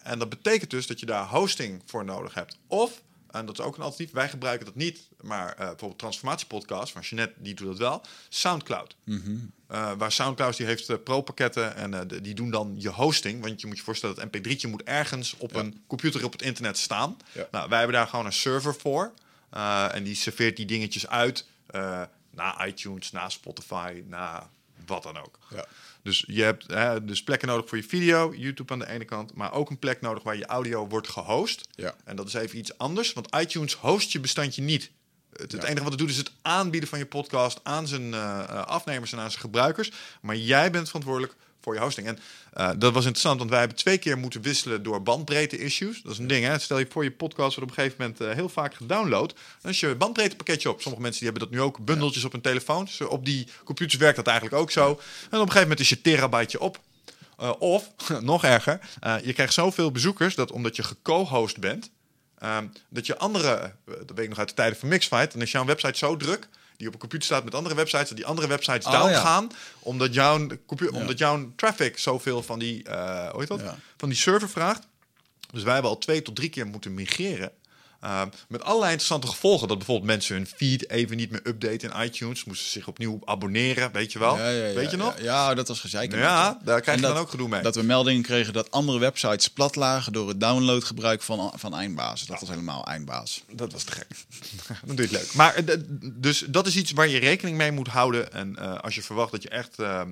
En 0.03 0.19
dat 0.19 0.29
betekent 0.29 0.71
dus 0.71 0.87
dat 0.87 1.01
je 1.01 1.07
daar 1.07 1.27
hosting 1.27 1.83
voor 1.87 2.05
nodig 2.05 2.35
hebt. 2.35 2.59
Of, 2.67 3.03
en 3.33 3.47
dat 3.47 3.59
is 3.59 3.65
ook 3.65 3.77
een 3.77 3.83
alternatief, 3.83 4.15
wij 4.15 4.29
gebruiken 4.29 4.67
dat 4.67 4.75
niet, 4.75 5.09
maar 5.21 5.51
uh, 5.51 5.57
bijvoorbeeld 5.57 5.99
Transformatiepodcast 5.99 6.93
van 6.93 7.03
Jeanette, 7.03 7.35
die 7.37 7.55
doet 7.55 7.67
dat 7.67 7.79
wel, 7.79 8.03
Soundcloud. 8.29 8.97
Mm 9.05 9.23
-hmm. 9.25 9.53
uh, 9.71 9.93
waar 9.99 10.13
Soundcloud 10.13 10.57
die 10.57 10.67
heeft 10.67 10.89
uh, 10.89 10.97
pro-pakketten 11.05 11.77
en 11.77 12.09
die 12.23 12.35
doen 12.35 12.51
dan 12.51 12.75
je 12.79 12.89
hosting. 12.89 13.43
Want 13.43 13.61
je 13.61 13.67
moet 13.67 13.77
je 13.77 13.83
voorstellen 13.83 14.17
dat 14.17 14.27
mp3'tje 14.27 14.69
moet 14.69 14.83
ergens 14.83 15.35
op 15.39 15.53
ja. 15.53 15.59
een 15.59 15.83
computer 15.87 16.25
op 16.25 16.33
het 16.33 16.43
internet 16.43 16.79
staan. 16.79 17.17
Ja. 17.33 17.49
Nou, 17.51 17.69
wij 17.69 17.79
hebben 17.79 17.97
daar 17.97 18.07
gewoon 18.07 18.27
een 18.27 18.33
server 18.33 18.75
voor. 18.75 19.13
en 19.91 20.03
die 20.03 20.15
serveert 20.15 20.57
die 20.57 20.67
dingetjes 20.67 21.09
uit 21.09 21.47
naar 22.31 22.69
iTunes, 22.69 23.11
naar 23.11 23.31
Spotify, 23.31 24.03
naar 24.07 24.49
wat 24.87 25.03
dan 25.03 25.17
ook. 25.17 25.39
Ja. 25.51 25.67
Dus 26.03 26.25
je 26.27 26.43
hebt 26.43 26.67
hè, 26.67 27.05
dus 27.05 27.23
plekken 27.23 27.49
nodig 27.49 27.69
voor 27.69 27.79
je 27.79 27.85
video, 27.85 28.35
YouTube 28.35 28.73
aan 28.73 28.79
de 28.79 28.89
ene 28.89 29.05
kant, 29.05 29.35
maar 29.35 29.53
ook 29.53 29.71
een 29.71 29.79
plek 29.79 30.01
nodig 30.01 30.23
waar 30.23 30.37
je 30.37 30.47
audio 30.47 30.89
wordt 30.89 31.09
gehost. 31.09 31.69
Ja. 31.71 31.95
En 32.05 32.17
dat 32.17 32.27
is 32.27 32.35
even 32.35 32.59
iets 32.59 32.79
anders, 32.79 33.13
want 33.13 33.37
iTunes 33.37 33.75
host 33.75 34.13
je 34.13 34.21
bestandje 34.21 34.63
niet. 34.63 34.91
Het, 35.33 35.53
het 35.53 35.63
ja. 35.63 35.69
enige 35.69 35.83
wat 35.83 35.93
het 35.93 36.01
doet 36.01 36.11
is 36.11 36.17
het 36.17 36.33
aanbieden 36.43 36.89
van 36.89 36.99
je 36.99 37.07
podcast 37.07 37.61
aan 37.63 37.89
zijn 37.89 38.13
uh, 38.13 38.49
afnemers 38.49 39.13
en 39.13 39.19
aan 39.19 39.31
zijn 39.31 39.43
gebruikers. 39.43 39.93
Maar 40.21 40.37
jij 40.37 40.71
bent 40.71 40.87
verantwoordelijk 40.87 41.37
voor 41.61 41.75
je 41.75 41.81
hosting. 41.81 42.07
En 42.07 42.19
uh, 42.59 42.71
dat 42.79 42.93
was 42.93 43.05
interessant, 43.05 43.39
want 43.39 43.51
wij 43.51 43.59
hebben 43.59 43.77
twee 43.77 43.99
keer 43.99 44.19
moeten 44.19 44.43
wisselen 44.43 44.83
door 44.83 45.03
bandbreedte-issues. 45.03 46.03
Dat 46.03 46.13
is 46.13 46.19
een 46.19 46.27
ding, 46.27 46.45
hè? 46.45 46.59
Stel 46.59 46.79
je 46.79 46.87
voor 46.91 47.05
je 47.05 47.11
podcast 47.11 47.57
wordt 47.57 47.71
op 47.71 47.79
een 47.79 47.85
gegeven 47.85 48.03
moment 48.03 48.21
uh, 48.21 48.31
heel 48.31 48.49
vaak 48.49 48.75
gedownload. 48.75 49.35
Dan 49.61 49.71
is 49.71 49.81
je 49.81 49.95
bandbreedtepakketje 49.95 50.71
op. 50.71 50.81
Sommige 50.81 51.03
mensen 51.03 51.21
die 51.21 51.31
hebben 51.31 51.49
dat 51.49 51.59
nu 51.59 51.65
ook, 51.65 51.85
bundeltjes 51.85 52.25
op 52.25 52.33
hun 52.33 52.41
telefoon. 52.41 52.85
Dus 52.85 53.01
op 53.01 53.25
die 53.25 53.49
computers 53.65 54.01
werkt 54.01 54.17
dat 54.17 54.27
eigenlijk 54.27 54.61
ook 54.61 54.71
zo. 54.71 54.89
En 54.89 54.93
op 54.93 55.33
een 55.33 55.39
gegeven 55.39 55.61
moment 55.61 55.81
is 55.81 55.89
je 55.89 56.01
terabyteje 56.01 56.61
op. 56.61 56.81
Of, 57.59 57.91
nog 58.21 58.45
erger, 58.45 58.81
je 59.23 59.33
krijgt 59.33 59.53
zoveel 59.53 59.91
bezoekers 59.91 60.35
dat 60.35 60.53
omdat 60.53 60.77
je 60.77 60.83
geco-host 60.83 61.59
bent... 61.59 61.91
Um, 62.45 62.73
dat 62.89 63.07
je 63.07 63.19
andere, 63.19 63.73
dat 63.85 64.11
weet 64.15 64.19
ik 64.19 64.29
nog 64.29 64.39
uit 64.39 64.49
de 64.49 64.55
tijden 64.55 64.79
van 64.79 64.89
Mixfight, 64.89 65.33
dan 65.33 65.43
is 65.43 65.51
jouw 65.51 65.65
website 65.65 65.99
zo 65.99 66.17
druk 66.17 66.49
die 66.81 66.89
op 66.89 66.95
een 66.95 67.01
computer 67.01 67.27
staat 67.27 67.45
met 67.45 67.55
andere 67.55 67.75
websites, 67.75 68.09
dat 68.09 68.17
die 68.17 68.27
andere 68.27 68.47
websites 68.47 68.87
oh, 68.87 68.93
down 68.93 69.15
gaan, 69.15 69.51
omdat 69.79 70.15
jouw, 70.15 70.47
omdat 70.93 71.19
jouw 71.19 71.53
traffic 71.57 71.99
zoveel 71.99 72.43
van 72.43 72.59
die, 72.59 72.89
uh, 72.89 73.29
hoe 73.29 73.41
heet 73.41 73.49
dat? 73.49 73.63
van 73.97 74.09
die 74.09 74.19
server 74.19 74.49
vraagt. 74.49 74.87
Dus 75.53 75.63
wij 75.63 75.73
hebben 75.73 75.91
al 75.91 75.99
twee 75.99 76.23
tot 76.23 76.37
drie 76.37 76.49
keer 76.49 76.67
moeten 76.67 76.95
migreren. 76.95 77.53
Uh, 78.05 78.23
met 78.49 78.63
allerlei 78.63 78.91
interessante 78.91 79.27
gevolgen. 79.27 79.69
Dat 79.69 79.77
bijvoorbeeld 79.77 80.07
mensen 80.07 80.35
hun 80.35 80.47
feed 80.47 80.91
even 80.91 81.17
niet 81.17 81.31
meer 81.31 81.41
updaten 81.45 81.93
in 81.93 82.03
iTunes. 82.03 82.45
Moesten 82.45 82.71
zich 82.71 82.89
opnieuw 82.89 83.19
abonneren, 83.25 83.93
weet 83.93 84.13
je 84.13 84.19
wel. 84.19 84.37
Ja, 84.37 84.49
ja, 84.49 84.75
weet 84.75 84.91
je 84.91 84.97
nog? 84.97 85.21
Ja, 85.21 85.55
dat 85.55 85.69
was 85.69 85.81
gezeik. 85.81 86.15
Ja, 86.15 86.59
daar 86.65 86.81
krijg 86.81 87.01
je 87.01 87.07
dan 87.07 87.17
ook 87.17 87.31
gedoe 87.31 87.49
mee. 87.49 87.63
Dat 87.63 87.75
we 87.75 87.83
meldingen 87.83 88.23
kregen 88.23 88.53
dat 88.53 88.71
andere 88.71 88.99
websites 88.99 89.49
plat 89.49 89.77
lagen... 89.77 90.13
door 90.13 90.29
het 90.29 90.41
downloadgebruik 90.41 91.23
van, 91.23 91.53
van 91.57 91.75
eindbazen. 91.75 92.27
Dat 92.27 92.41
was 92.41 92.49
helemaal 92.49 92.87
eindbaas. 92.87 93.43
Dat 93.53 93.73
was 93.73 93.85
te 93.85 93.93
gek. 93.93 94.07
dan 94.87 94.97
doe 94.97 95.09
je 95.09 95.17
het 95.17 95.23
leuk. 95.23 95.35
Maar 95.35 95.55
eh, 95.55 95.77
dus 96.01 96.45
dat 96.49 96.67
is 96.67 96.77
iets 96.77 96.93
waar 96.93 97.09
je 97.09 97.19
rekening 97.19 97.57
mee 97.57 97.73
moet 97.73 97.89
houden. 97.89 98.33
En 98.33 98.57
uh, 98.59 98.79
als 98.79 98.95
je 98.95 99.03
verwacht 99.03 99.33
dat 99.33 99.43
je 99.43 99.49
echt... 99.49 99.81
Uh, 99.81 100.03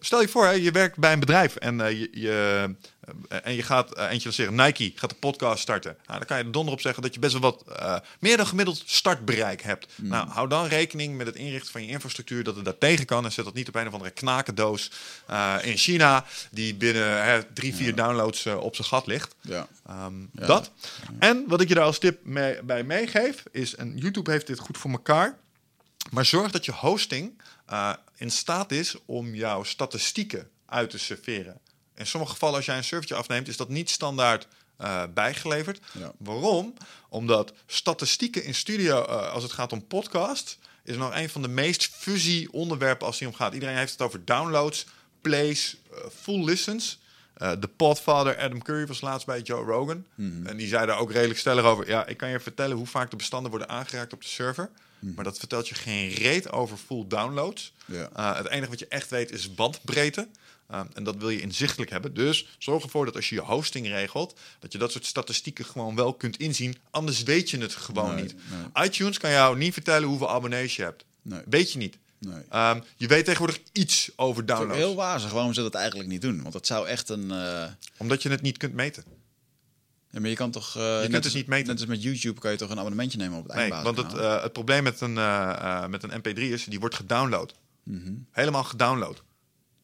stel 0.00 0.20
je 0.20 0.28
voor, 0.28 0.54
je 0.54 0.70
werkt 0.70 0.96
bij 0.96 1.12
een 1.12 1.20
bedrijf 1.20 1.56
en 1.56 1.76
je... 1.76 2.08
je 2.12 2.74
uh, 3.32 3.38
en 3.42 3.54
je 3.54 3.62
gaat, 3.62 3.98
uh, 3.98 4.10
eentje 4.10 4.30
zeggen, 4.30 4.56
Nike 4.56 4.92
gaat 4.94 5.10
de 5.10 5.16
podcast 5.16 5.62
starten. 5.62 5.96
Nou, 6.06 6.18
dan 6.18 6.26
kan 6.26 6.38
je 6.38 6.44
er 6.44 6.52
donder 6.52 6.74
op 6.74 6.80
zeggen 6.80 7.02
dat 7.02 7.14
je 7.14 7.20
best 7.20 7.32
wel 7.32 7.40
wat 7.40 7.64
uh, 7.68 7.96
meer 8.18 8.36
dan 8.36 8.46
gemiddeld 8.46 8.82
startbereik 8.86 9.62
hebt. 9.62 9.86
Mm. 9.96 10.08
Nou, 10.08 10.28
hou 10.28 10.48
dan 10.48 10.66
rekening 10.66 11.16
met 11.16 11.26
het 11.26 11.36
inrichten 11.36 11.72
van 11.72 11.84
je 11.84 11.88
infrastructuur 11.88 12.44
dat 12.44 12.56
het 12.56 12.64
daar 12.64 12.78
tegen 12.78 13.06
kan. 13.06 13.24
En 13.24 13.32
zet 13.32 13.44
dat 13.44 13.54
niet 13.54 13.68
op 13.68 13.74
een 13.74 13.86
of 13.86 13.92
andere 13.92 14.10
knakendoos 14.10 14.90
in 15.62 15.76
China, 15.76 16.24
die 16.50 16.74
binnen 16.74 17.24
hè, 17.24 17.44
drie, 17.44 17.74
vier 17.74 17.88
ja. 17.88 17.94
downloads 17.94 18.46
op 18.46 18.74
zijn 18.74 18.88
gat 18.88 19.06
ligt. 19.06 19.34
Ja. 19.40 19.68
Um, 19.90 20.30
ja. 20.32 20.46
Dat. 20.46 20.70
En 21.18 21.44
wat 21.48 21.60
ik 21.60 21.68
je 21.68 21.74
daar 21.74 21.84
als 21.84 21.98
tip 21.98 22.24
mee, 22.24 22.62
bij 22.62 22.82
meegeef, 22.82 23.42
is, 23.50 23.74
en 23.74 23.96
YouTube 23.96 24.30
heeft 24.30 24.46
dit 24.46 24.58
goed 24.58 24.78
voor 24.78 24.90
elkaar, 24.90 25.38
maar 26.10 26.24
zorg 26.24 26.50
dat 26.50 26.64
je 26.64 26.72
hosting 26.72 27.40
in 28.16 28.30
staat 28.30 28.72
is 28.72 28.96
om 29.04 29.34
jouw 29.34 29.62
statistieken 29.62 30.50
uit 30.66 30.90
te 30.90 30.98
serveren. 30.98 31.60
In 31.94 32.06
sommige 32.06 32.32
gevallen, 32.32 32.56
als 32.56 32.64
jij 32.64 32.76
een 32.76 32.84
servertje 32.84 33.14
afneemt, 33.14 33.48
is 33.48 33.56
dat 33.56 33.68
niet 33.68 33.90
standaard 33.90 34.46
uh, 34.80 35.02
bijgeleverd. 35.14 35.80
Ja. 35.92 36.12
Waarom? 36.18 36.74
Omdat 37.08 37.52
statistieken 37.66 38.44
in 38.44 38.54
studio, 38.54 39.06
uh, 39.08 39.32
als 39.32 39.42
het 39.42 39.52
gaat 39.52 39.72
om 39.72 39.86
podcast, 39.86 40.58
is 40.84 40.96
nog 40.96 41.14
een 41.14 41.28
van 41.28 41.42
de 41.42 41.48
meest 41.48 41.86
fuzzy 41.86 42.48
onderwerpen 42.50 43.06
als 43.06 43.18
het 43.18 43.28
om 43.28 43.34
gaat. 43.34 43.54
Iedereen 43.54 43.76
heeft 43.76 43.92
het 43.92 44.02
over 44.02 44.24
downloads, 44.24 44.86
plays, 45.20 45.76
full 46.20 46.44
listens. 46.44 47.00
de 47.34 47.68
podfather 47.76 48.38
Adam 48.38 48.62
Curry 48.62 48.86
was 48.86 49.00
laatst 49.00 49.26
bij 49.26 49.40
Joe 49.40 49.64
Rogan. 49.64 50.06
Mm. 50.14 50.46
En 50.46 50.56
die 50.56 50.68
zei 50.68 50.86
daar 50.86 50.98
ook 50.98 51.12
redelijk 51.12 51.38
stellig 51.38 51.64
over. 51.64 51.88
Ja, 51.88 52.06
ik 52.06 52.16
kan 52.16 52.28
je 52.28 52.40
vertellen 52.40 52.76
hoe 52.76 52.86
vaak 52.86 53.10
de 53.10 53.16
bestanden 53.16 53.50
worden 53.50 53.68
aangeraakt 53.68 54.12
op 54.12 54.22
de 54.22 54.28
server. 54.28 54.70
Mm. 55.02 55.12
Maar 55.14 55.24
dat 55.24 55.38
vertelt 55.38 55.68
je 55.68 55.74
geen 55.74 56.08
reet 56.08 56.52
over 56.52 56.76
full 56.76 57.04
downloads. 57.08 57.72
Ja. 57.84 58.36
het 58.36 58.48
enige 58.48 58.70
wat 58.70 58.78
je 58.78 58.88
echt 58.88 59.10
weet 59.10 59.30
is 59.30 59.54
bandbreedte. 59.54 60.28
Uh, 60.70 60.80
en 60.94 61.04
dat 61.04 61.16
wil 61.16 61.28
je 61.28 61.40
inzichtelijk 61.40 61.90
hebben. 61.90 62.14
Dus 62.14 62.46
zorg 62.58 62.82
ervoor 62.82 63.04
dat 63.04 63.16
als 63.16 63.28
je 63.28 63.34
je 63.34 63.40
hosting 63.40 63.86
regelt, 63.86 64.38
dat 64.58 64.72
je 64.72 64.78
dat 64.78 64.92
soort 64.92 65.06
statistieken 65.06 65.64
gewoon 65.64 65.94
wel 65.94 66.14
kunt 66.14 66.36
inzien. 66.36 66.76
Anders 66.90 67.22
weet 67.22 67.50
je 67.50 67.58
het 67.58 67.74
gewoon 67.74 68.14
niet. 68.14 68.34
Nee. 68.74 68.86
iTunes 68.86 69.18
kan 69.18 69.30
jou 69.30 69.58
niet 69.58 69.72
vertellen 69.72 70.08
hoeveel 70.08 70.30
abonnees 70.30 70.76
je 70.76 70.82
hebt. 70.82 71.04
Nee. 71.22 71.40
Weet 71.46 71.72
je 71.72 71.78
niet. 71.78 71.98
Nee. 72.18 72.42
Um, 72.52 72.82
je 72.96 73.06
weet 73.06 73.24
tegenwoordig 73.24 73.60
iets 73.72 74.10
over 74.16 74.46
downloads. 74.46 74.76
heel 74.76 74.94
wazig 74.94 75.30
waarom 75.30 75.54
ze 75.54 75.62
dat 75.62 75.74
eigenlijk 75.74 76.08
niet 76.08 76.22
doen. 76.22 76.40
Want 76.42 76.52
dat 76.52 76.66
zou 76.66 76.86
echt 76.86 77.08
een... 77.08 77.24
Uh... 77.30 77.64
Omdat 77.96 78.22
je 78.22 78.28
het 78.28 78.42
niet 78.42 78.56
kunt 78.56 78.74
meten. 78.74 79.04
Ja, 80.12 80.20
maar 80.20 80.30
je 80.30 80.36
kan 80.36 80.50
toch... 80.50 80.76
Uh, 80.76 81.02
je 81.02 81.08
kunt 81.08 81.24
het 81.24 81.34
niet 81.34 81.46
meten. 81.46 81.66
Net 81.66 81.80
als 81.80 81.88
met 81.88 82.02
YouTube 82.02 82.40
kan 82.40 82.50
je 82.50 82.56
toch 82.56 82.70
een 82.70 82.78
abonnementje 82.78 83.18
nemen 83.18 83.38
op 83.38 83.46
het 83.46 83.56
nee, 83.56 83.70
want 83.70 83.96
het, 83.96 84.14
uh, 84.14 84.42
het 84.42 84.52
probleem 84.52 84.82
met 84.82 85.00
een, 85.00 85.12
met 85.90 86.02
een 86.02 86.20
mp3 86.20 86.38
is, 86.38 86.64
die 86.64 86.80
wordt 86.80 86.94
gedownload. 86.94 87.54
Mm 87.82 88.02
-hmm. 88.04 88.26
Helemaal 88.30 88.64
gedownload. 88.64 89.22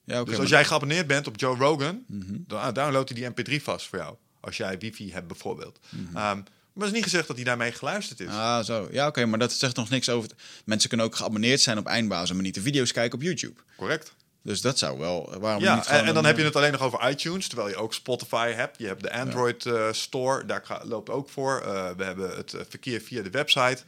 Ja, 0.04 0.24
dus 0.24 0.38
als 0.38 0.48
jij 0.48 0.64
geabonneerd 0.64 1.06
bent 1.06 1.26
op 1.26 1.40
Joe 1.40 1.56
Rogan, 1.56 2.04
mm 2.06 2.20
-hmm. 2.20 2.44
dan 2.46 2.74
downloadt 2.74 3.08
hij 3.10 3.32
die 3.34 3.58
mp3 3.58 3.62
vast 3.62 3.86
voor 3.86 3.98
jou. 3.98 4.16
Als 4.40 4.56
jij 4.56 4.78
wifi 4.78 5.12
hebt 5.12 5.26
bijvoorbeeld. 5.26 5.78
Mm 5.88 6.08
-hmm. 6.12 6.16
um, 6.16 6.44
maar 6.78 6.86
het 6.86 6.96
is 6.96 7.02
niet 7.02 7.10
gezegd 7.12 7.26
dat 7.26 7.36
hij 7.36 7.44
daarmee 7.44 7.72
geluisterd 7.72 8.20
is. 8.20 8.28
Ah, 8.28 8.64
zo. 8.64 8.88
Ja, 8.90 9.06
oké, 9.06 9.26
maar 9.26 9.38
dat 9.38 9.52
zegt 9.52 9.76
nog 9.76 9.88
niks 9.88 10.08
over... 10.08 10.30
Mensen 10.64 10.88
kunnen 10.88 11.06
ook 11.06 11.16
geabonneerd 11.16 11.60
zijn 11.60 11.78
op 11.78 11.86
eindbazen, 11.86 12.34
maar 12.34 12.44
niet 12.44 12.54
de 12.54 12.60
video's 12.60 12.92
kijken 12.92 13.18
op 13.18 13.24
YouTube. 13.24 13.60
Correct. 13.76 14.14
Dus 14.48 14.60
dat 14.60 14.78
zou 14.78 14.98
wel. 14.98 15.34
Waarom 15.40 15.62
ja, 15.62 15.74
niet 15.74 15.86
en, 15.86 16.04
en 16.04 16.14
dan 16.14 16.24
heb 16.24 16.36
je 16.36 16.44
het 16.44 16.56
alleen 16.56 16.72
nog 16.72 16.82
over 16.82 17.10
iTunes, 17.10 17.48
terwijl 17.48 17.68
je 17.68 17.76
ook 17.76 17.94
Spotify 17.94 18.52
hebt. 18.52 18.78
Je 18.78 18.86
hebt 18.86 19.02
de 19.02 19.12
Android 19.12 19.62
ja. 19.62 19.72
uh, 19.72 19.92
Store, 19.92 20.46
daar 20.46 20.80
loopt 20.82 21.10
ook 21.10 21.28
voor. 21.28 21.62
Uh, 21.66 21.90
we 21.96 22.04
hebben 22.04 22.36
het 22.36 22.54
verkeer 22.68 23.00
via 23.00 23.22
de 23.22 23.30
website. 23.30 23.78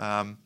Um, 0.00 0.38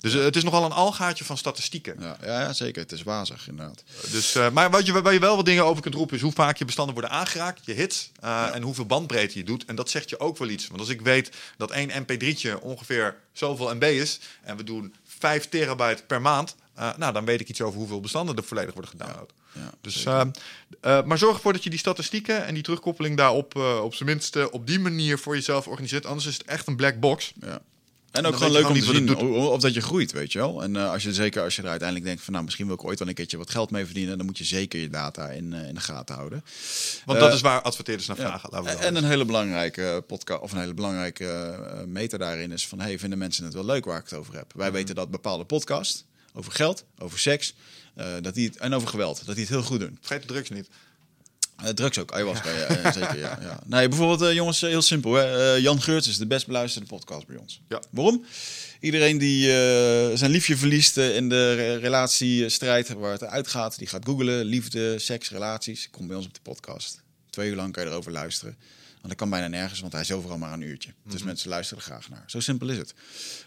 dus 0.00 0.14
uh, 0.14 0.22
het 0.22 0.36
is 0.36 0.42
nogal 0.42 0.64
een 0.64 0.72
algaatje 0.72 1.24
van 1.24 1.38
statistieken. 1.38 1.96
Ja, 2.00 2.16
ja, 2.22 2.52
zeker. 2.52 2.82
Het 2.82 2.92
is 2.92 3.02
wazig, 3.02 3.48
inderdaad. 3.48 3.82
Dus, 4.10 4.38
maar 4.52 4.70
wat 4.70 4.86
je, 4.86 5.02
waar 5.02 5.12
je 5.12 5.18
wel 5.18 5.36
wat 5.36 5.44
dingen 5.44 5.64
over 5.64 5.82
kunt 5.82 5.94
roepen... 5.94 6.16
is 6.16 6.22
hoe 6.22 6.32
vaak 6.32 6.56
je 6.56 6.64
bestanden 6.64 6.94
worden 6.94 7.12
aangeraakt, 7.12 7.66
je 7.66 7.72
hits... 7.72 8.10
Ja. 8.20 8.52
en 8.52 8.62
hoeveel 8.62 8.86
bandbreedte 8.86 9.38
je 9.38 9.44
doet. 9.44 9.64
En 9.64 9.76
dat 9.76 9.90
zegt 9.90 10.08
je 10.08 10.18
ook 10.18 10.38
wel 10.38 10.48
iets. 10.48 10.68
Want 10.68 10.80
als 10.80 10.88
ik 10.88 11.00
weet 11.00 11.30
dat 11.56 11.70
één 11.70 11.90
mp3'tje 11.90 12.60
ongeveer 12.60 13.16
zoveel 13.32 13.74
MB 13.74 13.82
is... 13.82 14.20
en 14.42 14.56
we 14.56 14.64
doen 14.64 14.94
5 15.04 15.48
terabyte 15.48 16.02
per 16.02 16.20
maand... 16.20 16.54
nou, 16.96 17.12
dan 17.12 17.24
weet 17.24 17.40
ik 17.40 17.48
iets 17.48 17.60
over 17.60 17.78
hoeveel 17.78 18.00
bestanden 18.00 18.36
er 18.36 18.44
volledig 18.44 18.72
worden 18.74 18.90
gedownload. 18.90 19.32
Ja. 19.52 19.60
Ja, 19.60 19.70
dus, 19.80 20.04
maar 21.04 21.18
zorg 21.18 21.34
ervoor 21.36 21.52
dat 21.52 21.64
je 21.64 21.70
die 21.70 21.78
statistieken 21.78 22.46
en 22.46 22.54
die 22.54 22.62
terugkoppeling 22.62 23.16
daarop... 23.16 23.56
op 23.82 23.94
zijn 23.94 24.08
minst 24.08 24.50
op 24.50 24.66
die 24.66 24.80
manier 24.80 25.18
voor 25.18 25.34
jezelf 25.34 25.66
organiseert. 25.66 26.06
Anders 26.06 26.26
is 26.26 26.38
het 26.38 26.46
echt 26.46 26.66
een 26.66 26.76
black 26.76 27.00
box. 27.00 27.32
Ja. 27.40 27.60
En 28.10 28.26
ook 28.26 28.36
gewoon 28.36 28.52
leuk 28.52 28.68
om 28.68 28.74
te 28.74 28.84
zien 28.84 29.16
of 29.16 29.60
dat 29.60 29.74
je 29.74 29.80
groeit, 29.80 30.12
weet 30.12 30.32
je 30.32 30.38
wel. 30.38 30.62
En 30.62 30.76
als 30.76 31.02
je 31.02 31.14
zeker 31.14 31.42
als 31.42 31.56
je 31.56 31.62
er 31.62 31.68
uiteindelijk 31.68 32.08
denkt 32.08 32.22
van 32.22 32.32
nou 32.32 32.44
misschien 32.44 32.66
wil 32.66 32.74
ik 32.74 32.84
ooit 32.84 32.98
wel 32.98 33.08
een 33.08 33.14
keertje 33.14 33.36
wat 33.36 33.50
geld 33.50 33.70
mee 33.70 33.84
verdienen, 33.84 34.16
dan 34.16 34.26
moet 34.26 34.38
je 34.38 34.44
zeker 34.44 34.80
je 34.80 34.88
data 34.88 35.28
in, 35.28 35.52
in 35.52 35.74
de 35.74 35.80
gaten 35.80 36.14
houden. 36.14 36.44
Want 37.04 37.18
dat 37.18 37.32
is 37.32 37.40
waar 37.40 37.62
adverteerders 37.62 38.08
naar 38.08 38.16
vragen. 38.16 38.48
Ja. 38.52 38.60
Laten 38.60 38.78
we 38.78 38.84
en 38.84 38.96
een 38.96 39.04
hele 39.04 39.24
belangrijke 39.24 40.04
podcast 40.06 40.40
of 40.40 40.52
een 40.52 40.58
hele 40.58 40.74
belangrijke 40.74 41.58
meter 41.86 42.18
daarin 42.18 42.52
is 42.52 42.66
van 42.66 42.80
hey 42.80 42.98
vinden 42.98 43.18
mensen 43.18 43.44
het 43.44 43.54
wel 43.54 43.64
leuk 43.64 43.84
waar 43.84 43.98
ik 43.98 44.04
het 44.04 44.18
over 44.18 44.34
heb. 44.34 44.52
Wij 44.54 44.68
mm. 44.68 44.74
weten 44.74 44.94
dat 44.94 45.10
bepaalde 45.10 45.44
podcast 45.44 46.04
over 46.34 46.52
geld, 46.52 46.84
over 46.98 47.18
seks, 47.18 47.54
dat 48.20 48.34
die 48.34 48.48
het, 48.48 48.56
en 48.56 48.74
over 48.74 48.88
geweld, 48.88 49.26
dat 49.26 49.34
die 49.34 49.44
het 49.44 49.54
heel 49.54 49.62
goed 49.62 49.80
doen. 49.80 49.98
Vergeet 50.00 50.20
de 50.20 50.28
drugs 50.28 50.50
niet. 50.50 50.68
Uh, 51.62 51.68
drugs 51.68 51.98
ook, 51.98 52.12
ayahuasca, 52.12 52.50
ja. 52.50 52.66
ja, 52.82 52.92
zeker. 52.92 53.18
Ja, 53.18 53.38
ja. 53.40 53.60
Nee, 53.66 53.88
bijvoorbeeld, 53.88 54.34
jongens, 54.34 54.60
heel 54.60 54.82
simpel. 54.82 55.12
Hè? 55.12 55.52
Jan 55.54 55.82
Geurts 55.82 56.08
is 56.08 56.16
de 56.16 56.26
best 56.26 56.46
beluisterde 56.46 56.86
podcast 56.86 57.26
bij 57.26 57.36
ons. 57.36 57.60
Ja. 57.68 57.82
Waarom? 57.90 58.24
Iedereen 58.80 59.18
die 59.18 59.46
zijn 60.16 60.30
liefje 60.30 60.56
verliest 60.56 60.96
in 60.96 61.28
de 61.28 61.76
relatiestrijd 61.76 62.88
waar 62.88 63.12
het 63.12 63.24
uitgaat, 63.24 63.78
die 63.78 63.86
gaat 63.86 64.04
googlen, 64.04 64.44
liefde, 64.44 64.98
seks, 64.98 65.30
relaties, 65.30 65.88
komt 65.90 66.08
bij 66.08 66.16
ons 66.16 66.26
op 66.26 66.34
de 66.34 66.40
podcast. 66.42 67.02
Twee 67.30 67.50
uur 67.50 67.56
lang 67.56 67.72
kan 67.72 67.84
je 67.84 67.90
erover 67.90 68.12
luisteren. 68.12 68.56
Want 69.02 69.14
dat 69.14 69.28
kan 69.28 69.30
bijna 69.30 69.48
nergens, 69.48 69.80
want 69.80 69.92
hij 69.92 70.02
is 70.02 70.12
overal 70.12 70.38
maar 70.38 70.52
een 70.52 70.60
uurtje. 70.60 70.90
Mm 70.90 70.96
-hmm. 71.02 71.12
Dus 71.12 71.22
mensen 71.22 71.48
luisteren 71.48 71.82
er 71.82 71.90
graag 71.90 72.08
naar. 72.08 72.22
Zo 72.26 72.40
simpel 72.40 72.68
is 72.68 72.76
het. 72.76 72.94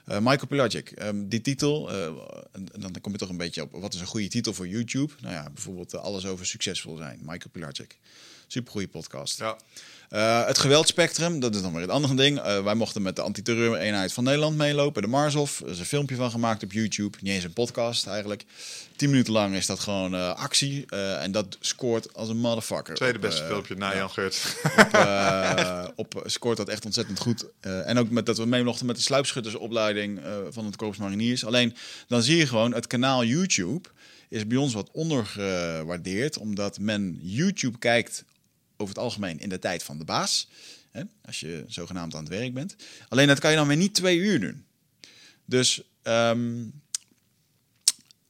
Uh, 0.08 0.18
Michael 0.18 0.47
Pelagic, 0.47 1.01
um, 1.01 1.30
die 1.30 1.41
titel, 1.41 1.91
uh, 1.91 2.06
en 2.51 2.68
dan 2.80 3.01
kom 3.01 3.12
je 3.12 3.18
toch 3.18 3.30
een 3.30 3.38
beetje 3.38 3.62
op, 3.62 3.72
wat 3.72 3.93
is 3.93 3.99
een 3.99 4.08
goede 4.08 4.28
titel 4.28 4.53
voor 4.53 4.68
YouTube? 4.68 5.14
Nou 5.22 5.34
ja, 5.34 5.49
bijvoorbeeld 5.49 5.93
uh, 5.93 6.01
alles 6.01 6.26
over 6.26 6.45
succesvol 6.45 6.97
zijn. 6.97 7.20
Michael 7.22 7.49
Pelagic. 7.51 7.97
Super 8.47 8.72
goede 8.72 8.88
podcast. 8.88 9.38
Ja. 9.38 9.58
Uh, 10.10 10.45
het 10.45 10.58
geweldspectrum, 10.58 11.39
dat 11.39 11.56
is 11.56 11.62
dan 11.62 11.72
weer 11.72 11.82
het 11.82 11.89
andere 11.89 12.16
ding. 12.16 12.38
Uh, 12.38 12.64
wij 12.64 12.76
mochten 12.76 13.01
met 13.01 13.16
de 13.16 13.22
antiterreur-eenheid 13.22 14.14
van 14.14 14.24
Nederland 14.24 14.58
meelopen, 14.58 15.01
de 15.01 15.08
Marshof. 15.08 15.62
Er 15.62 15.70
is 15.70 15.80
een 15.80 15.86
filmpje 15.86 16.16
van 16.16 16.32
gemaakt 16.32 16.64
op 16.64 16.72
YouTube. 16.72 17.18
Niet 17.22 17.34
eens 17.34 17.43
een 17.43 17.53
podcast 17.53 18.08
eigenlijk. 18.08 18.43
Tien 18.95 19.10
minuten 19.10 19.34
lang 19.34 19.56
is 19.56 19.66
dat 19.66 19.80
gewoon 19.80 20.14
uh, 20.14 20.34
actie. 20.36 20.86
en 21.20 21.32
dat 21.32 21.58
scoort 21.60 22.14
als 22.14 22.30
een 22.30 22.38
motherfucker. 22.38 22.95
Tweede 22.95 23.20
beste 23.20 23.43
filmpje 23.43 23.76
na 23.76 23.95
Jan 23.95 24.10
Geurt. 24.10 24.56
Op, 25.95 26.16
op, 26.16 26.24
scoort 26.26 26.58
dat 26.58 26.70
echt 26.70 26.86
ontzettend 26.86 27.20
goed. 27.20 27.45
en 27.60 27.97
ook 27.97 28.10
met 28.10 28.26
dat 28.26 28.38
we 28.38 28.45
mee 28.45 28.64
mochten 28.64 28.86
met 28.86 28.95
de 28.95 29.01
sluipschuttersopleiding 29.01 30.22
van 30.49 30.66
het 30.66 30.76
Korps 30.76 30.97
Mariniers. 30.97 31.45
Alleen 31.45 31.76
dan 32.08 32.24
zie 32.24 32.38
je 32.38 32.47
gewoon 32.47 32.74
het 32.74 32.88
kanaal 32.88 33.24
YouTube 33.24 33.89
is 34.30 34.47
bij 34.47 34.58
ons 34.58 34.74
wat 34.74 34.89
ondergewaardeerd, 34.91 36.38
omdat 36.38 36.80
men 36.80 37.20
YouTube 37.22 37.78
kijkt 37.78 38.24
over 38.78 38.95
het 38.95 39.03
algemeen 39.03 39.39
in 39.39 39.49
de 39.49 39.59
tijd 39.59 39.84
van 39.84 39.97
de 39.97 40.05
baas. 40.05 40.47
Hè, 40.91 41.03
als 41.26 41.39
je 41.39 41.63
zogenaamd 41.67 42.15
aan 42.15 42.23
het 42.23 42.34
werk 42.34 42.53
bent. 42.53 42.76
Alleen 43.09 43.28
dat 43.28 43.39
kan 43.39 43.51
je 43.51 43.57
dan 43.57 43.67
weer 43.67 43.78
niet 43.78 43.93
twee 43.93 44.17
uur 44.17 44.39
doen. 44.39 44.65
Dus 45.45 45.82
um, 46.03 46.82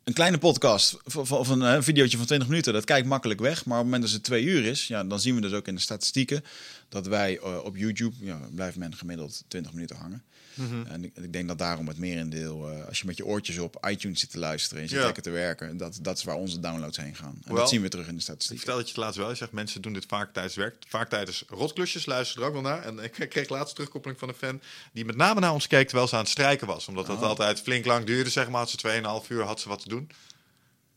een 0.05 0.13
kleine 0.13 0.37
podcast 0.37 0.97
of, 1.15 1.49
een, 1.49 1.61
een 1.61 1.83
videootje 1.83 2.17
van 2.17 2.25
20 2.25 2.47
minuten, 2.47 2.73
dat 2.73 2.83
kijkt 2.83 3.07
makkelijk 3.07 3.39
weg. 3.39 3.65
Maar 3.65 3.77
op 3.77 3.83
het 3.83 3.91
moment 3.93 4.03
dat 4.03 4.11
het 4.11 4.23
twee 4.23 4.43
uur 4.43 4.65
is, 4.65 4.87
ja, 4.87 5.03
dan 5.03 5.19
zien 5.19 5.35
we 5.35 5.41
dus 5.41 5.51
ook 5.51 5.67
in 5.67 5.75
de 5.75 5.81
statistieken 5.81 6.43
dat 6.89 7.07
wij 7.07 7.39
uh, 7.39 7.57
op 7.63 7.77
YouTube, 7.77 8.25
ja, 8.25 8.39
blijft 8.55 8.77
men 8.77 8.95
gemiddeld 8.95 9.43
20 9.47 9.73
minuten 9.73 9.95
hangen. 9.95 10.23
Mm-hmm. 10.55 10.85
En 10.85 11.03
ik, 11.03 11.11
ik, 11.15 11.33
denk 11.33 11.47
dat 11.47 11.57
daarom 11.57 11.87
het 11.87 11.97
merendeel, 11.97 12.71
uh, 12.71 12.85
als 12.85 12.99
je 12.99 13.05
met 13.05 13.17
je 13.17 13.25
oortjes 13.25 13.57
op 13.57 13.87
iTunes 13.89 14.19
zit 14.19 14.31
te 14.31 14.39
luisteren 14.39 14.77
en 14.77 14.83
je 14.83 14.89
zit 14.89 14.99
ja. 14.99 15.05
lekker 15.05 15.23
te 15.23 15.29
werken, 15.29 15.77
dat, 15.77 15.99
dat 16.01 16.17
is 16.17 16.23
waar 16.23 16.35
onze 16.35 16.59
downloads 16.59 16.97
heen 16.97 17.15
gaan. 17.15 17.41
En 17.45 17.55
dat 17.55 17.69
zien 17.69 17.81
we 17.81 17.89
terug 17.89 18.07
in 18.07 18.15
de 18.15 18.21
statistieken. 18.21 18.55
Ik 18.55 18.61
vertel 18.61 18.77
dat 18.77 18.87
je 18.87 18.93
het 18.93 19.03
laatst 19.03 19.19
wel. 19.19 19.29
Je 19.29 19.35
zegt 19.35 19.51
mensen 19.51 19.81
doen 19.81 19.93
dit 19.93 20.05
vaak 20.07 20.33
tijdens 20.33 20.55
werk, 20.55 20.75
vaak 20.87 21.09
tijdens 21.09 21.43
rotklusjes, 21.47 22.05
luisteren 22.05 22.43
er 22.43 22.47
ook 22.47 22.53
wel 22.53 22.71
naar. 22.71 22.83
En 22.83 22.99
ik 22.99 23.11
kreeg 23.29 23.49
laatst 23.49 23.75
terugkoppeling 23.75 24.19
van 24.19 24.29
een 24.29 24.35
fan 24.35 24.61
die 24.91 25.05
met 25.05 25.15
name 25.15 25.39
naar 25.39 25.53
ons 25.53 25.67
keek 25.67 25.85
terwijl 25.85 26.07
ze 26.07 26.15
aan 26.15 26.21
het 26.21 26.29
strijken 26.29 26.67
was. 26.67 26.87
Omdat 26.87 27.05
dat 27.05 27.17
oh. 27.17 27.23
altijd 27.23 27.61
flink 27.61 27.85
lang 27.85 28.05
duurde, 28.05 28.29
zeg 28.29 28.49
maar. 28.49 28.59
Had 28.59 28.69
ze 28.69 29.21
2,5 29.23 29.27
uur 29.27 29.43
had 29.43 29.59
ze 29.59 29.69
wat 29.69 29.81
te 29.81 29.89
doen. 29.89 30.09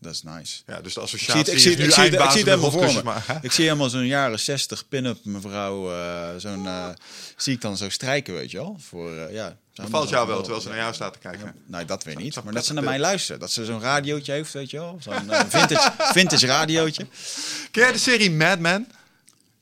Dat 0.00 0.12
is 0.12 0.22
nice. 0.22 0.62
Ja, 0.66 0.80
dus 0.80 0.94
de 0.94 1.00
associatie 1.00 1.52
ik 1.52 1.58
zie 1.58 1.70
het, 1.70 1.80
ik 1.80 1.84
zie, 1.84 1.86
ik 1.86 1.92
zie, 1.92 2.04
ik 2.04 2.30
zie 2.30 2.40
het 2.40 2.48
helemaal 2.48 2.70
voor 2.70 3.04
me. 3.04 3.12
Ik 3.42 3.52
zie 3.52 3.64
helemaal 3.64 3.88
zo'n 3.88 4.06
jaren 4.06 4.40
60 4.40 4.88
pin-up 4.88 5.18
mevrouw, 5.24 5.92
uh, 5.92 6.28
zo'n 6.36 6.64
uh, 6.64 6.88
zie 7.36 7.54
ik 7.54 7.60
dan 7.60 7.76
zo 7.76 7.88
strijken, 7.88 8.34
weet 8.34 8.50
je 8.50 8.56
wel? 8.56 8.76
Voor 8.80 9.12
uh, 9.12 9.32
ja. 9.32 9.56
Valt 9.72 10.08
jou 10.08 10.26
wel, 10.26 10.40
terwijl 10.40 10.60
ze 10.62 10.68
naar 10.68 10.76
jou 10.76 10.94
staat 10.94 11.12
te 11.12 11.18
kijken. 11.18 11.54
Nee, 11.66 11.84
dat 11.84 12.04
weer 12.04 12.16
niet. 12.16 12.44
Maar 12.44 12.52
dat 12.52 12.66
ze 12.66 12.72
naar 12.72 12.84
mij 12.84 12.98
luisteren. 12.98 13.40
Dat 13.40 13.52
ze 13.52 13.64
zo'n 13.64 13.80
radiootje 13.80 14.32
heeft, 14.32 14.52
weet 14.52 14.70
je 14.70 14.76
wel? 14.76 14.98
Zo'n 15.00 15.14
vintage, 15.48 15.92
vintage 15.98 16.46
radiootje. 16.46 17.06
Ken 17.70 17.82
jij 17.82 17.92
de 17.92 17.98
serie 17.98 18.30
Mad 18.30 18.58
Men? 18.58 18.88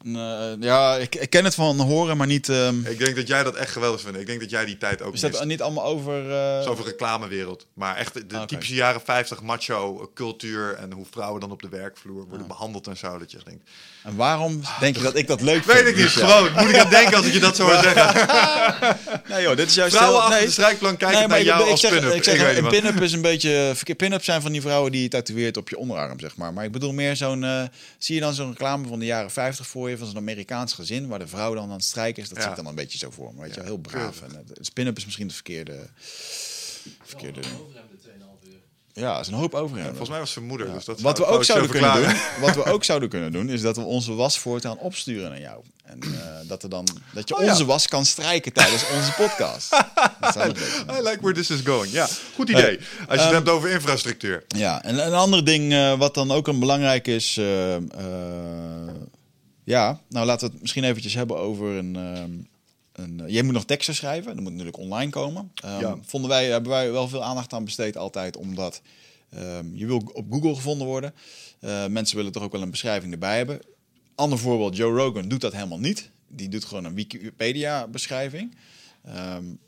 Uh, 0.06 0.52
ja, 0.60 0.96
ik, 0.96 1.14
ik, 1.14 1.30
ken 1.30 1.44
het 1.44 1.54
van 1.54 1.80
horen, 1.80 2.16
maar 2.16 2.26
niet. 2.26 2.48
Um... 2.48 2.86
Ik 2.86 2.98
denk 2.98 3.16
dat 3.16 3.28
jij 3.28 3.42
dat 3.42 3.54
echt 3.54 3.70
geweldig 3.70 4.00
vindt. 4.00 4.18
Ik 4.18 4.26
denk 4.26 4.40
dat 4.40 4.50
jij 4.50 4.64
die 4.64 4.76
tijd 4.76 5.02
ook. 5.02 5.14
Is 5.14 5.20
dat 5.20 5.44
niet 5.44 5.62
allemaal 5.62 5.84
over. 5.84 6.30
Uh... 6.30 6.60
Is 6.60 6.66
over 6.66 6.84
reclamewereld. 6.84 7.66
Maar 7.74 7.96
echt 7.96 8.14
de 8.14 8.34
okay. 8.34 8.46
typische 8.46 8.74
jaren 8.74 9.00
50 9.00 9.42
macho 9.42 10.10
cultuur 10.14 10.74
en 10.74 10.92
hoe 10.92 11.06
vrouwen 11.10 11.40
dan 11.40 11.50
op 11.50 11.62
de 11.62 11.68
werkvloer 11.68 12.24
worden 12.24 12.40
ah. 12.40 12.46
behandeld 12.48 12.86
en 12.86 12.96
zo. 12.96 13.18
Dat 13.18 13.30
je 13.30 13.38
denkt. 13.44 13.70
En 14.06 14.16
waarom 14.16 14.60
denk 14.80 14.96
je 14.96 15.02
dat 15.02 15.16
ik 15.16 15.26
dat 15.26 15.40
leuk 15.40 15.64
vind? 15.64 15.82
Weet 15.82 15.86
ik 15.86 15.96
niet. 15.96 16.06
Gewoon, 16.06 16.52
moet 16.52 16.68
ik 16.68 16.78
aan 16.78 16.90
denken 16.90 17.16
als 17.16 17.26
ik 17.26 17.32
je 17.32 17.40
dat 17.40 17.56
zo 17.56 17.64
hoor 17.64 17.82
zeggen? 17.82 18.28
nee 19.30 19.42
joh, 19.42 19.56
dit 19.56 19.68
is 19.68 19.74
juist. 19.74 19.96
Vrouwen 19.96 20.20
heel... 20.20 20.30
nee, 20.30 20.44
de 20.44 20.50
strijkplank 20.50 20.98
kijken 20.98 21.18
nee, 21.18 21.28
naar 21.28 21.42
jou 21.42 21.64
ik, 21.64 21.70
als 21.70 21.80
pin-up. 21.80 22.12
Ik 22.12 22.24
zeg, 22.24 22.56
een 22.56 22.68
pin-up 22.68 23.00
is 23.00 23.12
een 23.12 23.20
beetje. 23.20 23.74
Pin-up 23.96 24.24
zijn 24.24 24.42
van 24.42 24.52
die 24.52 24.60
vrouwen 24.60 24.92
die 24.92 25.02
je 25.02 25.08
tatoeëert 25.08 25.56
op 25.56 25.68
je 25.68 25.78
onderarm, 25.78 26.20
zeg 26.20 26.36
maar. 26.36 26.52
Maar 26.52 26.64
ik 26.64 26.72
bedoel 26.72 26.92
meer 26.92 27.16
zo'n. 27.16 27.42
Uh, 27.42 27.62
zie 27.98 28.14
je 28.14 28.20
dan 28.20 28.34
zo'n 28.34 28.50
reclame 28.50 28.88
van 28.88 28.98
de 28.98 29.04
jaren 29.04 29.30
50 29.30 29.66
voor 29.66 29.90
je 29.90 29.98
van 29.98 30.06
zo'n 30.06 30.16
Amerikaans 30.16 30.72
gezin 30.72 31.08
waar 31.08 31.18
de 31.18 31.26
vrouw 31.26 31.54
dan 31.54 31.64
aan 31.64 31.70
het 31.70 31.84
strijken 31.84 32.22
is. 32.22 32.28
Dat 32.28 32.38
ja. 32.38 32.44
zit 32.44 32.56
dan 32.56 32.66
een 32.66 32.74
beetje 32.74 32.98
zo 32.98 33.10
voor 33.10 33.34
me. 33.34 33.42
Weet 33.42 33.54
je, 33.54 33.62
heel 33.62 33.78
braaf. 33.78 34.20
En 34.20 34.44
het 34.48 34.66
spin-up 34.66 34.96
is 34.96 35.04
misschien 35.04 35.28
de 35.28 35.34
verkeerde. 35.34 35.88
verkeerde 37.02 37.40
ja, 39.00 39.12
dat 39.12 39.20
is 39.20 39.26
een 39.26 39.38
hoop 39.38 39.54
over. 39.54 39.78
Ja, 39.78 39.84
volgens 39.84 40.08
mij 40.08 40.18
was 40.18 40.32
zijn 40.32 40.44
moeder. 40.44 40.72
Dus 40.72 40.84
dat 40.84 41.00
wat, 41.00 41.18
we 41.18 41.26
ook 41.26 41.44
zouden 41.44 41.70
kunnen 41.70 41.94
doen, 41.94 42.14
wat 42.40 42.54
we 42.54 42.64
ook 42.64 42.84
zouden 42.84 43.08
kunnen 43.08 43.32
doen, 43.32 43.48
is 43.48 43.60
dat 43.60 43.76
we 43.76 43.82
onze 43.82 44.14
was 44.14 44.38
voortaan 44.38 44.78
opsturen 44.78 45.30
naar 45.30 45.40
jou. 45.40 45.62
En 45.84 45.98
uh, 46.04 46.18
dat, 46.42 46.62
er 46.62 46.68
dan, 46.68 46.86
dat 47.12 47.28
je 47.28 47.36
oh, 47.36 47.48
onze 47.48 47.60
ja. 47.60 47.66
was 47.66 47.88
kan 47.88 48.04
strijken 48.04 48.52
tijdens 48.52 48.84
onze 48.96 49.12
podcast. 49.12 49.72
I 50.98 51.02
like 51.02 51.18
where 51.20 51.32
this 51.32 51.50
is 51.50 51.60
going. 51.64 51.92
Ja, 51.92 52.08
goed 52.34 52.48
idee. 52.48 52.78
Als 53.08 53.20
je 53.20 53.26
um, 53.26 53.26
het 53.26 53.30
hebt 53.30 53.48
over 53.48 53.70
infrastructuur. 53.70 54.44
Ja, 54.48 54.82
en 54.82 55.06
een 55.06 55.14
ander 55.14 55.44
ding 55.44 55.72
uh, 55.72 55.98
wat 55.98 56.14
dan 56.14 56.30
ook 56.30 56.48
een 56.48 56.58
belangrijk 56.58 57.06
is. 57.06 57.36
Uh, 57.36 57.76
ja, 59.64 60.00
nou 60.08 60.26
laten 60.26 60.46
we 60.46 60.52
het 60.52 60.62
misschien 60.62 60.84
eventjes 60.84 61.14
hebben 61.14 61.38
over 61.38 61.66
een. 61.66 62.48
Een, 62.96 63.22
jij 63.26 63.42
moet 63.42 63.52
nog 63.52 63.64
teksten 63.64 63.94
schrijven, 63.94 64.34
dat 64.34 64.42
moet 64.42 64.52
natuurlijk 64.52 64.78
online 64.78 65.10
komen. 65.10 65.52
Um, 65.64 65.80
ja. 65.80 65.98
Vonden 66.02 66.30
wij, 66.30 66.46
hebben 66.46 66.70
wij 66.70 66.92
wel 66.92 67.08
veel 67.08 67.24
aandacht 67.24 67.52
aan 67.52 67.64
besteed 67.64 67.96
altijd, 67.96 68.36
omdat 68.36 68.82
um, 69.34 69.70
je 69.74 69.86
wil 69.86 70.10
op 70.12 70.26
Google 70.30 70.54
gevonden 70.54 70.86
worden. 70.86 71.14
Uh, 71.60 71.86
mensen 71.86 72.16
willen 72.16 72.32
toch 72.32 72.42
ook 72.42 72.52
wel 72.52 72.62
een 72.62 72.70
beschrijving 72.70 73.12
erbij 73.12 73.36
hebben. 73.36 73.60
Ander 74.14 74.38
voorbeeld, 74.38 74.76
Joe 74.76 74.96
Rogan 74.96 75.28
doet 75.28 75.40
dat 75.40 75.52
helemaal 75.52 75.78
niet. 75.78 76.10
Die 76.28 76.48
doet 76.48 76.64
gewoon 76.64 76.84
een 76.84 76.94
Wikipedia-beschrijving. 76.94 78.56
Um, 79.06 79.14
uh, 79.14 79.65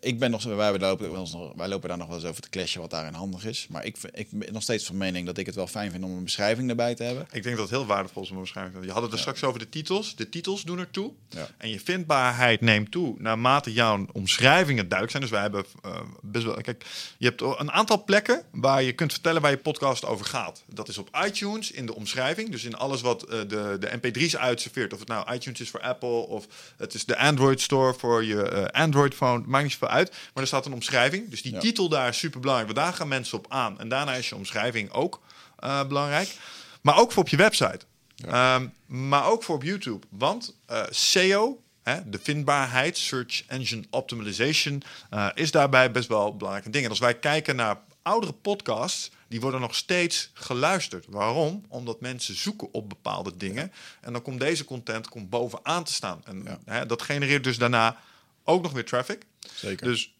ik 0.00 0.18
ben 0.18 0.30
nog, 0.30 0.44
wij 0.44 0.78
lopen, 0.78 1.10
wij 1.56 1.68
lopen 1.68 1.88
daar 1.88 1.98
nog 1.98 2.06
wel 2.06 2.16
eens 2.16 2.26
over 2.26 2.42
te 2.42 2.48
clashen 2.48 2.80
wat 2.80 2.90
daarin 2.90 3.14
handig 3.14 3.44
is. 3.44 3.66
Maar 3.70 3.84
ik, 3.84 3.96
ik 4.12 4.28
ben 4.30 4.52
nog 4.52 4.62
steeds 4.62 4.86
van 4.86 4.96
mening 4.96 5.26
dat 5.26 5.38
ik 5.38 5.46
het 5.46 5.54
wel 5.54 5.66
fijn 5.66 5.90
vind 5.90 6.04
om 6.04 6.16
een 6.16 6.24
beschrijving 6.24 6.70
erbij 6.70 6.94
te 6.94 7.02
hebben. 7.02 7.26
Ik 7.30 7.42
denk 7.42 7.56
dat 7.56 7.68
het 7.68 7.78
heel 7.78 7.86
waardevol 7.86 8.22
is 8.22 8.30
om 8.30 8.36
een 8.36 8.42
beschrijving 8.42 8.74
te 8.74 8.78
hebben. 8.78 8.94
Je 8.96 9.00
had 9.00 9.10
het 9.10 9.20
er 9.20 9.26
ja. 9.26 9.34
straks 9.34 9.50
over 9.50 9.60
de 9.60 9.68
titels. 9.68 10.16
De 10.16 10.28
titels 10.28 10.62
doen 10.62 10.78
ertoe. 10.78 11.12
Ja. 11.28 11.48
En 11.56 11.68
je 11.68 11.80
vindbaarheid 11.80 12.60
neemt 12.60 12.90
toe 12.90 13.14
naarmate 13.18 13.72
jouw 13.72 14.06
omschrijvingen 14.12 14.88
duidelijk 14.88 15.10
zijn. 15.10 15.22
Dus 15.22 15.32
wij 15.32 15.40
hebben 15.40 15.64
uh, 15.86 16.00
best 16.20 16.44
wel. 16.44 16.54
Kijk, 16.54 16.84
je 17.18 17.26
hebt 17.26 17.40
een 17.40 17.72
aantal 17.72 18.04
plekken 18.04 18.42
waar 18.50 18.82
je 18.82 18.92
kunt 18.92 19.12
vertellen 19.12 19.42
waar 19.42 19.50
je 19.50 19.56
podcast 19.56 20.04
over 20.04 20.26
gaat. 20.26 20.62
Dat 20.66 20.88
is 20.88 20.98
op 20.98 21.18
iTunes 21.26 21.70
in 21.70 21.86
de 21.86 21.94
omschrijving. 21.94 22.50
Dus 22.50 22.64
in 22.64 22.74
alles 22.74 23.00
wat 23.00 23.24
uh, 23.24 23.40
de, 23.48 23.76
de 23.80 24.00
MP3's 24.00 24.36
uitserveert. 24.36 24.92
Of 24.92 24.98
het 24.98 25.08
nou 25.08 25.32
iTunes 25.32 25.60
is 25.60 25.70
voor 25.70 25.80
Apple 25.80 26.08
of 26.08 26.46
het 26.76 26.94
is 26.94 27.04
de 27.04 27.18
Android 27.18 27.60
Store 27.60 27.94
voor 27.94 28.24
je 28.24 28.72
Android 28.72 29.14
phone 29.42 29.50
maakt 29.50 29.64
niet 29.64 29.72
zoveel 29.72 29.88
uit. 29.88 30.10
Maar 30.10 30.42
er 30.42 30.46
staat 30.46 30.66
een 30.66 30.72
omschrijving. 30.72 31.30
Dus 31.30 31.42
die 31.42 31.58
titel 31.58 31.88
daar 31.88 32.08
is 32.08 32.18
super 32.18 32.40
belangrijk. 32.40 32.72
Want 32.72 32.86
daar 32.86 32.96
gaan 32.96 33.08
mensen 33.08 33.38
op 33.38 33.46
aan. 33.48 33.80
En 33.80 33.88
daarna 33.88 34.14
is 34.14 34.28
je 34.28 34.34
omschrijving 34.34 34.90
ook 34.90 35.20
uh, 35.64 35.84
belangrijk. 35.86 36.36
Maar 36.80 36.98
ook 36.98 37.12
voor 37.12 37.22
op 37.22 37.28
je 37.28 37.36
website. 37.36 37.80
Ja. 38.14 38.54
Um, 38.54 38.72
maar 38.86 39.26
ook 39.26 39.42
voor 39.42 39.54
op 39.54 39.62
YouTube. 39.62 40.06
Want 40.10 40.54
uh, 40.70 40.82
SEO, 40.90 41.62
hè, 41.82 42.10
de 42.10 42.18
vindbaarheid, 42.22 42.98
Search 42.98 43.44
Engine 43.46 43.84
Optimization, 43.90 44.82
uh, 45.10 45.28
is 45.34 45.50
daarbij 45.50 45.90
best 45.90 46.08
wel 46.08 46.36
belangrijke 46.36 46.70
dingen. 46.70 46.84
En 46.84 46.90
als 46.90 47.00
wij 47.00 47.18
kijken 47.18 47.56
naar 47.56 47.78
oudere 48.02 48.32
podcasts, 48.32 49.10
die 49.28 49.40
worden 49.40 49.60
nog 49.60 49.74
steeds 49.74 50.30
geluisterd. 50.34 51.06
Waarom? 51.08 51.64
Omdat 51.68 52.00
mensen 52.00 52.36
zoeken 52.36 52.68
op 52.72 52.88
bepaalde 52.88 53.36
dingen. 53.36 53.64
Ja. 53.64 53.70
En 54.00 54.12
dan 54.12 54.22
komt 54.22 54.40
deze 54.40 54.64
content 54.64 55.08
komt 55.08 55.30
bovenaan 55.30 55.84
te 55.84 55.92
staan. 55.92 56.20
En 56.24 56.42
ja. 56.44 56.58
hè, 56.64 56.86
dat 56.86 57.02
genereert 57.02 57.44
dus 57.44 57.58
daarna 57.58 57.96
ook 58.44 58.62
nog 58.62 58.72
weer 58.72 58.84
traffic. 58.84 59.22
Zeker. 59.54 59.86
Dus 59.86 60.14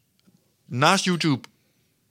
naast 0.64 1.04
YouTube 1.04 1.48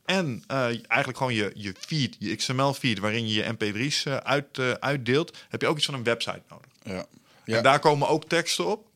en 0.06 0.44
uh, 0.52 0.58
eigenlijk 0.66 1.18
gewoon 1.18 1.34
je, 1.34 1.52
je 1.56 1.74
feed, 1.80 2.16
je 2.20 2.36
XML-feed, 2.36 3.00
waarin 3.00 3.28
je 3.28 3.34
je 3.34 3.54
MP3's 3.54 4.06
uh, 4.06 4.18
uit, 4.18 4.58
uh, 4.58 4.72
uitdeelt, 4.72 5.38
heb 5.50 5.62
je 5.62 5.68
ook 5.68 5.78
iets 5.78 5.86
van 5.86 5.94
een 5.94 6.04
website 6.04 6.42
nodig. 6.50 6.72
Ja. 6.84 7.06
ja. 7.46 7.58
En 7.58 7.64
daar 7.64 7.80
komen 7.80 8.08
ook 8.08 8.26
teksten 8.26 8.66
op 8.66 8.88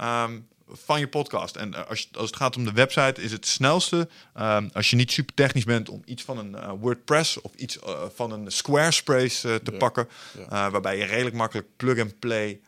um, 0.00 0.48
van 0.68 1.00
je 1.00 1.08
podcast. 1.08 1.56
En 1.56 1.88
als, 1.88 2.00
je, 2.00 2.06
als 2.12 2.26
het 2.26 2.36
gaat 2.36 2.56
om 2.56 2.64
de 2.64 2.72
website, 2.72 3.22
is 3.22 3.32
het 3.32 3.46
snelste, 3.46 4.08
um, 4.40 4.70
als 4.72 4.90
je 4.90 4.96
niet 4.96 5.12
super 5.12 5.34
technisch 5.34 5.64
bent, 5.64 5.88
om 5.88 6.02
iets 6.04 6.22
van 6.22 6.38
een 6.38 6.78
WordPress 6.78 7.40
of 7.40 7.54
iets 7.54 7.78
van 8.14 8.32
een 8.32 8.50
Squarespace 8.50 9.60
te 9.62 9.72
ja. 9.72 9.78
pakken, 9.78 10.08
ja. 10.48 10.70
waarbij 10.70 10.98
je 10.98 11.04
redelijk 11.04 11.36
makkelijk 11.36 11.68
plug-and-play 11.76 12.60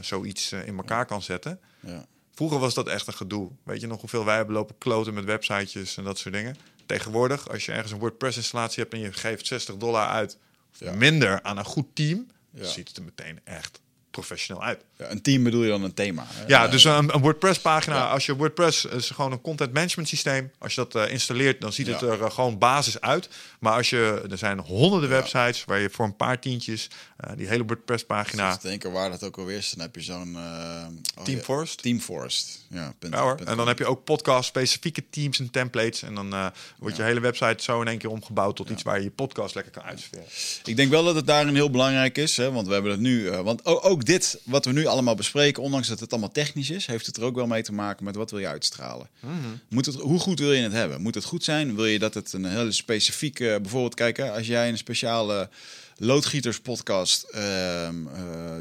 zoiets 0.00 0.52
in 0.52 0.76
elkaar 0.76 1.06
kan 1.06 1.22
zetten. 1.22 1.60
Ja. 1.80 2.06
Vroeger 2.38 2.58
was 2.58 2.74
dat 2.74 2.88
echt 2.88 3.06
een 3.06 3.14
gedoe. 3.14 3.50
Weet 3.62 3.80
je 3.80 3.86
nog 3.86 4.00
hoeveel 4.00 4.24
wij 4.24 4.36
hebben 4.36 4.54
lopen 4.54 4.78
kloten 4.78 5.14
met 5.14 5.24
websitejes 5.24 5.96
en 5.96 6.04
dat 6.04 6.18
soort 6.18 6.34
dingen? 6.34 6.56
Tegenwoordig, 6.86 7.48
als 7.48 7.64
je 7.64 7.72
ergens 7.72 7.92
een 7.92 7.98
WordPress-installatie 7.98 8.82
hebt 8.82 8.94
en 8.94 9.00
je 9.00 9.12
geeft 9.12 9.46
60 9.46 9.76
dollar 9.76 10.08
uit, 10.08 10.38
of 10.72 10.80
ja. 10.80 10.92
minder 10.92 11.42
aan 11.42 11.58
een 11.58 11.64
goed 11.64 11.86
team, 11.94 12.26
ja. 12.50 12.64
ziet 12.64 12.88
het 12.88 12.96
er 12.96 13.02
meteen 13.02 13.40
echt 13.44 13.80
professioneel 14.18 14.62
uit. 14.62 14.80
Ja, 14.98 15.10
een 15.10 15.22
team 15.22 15.42
bedoel 15.42 15.62
je 15.62 15.68
dan 15.68 15.82
een 15.82 15.94
thema? 15.94 16.26
Hè? 16.26 16.46
Ja, 16.46 16.68
dus 16.68 16.84
een, 16.84 17.14
een 17.14 17.20
WordPress-pagina. 17.20 17.96
Ja. 17.96 18.08
Als 18.08 18.26
je 18.26 18.36
WordPress 18.36 18.84
is 18.84 19.10
gewoon 19.10 19.32
een 19.32 19.40
content 19.40 19.72
management 19.72 20.08
systeem. 20.08 20.50
Als 20.58 20.74
je 20.74 20.86
dat 20.88 20.94
uh, 20.94 21.12
installeert, 21.12 21.60
dan 21.60 21.72
ziet 21.72 21.86
ja. 21.86 21.92
het 21.92 22.02
er 22.02 22.20
uh, 22.20 22.30
gewoon 22.30 22.58
basis 22.58 23.00
uit. 23.00 23.28
Maar 23.58 23.72
als 23.72 23.90
je, 23.90 24.26
er 24.30 24.38
zijn 24.38 24.58
honderden 24.58 25.08
websites 25.08 25.64
waar 25.64 25.78
je 25.78 25.90
voor 25.90 26.04
een 26.04 26.16
paar 26.16 26.40
tientjes 26.40 26.88
uh, 27.24 27.36
die 27.36 27.48
hele 27.48 27.64
WordPress-pagina. 27.64 28.52
Ik 28.52 28.60
denken 28.60 28.92
waar 28.92 29.10
dat 29.10 29.24
ook 29.24 29.38
alweer 29.38 29.56
is. 29.56 29.70
Dan 29.70 29.80
heb 29.80 29.94
je 29.94 30.00
zo'n 30.00 30.36
oh, 30.36 31.24
Team 31.24 31.40
Forest. 31.40 31.82
Team 31.82 32.00
Forest. 32.00 32.66
Ja, 32.68 32.94
punt, 32.98 33.14
ja 33.14 33.20
hoor. 33.20 33.36
Punt, 33.36 33.48
en 33.48 33.56
dan 33.56 33.68
heb 33.68 33.78
je 33.78 33.86
ook 33.86 34.04
podcast 34.04 34.48
specifieke 34.48 35.04
teams 35.10 35.38
en 35.38 35.50
templates. 35.50 36.02
En 36.02 36.14
dan 36.14 36.52
wordt 36.78 36.96
je 36.96 37.02
hele 37.02 37.20
website 37.20 37.62
zo 37.62 37.80
in 37.80 37.88
één 37.88 37.98
keer 37.98 38.10
omgebouwd 38.10 38.56
tot 38.56 38.70
iets 38.70 38.82
waar 38.82 38.96
je 38.96 39.04
je 39.04 39.10
podcast 39.10 39.54
lekker 39.54 39.72
kan 39.72 39.82
uitserveren. 39.82 40.24
Ik 40.64 40.76
denk 40.76 40.90
wel 40.90 41.04
dat 41.04 41.14
het 41.14 41.26
daarin 41.26 41.54
heel 41.54 41.70
belangrijk 41.70 42.18
is, 42.18 42.36
hè, 42.36 42.52
want 42.52 42.66
we 42.66 42.72
hebben 42.72 42.90
het 42.90 43.00
nu. 43.00 43.30
want 43.30 43.64
ook, 43.64 43.84
ook 43.84 44.04
dit 44.08 44.40
wat 44.44 44.64
we 44.64 44.72
nu 44.72 44.86
allemaal 44.86 45.14
bespreken, 45.14 45.62
ondanks 45.62 45.88
dat 45.88 46.00
het 46.00 46.10
allemaal 46.10 46.32
technisch 46.32 46.70
is, 46.70 46.86
heeft 46.86 47.06
het 47.06 47.16
er 47.16 47.22
ook 47.22 47.34
wel 47.34 47.46
mee 47.46 47.62
te 47.62 47.72
maken 47.72 48.04
met 48.04 48.16
wat 48.16 48.30
wil 48.30 48.40
je 48.40 48.46
uitstralen. 48.46 49.08
Mm 49.20 49.30
-hmm. 49.30 49.60
Moet 49.68 49.86
het, 49.86 49.94
hoe 49.94 50.18
goed 50.18 50.38
wil 50.38 50.52
je 50.52 50.62
het 50.62 50.72
hebben? 50.72 51.00
Moet 51.00 51.14
het 51.14 51.24
goed 51.24 51.44
zijn? 51.44 51.76
Wil 51.76 51.86
je 51.86 51.98
dat 51.98 52.14
het 52.14 52.32
een 52.32 52.44
hele 52.44 52.72
specifieke, 52.72 53.58
bijvoorbeeld 53.62 53.94
kijken, 53.94 54.32
als 54.32 54.46
jij 54.46 54.68
een 54.68 54.78
speciale 54.78 55.48
loodgieterspodcast 55.96 57.26
uh, 57.34 57.40
uh, 57.82 57.90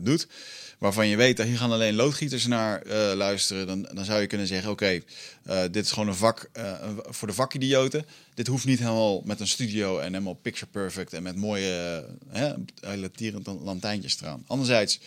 doet, 0.04 0.28
waarvan 0.78 1.08
je 1.08 1.16
weet 1.16 1.38
dat 1.38 1.46
hier 1.46 1.58
gaan 1.58 1.72
alleen 1.72 1.96
loodgieters 1.96 2.46
naar 2.46 2.86
uh, 2.86 2.94
luisteren, 3.16 3.68
dan, 3.68 3.90
dan 3.94 4.06
zou 4.06 4.22
je 4.22 4.28
kunnen 4.28 4.48
zeggen: 4.48 4.72
Oké, 4.72 5.04
okay, 5.46 5.64
uh, 5.66 5.72
dit 5.72 5.86
is 5.86 5.92
gewoon 5.92 6.08
een 6.08 6.16
vak 6.16 6.50
uh, 6.58 6.74
voor 7.06 7.28
de 7.28 7.34
vakidioten. 7.34 8.06
Dit 8.34 8.48
hoeft 8.48 8.66
niet 8.66 8.80
helemaal 8.80 9.22
met 9.26 9.40
een 9.40 9.48
studio 9.48 10.00
en 10.00 10.14
helemaal 10.14 10.34
picture 10.34 10.72
perfect 10.72 11.14
en 11.14 11.24
met 11.24 11.36
mooie, 11.36 12.06
hele 12.82 13.12
tierend 13.12 13.48
lantijntjes 13.48 14.22
eraan. 14.22 14.44
Anderzijds, 14.48 15.00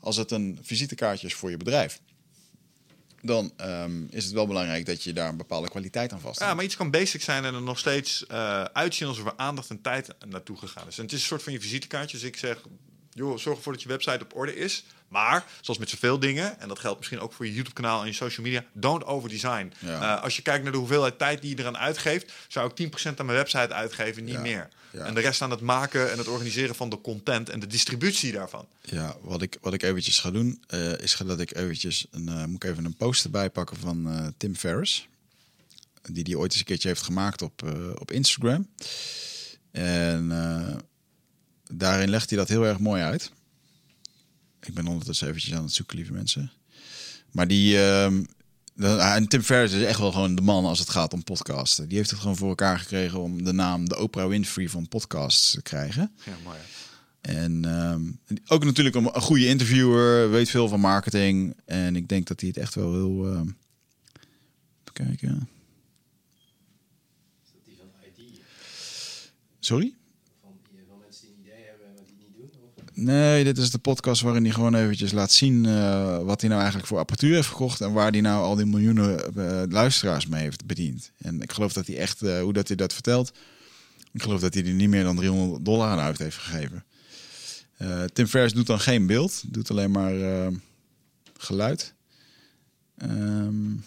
als 0.00 0.16
het 0.16 0.30
een 0.30 0.58
visitekaartje 0.62 1.26
is 1.26 1.34
voor 1.34 1.50
je 1.50 1.56
bedrijf. 1.56 2.00
dan 3.22 3.52
ehm, 3.56 4.04
is 4.10 4.24
het 4.24 4.32
wel 4.32 4.46
belangrijk 4.46 4.86
dat 4.86 5.02
je 5.02 5.12
daar 5.12 5.28
een 5.28 5.36
bepaalde 5.36 5.68
kwaliteit 5.68 6.12
aan 6.12 6.20
vast 6.20 6.40
Ja, 6.40 6.54
maar 6.54 6.64
iets 6.64 6.76
kan 6.76 6.90
basic 6.90 7.22
zijn 7.22 7.44
en 7.44 7.54
er 7.54 7.62
nog 7.62 7.78
steeds 7.78 8.24
uh, 8.30 8.62
uitzien 8.62 9.08
alsof 9.08 9.26
er 9.26 9.36
aandacht 9.36 9.70
en 9.70 9.80
tijd 9.80 10.14
naartoe 10.26 10.56
gegaan 10.56 10.88
is. 10.88 10.98
En 10.98 11.04
het 11.04 11.12
is 11.12 11.20
een 11.20 11.26
soort 11.26 11.42
van 11.42 11.52
je 11.52 11.60
visitekaartje. 11.60 12.16
Dus 12.18 12.26
ik 12.26 12.36
zeg, 12.36 12.58
joh, 13.10 13.38
zorg 13.38 13.56
ervoor 13.56 13.72
dat 13.72 13.82
je 13.82 13.88
website 13.88 14.24
op 14.24 14.36
orde 14.36 14.56
is. 14.56 14.84
Maar, 15.08 15.44
zoals 15.60 15.78
met 15.78 15.90
zoveel 15.90 16.18
dingen, 16.18 16.60
en 16.60 16.68
dat 16.68 16.78
geldt 16.78 16.98
misschien 16.98 17.20
ook 17.20 17.32
voor 17.32 17.46
je 17.46 17.52
YouTube-kanaal 17.52 18.00
en 18.00 18.06
je 18.06 18.12
social 18.12 18.46
media, 18.46 18.64
don't 18.72 19.04
overdesign. 19.04 19.72
Ja. 19.78 20.16
Uh, 20.16 20.22
als 20.22 20.36
je 20.36 20.42
kijkt 20.42 20.62
naar 20.62 20.72
de 20.72 20.78
hoeveelheid 20.78 21.18
tijd 21.18 21.40
die 21.40 21.56
je 21.56 21.62
eraan 21.62 21.78
uitgeeft, 21.78 22.32
zou 22.48 22.70
ik 22.74 22.92
10% 22.92 23.14
aan 23.16 23.26
mijn 23.26 23.38
website 23.38 23.74
uitgeven, 23.74 24.24
niet 24.24 24.40
meer. 24.40 24.68
En 24.92 25.14
de 25.14 25.20
rest 25.20 25.42
aan 25.42 25.50
het 25.50 25.60
maken 25.60 26.10
en 26.10 26.18
het 26.18 26.28
organiseren 26.28 26.74
van 26.74 26.88
de 26.88 27.00
content 27.00 27.48
en 27.48 27.60
de 27.60 27.66
distributie 27.66 28.32
daarvan. 28.32 28.66
Ja, 28.80 29.16
wat 29.20 29.42
ik, 29.42 29.58
wat 29.60 29.74
ik 29.74 29.82
eventjes 29.82 30.18
ga 30.18 30.30
doen, 30.30 30.62
uh, 30.74 30.98
is 30.98 31.16
dat 31.26 31.40
ik 31.40 31.56
eventjes, 31.56 32.06
een, 32.10 32.28
uh, 32.28 32.44
moet 32.44 32.64
ik 32.64 32.70
even 32.70 32.84
een 32.84 32.96
post 32.96 33.24
erbij 33.24 33.50
pakken 33.50 33.76
van 33.76 34.32
Tim 34.36 34.56
Ferriss. 34.56 35.08
Die 36.02 36.24
die 36.24 36.38
ooit 36.38 36.50
eens 36.50 36.60
een 36.60 36.66
keertje 36.66 36.88
heeft 36.88 37.02
gemaakt 37.02 37.42
op, 37.42 37.62
op 37.98 38.10
Instagram. 38.10 38.68
En 39.70 40.28
daarin 41.72 42.10
legt 42.10 42.28
hij 42.28 42.38
dat 42.38 42.48
heel 42.48 42.64
erg 42.64 42.78
mooi 42.78 43.02
uit. 43.02 43.32
Ik 44.60 44.74
ben 44.74 44.86
ondertussen 44.86 45.28
eventjes 45.28 45.54
aan 45.54 45.62
het 45.62 45.72
zoeken, 45.72 45.96
lieve 45.96 46.12
mensen. 46.12 46.52
Maar 47.30 47.48
die... 47.48 47.74
Uh, 47.74 49.14
en 49.14 49.28
Tim 49.28 49.42
Ferriss 49.42 49.74
is 49.74 49.82
echt 49.82 49.98
wel 49.98 50.12
gewoon 50.12 50.34
de 50.34 50.42
man 50.42 50.64
als 50.64 50.78
het 50.78 50.88
gaat 50.88 51.12
om 51.12 51.24
podcasten. 51.24 51.88
Die 51.88 51.96
heeft 51.96 52.10
het 52.10 52.18
gewoon 52.18 52.36
voor 52.36 52.48
elkaar 52.48 52.78
gekregen 52.78 53.20
om 53.20 53.44
de 53.44 53.52
naam 53.52 53.88
de 53.88 53.98
Oprah 53.98 54.28
Winfrey 54.28 54.68
van 54.68 54.88
podcasts 54.88 55.50
te 55.50 55.62
krijgen. 55.62 56.12
Ja, 56.24 56.32
mooi. 56.44 56.58
En 57.20 57.64
um, 57.64 58.20
ook 58.46 58.64
natuurlijk 58.64 58.96
een, 58.96 59.04
een, 59.14 59.20
goede 59.20 59.46
interviewer, 59.46 60.30
weet 60.30 60.50
veel 60.50 60.68
van 60.68 60.80
marketing. 60.80 61.56
En 61.64 61.96
ik 61.96 62.08
denk 62.08 62.26
dat 62.26 62.40
hij 62.40 62.48
het 62.48 62.58
echt 62.58 62.74
wel 62.74 62.92
wil. 62.92 63.26
Uh, 63.26 63.40
even 63.40 64.92
kijken. 64.92 65.48
Sorry? 69.60 69.97
Nee, 73.00 73.44
dit 73.44 73.58
is 73.58 73.70
de 73.70 73.78
podcast 73.78 74.22
waarin 74.22 74.44
hij 74.44 74.52
gewoon 74.52 74.74
eventjes 74.74 75.12
laat 75.12 75.32
zien 75.32 75.64
uh, 75.64 76.22
wat 76.22 76.40
hij 76.40 76.48
nou 76.48 76.60
eigenlijk 76.60 76.88
voor 76.88 76.98
apparatuur 76.98 77.34
heeft 77.34 77.48
gekocht 77.48 77.80
en 77.80 77.92
waar 77.92 78.10
hij 78.10 78.20
nou 78.20 78.44
al 78.44 78.54
die 78.54 78.66
miljoenen 78.66 79.32
uh, 79.36 79.62
luisteraars 79.68 80.26
mee 80.26 80.42
heeft 80.42 80.66
bediend. 80.66 81.12
En 81.18 81.42
ik 81.42 81.52
geloof 81.52 81.72
dat 81.72 81.86
hij 81.86 81.98
echt, 81.98 82.22
uh, 82.22 82.40
hoe 82.40 82.52
dat 82.52 82.68
hij 82.68 82.76
dat 82.76 82.92
vertelt, 82.92 83.32
ik 84.12 84.22
geloof 84.22 84.40
dat 84.40 84.54
hij 84.54 84.64
er 84.64 84.72
niet 84.72 84.88
meer 84.88 85.04
dan 85.04 85.16
300 85.16 85.64
dollar 85.64 85.88
aan 85.88 85.98
uit 85.98 86.18
heeft 86.18 86.36
gegeven. 86.36 86.84
Tim 88.12 88.26
Ferriss 88.26 88.54
doet 88.54 88.66
dan 88.66 88.80
geen 88.80 89.06
beeld, 89.06 89.42
doet 89.46 89.70
alleen 89.70 89.90
maar 89.90 90.52
geluid. 91.36 91.94
Um, 93.02 93.84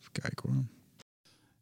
even 0.00 0.12
kijken 0.12 0.50
hoor. 0.50 0.75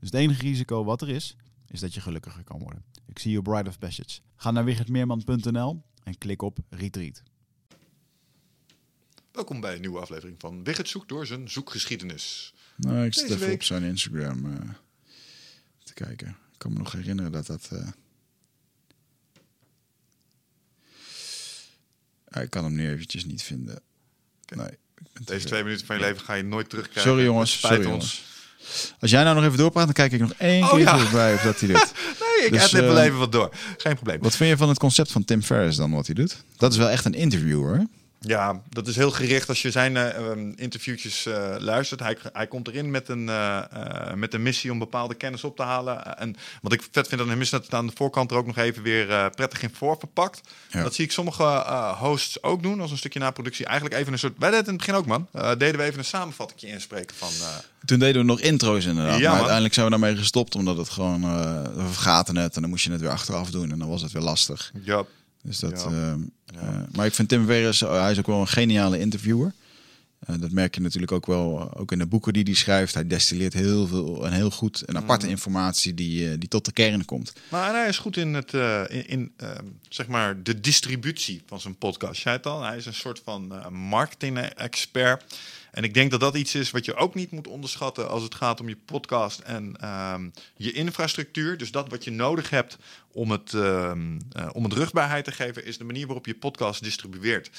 Dus 0.00 0.10
het 0.10 0.14
enige 0.14 0.42
risico 0.42 0.84
wat 0.84 1.02
er 1.02 1.08
is, 1.08 1.36
is 1.68 1.80
dat 1.80 1.94
je 1.94 2.00
gelukkiger 2.00 2.44
kan 2.44 2.58
worden. 2.58 2.84
Ik 3.06 3.18
zie 3.18 3.30
je 3.30 3.38
op 3.38 3.44
Bride 3.44 3.68
of 3.68 3.78
Passage. 3.78 4.20
Ga 4.36 4.50
naar 4.50 4.64
wichertmeerman.nl 4.64 5.82
en 6.02 6.18
klik 6.18 6.42
op 6.42 6.58
Retreat. 6.68 7.22
Welkom 9.32 9.60
bij 9.60 9.74
een 9.74 9.80
nieuwe 9.80 10.00
aflevering 10.00 10.36
van 10.40 10.64
Wigert 10.64 10.88
zoekt 10.88 11.08
door 11.08 11.26
zijn 11.26 11.50
zoekgeschiedenis. 11.50 12.54
Nou, 12.76 13.04
ik 13.04 13.14
zit 13.14 13.30
even 13.30 13.52
op 13.52 13.62
zijn 13.62 13.82
Instagram 13.82 14.44
uh, 14.44 14.58
te 15.82 15.94
kijken. 15.94 16.28
Ik 16.28 16.58
kan 16.58 16.72
me 16.72 16.78
nog 16.78 16.92
herinneren 16.92 17.32
dat 17.32 17.46
dat... 17.46 17.70
Uh... 17.72 17.88
ik 22.42 22.50
kan 22.50 22.64
hem 22.64 22.74
nu 22.74 22.88
eventjes 22.90 23.24
niet 23.24 23.42
vinden. 23.42 23.82
Nee, 24.54 24.78
Deze 25.24 25.46
twee 25.46 25.62
minuten 25.62 25.86
van 25.86 25.96
je 25.96 26.02
leven 26.02 26.20
ga 26.20 26.34
je 26.34 26.42
nooit 26.42 26.68
terugkrijgen. 26.68 27.12
Sorry 27.12 27.24
jongens, 27.24 27.58
spijt 27.58 27.74
sorry, 27.74 27.90
ons. 27.90 28.16
Jongens. 28.16 28.39
Als 29.00 29.10
jij 29.10 29.22
nou 29.22 29.34
nog 29.34 29.44
even 29.44 29.58
doorpraat, 29.58 29.84
dan 29.84 29.94
kijk 29.94 30.12
ik 30.12 30.20
nog 30.20 30.32
één 30.38 30.62
oh, 30.62 30.70
keer 30.70 30.78
ja. 30.78 31.10
bij 31.12 31.34
of 31.34 31.40
dat 31.40 31.60
hij 31.60 31.68
doet. 31.68 31.92
nee, 32.20 32.46
ik 32.46 32.52
dus, 32.52 32.72
heb 32.72 32.84
wel 32.84 33.00
even 33.00 33.18
wat 33.18 33.32
door. 33.32 33.50
Geen 33.76 33.94
probleem. 33.94 34.18
Wat 34.20 34.36
vind 34.36 34.50
je 34.50 34.56
van 34.56 34.68
het 34.68 34.78
concept 34.78 35.12
van 35.12 35.24
Tim 35.24 35.42
Ferriss 35.42 35.76
dan, 35.76 35.90
wat 35.90 36.06
hij 36.06 36.14
doet? 36.14 36.36
Dat 36.56 36.72
is 36.72 36.78
wel 36.78 36.88
echt 36.88 37.04
een 37.04 37.14
interviewer. 37.14 37.86
Ja, 38.22 38.60
dat 38.68 38.86
is 38.86 38.96
heel 38.96 39.10
gericht 39.10 39.48
als 39.48 39.62
je 39.62 39.70
zijn 39.70 39.96
uh, 39.96 40.52
interviewtjes 40.54 41.26
uh, 41.26 41.54
luistert. 41.58 42.00
Hij, 42.00 42.16
hij 42.32 42.46
komt 42.46 42.68
erin 42.68 42.90
met 42.90 43.08
een, 43.08 43.26
uh, 43.26 43.62
met 44.14 44.34
een 44.34 44.42
missie 44.42 44.72
om 44.72 44.78
bepaalde 44.78 45.14
kennis 45.14 45.44
op 45.44 45.56
te 45.56 45.62
halen. 45.62 46.18
En 46.18 46.36
wat 46.62 46.72
ik 46.72 46.82
vet 46.90 47.08
vind 47.08 47.20
aan 47.20 47.28
hem 47.28 47.40
is 47.40 47.50
dat 47.50 47.64
het 47.64 47.74
aan 47.74 47.86
de 47.86 47.92
voorkant 47.94 48.30
er 48.30 48.36
ook 48.36 48.46
nog 48.46 48.56
even 48.56 48.82
weer 48.82 49.30
prettig 49.30 49.62
in 49.62 49.74
voor 49.74 49.96
verpakt. 49.98 50.40
Dat 50.72 50.94
zie 50.94 51.04
ik 51.04 51.12
sommige 51.12 51.44
hosts 51.98 52.42
ook 52.42 52.62
doen 52.62 52.80
als 52.80 52.90
een 52.90 52.98
stukje 52.98 53.18
naproductie. 53.18 53.66
Eigenlijk 53.66 54.00
even 54.00 54.12
een 54.12 54.18
soort... 54.18 54.34
Wij 54.38 54.50
deden 54.50 54.66
in 54.66 54.72
het 54.72 54.86
begin 54.86 54.94
ook, 54.94 55.06
man. 55.06 55.28
deden 55.58 55.76
we 55.76 55.82
even 55.82 55.98
een 55.98 56.04
samenvatting 56.04 56.72
inspreken 56.72 57.16
van... 57.16 57.28
Toen 57.84 57.98
deden 57.98 58.20
we 58.20 58.26
nog 58.26 58.40
intro's 58.40 58.84
inderdaad. 58.84 59.18
Ja, 59.18 59.28
maar 59.28 59.34
uiteindelijk 59.34 59.74
zijn 59.74 59.86
we 59.86 59.92
daarmee 59.92 60.16
gestopt 60.16 60.54
omdat 60.54 60.76
het 60.76 60.88
gewoon... 60.88 61.20
we 61.74 61.86
vergaten 61.86 62.36
het 62.36 62.54
en 62.54 62.60
dan 62.60 62.70
moest 62.70 62.84
je 62.84 62.90
het 62.92 63.00
weer 63.00 63.10
achteraf 63.10 63.50
doen. 63.50 63.72
En 63.72 63.78
dan 63.78 63.88
was 63.88 64.02
het 64.02 64.12
weer 64.12 64.22
lastig. 64.22 64.72
Ja. 64.82 65.04
Dus 65.42 65.58
dat, 65.58 65.86
ja. 65.90 66.16
Uh, 66.54 66.76
maar 66.92 67.06
ik 67.06 67.14
vind 67.14 67.28
Tim 67.28 67.46
Ferriss, 67.46 67.82
uh, 67.82 68.00
hij 68.00 68.10
is 68.10 68.18
ook 68.18 68.26
wel 68.26 68.40
een 68.40 68.48
geniale 68.48 68.98
interviewer. 68.98 69.52
Uh, 70.30 70.40
dat 70.40 70.50
merk 70.50 70.74
je 70.74 70.80
natuurlijk 70.80 71.12
ook 71.12 71.26
wel, 71.26 71.76
ook 71.76 71.92
in 71.92 71.98
de 71.98 72.06
boeken 72.06 72.32
die 72.32 72.42
hij 72.42 72.54
schrijft. 72.54 72.94
Hij 72.94 73.06
destilleert 73.06 73.52
heel 73.52 73.86
veel 73.86 74.26
en 74.26 74.32
heel 74.32 74.50
goed 74.50 74.82
en 74.82 74.96
aparte 74.96 75.24
mm. 75.26 75.32
informatie 75.32 75.94
die, 75.94 76.38
die 76.38 76.48
tot 76.48 76.64
de 76.64 76.72
kern 76.72 77.04
komt. 77.04 77.32
Maar 77.48 77.74
hij 77.74 77.88
is 77.88 77.98
goed 77.98 78.16
in, 78.16 78.34
het, 78.34 78.52
in, 78.90 79.08
in 79.08 79.32
ehm, 79.36 79.64
zeg 79.88 80.06
maar 80.06 80.42
de 80.42 80.60
distributie 80.60 81.42
van 81.46 81.60
zijn 81.60 81.76
podcast. 81.76 82.22
Jij 82.22 82.32
het 82.32 82.46
al, 82.46 82.62
hij 82.62 82.76
is 82.76 82.86
een 82.86 82.94
soort 82.94 83.20
van 83.24 83.52
marketing-expert. 83.70 85.24
En 85.70 85.84
ik 85.84 85.94
denk 85.94 86.10
dat 86.10 86.20
dat 86.20 86.36
iets 86.36 86.54
is 86.54 86.70
wat 86.70 86.84
je 86.84 86.94
ook 86.94 87.14
niet 87.14 87.30
moet 87.30 87.48
onderschatten 87.48 88.08
als 88.08 88.22
het 88.22 88.34
gaat 88.34 88.60
om 88.60 88.68
je 88.68 88.76
podcast 88.76 89.38
en 89.38 89.76
ehm, 89.80 90.28
je 90.56 90.72
infrastructuur. 90.72 91.56
Dus 91.56 91.70
dat 91.70 91.88
wat 91.88 92.04
je 92.04 92.10
nodig 92.10 92.50
hebt 92.50 92.78
om 93.12 93.30
het, 93.30 93.52
um, 93.52 94.18
uh, 94.36 94.48
om 94.52 94.64
het 94.64 94.72
rugbaarheid 94.72 95.24
te 95.24 95.32
geven, 95.32 95.64
is 95.64 95.78
de 95.78 95.84
manier 95.84 96.06
waarop 96.06 96.26
je 96.26 96.34
podcast 96.34 96.82
distribueert. 96.82 97.50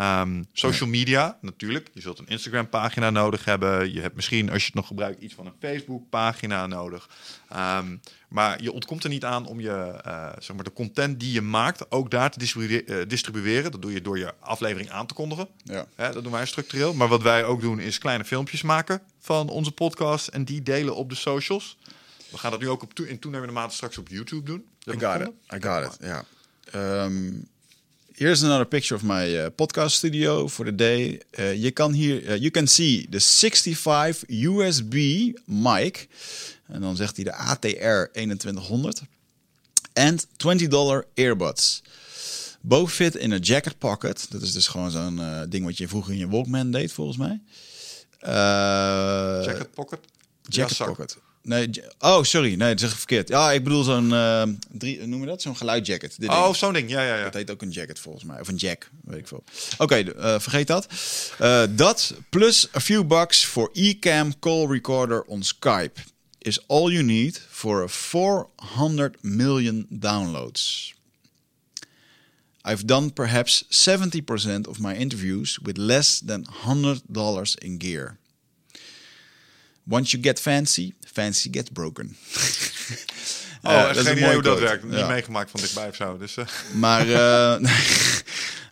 Um, 0.00 0.46
social 0.52 0.88
media, 0.88 1.38
natuurlijk. 1.40 1.90
Je 1.94 2.00
zult 2.00 2.18
een 2.18 2.26
Instagram-pagina 2.26 3.10
nodig 3.10 3.44
hebben. 3.44 3.92
Je 3.92 4.00
hebt 4.00 4.14
misschien, 4.14 4.50
als 4.50 4.60
je 4.60 4.66
het 4.66 4.74
nog 4.74 4.86
gebruikt, 4.86 5.22
iets 5.22 5.34
van 5.34 5.46
een 5.46 5.52
Facebook-pagina 5.60 6.66
nodig. 6.66 7.08
Maar 8.30 8.62
je 8.62 8.72
ontkomt 8.72 9.04
er 9.04 9.10
niet 9.10 9.24
aan 9.24 9.46
om 9.46 9.60
je, 9.60 10.00
uh, 10.06 10.32
zeg 10.38 10.56
maar 10.56 10.64
de 10.64 10.72
content 10.72 11.20
die 11.20 11.32
je 11.32 11.40
maakt 11.40 11.90
ook 11.90 12.10
daar 12.10 12.30
te 12.30 12.38
distribueren. 12.38 12.92
Uh, 12.92 13.08
distribueren. 13.08 13.70
Dat 13.70 13.82
doe 13.82 13.92
je 13.92 14.02
door 14.02 14.18
je 14.18 14.34
aflevering 14.40 14.90
aan 14.90 15.06
te 15.06 15.14
kondigen. 15.14 15.48
Ja. 15.64 15.86
dat 15.96 16.22
doen 16.22 16.32
wij 16.32 16.46
structureel. 16.46 16.94
Maar 16.94 17.08
wat 17.08 17.22
wij 17.22 17.44
ook 17.44 17.60
doen 17.60 17.80
is 17.80 17.98
kleine 17.98 18.24
filmpjes 18.24 18.62
maken 18.62 19.02
van 19.18 19.48
onze 19.48 19.72
podcast 19.72 20.28
en 20.28 20.44
die 20.44 20.62
delen 20.62 20.94
op 20.96 21.08
de 21.08 21.14
socials. 21.14 21.76
We 22.30 22.38
gaan 22.38 22.50
dat 22.50 22.60
nu 22.60 22.68
ook 22.68 22.82
op 22.82 22.94
to 22.94 23.04
in 23.04 23.18
toenemende 23.18 23.52
mate 23.52 23.74
straks 23.74 23.98
op 23.98 24.08
YouTube 24.08 24.42
doen. 24.42 24.64
I 24.86 24.98
got 24.98 25.20
it. 25.20 25.30
I 25.54 25.60
got 25.60 25.84
it. 25.84 25.96
Ja. 26.00 26.24
Um, 27.04 27.48
here's 28.12 28.42
another 28.42 28.66
picture 28.66 28.94
of 28.94 29.02
my 29.02 29.36
uh, 29.36 29.46
podcast 29.56 29.96
studio 29.96 30.48
for 30.48 30.64
the 30.64 30.74
day. 30.74 31.20
Uh, 31.38 31.62
je 31.62 31.70
kan 31.70 31.92
hier, 31.92 32.22
uh, 32.22 32.36
you 32.36 32.50
can 32.50 32.66
see 32.66 33.06
the 33.10 33.20
65 33.20 34.24
USB 34.28 34.94
mic. 35.44 36.08
En 36.72 36.80
dan 36.80 36.96
zegt 36.96 37.16
hij 37.16 37.24
de 37.24 37.34
ATR 37.34 38.10
2100. 38.12 39.02
And 39.92 40.26
20 40.36 40.68
dollar 40.68 41.06
earbuds. 41.14 41.82
Both 42.60 42.90
fit 42.90 43.16
in 43.16 43.32
a 43.32 43.38
jacket 43.38 43.78
pocket. 43.78 44.26
Dat 44.30 44.42
is 44.42 44.52
dus 44.52 44.68
gewoon 44.68 44.90
zo'n 44.90 45.18
uh, 45.18 45.40
ding 45.48 45.64
wat 45.64 45.76
je 45.76 45.88
vroeger 45.88 46.12
in 46.12 46.18
je 46.18 46.28
Walkman 46.28 46.70
deed, 46.70 46.92
volgens 46.92 47.16
mij. 47.16 47.40
Uh, 48.22 48.30
jacket 49.44 49.70
pocket? 49.74 49.98
Jacket 50.42 50.76
pocket. 50.76 51.16
Nee, 51.42 51.70
oh, 51.98 52.22
sorry. 52.22 52.54
Nee, 52.54 52.70
dat 52.70 52.80
zeg 52.80 52.90
ik 52.90 52.96
verkeerd. 52.96 53.28
Ja, 53.28 53.52
ik 53.52 53.64
bedoel 53.64 53.82
zo'n, 53.82 54.10
uh, 54.10 54.42
drie, 54.68 55.06
noem 55.06 55.20
je 55.20 55.26
dat? 55.26 55.42
Zo'n 55.42 55.56
geluidjacket. 55.56 56.20
Dit 56.20 56.28
oh, 56.28 56.52
zo'n 56.52 56.72
ding. 56.72 56.90
Ja, 56.90 57.02
ja, 57.02 57.16
ja. 57.16 57.24
Dat 57.24 57.34
heet 57.34 57.50
ook 57.50 57.62
een 57.62 57.70
jacket 57.70 57.98
volgens 57.98 58.24
mij. 58.24 58.40
Of 58.40 58.48
een 58.48 58.56
jack, 58.56 58.90
weet 59.04 59.18
ik 59.18 59.28
veel. 59.28 59.44
Oké, 59.72 59.82
okay, 59.82 60.02
uh, 60.02 60.40
vergeet 60.40 60.66
dat. 60.66 60.86
Uh, 61.40 61.62
dat 61.70 62.14
plus 62.28 62.68
a 62.76 62.80
few 62.80 63.06
bucks 63.06 63.44
for 63.44 63.70
eCam 63.72 64.38
call 64.38 64.66
recorder 64.66 65.22
on 65.22 65.42
Skype 65.42 66.00
is 66.44 66.58
all 66.68 66.92
you 66.92 67.02
need 67.02 67.36
for 67.36 67.82
a 67.82 67.88
400 67.88 69.16
million 69.22 69.86
downloads. 69.90 70.94
I've 72.64 72.86
done 72.86 73.10
perhaps 73.10 73.64
70% 73.70 74.66
of 74.68 74.80
my 74.80 74.94
interviews 74.94 75.58
with 75.60 75.78
less 75.78 76.20
than 76.20 76.44
$100 76.44 77.58
in 77.58 77.78
gear. 77.78 78.18
Once 79.86 80.12
you 80.12 80.18
get 80.22 80.38
fancy, 80.38 80.94
fancy 81.06 81.50
gets 81.50 81.70
broken. 81.70 82.16
oh, 83.64 83.72
uh, 83.72 83.94
dat 83.94 84.06
is 84.06 84.22
hoe 84.32 84.42
dat 84.42 84.58
werkt. 84.58 84.84
Niet 84.84 84.98
ja. 84.98 85.06
meegemaakt 85.06 85.50
van 85.50 85.60
dichtbij 85.60 85.88
of 85.88 85.94
zo. 85.94 86.18
Dus, 86.18 86.36
uh. 86.36 86.46
Maar, 86.74 87.06
uh, 87.60 87.70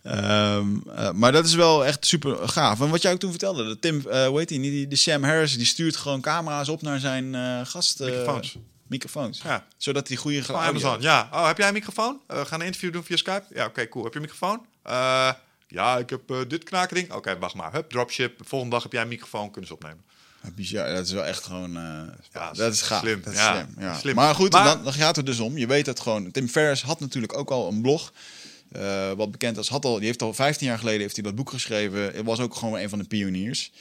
um, 0.09 0.83
maar 1.13 1.31
dat 1.31 1.45
is 1.45 1.53
wel 1.53 1.85
echt 1.85 2.05
super 2.05 2.49
gaaf. 2.49 2.81
En 2.81 2.89
wat 2.89 3.01
jij 3.01 3.11
ook 3.11 3.19
toen 3.19 3.29
vertelde, 3.29 3.67
de 3.67 3.79
Tim, 3.79 4.01
hoe 4.01 4.39
heet 4.39 4.47
die, 4.47 4.59
die, 4.59 4.87
de 4.87 4.95
Sam 4.95 5.23
Harris, 5.23 5.57
die 5.57 5.65
stuurt 5.65 5.95
gewoon 5.95 6.21
camera's 6.21 6.69
op 6.69 6.81
naar 6.81 6.99
zijn 6.99 7.35
gast. 7.65 7.99
Microfoons. 7.99 8.57
Microfoons. 8.87 9.41
Ja. 9.43 9.65
Zodat 9.77 10.07
hij 10.07 10.17
goede 10.17 10.43
geluid 10.43 10.69
Amazon, 10.69 11.01
ja. 11.01 11.29
Oh, 11.33 11.47
heb 11.47 11.57
jij 11.57 11.67
een 11.67 11.73
microfoon? 11.73 12.21
we 12.27 12.45
gaan 12.45 12.59
een 12.59 12.65
interview 12.65 12.93
doen 12.93 13.03
via 13.03 13.17
Skype. 13.17 13.43
Ja, 13.49 13.61
oké, 13.61 13.69
okay, 13.69 13.87
cool. 13.87 14.03
Heb 14.03 14.13
je 14.13 14.19
een 14.19 14.25
microfoon? 14.25 14.65
ja, 15.67 15.97
ik 15.97 16.09
heb 16.09 16.21
dit 16.47 16.63
knakending. 16.63 17.07
Oké, 17.07 17.17
okay, 17.17 17.37
wacht 17.37 17.55
maar. 17.55 17.71
Hup, 17.71 17.89
dropship. 17.89 18.39
Volgende 18.45 18.73
dag 18.73 18.83
heb 18.83 18.91
jij 18.91 19.01
een 19.01 19.07
microfoon, 19.07 19.51
kunnen 19.51 19.67
ze 19.67 19.73
opnemen. 19.73 20.03
Bizar, 20.55 20.93
dat 20.93 21.05
is 21.05 21.11
wel 21.11 21.25
echt 21.25 21.43
gewoon. 21.43 21.77
Uh, 21.77 22.01
ja, 22.33 22.51
dat 22.51 22.73
is 22.73 22.81
gaaf. 22.81 22.99
Slim. 22.99 23.21
Dat 23.23 23.33
is 23.33 23.39
ja, 23.39 23.53
slim. 23.53 23.75
Ja. 23.77 23.97
slim. 23.97 24.15
Maar 24.15 24.35
goed, 24.35 24.51
maar, 24.51 24.63
dan, 24.63 24.83
dan, 24.83 24.93
gaat 24.93 25.15
het 25.15 25.25
dus 25.25 25.39
om. 25.39 25.57
Je 25.57 25.67
weet 25.67 25.85
het 25.85 25.99
gewoon. 25.99 26.31
Tim 26.31 26.47
Ferriss 26.47 26.81
had 26.81 26.99
natuurlijk 26.99 27.37
ook 27.37 27.49
al 27.49 27.67
een 27.67 27.81
blog. 27.81 28.11
Uh, 28.77 29.11
wat 29.11 29.31
bekend 29.31 29.57
als 29.57 29.69
had 29.69 29.85
al, 29.85 29.95
die 29.95 30.05
heeft 30.05 30.21
al 30.21 30.33
15 30.33 30.67
jaar 30.67 30.77
geleden 30.77 31.01
heeft 31.01 31.15
hij 31.15 31.23
dat 31.23 31.35
boek 31.35 31.49
geschreven. 31.49 32.01
Het 32.01 32.25
was 32.25 32.39
ook 32.39 32.55
gewoon 32.55 32.79
een 32.79 32.89
van 32.89 32.99
de 32.99 33.07
pioniers. 33.07 33.71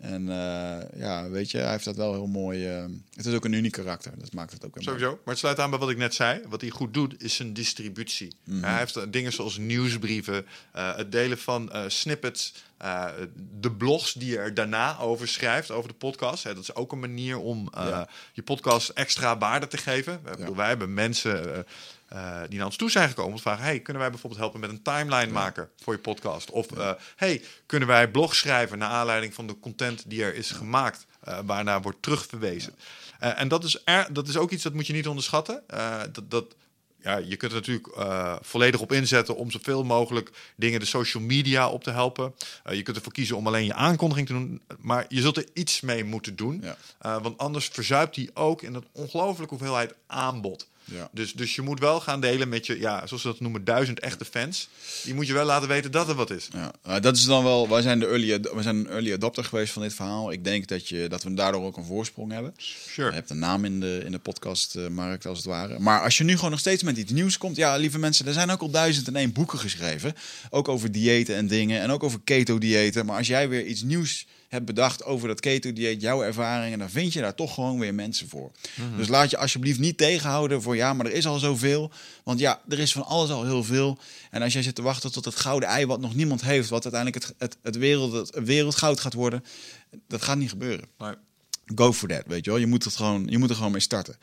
En 0.00 0.26
uh, 0.26 0.78
ja, 0.96 1.28
weet 1.28 1.50
je, 1.50 1.58
hij 1.58 1.70
heeft 1.70 1.84
dat 1.84 1.96
wel 1.96 2.12
heel 2.12 2.26
mooi. 2.26 2.76
Uh, 2.76 2.84
het 3.14 3.26
is 3.26 3.34
ook 3.34 3.44
een 3.44 3.52
uniek 3.52 3.72
karakter. 3.72 4.12
Dat 4.18 4.32
maakt 4.32 4.52
het 4.52 4.66
ook 4.66 4.76
een 4.76 4.82
Sowieso. 4.82 5.10
Maar 5.10 5.20
het 5.24 5.38
sluit 5.38 5.58
aan 5.58 5.70
bij 5.70 5.78
wat 5.78 5.90
ik 5.90 5.96
net 5.96 6.14
zei. 6.14 6.40
Wat 6.48 6.60
hij 6.60 6.70
goed 6.70 6.94
doet, 6.94 7.22
is 7.22 7.34
zijn 7.34 7.52
distributie. 7.52 8.32
Mm 8.44 8.54
-hmm. 8.54 8.64
Hij 8.64 8.78
heeft 8.78 9.12
dingen 9.12 9.32
zoals 9.32 9.58
nieuwsbrieven, 9.58 10.46
uh, 10.76 10.96
het 10.96 11.12
delen 11.12 11.38
van 11.38 11.72
snippets, 11.86 12.54
de 13.60 13.72
blogs 13.78 14.12
die 14.12 14.30
je 14.30 14.38
er 14.38 14.54
daarna 14.54 14.98
over 14.98 15.28
schrijft, 15.28 15.70
over 15.70 15.88
de 15.88 15.94
podcast. 15.94 16.44
Hè, 16.44 16.54
dat 16.54 16.62
is 16.62 16.74
ook 16.74 16.92
een 16.92 17.00
manier 17.00 17.38
om 17.38 17.68
ja. 17.72 18.08
je 18.32 18.42
podcast 18.42 18.88
extra 18.88 19.38
waarde 19.38 19.66
te 19.66 19.76
geven. 19.76 20.20
Ja. 20.24 20.36
Bedoel, 20.36 20.56
wij 20.56 20.68
hebben 20.68 20.94
mensen. 20.94 21.66
Uh, 22.12 22.40
die 22.48 22.56
naar 22.56 22.66
ons 22.66 22.76
toe 22.76 22.90
zijn 22.90 23.08
gekomen 23.08 23.30
om 23.30 23.36
te 23.36 23.42
vragen: 23.42 23.64
hey, 23.64 23.80
kunnen 23.80 24.02
wij 24.02 24.10
bijvoorbeeld 24.10 24.40
helpen 24.40 24.60
met 24.60 24.70
een 24.70 24.82
timeline 24.82 25.26
ja. 25.26 25.32
maken 25.32 25.70
voor 25.82 25.92
je 25.92 26.00
podcast? 26.00 26.50
Of 26.50 26.70
uh, 26.72 26.92
hey, 27.16 27.42
kunnen 27.66 27.88
wij 27.88 28.10
blog 28.10 28.34
schrijven 28.34 28.78
naar 28.78 28.88
aanleiding 28.88 29.34
van 29.34 29.46
de 29.46 29.58
content 29.58 30.04
die 30.06 30.24
er 30.24 30.34
is 30.34 30.50
gemaakt, 30.50 31.06
uh, 31.28 31.38
waarnaar 31.44 31.82
wordt 31.82 32.02
terugverwezen? 32.02 32.74
en 33.18 33.48
dat 33.48 33.64
is, 33.64 33.82
er, 33.84 34.12
dat 34.12 34.28
is 34.28 34.36
ook 34.36 34.50
iets 34.50 34.62
dat 34.62 34.72
moet 34.72 34.86
je 34.86 34.92
niet 34.92 35.08
onderschatten. 35.08 35.62
dat, 36.12 36.30
dat, 36.30 36.54
ja, 37.02 37.16
je 37.16 37.36
kunt 37.36 37.52
er 37.52 37.58
natuurlijk 37.58 37.96
uh, 37.96 38.36
volledig 38.40 38.80
op 38.80 38.92
inzetten 38.92 39.36
om 39.36 39.50
zoveel 39.50 39.84
mogelijk 39.84 40.30
dingen 40.56 40.80
de 40.80 40.86
social 40.86 41.22
media 41.22 41.68
op 41.68 41.84
te 41.84 41.90
helpen. 41.90 42.34
Uh, 42.66 42.74
je 42.74 42.82
kunt 42.82 42.96
ervoor 42.96 43.12
kiezen 43.12 43.36
om 43.36 43.46
alleen 43.46 43.64
je 43.64 43.74
aankondiging 43.74 44.26
te 44.26 44.32
doen, 44.32 44.60
maar 44.78 45.04
je 45.08 45.20
zult 45.20 45.36
er 45.36 45.48
iets 45.52 45.80
mee 45.80 46.04
moeten 46.04 46.36
doen. 46.36 46.62
Ja. 46.62 46.76
Uh, 47.06 47.22
want 47.22 47.38
anders 47.38 47.66
verzuipt 47.66 48.16
hij 48.16 48.30
ook 48.34 48.62
in 48.62 48.74
een 48.74 48.86
ongelooflijke 48.92 49.54
hoeveelheid 49.54 49.94
aanbod. 50.06 50.68
Ja. 50.84 51.08
Dus, 51.12 51.32
dus 51.32 51.54
je 51.54 51.62
moet 51.62 51.80
wel 51.80 52.00
gaan 52.00 52.20
delen 52.20 52.48
met 52.48 52.66
je, 52.66 52.78
ja, 52.78 53.06
zoals 53.06 53.22
ze 53.22 53.28
dat 53.28 53.40
noemen, 53.40 53.64
duizend 53.64 54.00
echte 54.00 54.24
fans. 54.24 54.68
Die 55.04 55.14
moet 55.14 55.26
je 55.26 55.32
wel 55.32 55.44
laten 55.44 55.68
weten 55.68 55.90
dat 55.90 56.08
er 56.08 56.14
wat 56.14 56.30
is. 56.30 56.48
Ja, 56.52 56.72
uh, 56.86 57.00
dat 57.00 57.16
is 57.16 57.24
dan 57.24 57.44
wel. 57.44 57.68
Wij 57.68 57.82
zijn 57.82 57.98
de 57.98 58.06
early, 58.06 58.40
wij 58.40 58.62
zijn 58.62 58.76
een 58.76 58.88
early 58.88 59.12
adopter 59.12 59.44
geweest 59.44 59.72
van 59.72 59.82
dit 59.82 59.94
verhaal. 59.94 60.32
Ik 60.32 60.44
denk 60.44 60.66
dat, 60.66 60.88
je, 60.88 61.08
dat 61.08 61.22
we 61.22 61.34
daardoor 61.34 61.64
ook 61.64 61.76
een 61.76 61.84
voorsprong 61.84 62.32
hebben. 62.32 62.54
Sure. 62.56 63.08
Je 63.08 63.14
hebt 63.14 63.30
een 63.30 63.38
naam 63.38 63.64
in 63.64 63.80
de, 63.80 64.02
in 64.04 64.12
de 64.12 64.18
podcastmarkt 64.18 65.26
als 65.26 65.38
het 65.38 65.46
ware. 65.46 65.78
Maar 65.78 66.02
als 66.02 66.18
je 66.18 66.24
nu 66.24 66.34
gewoon 66.34 66.50
nog 66.50 66.60
steeds 66.60 66.82
met 66.82 66.96
iets 66.96 67.12
nieuws 67.12 67.38
komt, 67.38 67.56
ja, 67.56 67.76
lieve 67.76 67.98
mensen, 67.98 68.26
er 68.26 68.32
zijn 68.32 68.50
ook 68.50 68.60
al 68.60 68.70
duizend 68.70 69.06
en 69.06 69.16
één 69.16 69.32
boeken 69.32 69.58
geschreven. 69.58 70.14
Ook 70.50 70.68
over 70.68 70.92
diëten 70.92 71.36
en 71.36 71.46
dingen 71.46 71.80
en 71.80 71.90
ook 71.90 72.02
over 72.02 72.20
keto-diëten. 72.24 73.06
Maar 73.06 73.16
als 73.16 73.26
jij 73.26 73.48
weer 73.48 73.66
iets 73.66 73.82
nieuws 73.82 74.26
hebt 74.50 74.64
bedacht 74.64 75.04
over 75.04 75.28
dat 75.28 75.40
keto-dieet, 75.40 76.00
jouw 76.00 76.22
ervaringen, 76.22 76.78
dan 76.78 76.90
vind 76.90 77.12
je 77.12 77.20
daar 77.20 77.34
toch 77.34 77.54
gewoon 77.54 77.78
weer 77.78 77.94
mensen 77.94 78.28
voor. 78.28 78.50
Mm 78.76 78.88
-hmm. 78.88 78.96
Dus 78.96 79.08
laat 79.08 79.30
je 79.30 79.36
alsjeblieft 79.36 79.78
niet 79.78 79.96
tegenhouden 79.96 80.62
voor 80.62 80.76
ja, 80.76 80.92
maar 80.92 81.06
er 81.06 81.12
is 81.12 81.26
al 81.26 81.38
zoveel. 81.38 81.90
Want 82.24 82.38
ja, 82.38 82.60
er 82.68 82.78
is 82.78 82.92
van 82.92 83.06
alles 83.06 83.30
al 83.30 83.44
heel 83.44 83.64
veel. 83.64 83.98
En 84.30 84.42
als 84.42 84.52
jij 84.52 84.62
zit 84.62 84.74
te 84.74 84.82
wachten 84.82 85.12
tot 85.12 85.24
het 85.24 85.36
gouden 85.36 85.68
ei, 85.68 85.86
wat 85.86 86.00
nog 86.00 86.14
niemand 86.14 86.42
heeft, 86.42 86.68
wat 86.68 86.82
uiteindelijk 86.82 87.24
het, 87.24 87.34
het, 87.38 87.56
het, 87.62 87.76
wereld, 87.76 88.12
het 88.12 88.44
wereldgoud 88.44 89.00
gaat 89.00 89.14
worden, 89.14 89.44
dat 90.06 90.22
gaat 90.22 90.36
niet 90.36 90.50
gebeuren. 90.50 90.86
Nee. 90.98 91.14
Go 91.74 91.92
for 91.92 92.08
that, 92.08 92.22
weet 92.26 92.44
je 92.44 92.50
wel. 92.50 92.60
Je 92.60 92.66
moet, 92.66 92.84
het 92.84 92.96
gewoon, 92.96 93.26
je 93.28 93.38
moet 93.38 93.50
er 93.50 93.56
gewoon 93.56 93.72
mee 93.72 93.80
starten. 93.80 94.16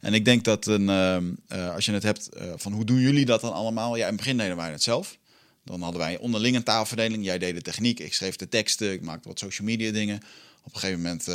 En 0.00 0.14
ik 0.14 0.24
denk 0.24 0.44
dat 0.44 0.66
een, 0.66 0.88
uh, 0.88 1.16
uh, 1.58 1.74
als 1.74 1.84
je 1.84 1.92
het 1.92 2.02
hebt 2.02 2.28
uh, 2.36 2.52
van 2.56 2.72
hoe 2.72 2.84
doen 2.84 3.00
jullie 3.00 3.24
dat 3.24 3.40
dan 3.40 3.52
allemaal? 3.52 3.96
Ja, 3.96 4.02
in 4.02 4.08
het 4.08 4.16
begin 4.16 4.36
deden 4.36 4.56
wij 4.56 4.70
het 4.70 4.82
zelf. 4.82 5.18
Dan 5.64 5.82
hadden 5.82 6.00
wij 6.00 6.18
onderling 6.18 6.56
een 6.56 6.62
taalverdeling. 6.62 7.24
Jij 7.24 7.38
deed 7.38 7.54
de 7.54 7.62
techniek, 7.62 8.00
ik 8.00 8.14
schreef 8.14 8.36
de 8.36 8.48
teksten, 8.48 8.92
ik 8.92 9.02
maakte 9.02 9.28
wat 9.28 9.38
social 9.38 9.66
media 9.66 9.92
dingen. 9.92 10.20
Op 10.64 10.74
een 10.74 10.80
gegeven 10.80 11.02
moment 11.02 11.28
uh, 11.28 11.34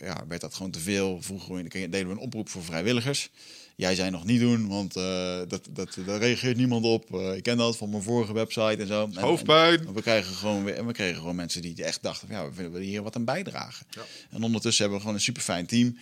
ja, 0.00 0.24
werd 0.28 0.40
dat 0.40 0.54
gewoon 0.54 0.70
te 0.70 0.78
veel. 0.78 1.22
Vroeger 1.22 1.70
deden 1.70 2.06
we 2.06 2.12
een 2.12 2.18
oproep 2.18 2.48
voor 2.48 2.64
vrijwilligers. 2.64 3.30
Jij 3.76 3.94
zei 3.94 4.10
nog 4.10 4.24
niet 4.24 4.40
doen, 4.40 4.68
want 4.68 4.96
uh, 4.96 5.38
dat, 5.48 5.68
dat, 5.70 5.98
daar 6.06 6.18
reageert 6.18 6.56
niemand 6.56 6.84
op. 6.84 7.14
Uh, 7.14 7.36
ik 7.36 7.42
ken 7.42 7.56
dat 7.56 7.76
van 7.76 7.90
mijn 7.90 8.02
vorige 8.02 8.32
website 8.32 8.76
en 8.78 8.86
zo. 8.86 9.10
Hoofdpijn. 9.14 9.86
En 9.86 9.94
we, 9.94 10.02
kregen 10.02 10.34
gewoon 10.34 10.64
weer, 10.64 10.74
en 10.74 10.86
we 10.86 10.92
kregen 10.92 11.16
gewoon 11.16 11.36
mensen 11.36 11.62
die 11.62 11.84
echt 11.84 12.02
dachten: 12.02 12.28
ja, 12.30 12.50
we 12.50 12.68
willen 12.68 12.86
hier 12.86 13.02
wat 13.02 13.16
aan 13.16 13.24
bijdragen. 13.24 13.86
Ja. 13.90 14.02
En 14.30 14.42
ondertussen 14.42 14.82
hebben 14.82 14.98
we 14.98 15.04
gewoon 15.04 15.18
een 15.18 15.24
super 15.24 15.42
fijn 15.42 15.66
team. 15.66 15.98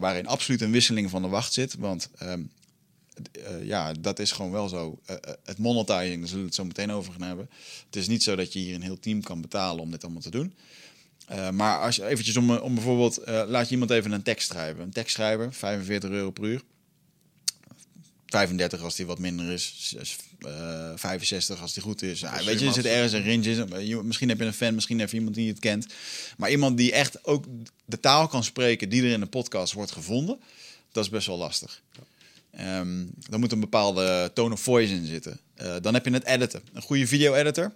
waarin 0.00 0.26
absoluut 0.26 0.60
een 0.60 0.72
wisseling 0.72 1.10
van 1.10 1.22
de 1.22 1.28
wacht 1.28 1.52
zit. 1.52 1.74
Want 1.78 2.08
um, 2.22 2.50
uh, 3.38 3.66
ja, 3.66 3.92
dat 4.00 4.18
is 4.18 4.32
gewoon 4.32 4.50
wel 4.50 4.68
zo. 4.68 4.98
Uh, 5.10 5.16
het 5.44 5.58
monetizing, 5.58 6.18
daar 6.18 6.28
zullen 6.28 6.42
we 6.42 6.46
het 6.46 6.54
zo 6.54 6.64
meteen 6.64 6.92
over 6.92 7.12
gaan 7.12 7.22
hebben. 7.22 7.48
Het 7.86 7.96
is 7.96 8.08
niet 8.08 8.22
zo 8.22 8.36
dat 8.36 8.52
je 8.52 8.58
hier 8.58 8.74
een 8.74 8.82
heel 8.82 9.00
team 9.00 9.22
kan 9.22 9.40
betalen 9.40 9.82
om 9.82 9.90
dit 9.90 10.02
allemaal 10.02 10.22
te 10.22 10.30
doen. 10.30 10.54
Uh, 11.30 11.50
maar 11.50 11.80
als 11.80 11.96
je 11.96 12.06
eventjes 12.06 12.36
om, 12.36 12.50
om 12.50 12.74
bijvoorbeeld, 12.74 13.20
laat 13.26 13.66
je 13.66 13.72
iemand 13.72 13.90
even 13.90 14.12
een 14.12 14.22
tekst 14.22 14.48
schrijven. 14.48 14.82
Een 14.82 14.92
tekstschrijver, 14.92 15.52
45 15.52 16.10
euro 16.10 16.30
per 16.30 16.44
uur. 16.44 16.62
35 18.26 18.82
als 18.82 18.96
die 18.96 19.06
wat 19.06 19.18
minder 19.18 19.52
is. 19.52 19.94
65 20.94 21.60
als 21.60 21.72
die 21.72 21.82
goed 21.82 22.02
is. 22.02 22.20
Ja, 22.20 22.44
weet 22.44 22.60
je, 22.60 22.66
er 22.66 22.72
zit 22.72 22.84
ergens 22.84 23.12
een 23.12 23.24
range 23.24 24.02
Misschien 24.02 24.28
heb 24.28 24.38
je 24.38 24.44
een 24.44 24.52
fan, 24.52 24.74
misschien 24.74 24.98
heb 24.98 25.10
je 25.10 25.16
iemand 25.16 25.34
die 25.34 25.48
het 25.48 25.58
kent. 25.58 25.86
Maar 26.36 26.50
iemand 26.50 26.76
die 26.76 26.92
echt 26.92 27.24
ook 27.26 27.44
de 27.84 28.00
taal 28.00 28.28
kan 28.28 28.44
spreken 28.44 28.88
die 28.88 29.02
er 29.02 29.10
in 29.10 29.20
de 29.20 29.26
podcast 29.26 29.72
wordt 29.72 29.92
gevonden. 29.92 30.40
Dat 30.92 31.04
is 31.04 31.10
best 31.10 31.26
wel 31.26 31.38
lastig. 31.38 31.82
Ja. 31.92 32.00
Um, 32.60 33.10
dan 33.16 33.40
moet 33.40 33.52
een 33.52 33.60
bepaalde 33.60 34.30
tone 34.34 34.54
of 34.54 34.60
voice 34.60 34.94
in 34.94 35.06
zitten. 35.06 35.40
Uh, 35.62 35.76
dan 35.80 35.94
heb 35.94 36.04
je 36.04 36.12
het 36.12 36.24
editen. 36.24 36.62
Een 36.72 36.82
goede 36.82 37.06
video-editor. 37.06 37.72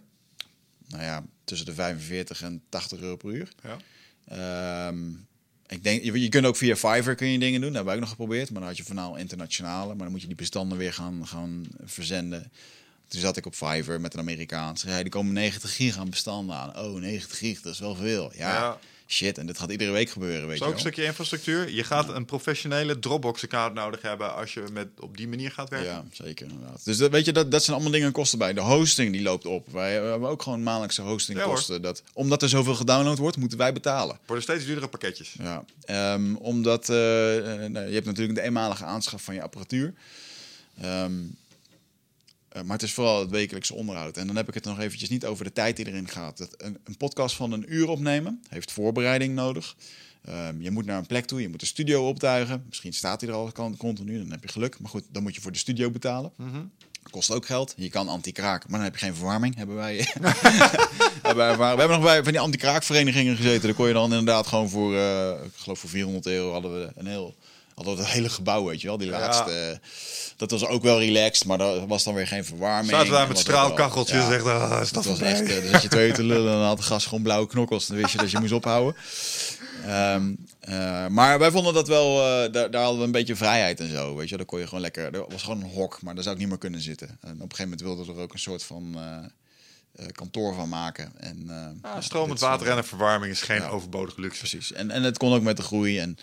Nou 0.89 1.03
ja, 1.03 1.25
tussen 1.45 1.67
de 1.67 1.75
45 1.75 2.43
en 2.43 2.63
80 2.69 3.01
euro 3.01 3.17
per 3.17 3.31
uur. 3.31 3.53
Ja. 3.63 4.89
Um, 4.89 5.27
ik 5.67 5.83
denk, 5.83 6.03
je, 6.03 6.21
je, 6.21 6.29
kunt 6.29 6.47
ook 6.47 6.57
via 6.57 6.77
Fiverr 6.77 7.15
kun 7.15 7.29
je 7.29 7.39
dingen 7.39 7.61
doen. 7.61 7.73
Dat 7.73 7.75
hebben 7.75 7.85
wij 7.85 7.95
ook 7.95 8.01
nog 8.01 8.11
geprobeerd. 8.11 8.51
Maar 8.51 8.61
dan 8.61 8.69
had 8.69 8.77
je 8.77 8.85
vooral 8.85 9.17
internationale. 9.17 9.87
Maar 9.87 10.05
dan 10.05 10.11
moet 10.11 10.21
je 10.21 10.27
die 10.27 10.37
bestanden 10.37 10.79
weer 10.79 10.93
gaan, 10.93 11.27
gaan 11.27 11.67
verzenden. 11.85 12.53
Toen 13.09 13.21
zat 13.21 13.37
ik 13.37 13.47
op 13.47 13.55
Fiverr 13.55 14.01
met 14.01 14.15
een 14.15 14.21
Amerikaans. 14.21 14.83
Ja, 14.83 15.03
die 15.03 15.09
komen 15.09 15.33
90 15.33 15.77
gig 15.77 15.99
aan 15.99 16.11
bestanden 16.11 16.57
aan. 16.57 16.79
Oh, 16.79 17.01
90 17.01 17.39
gig, 17.39 17.61
dat 17.61 17.73
is 17.73 17.79
wel 17.79 17.95
veel. 17.95 18.33
Ja, 18.35 18.55
ja. 18.55 18.79
Shit, 19.07 19.39
en 19.39 19.47
dit 19.47 19.59
gaat 19.59 19.71
iedere 19.71 19.91
week 19.91 20.11
gebeuren, 20.11 20.49
weet 20.49 20.49
Dat 20.49 20.59
je 20.59 20.65
is 20.65 20.69
ook 20.69 20.75
een 20.75 20.81
stukje 20.81 21.05
infrastructuur. 21.05 21.71
Je 21.71 21.85
gaat 21.85 22.09
een 22.09 22.25
professionele 22.25 22.99
Dropbox-account 22.99 23.75
nodig 23.75 24.03
hebben 24.03 24.35
als 24.35 24.55
je 24.55 24.65
met, 24.73 24.89
op 24.99 25.17
die 25.17 25.29
manier 25.29 25.51
gaat 25.51 25.69
werken. 25.69 25.89
Ja, 25.89 26.05
zeker 26.13 26.47
inderdaad. 26.47 26.85
Dus 26.85 26.97
dat, 26.97 27.11
weet 27.11 27.25
je, 27.25 27.33
dat, 27.33 27.51
dat 27.51 27.63
zijn 27.63 27.75
allemaal 27.75 27.93
dingen 27.93 28.07
en 28.07 28.13
kosten 28.13 28.39
bij. 28.39 28.53
De 28.53 28.61
hosting 28.61 29.13
die 29.13 29.23
loopt 29.23 29.47
op. 29.47 29.73
Wij 29.73 29.93
hebben 29.93 30.29
ook 30.29 30.43
gewoon 30.43 30.63
maandelijkse 30.63 31.03
hostingkosten. 31.03 31.83
dat, 31.83 32.03
omdat 32.13 32.43
er 32.43 32.49
zoveel 32.49 32.75
gedownload 32.75 33.19
wordt, 33.19 33.37
moeten 33.37 33.59
wij 33.59 33.73
betalen. 33.73 34.19
Worden 34.27 34.45
steeds 34.45 34.65
duurdere 34.65 34.89
pakketjes. 34.89 35.35
Ja, 35.39 35.65
ehm, 35.85 36.35
omdat 36.35 36.89
eh, 36.89 37.65
eh, 37.65 37.71
nou, 37.71 37.87
je 37.87 37.95
hebt 37.95 38.07
natuurlijk 38.07 38.39
de 38.39 38.45
eenmalige 38.45 38.85
aanschaf 38.85 39.23
van 39.23 39.35
je 39.35 39.43
apparatuur. 39.43 39.95
Eh, 40.81 41.05
maar 42.63 42.73
het 42.77 42.83
is 42.83 42.93
vooral 42.93 43.21
het 43.21 43.31
wekelijkse 43.31 43.75
onderhoud. 43.75 44.17
En 44.17 44.27
dan 44.27 44.37
heb 44.37 44.49
ik 44.49 44.55
het 44.55 44.65
nog 44.65 44.81
eventjes 44.81 45.09
niet 45.09 45.25
over 45.27 45.45
de 45.45 45.53
tijd 45.53 45.77
die 45.77 45.87
erin 45.87 46.09
gaat. 46.09 46.39
Dat 46.39 46.55
een, 46.57 46.79
een 46.85 46.97
podcast 46.97 47.37
van 47.37 47.53
een 47.53 47.65
uur 47.75 47.89
opnemen 47.89 48.43
heeft 48.49 48.73
voorbereiding 48.73 49.35
nodig. 49.35 49.77
Ehm, 50.25 50.61
je 50.61 50.71
moet 50.71 50.87
naar 50.87 50.99
een 50.99 51.07
plek 51.07 51.25
toe, 51.25 51.41
je 51.41 51.49
moet 51.49 51.61
de 51.61 51.67
studio 51.67 52.09
optuigen. 52.09 52.65
Misschien 52.69 52.93
staat 52.93 53.21
hij 53.21 53.31
er 53.31 53.37
al 53.37 53.53
kan- 53.53 53.77
continu, 53.77 54.19
dan 54.19 54.31
heb 54.31 54.43
je 54.43 54.49
geluk. 54.49 54.81
Maar 54.81 54.91
goed, 54.91 55.03
dan 55.13 55.23
moet 55.23 55.35
je 55.35 55.41
voor 55.41 55.53
de 55.53 55.59
studio 55.59 55.91
betalen. 55.91 56.33
Dat 57.03 57.11
kost 57.15 57.31
ook 57.31 57.47
geld. 57.47 57.75
Je 57.77 57.89
kan 57.89 58.09
anti-kraak, 58.09 58.63
maar 58.69 58.79
dan 58.79 58.89
heb 58.89 58.99
je 58.99 59.05
geen 59.05 59.15
verwarming. 59.15 59.57
Hebben 59.57 59.77
wij. 59.77 59.97
We 61.37 61.43
hebben 61.43 61.89
nog 61.89 62.03
bij 62.03 62.23
van 62.23 62.33
die 62.33 62.41
anti-kraakverenigingen 62.41 63.37
gezeten. 63.37 63.63
Daar 63.63 63.75
kon 63.75 63.87
je 63.87 63.93
dan 63.93 64.11
inderdaad 64.11 64.47
gewoon 64.47 64.69
voor, 64.69 64.97
eh, 64.97 65.31
ik 65.45 65.53
geloof 65.57 65.79
voor 65.79 65.91
400 65.91 66.27
euro 66.27 66.53
hadden 66.53 66.81
we 66.81 66.93
een 66.97 67.07
heel, 67.07 67.35
we 67.85 67.91
het 67.91 68.07
hele 68.07 68.29
gebouw, 68.29 68.65
weet 68.65 68.81
je 68.81 68.87
wel. 68.87 68.97
Die 68.97 69.11
laatste, 69.11 69.51
eh, 69.51 69.89
dat 70.37 70.51
was 70.51 70.67
ook 70.67 70.83
wel 70.83 70.99
relaxed, 70.99 71.47
maar 71.47 71.59
daar 71.59 71.87
was 71.87 72.05
dan 72.05 72.15
weer 72.15 72.27
geen 72.27 72.45
verwarming. 72.45 72.91
Zaten 72.91 73.11
daar 73.11 73.29
met 73.29 73.39
straalkacheltjes 73.39 74.27
ja. 74.27 74.33
echt, 74.33 74.45
ah, 74.45 74.79
is 74.83 74.93
dat 74.93 75.05
Dat 75.05 75.19
was 75.19 75.29
echt, 75.29 75.43
eh, 75.43 75.63
dan 75.63 75.71
zat 75.71 75.83
je 75.83 75.89
twee 75.89 76.13
te 76.13 76.23
lullen 76.23 76.53
en 76.53 76.59
dan 76.59 76.67
had 76.67 76.77
de 76.77 76.83
gas 76.83 77.07
gewoon 77.07 77.23
blauwe 77.23 77.47
knokkels. 77.47 77.87
Dan 77.87 77.97
wist 77.97 78.13
je 78.13 78.19
dat 78.19 78.31
je 78.31 78.39
moest 78.41 78.53
ophouden. 78.53 78.97
Ehm, 79.85 80.35
eh, 80.61 81.07
maar 81.07 81.39
wij 81.39 81.51
vonden 81.51 81.75
dat 81.75 81.89
wel, 81.89 82.17
daar, 82.51 82.71
daar 82.71 82.83
hadden 82.83 82.99
we 82.99 83.05
een 83.05 83.13
beetje 83.13 83.37
vrijheid 83.37 83.81
en 83.81 83.91
zo. 83.91 84.15
Weet 84.15 84.29
je, 84.29 84.37
daar 84.37 84.47
kon 84.47 84.59
je 84.59 84.67
gewoon 84.67 84.81
lekker. 84.81 85.15
Er 85.15 85.25
was 85.29 85.43
gewoon 85.43 85.63
een 85.63 85.71
hok, 85.71 86.03
maar 86.03 86.15
daar 86.15 86.23
zou 86.23 86.35
ik 86.35 86.41
niet 86.41 86.51
meer 86.51 86.59
kunnen 86.59 86.81
zitten. 86.81 87.09
En 87.09 87.17
op 87.19 87.29
een 87.31 87.41
gegeven 87.41 87.63
moment 87.63 87.81
wilden 87.81 88.07
we 88.07 88.13
er 88.13 88.21
ook 88.21 88.33
een 88.33 88.39
soort 88.39 88.63
van 88.63 88.97
eh, 89.97 90.07
kantoor 90.13 90.55
van 90.55 90.69
maken. 90.69 91.13
En, 91.17 91.45
eh, 91.49 91.91
Ah, 91.91 92.03
stromend 92.03 92.41
water 92.41 92.69
en 92.69 92.77
een 92.77 92.85
verwarming 92.85 93.33
is 93.33 93.43
geen 93.43 93.61
Ja. 93.61 93.69
overbodige 93.69 94.21
luxe. 94.21 94.39
Precies. 94.39 94.73
En, 94.73 94.91
en 94.91 95.03
het 95.03 95.19
kon 95.19 95.33
ook 95.35 95.43
met 95.43 95.57
de 95.57 95.63
groei. 95.63 95.99
En 95.99 96.19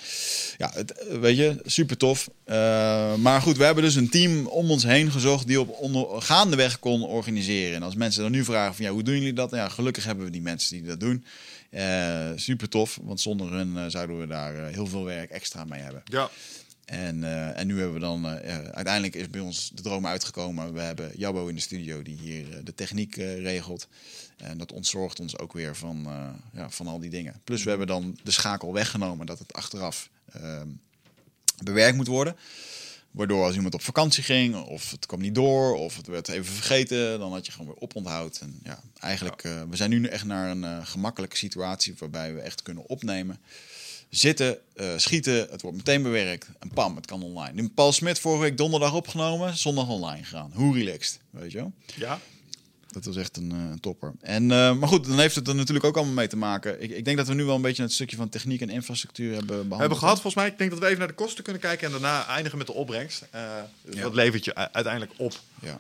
ja, 0.58 0.72
het, 0.74 0.92
eh, 0.92 1.18
weet 1.18 1.38
je, 1.38 1.62
super 1.66 1.98
tof. 1.98 2.30
Eh, 2.44 3.16
maar 3.16 3.42
goed, 3.42 3.58
we 3.58 3.64
hebben 3.64 3.84
dus 3.84 3.96
een 3.96 4.10
team 4.10 4.46
om 4.48 4.72
ons 4.72 4.84
heen 4.84 5.12
gezocht 5.12 5.48
die 5.48 5.60
op 5.60 5.70
onder, 5.70 6.22
gaandeweg 6.22 6.80
kon 6.80 7.04
organiseren. 7.04 7.76
En 7.76 7.84
als 7.84 7.96
mensen 7.96 8.22
dan 8.22 8.32
nu 8.32 8.44
vragen 8.44 8.76
van 8.76 8.86
ja, 8.86 8.92
hoe 8.92 9.04
doen 9.04 9.16
jullie 9.16 9.34
dat? 9.34 9.52
Ja, 9.52 9.70
gelukkig 9.70 10.04
hebben 10.06 10.26
we 10.26 10.32
die 10.32 10.42
mensen 10.42 10.78
die 10.78 10.88
dat 10.88 11.00
doen. 11.00 11.26
Eh, 11.70 12.30
super 12.36 12.70
tof, 12.70 13.00
want 13.02 13.22
zonder 13.22 13.52
hun 13.52 13.78
eh, 13.78 13.84
zouden 13.88 14.20
we 14.20 14.28
daar 14.28 14.54
heel 14.54 14.88
veel 14.88 15.04
werk 15.04 15.30
extra 15.30 15.64
mee 15.66 15.82
hebben. 15.82 16.02
Ja. 16.06 16.30
En, 16.86 17.24
eh, 17.24 17.60
en 17.60 17.68
nu 17.68 17.78
hebben 17.78 17.94
we 17.94 18.00
dan, 18.00 18.30
eh, 18.30 18.58
uiteindelijk 18.58 19.16
is 19.16 19.30
bij 19.30 19.42
ons 19.42 19.72
de 19.74 19.82
droom 19.82 20.08
uitgekomen. 20.08 20.74
We 20.74 20.80
hebben 20.80 21.12
Jabbo 21.18 21.48
in 21.48 21.56
de 21.56 21.62
studio 21.62 22.02
die 22.02 22.18
hier 22.18 22.52
eh, 22.52 22.60
de 22.64 22.76
techniek 22.76 23.16
regelt. 23.16 23.88
En 24.38 24.58
dat 24.58 24.72
ontzorgt 24.72 25.20
ons 25.20 25.38
ook 25.38 25.54
weer 25.54 25.76
van, 25.76 26.08
ja, 26.54 26.70
van 26.70 26.88
al 26.88 27.00
die 27.00 27.10
dingen. 27.10 27.42
Plus 27.44 27.64
we 27.64 27.70
hebben 27.70 27.88
dan 27.88 28.18
de 28.24 28.32
schakel 28.32 28.74
weggenomen 28.74 29.26
dat 29.26 29.40
het 29.40 29.54
achteraf 29.54 30.10
ehm, 30.32 30.68
bewerkt 31.64 31.96
moet 31.96 32.08
worden. 32.08 32.36
Waardoor 33.12 33.44
als 33.44 33.56
iemand 33.56 33.74
op 33.74 33.82
vakantie 33.82 34.24
ging, 34.24 34.56
of 34.56 34.92
het 34.92 35.06
kwam 35.06 35.22
niet 35.22 35.36
door, 35.36 35.76
of 35.76 35.98
het 35.98 36.08
werd 36.08 36.28
even 36.28 36.54
vergeten, 36.54 37.20
dan 37.20 37.32
had 37.32 37.46
je 37.46 37.52
gewoon 37.52 37.68
weer 37.68 37.82
oponthoud. 37.82 38.38
En 38.42 38.60
ja, 38.64 38.80
eigenlijk, 39.00 39.42
we 39.42 39.76
zijn 39.76 39.90
nu 39.90 40.06
echt 40.06 40.26
naar 40.26 40.50
een 40.50 40.86
gemakkelijke 40.86 41.38
situatie 41.38 41.96
waarbij 41.98 42.34
we 42.34 42.40
echt 42.40 42.62
kunnen 42.62 42.88
opnemen. 42.88 43.40
Zitten, 44.18 44.58
eh, 44.76 44.88
schieten, 44.98 45.48
het 45.52 45.62
wordt 45.62 45.78
meteen 45.78 46.04
bewerkt 46.04 46.48
en 46.60 46.70
pam, 46.74 46.96
het 46.96 47.06
kan 47.06 47.24
online. 47.24 47.62
Nu 47.62 47.70
Paul 47.70 47.92
Smit 47.92 48.20
vorige 48.20 48.42
week 48.42 48.58
donderdag 48.58 48.94
opgenomen, 48.94 49.58
zondag 49.58 49.88
online 49.88 50.24
gegaan. 50.24 50.52
Hoe 50.54 50.78
relaxed, 50.78 51.20
weet 51.30 51.52
je 51.52 51.58
wel? 51.58 51.72
Ja. 51.96 52.20
Dat 52.88 53.06
was 53.06 53.16
echt 53.16 53.38
een, 53.38 53.52
eh, 53.52 53.80
topper. 53.80 54.14
En, 54.22 54.52
eh, 54.52 54.74
maar 54.76 54.88
goed, 54.88 55.06
dan 55.06 55.20
heeft 55.20 55.36
het 55.36 55.48
er 55.48 55.56
natuurlijk 55.56 55.86
ook 55.86 55.96
allemaal 55.96 56.14
mee 56.14 56.28
te 56.28 56.38
maken. 56.38 56.82
Ik, 56.84 56.92
ik 56.92 57.06
denk 57.06 57.18
dat 57.18 57.28
we 57.28 57.34
nu 57.34 57.44
wel 57.44 57.56
een 57.56 57.62
beetje 57.62 57.84
het 57.84 57.94
stukje 57.94 58.16
van 58.16 58.30
techniek 58.30 58.62
en 58.62 58.70
infrastructuur 58.70 59.30
hebben 59.30 59.48
behandeld. 59.48 59.80
hebben 59.80 59.98
gehad 59.98 60.14
volgens 60.22 60.36
mij. 60.36 60.48
Ik 60.48 60.58
denk 60.58 60.70
dat 60.70 60.80
we 60.80 60.86
even 60.86 61.00
naar 61.00 61.08
de 61.08 61.14
kosten 61.14 61.44
kunnen 61.44 61.62
kijken 61.62 61.86
en 61.86 61.92
daarna 61.92 62.28
eindigen 62.28 62.58
met 62.58 62.68
de 62.68 62.74
opbrengst. 62.74 63.26
Dus 63.82 63.96
Ja. 63.96 64.04
Wat 64.04 64.14
levert 64.14 64.46
je 64.46 64.56
uiteindelijk 64.56 65.12
op? 65.18 65.34
Ja. 65.62 65.80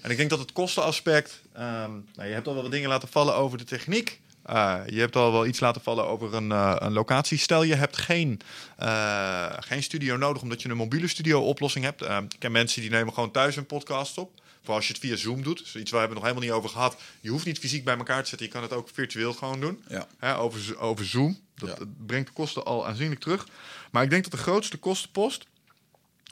En 0.00 0.10
ik 0.10 0.16
denk 0.16 0.30
dat 0.30 0.38
het 0.38 0.52
kostenaspect. 0.52 1.40
ehm, 1.52 1.90
nou, 2.14 2.28
je 2.28 2.34
hebt 2.34 2.46
al 2.46 2.54
wel 2.54 2.62
wat 2.62 2.72
dingen 2.72 2.88
laten 2.88 3.08
vallen 3.08 3.34
over 3.34 3.58
de 3.58 3.64
techniek. 3.64 4.20
Eh, 4.44 4.80
je 4.86 5.00
hebt 5.00 5.16
al 5.16 5.32
wel 5.32 5.46
iets 5.46 5.60
laten 5.60 5.82
vallen 5.82 6.06
over 6.06 6.34
een, 6.34 6.52
eh, 6.52 6.76
een 6.78 6.92
locatie. 6.92 7.38
Stel 7.38 7.62
je 7.62 7.74
hebt 7.74 7.96
geen, 7.96 8.40
eh, 8.76 9.52
geen 9.58 9.82
studio 9.82 10.16
nodig 10.16 10.42
omdat 10.42 10.62
je 10.62 10.68
een 10.68 10.76
mobiele 10.76 11.08
studio 11.08 11.40
oplossing 11.40 11.84
hebt. 11.84 12.02
Ik 12.02 12.38
ken 12.38 12.52
mensen 12.52 12.80
die 12.80 12.90
nemen 12.90 13.14
gewoon 13.14 13.30
thuis 13.30 13.56
een 13.56 13.66
podcast 13.66 14.18
op. 14.18 14.42
Vooral 14.58 14.76
als 14.76 14.86
je 14.86 14.92
het 14.92 15.02
via 15.02 15.16
Zoom 15.16 15.42
doet. 15.42 15.58
Dus 15.58 15.76
iets 15.76 15.90
waar 15.90 16.00
we 16.00 16.06
het 16.06 16.14
nog 16.14 16.22
helemaal 16.22 16.44
niet 16.44 16.52
over 16.52 16.70
gehad. 16.70 16.96
Je 17.20 17.30
hoeft 17.30 17.44
niet 17.44 17.58
fysiek 17.58 17.84
bij 17.84 17.96
elkaar 17.96 18.22
te 18.22 18.28
zetten. 18.28 18.46
Je 18.46 18.52
kan 18.52 18.62
het 18.62 18.72
ook 18.72 18.88
virtueel 18.92 19.32
gewoon 19.32 19.60
doen. 19.60 19.84
Ja. 19.88 20.06
Hè, 20.18 20.38
over, 20.38 20.78
over 20.78 21.06
Zoom. 21.06 21.38
Dat, 21.54 21.68
Ja. 21.68 21.74
dat 21.74 22.06
brengt 22.06 22.26
de 22.26 22.32
kosten 22.32 22.64
al 22.64 22.86
aanzienlijk 22.86 23.20
terug. 23.20 23.46
Maar 23.90 24.02
ik 24.02 24.10
denk 24.10 24.22
dat 24.22 24.32
de 24.32 24.38
grootste 24.38 24.76
kostenpost 24.76 25.46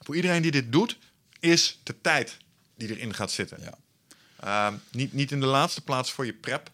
voor 0.02 0.16
iedereen 0.16 0.42
die 0.42 0.50
dit 0.50 0.72
doet, 0.72 0.98
is 1.40 1.78
de 1.82 1.94
tijd 2.00 2.36
die 2.76 2.88
erin 2.96 3.14
gaat 3.14 3.30
zitten. 3.30 3.58
Ja. 3.60 3.74
Ehm, 4.40 4.74
niet, 4.90 5.12
niet 5.12 5.30
in 5.30 5.40
de 5.40 5.46
laatste 5.46 5.80
plaats 5.80 6.12
voor 6.12 6.26
je 6.26 6.32
prep. 6.32 6.70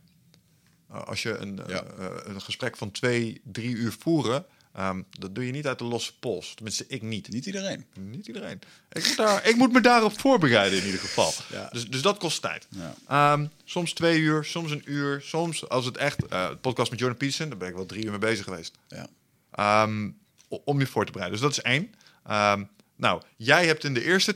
Als 0.88 1.22
je 1.22 1.36
een, 1.36 1.60
Ja. 1.66 1.84
uh, 1.98 2.04
uh, 2.04 2.06
een 2.24 2.40
gesprek 2.40 2.76
van 2.76 2.90
twee, 2.90 3.40
drie 3.44 3.74
uur 3.74 3.94
voeren, 3.98 4.44
um, 4.78 5.04
dat 5.18 5.34
doe 5.34 5.46
je 5.46 5.52
niet 5.52 5.66
uit 5.66 5.78
de 5.78 5.84
losse 5.84 6.18
pols. 6.18 6.54
Tenminste, 6.54 6.84
ik 6.88 7.02
niet. 7.02 7.28
Niet 7.28 7.46
iedereen. 7.46 7.86
Niet 7.94 8.26
iedereen. 8.26 8.60
Ik 8.92 9.06
moet, 9.06 9.16
daar, 9.16 9.46
ik 9.46 9.56
moet 9.56 9.72
me 9.72 9.80
daarop 9.80 10.20
voorbereiden 10.20 10.78
in 10.78 10.84
ieder 10.84 11.00
geval. 11.00 11.32
Ja. 11.52 11.68
Dus, 11.72 11.88
dus 11.88 12.02
dat 12.02 12.18
kost 12.18 12.42
tijd. 12.42 12.66
Ja. 13.06 13.32
Um, 13.32 13.50
soms 13.64 13.92
twee 13.92 14.18
uur, 14.18 14.44
soms 14.44 14.70
een 14.70 14.82
uur. 14.84 15.20
Soms, 15.22 15.68
als 15.68 15.84
het 15.84 15.96
echt... 15.96 16.32
Uh, 16.32 16.48
podcast 16.60 16.90
met 16.90 16.98
Jordan 16.98 17.18
Peterson, 17.18 17.48
daar 17.48 17.58
ben 17.58 17.68
ik 17.68 17.74
wel 17.74 17.86
drie 17.86 18.04
uur 18.04 18.10
mee 18.10 18.18
bezig 18.18 18.44
geweest. 18.44 18.74
Ja. 18.88 19.82
Um, 19.82 20.18
om 20.48 20.78
je 20.78 20.86
voor 20.86 21.04
te 21.06 21.12
bereiden. 21.12 21.40
Dus 21.40 21.48
dat 21.48 21.58
is 21.58 21.70
één. 21.72 21.94
Nou, 22.96 23.22
jij 23.36 23.66
hebt 23.66 23.84
in 23.84 23.94
de 23.94 24.04
eerste 24.04 24.34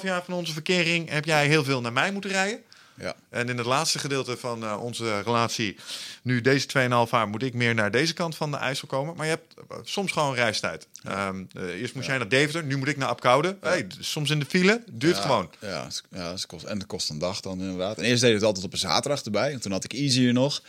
2,5 0.00 0.04
jaar 0.06 0.24
van 0.24 0.34
onze 0.34 0.52
verkering... 0.52 1.08
heb 1.08 1.24
jij 1.24 1.46
heel 1.46 1.64
veel 1.64 1.80
naar 1.80 1.92
mij 1.92 2.12
moeten 2.12 2.30
rijden. 2.30 2.62
Ja. 3.02 3.14
En 3.30 3.48
in 3.48 3.56
het 3.56 3.66
laatste 3.66 3.98
gedeelte 3.98 4.36
van 4.36 4.62
uh, 4.62 4.82
onze 4.82 5.20
relatie, 5.20 5.76
nu 6.22 6.40
deze 6.40 6.66
2,5 6.66 7.10
jaar, 7.10 7.28
moet 7.28 7.42
ik 7.42 7.54
meer 7.54 7.74
naar 7.74 7.90
deze 7.90 8.12
kant 8.12 8.36
van 8.36 8.50
de 8.50 8.56
IJssel 8.56 8.88
komen. 8.88 9.16
Maar 9.16 9.26
je 9.26 9.32
hebt 9.32 9.54
uh, 9.70 9.76
soms 9.82 10.12
gewoon 10.12 10.34
reistijd. 10.34 10.86
Ja. 11.02 11.28
Um, 11.28 11.48
uh, 11.56 11.62
eerst 11.62 11.94
moest 11.94 12.06
ja. 12.06 12.12
jij 12.12 12.20
naar 12.20 12.28
Deventer, 12.28 12.64
nu 12.64 12.76
moet 12.76 12.88
ik 12.88 12.96
naar 12.96 13.08
Apkoude. 13.08 13.56
Ja. 13.62 13.68
Hey, 13.68 13.86
soms 13.98 14.30
in 14.30 14.38
de 14.38 14.44
file, 14.44 14.82
duurt 14.90 15.16
gewoon. 15.16 15.50
Ja, 15.58 15.86
ja 16.10 16.34
kost, 16.46 16.64
en 16.64 16.78
het 16.78 16.86
kost 16.86 17.10
een 17.10 17.18
dag 17.18 17.40
dan 17.40 17.60
inderdaad. 17.60 17.98
En 17.98 18.04
eerst 18.04 18.22
deed 18.22 18.34
het 18.34 18.42
altijd 18.42 18.64
op 18.64 18.72
een 18.72 18.78
zaterdag 18.78 19.22
erbij. 19.22 19.52
En 19.52 19.60
toen 19.60 19.72
had 19.72 19.84
ik 19.84 19.92
Easier 19.92 20.32
nog. 20.32 20.62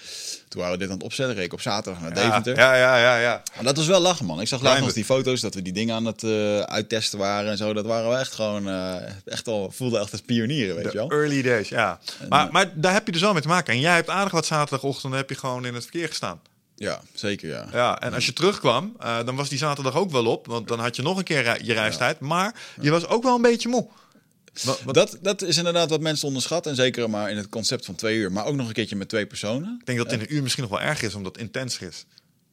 Toen 0.47 0.61
waren 0.61 0.77
we 0.77 0.83
dit 0.83 0.89
aan 0.89 0.95
het 0.95 1.05
opzetten, 1.05 1.35
reed 1.35 1.45
ik 1.45 1.53
op 1.53 1.61
zaterdag 1.61 2.01
naar 2.01 2.13
Deventer. 2.13 2.55
Ja, 2.55 2.75
ja, 2.75 2.97
ja, 2.97 3.17
ja. 3.17 3.43
Maar 3.55 3.63
dat 3.63 3.77
was 3.77 3.87
wel 3.87 3.99
lachen, 3.99 4.25
man. 4.25 4.41
Ik 4.41 4.47
zag 4.47 4.61
laatst 4.61 4.83
nog 4.83 4.93
die 4.93 5.05
foto's 5.05 5.41
dat 5.41 5.53
we 5.53 5.61
die 5.61 5.73
dingen 5.73 5.95
aan 5.95 6.05
het 6.05 6.23
uittesten 6.69 7.19
waren 7.19 7.51
en 7.51 7.57
zo. 7.57 7.73
Dat 7.73 7.85
waren 7.85 8.09
we 8.09 8.15
echt 8.15 8.33
gewoon, 8.33 8.67
echt 9.25 9.47
al, 9.47 9.71
voelde 9.71 9.99
echt 9.99 10.11
als 10.11 10.21
pionieren, 10.21 10.75
weet 10.75 10.83
de 10.83 10.91
je 10.91 10.97
wel. 10.97 11.09
early 11.09 11.41
days, 11.41 11.69
ja. 11.69 11.99
Maar, 12.29 12.51
maar 12.51 12.71
daar 12.73 12.93
heb 12.93 13.05
je 13.05 13.11
dus 13.11 13.21
wel 13.21 13.33
mee 13.33 13.41
te 13.41 13.47
maken. 13.47 13.73
En 13.73 13.79
jij 13.79 13.95
hebt 13.95 14.09
aardig 14.09 14.31
wat 14.31 14.45
zaterdagochtend 14.45 15.13
heb 15.13 15.29
je 15.29 15.35
gewoon 15.35 15.65
in 15.65 15.73
het 15.73 15.83
verkeer 15.83 16.07
gestaan. 16.07 16.41
Ja, 16.75 17.01
zeker 17.13 17.49
ja. 17.49 17.67
Ja, 17.71 17.99
en 17.99 18.13
als 18.13 18.25
je 18.25 18.33
terugkwam, 18.33 18.95
uh, 19.01 19.25
dan 19.25 19.35
was 19.35 19.49
die 19.49 19.57
zaterdag 19.57 19.95
ook 19.95 20.11
wel 20.11 20.25
op. 20.25 20.45
Want 20.45 20.67
dan 20.67 20.79
had 20.79 20.95
je 20.95 21.01
nog 21.01 21.17
een 21.17 21.23
keer 21.23 21.63
je 21.65 21.73
reistijd. 21.73 22.17
Ja. 22.19 22.27
Maar 22.27 22.55
je 22.81 22.91
was 22.91 23.07
ook 23.07 23.23
wel 23.23 23.35
een 23.35 23.41
beetje 23.41 23.69
moe. 23.69 23.87
Wat, 24.63 24.81
wat? 24.83 24.95
Dat, 24.95 25.17
dat 25.21 25.41
is 25.41 25.57
inderdaad 25.57 25.89
wat 25.89 26.01
mensen 26.01 26.27
onderschatten. 26.27 26.71
En 26.71 26.77
zeker 26.77 27.09
maar 27.09 27.31
in 27.31 27.37
het 27.37 27.49
concept 27.49 27.85
van 27.85 27.95
twee 27.95 28.17
uur. 28.17 28.31
Maar 28.31 28.45
ook 28.45 28.55
nog 28.55 28.67
een 28.67 28.73
keertje 28.73 28.95
met 28.95 29.09
twee 29.09 29.25
personen. 29.25 29.77
Ik 29.79 29.85
denk 29.85 29.97
dat 29.97 30.11
het 30.11 30.19
in 30.19 30.27
een 30.27 30.35
uur 30.35 30.41
misschien 30.41 30.63
nog 30.63 30.71
wel 30.71 30.81
erg 30.81 31.01
is, 31.01 31.15
omdat 31.15 31.31
het 31.31 31.41
intenser 31.41 31.87
is. 31.87 32.05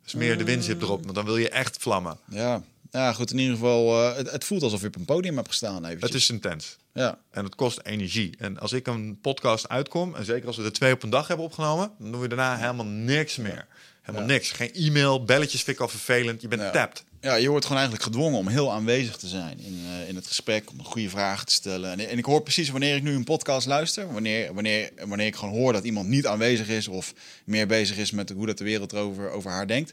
Dus 0.03 0.15
meer 0.15 0.39
de 0.39 0.45
windzip 0.45 0.83
erop, 0.83 1.03
want 1.03 1.15
dan 1.15 1.25
wil 1.25 1.37
je 1.37 1.49
echt 1.49 1.77
vlammen. 1.81 2.19
Ja, 2.29 2.63
ja 2.91 3.13
goed. 3.13 3.31
In 3.31 3.39
ieder 3.39 3.55
geval, 3.55 4.03
uh, 4.03 4.17
het, 4.17 4.31
het, 4.31 4.45
voelt 4.45 4.63
alsof 4.63 4.81
je 4.81 4.87
op 4.87 4.97
een 4.97 5.05
podium 5.05 5.37
hebt 5.37 5.49
gestaan. 5.49 5.85
Eventjes. 5.85 6.11
Het 6.11 6.21
is 6.21 6.31
intens. 6.31 6.77
Ja. 6.93 7.19
En 7.31 7.45
het 7.45 7.55
kost 7.55 7.81
energie. 7.83 8.35
En 8.39 8.59
als 8.59 8.73
ik 8.73 8.87
een 8.87 9.19
podcast 9.21 9.69
uitkom, 9.69 10.15
en 10.15 10.25
zeker 10.25 10.47
als 10.47 10.57
we 10.57 10.65
er 10.65 10.73
twee 10.73 10.93
op 10.93 11.03
een 11.03 11.11
dag 11.11 11.29
hebben 11.29 11.47
opgenomen, 11.47 11.93
dan 11.99 12.13
doen 12.13 12.21
we 12.21 12.29
daarna 12.29 12.57
helemaal 12.57 12.87
niks 12.87 13.37
meer. 13.37 13.67
Helemaal 14.01 14.29
ja. 14.29 14.33
niks. 14.33 14.51
Geen 14.51 14.73
e-mail, 14.73 15.25
belletjes 15.25 15.63
vind 15.63 15.77
ik 15.77 15.83
al 15.83 15.89
vervelend. 15.89 16.41
Je 16.41 16.49
bent 16.49 16.63
ja. 16.63 16.71
tapped. 16.71 17.05
Ja, 17.21 17.35
je 17.35 17.49
wordt 17.49 17.65
gewoon 17.65 17.81
eigenlijk 17.81 18.11
gedwongen 18.11 18.39
om 18.39 18.49
heel 18.49 18.73
aanwezig 18.73 19.17
te 19.17 19.29
zijn 19.29 19.59
in, 19.59 19.75
uh, 19.75 20.09
in 20.09 20.17
het 20.17 20.27
gesprek, 20.27 20.71
om 20.71 20.79
een 20.79 20.85
goede 20.85 21.09
vragen 21.09 21.47
te 21.47 21.53
stellen. 21.53 21.91
En, 21.91 22.09
en, 22.09 22.19
ik 22.19 22.25
hoor 22.25 22.43
precies 22.43 22.71
wanneer 22.71 22.97
ik 22.97 23.03
nu 23.03 23.15
een 23.15 23.25
podcast 23.25 23.67
luister, 23.67 24.13
wanneer, 24.13 24.55
wanneer, 24.55 24.91
wanneer 25.07 25.27
ik 25.27 25.37
gewoon 25.37 25.55
hoor 25.55 25.73
dat 25.73 25.85
iemand 25.85 26.09
niet 26.09 26.27
aanwezig 26.27 26.69
is 26.69 26.89
of 26.89 27.15
meer 27.45 27.67
bezig 27.67 27.97
is 27.97 28.11
met 28.11 28.31
hoe 28.31 28.47
dat 28.47 28.59
de 28.59 28.65
wereld 28.65 28.95
over, 28.95 29.31
over 29.31 29.51
haar 29.51 29.67
denkt. 29.67 29.93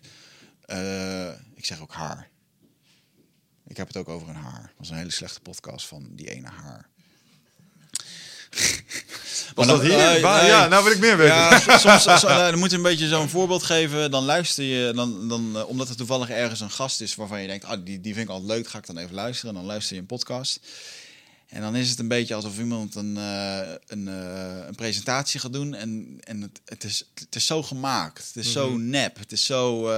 Uh, 0.68 1.28
ik 1.56 1.66
zeg 1.66 1.82
ook 1.82 1.94
haar. 1.94 2.30
Ik 3.68 3.78
heb 3.78 3.88
het 3.88 3.98
ook 3.98 4.10
over 4.10 4.30
een 4.30 4.36
haar. 4.36 4.62
Dat 4.62 4.78
was 4.78 4.90
een 4.90 4.98
hele 4.98 5.12
slechte 5.12 5.40
podcast 5.40 5.88
van 5.88 6.08
die 6.12 6.30
ene 6.30 6.48
haar. 6.48 6.90
Was 9.56 9.68
dat 9.68 9.82
hier? 9.82 10.22
Waar- 10.22 10.42
nee. 10.42 10.52
ja, 10.52 10.68
nou 10.68 10.84
wil 10.84 10.94
ik 10.94 11.00
meer 11.00 11.18
weten. 11.18 11.36
Ja, 11.36 11.78
soms, 11.78 12.22
dan 12.22 12.60
moet 12.60 12.70
je 12.72 12.76
een 12.78 12.82
beetje 12.84 13.08
zo'n 13.08 13.30
voorbeeld 13.30 13.64
geven. 13.64 14.12
Dan 14.12 14.24
luister 14.24 14.64
je, 14.64 14.92
dan, 14.96 15.28
dan, 15.30 15.52
eh, 15.56 15.68
omdat 15.70 15.90
er 15.90 15.96
toevallig 15.96 16.30
ergens 16.30 16.60
een 16.60 16.72
gast 16.72 17.02
is 17.02 17.16
waarvan 17.16 17.42
je 17.42 17.48
denkt, 17.48 17.66
ah, 17.66 17.86
die, 17.86 18.02
die 18.02 18.14
vind 18.14 18.26
ik 18.26 18.32
altijd 18.34 18.52
leuk, 18.52 18.68
ga 18.68 18.78
ik 18.78 18.86
dan 18.88 18.98
even 18.98 19.16
luisteren. 19.16 19.50
En 19.52 19.58
dan 19.58 19.66
luister 19.70 19.96
je 19.96 20.02
een 20.02 20.08
podcast. 20.08 20.60
En 21.48 21.62
dan 21.62 21.76
is 21.76 21.90
het 21.90 22.00
een 22.00 22.08
beetje 22.08 22.36
alsof 22.36 22.58
iemand 22.60 22.96
een, 22.96 23.18
eh, 23.18 23.60
een, 23.88 24.08
eh, 24.08 24.68
een 24.68 24.76
presentatie 24.76 25.40
gaat 25.40 25.54
doen. 25.54 25.74
En, 25.74 26.18
en 26.24 26.42
het, 26.42 26.60
het, 26.66 26.84
is, 26.84 27.04
het 27.14 27.36
is 27.36 27.46
zo 27.46 27.64
gemaakt. 27.64 28.28
Het 28.34 28.46
is 28.46 28.52
zo 28.52 28.70
Mhm. 28.70 28.90
nep. 28.90 29.18
Het 29.18 29.32
is 29.32 29.46
zo, 29.46 29.92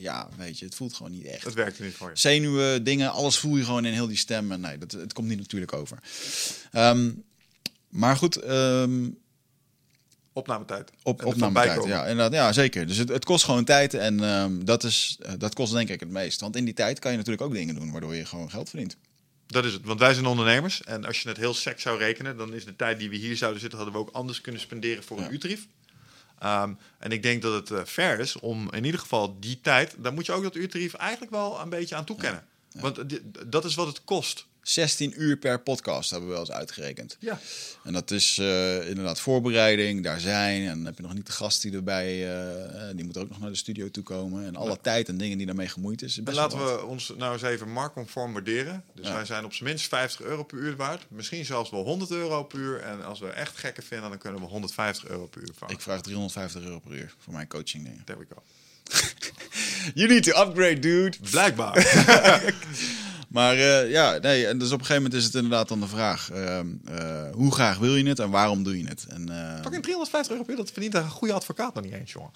ja, 0.00 0.28
weet 0.36 0.58
je, 0.58 0.64
het 0.64 0.74
voelt 0.74 0.94
gewoon 0.94 1.12
niet 1.12 1.24
echt. 1.24 1.44
Dat 1.44 1.54
werkte 1.54 1.82
niet 1.82 1.94
voor 1.94 2.08
je. 2.10 2.18
Zenuwen, 2.18 2.84
dingen, 2.84 3.10
alles 3.12 3.36
voel 3.38 3.56
je 3.56 3.64
gewoon 3.64 3.84
in 3.84 3.92
heel 3.92 4.06
die 4.06 4.16
stem. 4.16 4.52
En 4.52 4.60
nee, 4.60 4.78
dat, 4.78 4.92
het 4.92 5.12
komt 5.12 5.28
niet 5.28 5.38
natuurlijk 5.38 5.72
over. 5.72 5.98
Ehm, 6.72 7.10
maar 7.92 8.16
goed, 8.16 8.36
ehm, 8.36 9.08
Opnametijd. 10.34 10.90
op, 11.02 11.24
opnametijd, 11.24 11.84
ja, 11.84 12.06
inderdaad, 12.06 12.32
ja, 12.32 12.52
zeker. 12.52 12.86
Dus 12.86 12.96
het, 12.96 13.08
het 13.08 13.24
kost 13.24 13.44
gewoon 13.44 13.64
tijd 13.64 13.94
en 13.94 14.24
ehm, 14.24 14.64
dat, 14.64 14.84
is, 14.84 15.16
eh, 15.20 15.32
dat 15.38 15.54
kost 15.54 15.72
denk 15.72 15.88
ik 15.88 16.00
het 16.00 16.08
meest. 16.08 16.40
Want 16.40 16.56
in 16.56 16.64
die 16.64 16.74
tijd 16.74 16.98
kan 16.98 17.10
je 17.10 17.16
natuurlijk 17.16 17.44
ook 17.46 17.52
dingen 17.52 17.74
doen 17.74 17.90
waardoor 17.92 18.14
je 18.14 18.24
gewoon 18.24 18.50
geld 18.50 18.68
verdient. 18.68 18.96
Dat 19.46 19.64
is 19.64 19.72
het, 19.72 19.84
want 19.84 19.98
wij 20.00 20.14
zijn 20.14 20.26
ondernemers. 20.26 20.82
En 20.82 21.04
als 21.04 21.20
je 21.22 21.28
het 21.28 21.36
heel 21.36 21.54
sec 21.54 21.80
zou 21.80 21.98
rekenen, 21.98 22.36
dan 22.36 22.54
is 22.54 22.64
de 22.64 22.76
tijd 22.76 22.98
die 22.98 23.10
we 23.10 23.16
hier 23.16 23.36
zouden 23.36 23.60
zitten, 23.60 23.78
hadden 23.78 23.96
we 23.96 24.02
ook 24.04 24.14
anders 24.14 24.40
kunnen 24.40 24.60
spenderen 24.60 25.02
voor 25.04 25.18
Ja. 25.18 25.24
een 25.26 25.32
uurtarief. 25.32 25.66
Ehm, 26.38 26.72
en 26.98 27.10
ik 27.12 27.22
denk 27.22 27.42
dat 27.42 27.52
het 27.52 27.70
eh, 27.78 27.84
fair 27.86 28.18
is 28.20 28.38
om 28.38 28.72
in 28.72 28.84
ieder 28.84 29.00
geval 29.00 29.36
die 29.40 29.60
tijd, 29.60 29.94
daar 29.98 30.12
moet 30.12 30.26
je 30.26 30.32
ook 30.32 30.42
dat 30.42 30.56
uurtarief 30.56 30.94
eigenlijk 30.94 31.32
wel 31.32 31.60
een 31.60 31.68
beetje 31.68 31.94
aan 31.94 32.04
toekennen. 32.04 32.44
Want 32.72 32.98
dat 33.46 33.64
is 33.64 33.74
wat 33.74 33.86
het 33.86 34.04
kost. 34.04 34.46
16 34.62 35.14
uur 35.22 35.36
per 35.36 35.60
podcast 35.60 36.10
hebben 36.10 36.28
we 36.28 36.34
wel 36.34 36.44
eens 36.44 36.52
uitgerekend. 36.54 37.16
Ja. 37.20 37.38
En 37.84 37.92
dat 37.92 38.10
is 38.10 38.38
eh, 38.38 38.88
inderdaad 38.88 39.20
voorbereiding, 39.20 40.02
daar 40.04 40.20
zijn. 40.20 40.62
En 40.62 40.76
dan 40.76 40.84
heb 40.84 40.96
je 40.96 41.02
nog 41.02 41.14
niet 41.14 41.26
de 41.26 41.32
gast 41.32 41.62
die 41.62 41.72
erbij, 41.72 42.06
eh, 42.06 42.88
eh, 42.88 42.96
die 42.96 43.04
moet 43.04 43.16
ook 43.16 43.28
nog 43.28 43.40
naar 43.40 43.50
de 43.50 43.56
studio 43.56 43.90
toe 43.90 44.02
komen. 44.02 44.46
En 44.46 44.56
alle 44.56 44.78
tijd 44.80 45.08
en 45.08 45.16
dingen 45.16 45.36
die 45.36 45.46
daarmee 45.46 45.68
gemoeid 45.68 46.02
is. 46.02 46.20
En 46.24 46.34
laten 46.34 46.58
we 46.58 46.84
ons 46.84 47.12
nou 47.16 47.32
eens 47.32 47.42
even 47.42 47.70
marktconform 47.72 48.32
waarderen. 48.32 48.84
Dus 48.94 49.06
Ja. 49.06 49.14
wij 49.14 49.24
zijn 49.24 49.44
op 49.44 49.52
zijn 49.52 49.68
minst 49.68 49.88
50 49.88 50.20
euro 50.20 50.42
per 50.42 50.58
uur 50.58 50.76
waard. 50.76 51.06
Misschien 51.08 51.44
zelfs 51.44 51.70
wel 51.70 51.84
100 51.84 52.10
euro 52.10 52.44
per 52.44 52.58
uur. 52.58 52.80
En 52.80 53.04
als 53.04 53.20
we 53.20 53.28
echt 53.28 53.58
gekken 53.58 53.82
vinden, 53.82 54.08
dan 54.10 54.18
kunnen 54.18 54.40
we 54.40 54.46
150 54.46 55.08
euro 55.08 55.26
per 55.26 55.40
uur 55.40 55.52
vangen. 55.58 55.74
Ik 55.74 55.80
vraag 55.80 56.00
350 56.00 56.62
euro 56.62 56.78
per 56.78 56.92
uur 56.92 57.14
voor 57.18 57.32
mijn 57.32 57.48
coaching 57.48 57.84
dingen. 57.84 58.02
There 58.04 58.18
we 58.18 58.26
go. 58.34 58.42
You 59.94 60.08
need 60.08 60.22
to 60.22 60.42
upgrade, 60.42 60.78
dude. 60.78 61.16
Blijkbaar. 61.30 61.74
Maar 63.32 63.56
eh, 63.56 63.90
ja, 63.90 64.18
nee, 64.18 64.46
en 64.46 64.58
dus 64.58 64.72
op 64.72 64.78
een 64.78 64.86
gegeven 64.86 65.02
moment 65.02 65.20
is 65.20 65.24
het 65.24 65.34
inderdaad 65.34 65.68
dan 65.68 65.80
de 65.80 65.86
vraag: 65.86 66.30
ehm, 66.30 66.66
eh, 66.84 67.30
hoe 67.32 67.52
graag 67.52 67.78
wil 67.78 67.96
je 67.96 68.08
het 68.08 68.18
en 68.18 68.30
waarom 68.30 68.62
doe 68.62 68.78
je 68.78 68.88
het? 68.88 69.06
En 69.08 69.28
eh, 69.28 69.60
Fucking 69.60 69.82
350 69.82 70.30
euro 70.32 70.44
per 70.44 70.52
uur, 70.52 70.58
dat 70.58 70.72
verdient 70.72 70.94
een 70.94 71.10
goede 71.10 71.34
advocaat 71.34 71.74
nog 71.74 71.84
niet 71.84 71.92
eens, 71.92 72.12
jongen. 72.12 72.30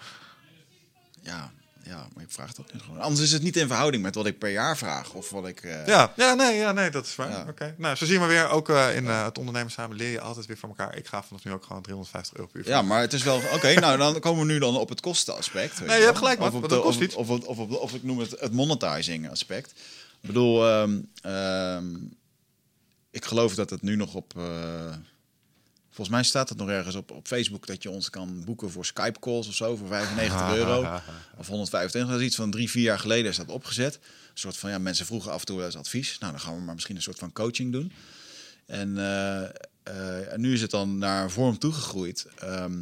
ja, 1.23 1.51
ja, 1.82 2.06
maar 2.14 2.24
ik 2.24 2.31
vraag 2.31 2.52
niet 2.73 2.82
gewoon. 2.82 3.01
Anders 3.01 3.24
is 3.24 3.32
het 3.32 3.43
niet 3.43 3.56
in 3.56 3.66
verhouding 3.66 4.02
met 4.02 4.14
wat 4.14 4.27
ik 4.27 4.39
per 4.39 4.51
jaar 4.51 4.77
vraag 4.77 5.12
of 5.12 5.31
wat 5.31 5.47
ik. 5.47 5.62
Ja, 5.86 6.12
ja, 6.16 6.35
nee, 6.35 6.56
ja, 6.56 6.73
nee, 6.73 6.90
dat 6.90 7.06
is 7.06 7.16
waar. 7.16 7.31
Ja. 7.31 7.44
Oké. 7.48 7.74
Nou, 7.78 7.97
zo 7.97 8.05
zien 8.05 8.20
we 8.20 8.27
weer, 8.27 8.48
ook 8.48 8.68
in 8.68 9.06
het 9.06 9.39
ondernemen 9.39 9.73
samen 9.73 9.97
leer 9.97 10.10
je 10.10 10.20
altijd 10.20 10.47
weer 10.47 10.59
van 10.59 10.68
elkaar. 10.68 10.97
Ik 10.97 11.06
ga 11.06 11.23
vanaf 11.23 11.44
nu 11.44 11.52
ook 11.52 11.64
gewoon 11.64 11.82
350 11.82 12.36
euro 12.36 12.51
per 12.52 12.60
uur. 12.60 12.68
Ja, 12.68 12.82
maar 12.82 13.01
het 13.01 13.12
is 13.12 13.23
wel. 13.23 13.40
Oké, 13.52 13.74
nou 13.81 13.98
dan 13.98 14.20
komen 14.20 14.47
we 14.47 14.52
nu 14.52 14.59
dan 14.59 14.77
op 14.77 14.89
het 14.89 15.01
kostenaspect. 15.01 15.78
Nee, 15.81 15.89
je 15.89 15.94
wel. 15.94 16.05
hebt 16.06 16.18
gelijk, 16.18 16.39
man, 16.39 16.48
Of, 16.48 16.55
op 16.55 16.60
want 16.60 16.73
de, 16.73 16.78
dat 16.78 16.98
kost 16.98 17.14
of, 17.14 17.28
of, 17.31 17.44
of, 17.47 17.59
of, 17.59 17.70
of 17.70 17.94
ik 17.94 18.02
noem 18.02 18.18
het 18.18 18.31
het 18.40 18.52
monetizing 18.52 19.31
aspect. 19.31 19.73
Ik 20.21 20.27
bedoel, 20.33 20.67
ehm, 20.69 21.01
ehm, 21.23 21.95
ik 23.11 23.25
geloof 23.25 23.55
dat 23.55 23.71
het 23.71 23.83
nu 23.83 23.97
nog 23.97 24.15
op. 24.15 24.33
eh, 24.37 24.95
volgens 25.91 26.17
mij 26.17 26.23
staat 26.27 26.49
het 26.49 26.59
nog 26.59 26.69
ergens 26.69 26.95
op, 26.95 27.11
op 27.11 27.27
Facebook 27.27 27.67
dat 27.67 27.83
je 27.83 27.91
ons 27.91 28.11
kan 28.11 28.45
boeken 28.45 28.71
voor 28.71 28.85
Skype 28.85 29.21
calls 29.21 29.49
of 29.49 29.55
zo 29.55 29.77
voor 29.77 29.89
95 29.89 30.55
euro. 30.57 30.81
Of 31.37 31.47
125. 31.47 32.11
Dat 32.11 32.21
is 32.21 32.27
iets 32.27 32.37
van 32.37 32.51
drie, 32.51 32.71
vier 32.71 32.83
jaar 32.83 32.99
geleden 32.99 33.31
is 33.31 33.37
dat 33.37 33.49
opgezet. 33.49 33.95
Een 33.95 34.01
soort 34.35 34.57
van, 34.57 34.71
ja, 34.71 34.79
mensen 34.79 35.07
vroegen 35.07 35.33
af 35.33 35.41
en 35.41 35.47
toe 35.47 35.57
wel 35.57 35.67
eens 35.67 35.77
advies. 35.77 36.19
Nou, 36.19 36.33
dan 36.33 36.41
gaan 36.41 36.55
we 36.57 36.61
maar 36.61 36.75
misschien 36.75 36.97
een 36.97 37.03
soort 37.03 37.19
van 37.19 37.33
coaching 37.33 37.73
doen. 37.73 37.93
En, 38.67 38.99
eh, 38.99 39.43
eh, 39.83 40.33
en 40.33 40.41
nu 40.41 40.53
is 40.53 40.61
het 40.61 40.71
dan 40.71 40.99
naar 40.99 41.23
een 41.25 41.31
vorm 41.31 41.59
toegegroeid. 41.59 42.27
ehm, 42.39 42.79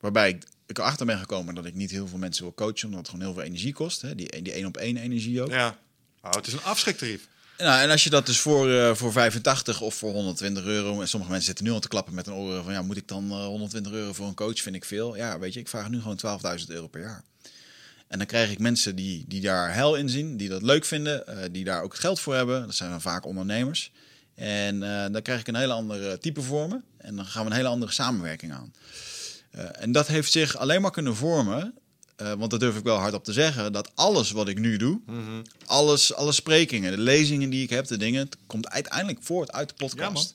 waarbij 0.00 0.28
ik, 0.28 0.44
ik 0.66 0.78
erachter 0.78 1.06
ben 1.06 1.18
gekomen 1.18 1.54
dat 1.54 1.64
ik 1.64 1.74
niet 1.74 1.90
heel 1.90 2.08
veel 2.08 2.18
mensen 2.18 2.42
wil 2.44 2.54
coachen. 2.54 2.84
Omdat 2.84 2.98
het 3.00 3.08
gewoon 3.08 3.24
heel 3.24 3.34
veel 3.34 3.42
energie 3.42 3.72
kost. 3.72 4.00
Hè? 4.02 4.14
Die, 4.14 4.42
die 4.42 4.52
één 4.52 4.66
op 4.66 4.76
één 4.76 4.96
energie 4.96 5.42
ook. 5.42 5.50
Ja. 5.50 5.78
Oh, 6.24 6.30
het 6.30 6.46
is 6.46 6.52
een 6.52 6.62
afschriktarief. 6.62 7.28
Nou, 7.58 7.82
en 7.82 7.90
als 7.90 8.04
je 8.04 8.10
dat 8.10 8.26
dus 8.26 8.38
voor, 8.38 8.70
eh, 8.70 8.94
voor 8.94 9.12
85 9.12 9.80
of 9.80 9.94
voor 9.94 10.12
120 10.12 10.64
euro... 10.64 11.00
en 11.00 11.08
sommige 11.08 11.30
mensen 11.30 11.48
zitten 11.48 11.64
nu 11.64 11.70
al 11.70 11.80
te 11.80 11.88
klappen 11.88 12.14
met 12.14 12.26
een 12.26 12.32
oren 12.32 12.64
van... 12.64 12.72
ja, 12.72 12.82
moet 12.82 12.96
ik 12.96 13.08
dan 13.08 13.30
eh, 13.30 13.44
120 13.44 13.92
euro 13.92 14.12
voor 14.12 14.26
een 14.26 14.34
coach? 14.34 14.60
Vind 14.60 14.76
ik 14.76 14.84
veel. 14.84 15.16
Ja, 15.16 15.38
weet 15.38 15.54
je, 15.54 15.60
ik 15.60 15.68
vraag 15.68 15.88
nu 15.88 16.00
gewoon 16.00 16.20
12.000 16.60 16.66
euro 16.66 16.86
per 16.86 17.00
jaar. 17.00 17.24
En 18.08 18.18
dan 18.18 18.26
krijg 18.26 18.50
ik 18.50 18.58
mensen 18.58 18.96
die, 18.96 19.24
die 19.28 19.40
daar 19.40 19.74
hel 19.74 19.94
in 19.94 20.08
zien, 20.08 20.36
die 20.36 20.48
dat 20.48 20.62
leuk 20.62 20.84
vinden... 20.84 21.26
eh, 21.26 21.36
die 21.50 21.64
daar 21.64 21.82
ook 21.82 21.92
het 21.92 22.00
geld 22.00 22.20
voor 22.20 22.34
hebben. 22.34 22.66
Dat 22.66 22.74
zijn 22.74 22.90
dan 22.90 23.00
vaak 23.00 23.26
ondernemers. 23.26 23.92
En 24.34 24.82
eh, 24.82 25.12
dan 25.12 25.22
krijg 25.22 25.40
ik 25.40 25.48
een 25.48 25.56
hele 25.56 25.72
andere 25.72 26.18
type 26.18 26.42
vormen. 26.42 26.84
En 26.96 27.16
dan 27.16 27.26
gaan 27.26 27.44
we 27.44 27.50
een 27.50 27.56
hele 27.56 27.68
andere 27.68 27.92
samenwerking 27.92 28.52
aan. 28.52 28.72
Eh, 29.50 29.64
en 29.72 29.92
dat 29.92 30.06
heeft 30.06 30.32
zich 30.32 30.56
alleen 30.56 30.82
maar 30.82 30.90
kunnen 30.90 31.16
vormen... 31.16 31.74
eh, 32.16 32.32
want 32.32 32.50
dat 32.50 32.60
durf 32.60 32.76
ik 32.76 32.84
wel 32.84 32.96
hardop 32.96 33.24
te 33.24 33.32
zeggen... 33.32 33.72
dat 33.72 33.90
alles 33.94 34.30
wat 34.30 34.48
ik 34.48 34.58
nu 34.58 34.76
doe 34.76 35.00
alles, 35.66 36.14
alle 36.14 36.32
sprekingen, 36.32 36.90
de 36.96 37.02
lezingen 37.02 37.50
die 37.50 37.62
ik 37.62 37.70
heb, 37.70 37.86
de 37.86 37.96
dingen, 37.96 38.24
het 38.24 38.36
komt 38.46 38.68
uiteindelijk 38.68 39.18
voort 39.22 39.52
uit 39.52 39.68
de 39.68 39.74
podcast. 39.74 40.34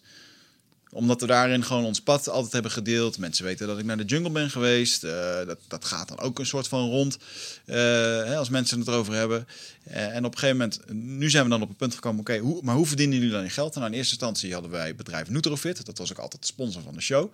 Omdat 0.91 1.21
we 1.21 1.27
daarin 1.27 1.63
gewoon 1.63 1.85
ons 1.85 2.01
pad 2.01 2.29
altijd 2.29 2.53
hebben 2.53 2.71
gedeeld. 2.71 3.17
Mensen 3.17 3.45
weten 3.45 3.67
dat 3.67 3.79
ik 3.79 3.85
naar 3.85 3.97
de 3.97 4.03
jungle 4.03 4.29
ben 4.31 4.49
geweest. 4.49 5.03
Eh, 5.03 5.45
dat, 5.45 5.57
dat 5.67 5.85
gaat 5.85 6.07
dan 6.07 6.19
ook 6.19 6.39
een 6.39 6.45
soort 6.45 6.67
van 6.67 6.89
rond. 6.89 7.17
eh, 7.65 7.75
hè, 7.75 8.37
als 8.37 8.49
mensen 8.49 8.79
het 8.79 8.87
erover 8.87 9.13
hebben. 9.13 9.47
En 9.83 10.25
op 10.25 10.31
een 10.33 10.39
gegeven 10.39 10.57
moment, 10.57 10.79
nu 11.17 11.29
zijn 11.29 11.43
we 11.43 11.49
dan 11.49 11.61
op 11.61 11.67
het 11.67 11.77
punt 11.77 11.93
gekomen. 11.93 12.19
Oké, 12.19 12.37
hoe, 12.37 12.59
maar 12.63 12.75
hoe 12.75 12.85
verdienen 12.85 13.17
jullie 13.17 13.31
dan 13.31 13.43
je 13.43 13.49
geld? 13.49 13.75
Nou, 13.75 13.87
in 13.87 13.93
eerste 13.93 14.11
instantie 14.11 14.53
hadden 14.53 14.71
wij 14.71 14.95
bedrijf 14.95 15.29
Nutrofit. 15.29 15.85
Dat 15.85 15.97
was 15.97 16.11
ook 16.11 16.17
altijd 16.17 16.41
de 16.41 16.47
sponsor 16.47 16.81
van 16.81 16.93
de 16.93 17.01
show. 17.01 17.33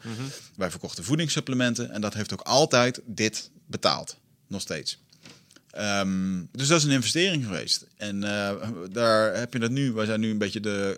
Wij 0.55 0.69
verkochten 0.71 1.03
voedingssupplementen. 1.03 1.91
En 1.91 2.01
dat 2.01 2.13
heeft 2.13 2.33
ook 2.33 2.41
altijd 2.41 3.01
dit 3.05 3.49
betaald. 3.65 4.17
Nog 4.47 4.61
steeds. 4.61 4.99
Ehm, 5.75 6.43
dus 6.51 6.67
dat 6.67 6.77
is 6.77 6.83
een 6.83 6.91
investering 6.91 7.45
geweest. 7.45 7.85
En 7.97 8.23
eh, 8.23 8.69
daar 8.91 9.37
heb 9.37 9.53
je 9.53 9.59
dat 9.59 9.71
nu. 9.71 9.91
Wij 9.91 10.05
zijn 10.05 10.19
nu 10.19 10.29
een 10.29 10.37
beetje 10.37 10.59
de, 10.59 10.97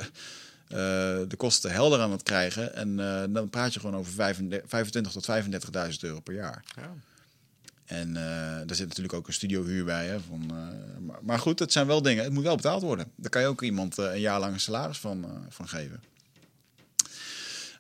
eh, 0.68 0.78
de 1.28 1.36
kosten 1.38 1.72
helder 1.72 2.00
aan 2.00 2.12
het 2.12 2.24
krijgen. 2.24 2.76
En 2.76 3.00
eh, 3.00 3.24
dan 3.30 3.50
praat 3.50 3.74
je 3.74 3.80
gewoon 3.80 3.96
over 3.96 4.14
25 4.14 4.70
25 4.70 5.12
tot 5.12 5.26
35.000 5.26 6.04
euro 6.04 6.20
per 6.20 6.34
jaar. 6.34 6.64
Ja. 6.76 6.94
En 7.86 8.14
daar 8.66 8.76
zit 8.76 8.88
natuurlijk 8.88 9.14
ook 9.14 9.28
een 9.28 9.34
studiohuur 9.34 9.86
bij. 9.86 10.08
Hè, 10.08 10.20
van, 10.20 10.46
maar, 11.00 11.20
maar 11.22 11.40
goed, 11.40 11.60
het 11.60 11.72
zijn 11.72 11.88
wel 11.88 12.02
dingen. 12.02 12.24
Het 12.24 12.34
moet 12.34 12.44
wel 12.44 12.56
betaald 12.56 12.82
worden. 12.82 13.12
Daar 13.16 13.30
kan 13.30 13.42
je 13.42 13.48
ook 13.48 13.62
iemand 13.62 13.98
een 13.98 14.20
jaar 14.20 14.40
lang 14.40 14.54
een 14.54 14.60
salaris 14.60 14.98
van, 14.98 15.46
van 15.50 15.68
geven. 15.68 16.04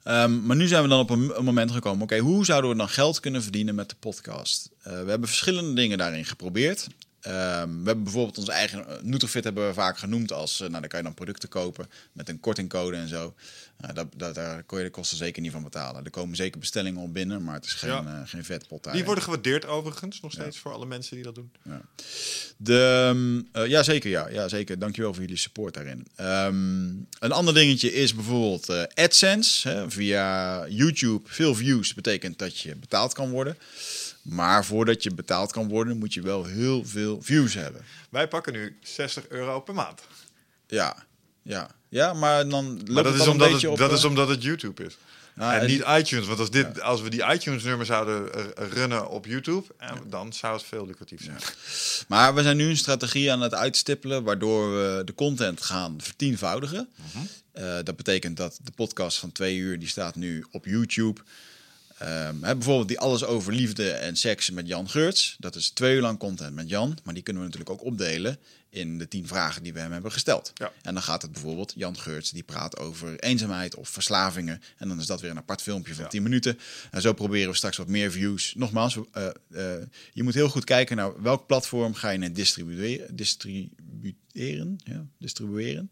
Ehm, 0.07 0.45
maar 0.45 0.55
nu 0.55 0.67
zijn 0.67 0.84
we 0.84 0.89
dan 0.89 0.99
op 0.99 1.09
een, 1.09 1.34
moment 1.43 1.71
gekomen. 1.71 2.01
Oké, 2.01 2.17
hoe 2.17 2.45
zouden 2.45 2.69
we 2.69 2.77
dan 2.77 2.89
geld 2.89 3.19
kunnen 3.19 3.43
verdienen 3.43 3.75
met 3.75 3.89
de 3.89 3.95
podcast? 3.99 4.69
Eh, 4.81 4.91
we 4.91 5.09
hebben 5.09 5.27
verschillende 5.27 5.73
dingen 5.73 5.97
daarin 5.97 6.25
geprobeerd. 6.25 6.88
Ehm, 7.22 7.69
we 7.69 7.85
hebben 7.85 8.03
bijvoorbeeld 8.03 8.38
onze 8.38 8.52
eigen 8.52 8.88
eh, 8.88 9.02
Nutrofit 9.02 9.44
hebben 9.44 9.68
we 9.68 9.73
vaak 9.73 9.98
genoemd 9.98 10.31
als, 10.31 10.53
eh, 10.61 10.68
nou, 10.68 10.80
daar 10.80 10.89
kan 10.89 10.99
je 10.99 11.06
dan 11.06 11.14
producten 11.14 11.49
kopen 11.49 11.89
met 12.11 12.30
een 12.30 12.39
kortingcode 12.39 12.98
en 12.98 13.07
zo. 13.07 13.34
Nou, 13.77 13.94
dat, 13.94 14.07
dat, 14.15 14.35
daar 14.35 14.64
kon 14.64 14.77
je 14.77 14.84
de 14.84 14.89
kosten 14.89 15.18
zeker 15.18 15.41
niet 15.41 15.52
van 15.52 15.64
betalen. 15.64 16.03
Er 16.06 16.10
komen 16.11 16.35
zeker 16.35 16.60
bestellingen 16.60 17.02
op 17.02 17.14
binnen, 17.14 17.44
maar 17.44 17.53
het 17.53 17.65
is 17.65 17.73
geen, 17.73 17.89
Ja. 17.89 18.03
eh, 18.06 18.30
geen 18.30 18.44
vetpot 18.45 18.84
daar. 18.84 18.94
Die 18.94 19.06
worden 19.06 19.23
gewaardeerd 19.23 19.65
overigens, 19.65 20.22
nog 20.22 20.31
steeds 20.31 20.57
voor 20.57 20.72
alle 20.73 20.85
mensen 20.85 21.15
die 21.15 21.23
dat 21.23 21.35
doen. 21.35 21.52
De, 22.57 23.06
ehm, 23.10 23.61
eh, 23.64 23.69
ja, 23.69 23.84
zeker. 23.84 24.10
Ja, 24.10 24.30
ja, 24.30 24.48
zeker. 24.48 24.80
Dankjewel 24.80 25.14
voor 25.14 25.22
jullie 25.22 25.38
support 25.38 25.73
daarin. 25.73 26.07
Ehm, 26.15 26.88
een 27.19 27.31
ander 27.31 27.53
dingetje 27.53 27.94
is 27.94 28.14
bijvoorbeeld 28.14 28.69
eh, 28.69 28.84
AdSense. 28.94 29.69
Hè, 29.69 29.91
via 29.91 30.68
YouTube 30.68 31.30
veel 31.30 31.56
views 31.56 31.94
betekent 31.94 32.39
dat 32.39 32.60
je 32.60 32.76
betaald 32.76 33.14
kan 33.14 33.30
worden. 33.30 33.57
Maar 34.27 34.65
voordat 34.65 35.03
je 35.03 35.13
betaald 35.13 35.51
kan 35.51 35.67
worden, 35.67 35.97
moet 35.97 36.13
je 36.13 36.21
wel 36.21 36.45
heel 36.45 36.85
veel 36.85 37.21
views 37.21 37.53
hebben. 37.53 37.81
Wij 38.09 38.27
pakken 38.27 38.53
nu 38.53 38.77
60 38.81 39.27
euro 39.27 39.59
per 39.59 39.73
maand. 39.73 40.01
Ja, 40.67 41.05
ja. 41.41 41.69
Ja, 41.89 42.13
maar 42.13 42.49
dan 42.49 42.67
loopt 42.67 42.89
Maar 42.89 43.03
dat, 43.03 43.13
het 43.13 43.21
is 43.21 43.27
omdat, 43.27 43.51
het, 43.51 43.65
op... 43.65 43.77
dat 43.77 43.91
is 43.91 44.03
eh, 44.03 44.09
omdat 44.09 44.27
het 44.27 44.43
YouTube 44.43 44.85
is. 44.85 44.97
nou, 45.35 45.53
en 45.53 45.59
en- 45.61 45.67
niet 45.67 45.83
iTunes. 45.87 46.27
Want 46.27 46.39
als, 46.39 46.51
dit, 46.51 46.81
als 46.81 47.01
we 47.01 47.09
die 47.09 47.25
iTunes-nummer 47.33 47.85
zouden 47.85 48.29
runnen 48.55 49.09
op 49.09 49.25
YouTube, 49.25 49.63
dan 50.07 50.33
zou 50.33 50.53
het 50.53 50.63
veel 50.65 50.85
lucratief 50.85 51.23
zijn. 51.23 51.37
Maar 52.07 52.35
we 52.35 52.41
zijn 52.41 52.57
nu 52.57 52.69
een 52.69 52.77
strategie 52.77 53.31
aan 53.31 53.41
het 53.41 53.53
uitstippelen 53.53 54.23
waardoor 54.23 54.71
we 54.71 55.01
de 55.05 55.13
content 55.13 55.61
gaan 55.61 55.95
vertienvoudigen. 56.01 56.89
Mhm. 56.95 57.23
Eh, 57.51 57.75
dat 57.83 57.95
betekent 57.95 58.37
dat 58.37 58.59
de 58.63 58.71
podcast 58.71 59.17
van 59.17 59.31
twee 59.31 59.57
uur, 59.57 59.79
die 59.79 59.87
staat 59.87 60.15
nu 60.15 60.45
op 60.51 60.65
YouTube. 60.65 61.21
Ehm, 61.97 62.43
hè, 62.43 62.55
bijvoorbeeld 62.55 62.87
die 62.87 62.99
alles 62.99 63.23
over 63.23 63.53
liefde 63.53 63.91
en 63.91 64.15
seks 64.15 64.49
met 64.49 64.67
Jan 64.67 64.89
Geurts. 64.89 65.35
Dat 65.39 65.55
is 65.55 65.69
twee 65.69 65.95
uur 65.95 66.01
lang 66.01 66.19
content 66.19 66.55
met 66.55 66.69
Jan. 66.69 66.97
Maar 67.03 67.13
die 67.13 67.23
kunnen 67.23 67.43
we 67.43 67.49
natuurlijk 67.49 67.79
ook 67.79 67.85
opdelen 67.85 68.39
in 68.69 68.97
de 68.97 69.07
tien 69.07 69.27
vragen 69.27 69.63
die 69.63 69.73
we 69.73 69.79
hem 69.79 69.91
hebben 69.91 70.11
gesteld. 70.11 70.51
Ja. 70.55 70.71
En 70.81 70.93
dan 70.93 71.03
gaat 71.03 71.21
het 71.21 71.31
bijvoorbeeld, 71.31 71.73
Jan 71.75 71.97
Geurts 71.97 72.29
die 72.29 72.43
praat 72.43 72.77
over 72.77 73.19
eenzaamheid 73.19 73.75
of 73.75 73.89
verslavingen. 73.89 74.61
En 74.77 74.87
dan 74.87 74.99
is 74.99 75.05
dat 75.05 75.21
weer 75.21 75.31
een 75.31 75.37
apart 75.37 75.61
filmpje 75.61 75.93
van 75.93 76.03
Ja. 76.03 76.09
10 76.09 76.23
minuten. 76.23 76.59
En 76.91 77.01
zo 77.01 77.13
proberen 77.13 77.49
we 77.49 77.55
straks 77.55 77.77
wat 77.77 77.87
meer 77.87 78.11
views. 78.11 78.53
Nogmaals, 78.55 78.97
eh, 79.11 79.27
eh, 79.51 79.83
je 80.13 80.23
moet 80.23 80.33
heel 80.33 80.49
goed 80.49 80.63
kijken 80.63 80.95
naar 80.95 81.21
welk 81.21 81.47
platform 81.47 81.93
ga 81.93 82.09
je 82.09 82.17
net 82.17 82.35
distribueren. 82.35 83.15
distribueren, 83.15 84.77
ja, 84.83 85.05
distribueren. 85.17 85.91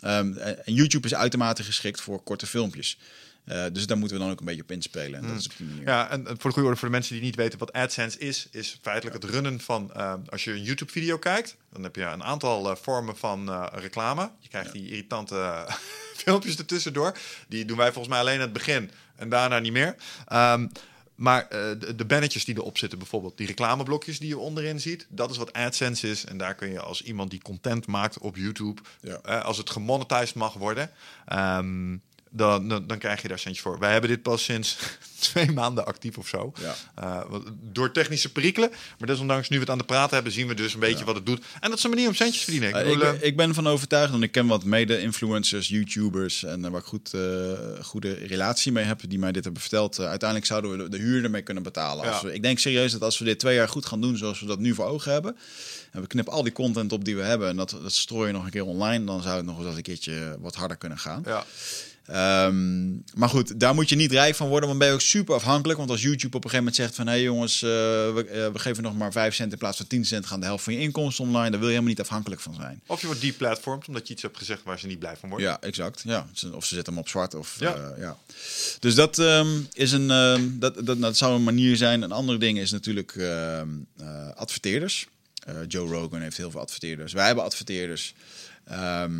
Ehm, 0.00 0.36
en 0.36 0.74
YouTube 0.74 1.06
is 1.06 1.14
uitermate 1.14 1.62
geschikt 1.62 2.00
voor 2.00 2.22
korte 2.22 2.46
filmpjes. 2.46 2.98
Eh, 3.46 3.64
dus 3.72 3.86
daar 3.86 3.98
moeten 3.98 4.16
we 4.16 4.22
dan 4.22 4.32
ook 4.32 4.38
een 4.40 4.46
beetje 4.46 4.62
op 4.62 4.70
inspelen. 4.70 5.20
En 5.20 5.28
dat 5.28 5.38
is 5.38 5.46
op 5.46 5.52
die 5.56 5.66
manier. 5.66 5.86
Ja, 5.86 6.10
en 6.10 6.24
voor 6.24 6.36
de 6.36 6.50
goede 6.50 6.62
orde, 6.62 6.76
voor 6.76 6.88
de 6.88 6.94
mensen 6.94 7.14
die 7.14 7.22
niet 7.22 7.36
weten 7.36 7.58
wat 7.58 7.72
AdSense 7.72 8.18
is, 8.18 8.48
is 8.50 8.78
feitelijk 8.82 9.22
het 9.22 9.32
runnen 9.32 9.60
van, 9.60 9.92
eh, 9.94 10.14
als 10.28 10.44
je 10.44 10.52
een 10.52 10.62
YouTube-video 10.62 11.18
kijkt, 11.18 11.56
dan 11.72 11.82
heb 11.82 11.96
je 11.96 12.02
een 12.02 12.24
aantal 12.24 12.70
eh, 12.70 12.76
vormen 12.76 13.16
van 13.16 13.68
reclame. 13.74 14.30
Je 14.38 14.48
krijgt 14.48 14.72
die 14.72 14.88
irritante 14.90 15.66
filmpjes 16.24 16.56
ertussendoor. 16.56 17.18
Die 17.48 17.64
doen 17.64 17.76
wij 17.76 17.92
volgens 17.92 18.08
mij 18.08 18.18
alleen 18.20 18.34
aan 18.34 18.40
het 18.40 18.52
begin 18.52 18.90
en 19.16 19.28
daarna 19.28 19.58
niet 19.58 19.72
meer. 19.72 19.94
Ehm, 20.26 20.66
maar 21.14 21.48
de, 21.48 21.94
de 21.96 22.04
bannetjes 22.04 22.44
die 22.44 22.56
erop 22.56 22.78
zitten, 22.78 22.98
bijvoorbeeld 22.98 23.36
die 23.36 23.46
reclameblokjes 23.46 24.18
die 24.18 24.28
je 24.28 24.38
onderin 24.38 24.80
ziet, 24.80 25.06
dat 25.08 25.30
is 25.30 25.36
wat 25.36 25.52
AdSense 25.52 26.08
is. 26.10 26.24
En 26.24 26.38
daar 26.38 26.54
kun 26.54 26.70
je 26.70 26.80
als 26.80 27.02
iemand 27.02 27.30
die 27.30 27.42
content 27.42 27.86
maakt 27.86 28.18
op 28.18 28.36
YouTube, 28.36 28.80
Ja. 29.00 29.14
als 29.38 29.56
het 29.58 29.70
gemonetized 29.70 30.34
mag 30.34 30.52
worden, 30.54 30.90
ehm, 31.26 31.96
dan, 32.36 32.68
dan, 32.68 32.86
dan 32.86 32.98
krijg 32.98 33.22
je 33.22 33.28
daar 33.28 33.38
centjes 33.38 33.62
voor. 33.64 33.78
Wij 33.78 33.92
hebben 33.92 34.10
dit 34.10 34.22
pas 34.22 34.44
sinds 34.44 34.76
twee 35.18 35.50
maanden 35.52 35.86
actief 35.86 36.18
of 36.18 36.28
zo. 36.28 36.52
Ja. 36.60 36.74
Eh, 36.94 37.34
door 37.62 37.92
technische 37.92 38.32
perikelen. 38.32 38.70
Maar 38.98 39.08
desondanks, 39.08 39.48
nu 39.48 39.56
we 39.56 39.62
het 39.62 39.70
aan 39.70 39.78
de 39.78 39.84
praten 39.84 40.14
hebben, 40.14 40.32
zien 40.32 40.46
we 40.46 40.54
dus 40.54 40.74
een 40.74 40.80
beetje 40.80 41.04
wat 41.04 41.14
het 41.14 41.26
doet. 41.26 41.44
En 41.60 41.68
dat 41.68 41.78
is 41.78 41.84
een 41.84 41.90
manier 41.90 42.08
om 42.08 42.14
centjes 42.14 42.44
te 42.44 42.50
verdienen. 42.50 42.68
Ik 42.68 42.74
Eh, 42.86 42.92
bedoel, 42.92 43.14
ik, 43.14 43.20
eh, 43.20 43.26
ik 43.28 43.36
ben 43.36 43.54
van 43.54 43.66
overtuigd, 43.66 44.12
en 44.12 44.22
ik 44.22 44.32
ken 44.32 44.46
wat 44.46 44.64
mede-influencers, 44.64 45.68
YouTubers 45.68 46.44
en 46.44 46.64
eh, 46.64 46.70
waar 46.70 46.80
ik 46.80 46.86
goed, 46.86 47.14
eh, 47.14 47.20
goede 47.82 48.12
relatie 48.14 48.72
mee 48.72 48.84
heb, 48.84 49.00
die 49.08 49.18
mij 49.18 49.32
dit 49.32 49.44
hebben 49.44 49.62
verteld. 49.62 49.98
Eh, 49.98 50.06
uiteindelijk 50.08 50.48
zouden 50.48 50.76
we 50.78 50.88
de, 50.88 50.96
huur 50.96 51.24
ermee 51.24 51.42
kunnen 51.42 51.62
betalen. 51.62 52.12
Als 52.12 52.22
we, 52.22 52.32
ik 52.34 52.42
denk 52.42 52.58
serieus 52.58 52.92
dat 52.92 53.02
als 53.02 53.18
we 53.18 53.24
dit 53.24 53.38
twee 53.38 53.54
jaar 53.54 53.68
goed 53.68 53.86
gaan 53.86 54.00
doen 54.00 54.16
zoals 54.16 54.40
we 54.40 54.46
dat 54.46 54.58
nu 54.58 54.74
voor 54.74 54.84
ogen 54.86 55.12
hebben, 55.12 55.36
en 55.92 56.00
we 56.00 56.06
knippen 56.06 56.32
al 56.32 56.42
die 56.42 56.52
content 56.52 56.92
op 56.92 57.04
die 57.04 57.16
we 57.16 57.22
hebben 57.22 57.48
en 57.48 57.56
dat, 57.56 57.70
dat 57.82 57.92
strooien 57.92 58.34
nog 58.34 58.44
een 58.44 58.50
keer 58.50 58.64
online, 58.64 59.04
dan 59.04 59.22
zou 59.22 59.36
het 59.36 59.46
nog 59.46 59.64
eens 59.64 59.76
een 59.76 59.82
keertje 59.82 60.36
wat 60.40 60.54
harder 60.54 60.76
kunnen 60.76 60.98
gaan. 60.98 61.22
ja. 61.26 61.44
Ehm, 62.06 62.90
maar 63.14 63.28
goed, 63.28 63.60
daar 63.60 63.74
moet 63.74 63.88
je 63.88 63.96
niet 63.96 64.12
rijk 64.12 64.34
van 64.34 64.48
worden, 64.48 64.68
want 64.68 64.80
ben 64.80 64.88
je 64.88 64.94
ook 64.94 65.00
super 65.00 65.34
afhankelijk. 65.34 65.78
Want 65.78 65.90
als 65.90 66.02
YouTube 66.02 66.36
op 66.36 66.44
een 66.44 66.50
gegeven 66.50 66.64
moment 66.64 66.76
zegt 66.76 66.94
van... 66.94 67.06
hé 67.06 67.12
hey 67.12 67.22
jongens, 67.22 67.62
eh, 67.62 67.68
we, 67.68 68.26
eh, 68.32 68.52
we 68.52 68.58
geven 68.58 68.82
nog 68.82 68.96
maar 68.96 69.12
5 69.12 69.34
cent 69.34 69.52
in 69.52 69.58
plaats 69.58 69.76
van 69.76 69.86
10 69.86 70.04
cent... 70.04 70.26
gaan 70.26 70.40
de 70.40 70.46
helft 70.46 70.64
van 70.64 70.72
je 70.72 70.78
inkomsten 70.78 71.24
online. 71.24 71.50
Daar 71.50 71.58
wil 71.58 71.68
je 71.68 71.74
helemaal 71.74 71.88
niet 71.88 72.00
afhankelijk 72.00 72.40
van 72.40 72.54
zijn. 72.54 72.80
Of 72.86 73.00
je 73.00 73.06
wordt 73.06 73.20
deplatformd 73.20 73.88
omdat 73.88 74.06
je 74.06 74.12
iets 74.12 74.22
hebt 74.22 74.38
gezegd 74.38 74.62
waar 74.64 74.78
ze 74.78 74.86
niet 74.86 74.98
blij 74.98 75.16
van 75.16 75.28
worden. 75.28 75.48
Ja, 75.48 75.60
exact. 75.60 76.02
Ja. 76.04 76.26
Of 76.52 76.64
ze 76.64 76.74
zetten 76.74 76.92
hem 76.92 77.02
op 77.02 77.08
zwart. 77.08 77.34
Of, 77.34 77.56
Ja. 77.58 77.74
ja. 77.74 77.94
ja. 77.98 78.16
Dus 78.80 78.94
dat, 78.94 79.18
ehm, 79.18 79.48
is 79.72 79.92
een, 79.92 80.10
ehm, 80.10 80.42
dat, 80.52 80.86
dat, 80.86 81.00
dat 81.00 81.16
zou 81.16 81.34
een 81.34 81.44
manier 81.44 81.76
zijn. 81.76 82.02
Een 82.02 82.12
andere 82.12 82.38
ding 82.38 82.58
is 82.58 82.70
natuurlijk 82.70 83.14
eh, 83.16 83.62
adverteerders. 84.34 85.08
Eh, 85.46 85.54
Joe 85.68 85.88
Rogan 85.88 86.20
heeft 86.20 86.36
heel 86.36 86.50
veel 86.50 86.60
adverteerders. 86.60 87.12
Wij 87.12 87.26
hebben 87.26 87.44
adverteerders. 87.44 88.14
Ehm, 88.64 89.12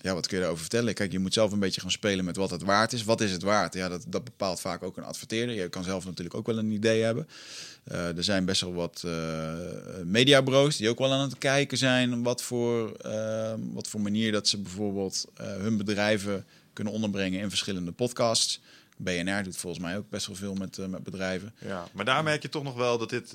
ja, 0.00 0.14
wat 0.14 0.26
kun 0.26 0.36
je 0.36 0.42
daarover 0.42 0.64
vertellen? 0.64 0.94
Kijk, 0.94 1.12
je 1.12 1.18
moet 1.18 1.32
zelf 1.32 1.52
een 1.52 1.58
beetje 1.58 1.80
gaan 1.80 1.90
spelen 1.90 2.24
met 2.24 2.36
wat 2.36 2.50
het 2.50 2.62
waard 2.62 2.92
is. 2.92 3.04
Wat 3.04 3.20
is 3.20 3.30
het 3.32 3.42
waard? 3.42 3.74
Ja, 3.74 3.88
dat, 3.88 4.04
dat 4.08 4.24
bepaalt 4.24 4.60
vaak 4.60 4.82
ook 4.82 4.96
een 4.96 5.04
adverteerder. 5.04 5.54
Je 5.54 5.68
kan 5.68 5.84
zelf 5.84 6.04
natuurlijk 6.04 6.36
ook 6.36 6.46
wel 6.46 6.58
een 6.58 6.70
idee 6.70 7.02
hebben. 7.02 7.28
Eh, 7.84 8.16
er 8.16 8.24
zijn 8.24 8.44
best 8.44 8.60
wel 8.60 8.72
wat 8.72 9.02
eh 9.04 9.52
mediabureaus 10.04 10.76
die 10.76 10.88
ook 10.88 10.98
wel 10.98 11.12
aan 11.12 11.20
het 11.20 11.38
kijken 11.38 11.78
zijn 11.78 12.22
wat 12.22 12.42
voor, 12.42 12.92
eh, 12.92 13.54
wat 13.72 13.88
voor 13.88 14.00
manier 14.00 14.32
dat 14.32 14.48
ze 14.48 14.58
bijvoorbeeld 14.58 15.24
hun 15.34 15.76
bedrijven 15.76 16.46
kunnen 16.72 16.92
onderbrengen 16.92 17.40
in 17.40 17.48
verschillende 17.48 17.92
podcasts. 17.92 18.60
BNR 18.96 19.42
doet 19.42 19.56
volgens 19.56 19.82
mij 19.82 19.96
ook 19.96 20.10
best 20.10 20.26
wel 20.26 20.36
veel 20.36 20.54
met, 20.54 20.88
met 20.88 21.02
bedrijven. 21.02 21.54
Ja, 21.58 21.88
maar 21.92 22.04
daar 22.04 22.22
merk 22.22 22.42
je 22.42 22.48
toch 22.48 22.62
nog 22.62 22.74
wel 22.74 22.98
dat 22.98 23.10
dit, 23.10 23.30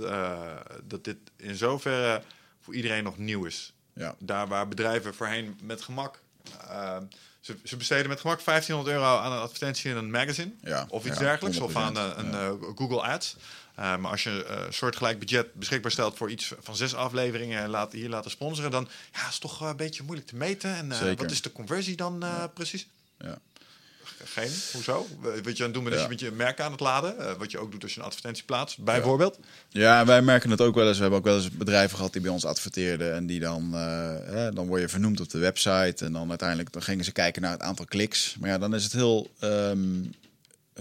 dat 0.87 1.03
dit 1.03 1.17
in 1.35 1.55
zoverre 1.55 2.21
voor 2.61 2.75
iedereen 2.75 3.03
nog 3.03 3.17
nieuw 3.17 3.45
is. 3.45 3.73
Ja, 3.93 4.15
Daar 4.19 4.47
waar 4.47 4.67
bedrijven 4.67 5.13
voorheen 5.13 5.57
met 5.61 5.81
gemak... 5.81 6.21
eh, 6.69 6.97
ze, 7.39 7.55
ze 7.63 7.77
besteden 7.77 8.07
met 8.07 8.19
gemak 8.19 8.43
1500 8.43 8.95
euro 8.97 9.17
aan 9.17 9.31
een 9.31 9.39
advertentie 9.39 9.91
in 9.91 9.97
een 9.97 10.11
magazine. 10.11 10.51
Ja, 10.63 10.85
of 10.89 11.05
iets 11.05 11.17
ja, 11.17 11.23
dergelijks. 11.23 11.59
Of 11.59 11.71
100%, 11.71 11.75
aan 11.75 11.97
eh, 11.97 12.11
een 12.15 12.31
ja. 12.31 12.47
eh, 12.47 12.53
Google 12.75 13.01
Ads. 13.01 13.35
Eh, 13.75 13.97
maar 13.97 14.11
als 14.11 14.23
je 14.23 14.45
een 14.45 14.73
soortgelijk 14.73 15.19
budget 15.19 15.53
beschikbaar 15.53 15.91
stelt 15.91 16.17
voor 16.17 16.31
iets 16.31 16.53
van 16.59 16.75
zes 16.75 16.95
afleveringen 16.95 17.61
en 17.61 17.69
laat, 17.69 17.91
hier 17.91 18.09
laten 18.09 18.31
sponsoren, 18.31 18.71
dan 18.71 18.87
ja, 19.13 19.19
is 19.19 19.31
het 19.31 19.41
toch 19.41 19.61
eh, 19.61 19.67
een 19.67 19.75
beetje 19.75 20.03
moeilijk 20.03 20.27
te 20.27 20.35
meten. 20.35 20.75
En 20.75 20.91
eh, 20.91 21.15
wat 21.17 21.31
is 21.31 21.41
de 21.41 21.51
conversie 21.51 21.95
dan 21.95 22.23
eh, 22.23 22.43
precies? 22.53 22.87
ja. 23.19 23.37
Geen. 24.23 24.49
Hoezo? 24.73 25.07
Wat 25.43 25.57
je 25.57 25.63
aan 25.63 25.63
het 25.63 25.73
doen 25.73 25.83
bent, 25.83 25.95
Ja. 25.95 26.01
je 26.01 26.07
met 26.07 26.19
je 26.19 26.31
merk 26.31 26.59
aan 26.59 26.71
het 26.71 26.79
laden. 26.79 27.19
eh, 27.19 27.33
wat 27.37 27.51
je 27.51 27.57
ook 27.57 27.71
doet 27.71 27.83
als 27.83 27.93
je 27.93 27.99
een 27.99 28.05
advertentie 28.05 28.43
plaatst, 28.43 28.77
bijvoorbeeld. 28.83 29.39
Ja, 29.69 30.05
wij 30.05 30.21
merken 30.21 30.49
het 30.49 30.61
ook 30.61 30.75
wel 30.75 30.87
eens. 30.87 30.95
We 30.95 31.01
hebben 31.01 31.19
ook 31.19 31.25
wel 31.25 31.35
eens 31.35 31.49
bedrijven 31.51 31.95
gehad 31.97 32.13
die 32.13 32.21
bij 32.21 32.31
ons 32.31 32.45
adverteerden. 32.45 33.13
En 33.13 33.25
die 33.25 33.39
dan, 33.39 33.75
eh, 33.75 34.47
dan 34.53 34.67
word 34.67 34.81
je 34.81 34.89
vernoemd 34.89 35.19
op 35.19 35.29
de 35.29 35.37
website. 35.37 36.05
En 36.05 36.13
dan 36.13 36.29
uiteindelijk 36.29 36.71
dan 36.71 36.81
gingen 36.81 37.05
ze 37.05 37.11
kijken 37.11 37.41
naar 37.41 37.51
het 37.51 37.61
aantal 37.61 37.85
kliks. 37.85 38.35
Maar 38.39 38.49
ja, 38.49 38.57
dan 38.57 38.75
is 38.75 38.83
het 38.83 38.93
heel. 38.93 39.31
ehm, 39.39 39.51
eh, 39.51 40.26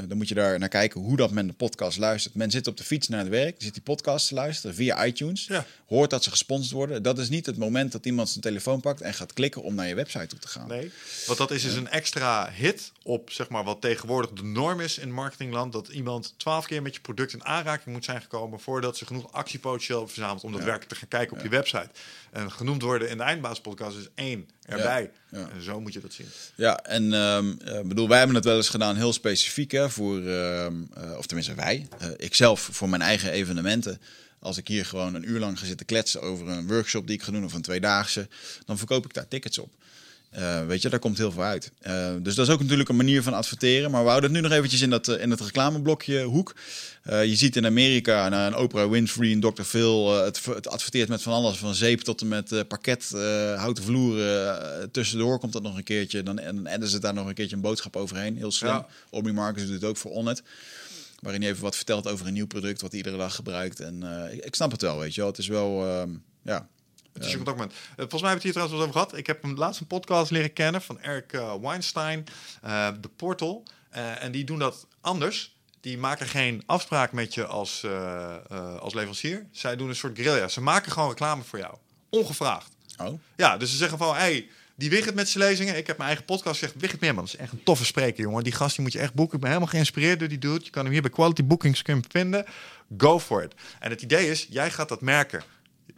dan 0.05 0.17
moet 0.17 0.29
je 0.29 0.35
daar 0.35 0.59
naar 0.59 0.69
kijken 0.69 1.01
hoe 1.01 1.17
dat 1.17 1.31
men 1.31 1.47
de 1.47 1.53
podcast 1.53 1.99
luistert. 1.99 2.35
Men 2.35 2.51
zit 2.51 2.67
op 2.67 2.77
de 2.77 2.85
fiets 2.85 3.09
naar 3.09 3.21
het 3.21 3.29
werk, 3.29 3.55
zit 3.59 3.73
die 3.73 3.83
podcast 3.83 4.29
te 4.29 4.35
luisteren 4.35 4.77
via 4.77 5.05
iTunes. 5.05 5.47
Ja. 5.47 5.67
Hoort 5.87 6.11
dat 6.11 6.25
ze 6.25 6.31
gesponsord 6.31 6.73
worden. 6.73 7.03
Dat 7.03 7.19
is 7.19 7.29
niet 7.29 7.47
het 7.47 7.57
moment 7.57 7.93
dat 7.93 8.07
iemand 8.07 8.29
zijn 8.29 8.41
telefoon 8.41 8.81
pakt 8.81 9.01
en 9.01 9.15
gaat 9.15 9.33
klikken 9.33 9.63
om 9.63 9.75
naar 9.75 9.89
je 9.89 9.95
website 9.95 10.27
toe 10.27 10.39
te 10.39 10.49
gaan. 10.49 10.69
Nee. 10.69 10.93
Wat 11.27 11.37
dat 11.37 11.51
is, 11.51 11.65
is 11.65 11.75
een 11.75 11.89
extra 11.89 12.51
hit 12.51 12.93
op 13.03 13.31
zeg 13.31 13.49
maar, 13.49 13.65
wat 13.65 13.81
tegenwoordig 13.81 14.31
de 14.31 14.45
norm 14.45 14.81
is 14.81 14.99
in 14.99 15.13
marketingland. 15.13 15.73
Dat 15.73 15.89
iemand 15.89 16.35
twaalf 16.37 16.67
keer 16.67 16.83
met 16.83 16.95
je 16.95 17.01
product 17.01 17.33
in 17.33 17.45
aanraking 17.45 17.95
moet 17.95 18.05
zijn 18.05 18.21
gekomen 18.21 18.61
voordat 18.61 18.97
ze 18.97 19.07
genoeg 19.07 19.33
actiepotentieel 19.33 19.99
hebben 19.99 20.15
verzameld 20.15 20.45
om 20.45 20.53
daadwerkelijk 20.53 20.89
te 20.89 20.97
gaan 20.97 21.09
kijken 21.09 21.37
op 21.37 21.43
je 21.43 21.49
website. 21.49 21.91
En 22.37 22.53
genoemd 22.53 22.83
worden 22.83 23.09
in 23.11 23.17
de 23.17 23.23
eindbaaspodcast 23.23 23.97
is 23.97 24.09
één 24.15 24.49
erbij. 24.63 25.11
Ja. 25.31 25.49
En 25.55 25.63
zo 25.63 25.81
moet 25.81 25.93
je 25.93 26.01
dat 26.01 26.13
zien. 26.13 26.27
Ja, 26.55 26.79
en 26.79 27.13
ehm, 27.13 27.53
eh, 27.65 27.81
bedoel, 27.81 28.09
wij 28.09 28.19
hebben 28.19 28.37
het 28.37 28.45
wel 28.45 28.57
eens 28.57 28.69
gedaan, 28.69 28.97
heel 28.97 29.13
specifiek, 29.13 29.71
hè, 29.71 29.91
voor, 29.91 30.27
ehm, 30.27 30.75
eh, 30.95 31.17
of 31.19 31.27
tenminste 31.27 31.55
wij, 31.55 31.89
eh, 31.99 32.09
ikzelf 32.17 32.69
voor 32.73 32.89
mijn 32.89 33.03
eigen 33.03 33.31
evenementen. 33.31 34.01
Als 34.39 34.57
ik 34.57 34.69
hier 34.69 34.87
gewoon 34.87 35.15
een 35.15 35.31
uur 35.31 35.41
lang 35.41 35.59
ga 35.59 35.67
zitten 35.67 35.87
kletsen 35.87 36.23
over 36.23 36.49
een 36.49 36.67
workshop 36.67 37.07
die 37.07 37.17
ik 37.17 37.23
ga 37.23 37.33
doen 37.33 37.45
of 37.45 37.53
een 37.53 37.63
tweedaagse, 37.63 38.29
dan 38.65 38.79
verkoop 38.79 39.05
ik 39.05 39.15
daar 39.15 39.29
tickets 39.29 39.59
op. 39.59 39.73
Eh, 40.31 40.67
weet 40.67 40.83
je, 40.83 40.89
daar 40.89 40.99
komt 40.99 41.19
heel 41.19 41.33
veel 41.33 41.43
uit. 41.43 41.71
Eh, 41.81 42.11
dus 42.23 42.35
dat 42.35 42.47
is 42.47 42.53
ook 42.53 42.61
natuurlijk 42.61 42.89
een 42.89 42.97
manier 42.97 43.23
van 43.23 43.35
adverteren. 43.35 43.91
Maar 43.91 44.03
we 44.03 44.09
houden 44.09 44.31
het 44.31 44.41
nu 44.41 44.49
nog 44.49 44.57
eventjes 44.57 44.81
in 44.81 44.91
dat, 44.91 45.09
eh, 45.09 45.23
in 45.23 45.31
het 45.31 45.41
reclameblokje 45.41 46.23
hoek. 46.23 46.55
Je 47.05 47.37
ziet 47.37 47.57
in 47.57 47.67
Amerika, 47.67 48.29
nou, 48.29 48.47
een 48.47 48.57
Oprah 48.57 48.91
Winfrey, 48.91 49.33
een 49.33 49.41
Dr. 49.41 49.63
Phil, 49.63 50.23
het, 50.25 50.45
het 50.45 50.69
adverteert 50.69 51.09
met 51.09 51.23
van 51.23 51.33
alles. 51.33 51.57
Van 51.57 51.75
zeep 51.75 52.01
tot 52.01 52.21
en 52.21 52.29
met 52.29 52.69
parket, 52.69 53.11
houten 53.57 53.85
vloeren. 53.85 54.91
Tussendoor 54.91 55.39
komt 55.39 55.53
dat 55.53 55.63
nog 55.63 55.77
een 55.77 55.85
keertje. 55.85 56.23
Dan, 56.23 56.39
en 56.39 56.57
dan 56.57 56.67
adden 56.67 56.89
ze 56.89 56.99
daar 56.99 57.15
nog 57.15 57.27
een 57.27 57.35
keertje 57.35 57.57
een 57.57 57.63
boodschap 57.63 57.97
overheen. 57.97 58.37
Heel 58.37 58.53
slim. 58.53 58.71
Ja. 58.71 58.87
Aubrey 59.11 59.35
Marcus 59.35 59.63
doet 59.63 59.75
het 59.75 59.85
ook 59.85 59.97
voor 59.97 60.11
Onnet. 60.11 60.43
Waarin 61.21 61.43
hij 61.43 61.51
even 61.51 61.63
wat 61.63 61.77
vertelt 61.77 62.09
over 62.09 62.27
een 62.27 62.33
nieuw 62.33 62.47
product 62.47 62.81
wat 62.81 62.91
hij 62.91 63.01
iedere 63.01 63.17
dag 63.17 63.35
gebruikt. 63.35 63.81
En 63.81 64.03
ik, 64.33 64.45
ik 64.45 64.55
snap 64.55 64.71
het 64.71 64.83
wel, 64.83 64.99
weet 64.99 65.15
je 65.15 65.21
wel. 65.21 65.31
Het 65.31 65.39
is 65.39 65.49
wel, 65.49 65.85
ehm, 65.87 66.11
ja... 66.43 66.69
Het 67.17 67.25
is 67.25 67.33
een 67.33 67.45
contactmoment. 67.45 67.73
Uh, 67.73 67.97
volgens 67.97 68.23
mij 68.23 68.31
hebben 68.31 68.31
we 68.31 68.35
het 68.35 68.43
hier 68.43 68.53
trouwens 68.53 68.79
wel 68.79 68.89
over 68.89 69.01
gehad. 69.01 69.19
Ik 69.19 69.27
heb 69.27 69.43
hem 69.43 69.55
laatst 69.55 69.81
een 69.81 69.87
podcast 69.87 70.31
leren 70.31 70.53
kennen 70.53 70.83
van 70.83 71.01
Eric 71.01 71.33
uh, 71.33 71.55
Weinstein, 71.61 72.27
uh, 72.65 72.89
The 72.89 73.09
Portal. 73.09 73.63
En 74.21 74.33
die 74.33 74.45
doen 74.45 74.59
dat 74.59 74.87
anders. 75.01 75.55
Die 75.81 75.99
maken 75.99 76.27
geen 76.27 76.63
afspraak 76.67 77.13
met 77.13 77.35
je 77.35 77.47
als, 77.47 77.83
uh, 77.85 78.35
als 78.79 78.95
leverancier. 78.95 79.47
Zij 79.53 79.77
doen 79.77 79.89
een 79.89 79.97
soort 79.97 80.19
guerrilla. 80.19 80.49
Ze 80.49 80.61
maken 80.61 80.93
gewoon 80.93 81.09
reclame 81.09 81.43
voor 81.43 81.59
jou. 81.59 81.75
Ongevraagd. 82.11 82.77
Oh. 82.97 83.21
Ja, 83.37 83.57
dus 83.57 83.71
ze 83.71 83.77
zeggen 83.77 83.99
van, 83.99 84.15
hey, 84.15 84.49
die 84.75 84.91
Wigget 84.91 85.15
met 85.15 85.29
zijn 85.29 85.45
lezingen. 85.45 85.77
Ik 85.77 85.87
heb 85.87 85.97
mijn 85.97 86.09
eigen 86.09 86.27
podcast 86.27 86.59
gezegd. 86.59 86.81
Wigget 86.81 87.01
Meerman, 87.01 87.25
dat 87.25 87.35
is 87.35 87.41
echt 87.41 87.53
een 87.53 87.63
toffe 87.63 87.85
spreker, 87.85 88.23
jongen. 88.23 88.45
Die 88.45 88.53
gast 88.53 88.75
die 88.75 88.85
moet 88.85 88.93
je 88.93 88.99
echt 88.99 89.15
boeken. 89.15 89.35
Ik 89.35 89.41
ben 89.41 89.51
helemaal 89.51 89.73
geïnspireerd 89.73 90.19
door 90.19 90.29
die 90.29 90.39
dude. 90.39 90.65
Je 90.65 90.71
kan 90.71 90.83
hem 90.83 90.93
hier 90.93 91.03
bij 91.03 91.11
Quality 91.11 91.45
Bookings 91.45 91.83
vinden. 92.09 92.45
Go 92.99 93.21
for 93.21 93.43
it. 93.43 93.55
En 93.81 93.91
het 93.91 94.03
idee 94.03 94.31
is, 94.31 94.47
jij 94.51 94.71
gaat 94.71 94.89
dat 94.89 95.01
merken. 95.01 95.43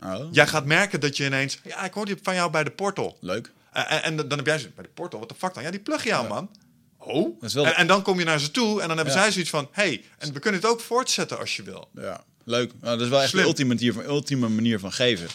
Oh. 0.02 0.28
Jij 0.30 0.46
gaat 0.46 0.64
merken 0.64 1.00
dat 1.00 1.16
je 1.16 1.24
ineens... 1.24 1.58
Ja, 1.64 1.84
ik 1.84 1.92
hoorde 1.92 2.18
van 2.22 2.34
jou 2.34 2.50
bij 2.50 2.64
de 2.64 2.70
portal. 2.70 3.16
Leuk. 3.20 3.52
En, 3.72 4.02
en, 4.02 4.16
dan 4.16 4.38
heb 4.38 4.46
jij 4.46 4.58
zo, 4.58 4.68
bij 4.74 4.84
de 4.84 4.90
portal, 4.90 5.18
wat 5.18 5.28
de 5.28 5.34
fuck 5.34 5.54
dan? 5.54 5.62
Ja, 5.62 5.70
die 5.70 5.80
plug 5.80 6.04
je 6.04 6.14
aan, 6.14 6.22
ja. 6.22 6.28
man. 6.28 6.50
Oh. 6.98 7.42
En, 7.54 7.76
en, 7.76 7.86
dan 7.86 8.02
kom 8.02 8.18
je 8.18 8.24
naar 8.24 8.40
ze 8.40 8.50
toe 8.50 8.80
en 8.80 8.88
dan 8.88 8.96
hebben 8.96 9.14
Ja. 9.14 9.20
zij 9.20 9.30
zoiets 9.30 9.50
van... 9.50 9.68
hey, 9.72 10.04
en 10.18 10.32
we 10.32 10.38
kunnen 10.38 10.60
het 10.60 10.70
ook 10.70 10.80
voortzetten 10.80 11.38
als 11.38 11.56
je 11.56 11.62
wil. 11.62 11.88
Ja, 11.94 12.24
leuk. 12.44 12.72
Nou, 12.80 12.96
dat 12.96 13.00
is 13.00 13.08
wel 13.08 13.20
echt 13.20 13.28
Slim. 13.28 13.42
de 13.42 13.48
ultieme 13.48 13.74
manier, 13.74 13.92
van, 13.92 14.04
ultieme 14.04 14.48
manier 14.48 14.78
van 14.78 14.92
geven. 14.92 15.28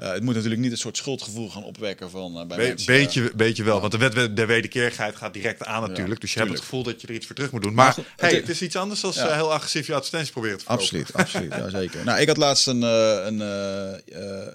Uh, 0.00 0.12
het 0.12 0.22
moet 0.22 0.34
natuurlijk 0.34 0.60
niet 0.60 0.72
een 0.72 0.78
soort 0.78 0.96
schuldgevoel 0.96 1.50
gaan 1.50 1.64
opwekken 1.64 2.10
van 2.10 2.30
uh, 2.32 2.46
bij 2.46 2.56
Be 2.56 2.62
mensen. 2.62 2.86
Beetje, 2.86 3.32
beetje 3.36 3.62
wel, 3.62 3.80
want 3.80 3.92
de 3.92 3.98
wet 3.98 4.36
der 4.36 4.46
wederkerigheid 4.46 5.16
gaat 5.16 5.32
direct 5.32 5.64
aan 5.64 5.88
natuurlijk. 5.88 6.20
dus 6.20 6.32
je 6.32 6.38
hebt 6.38 6.50
het 6.50 6.60
gevoel 6.60 6.82
dat 6.82 7.00
je 7.00 7.06
er 7.06 7.14
iets 7.14 7.26
voor 7.26 7.34
terug 7.34 7.50
moet 7.50 7.62
doen. 7.62 7.74
Maar, 7.74 7.96
hey, 8.16 8.34
het, 8.34 8.48
is 8.48 8.62
iets 8.62 8.76
anders 8.76 9.00
dan 9.00 9.12
ja. 9.14 9.34
heel 9.34 9.52
agressief 9.52 9.86
je 9.86 9.94
advertenties 9.94 10.30
proberen 10.30 10.58
te 10.58 10.64
verkopen. 10.64 10.84
Absoluut, 10.84 11.12
absoluut. 11.12 11.54
ja, 11.54 11.68
zeker. 11.68 12.04
Nou, 12.04 12.20
ik 12.20 12.28
had 12.28 12.36
laatst 12.36 12.66
een, 12.66 12.82
een, 12.82 13.40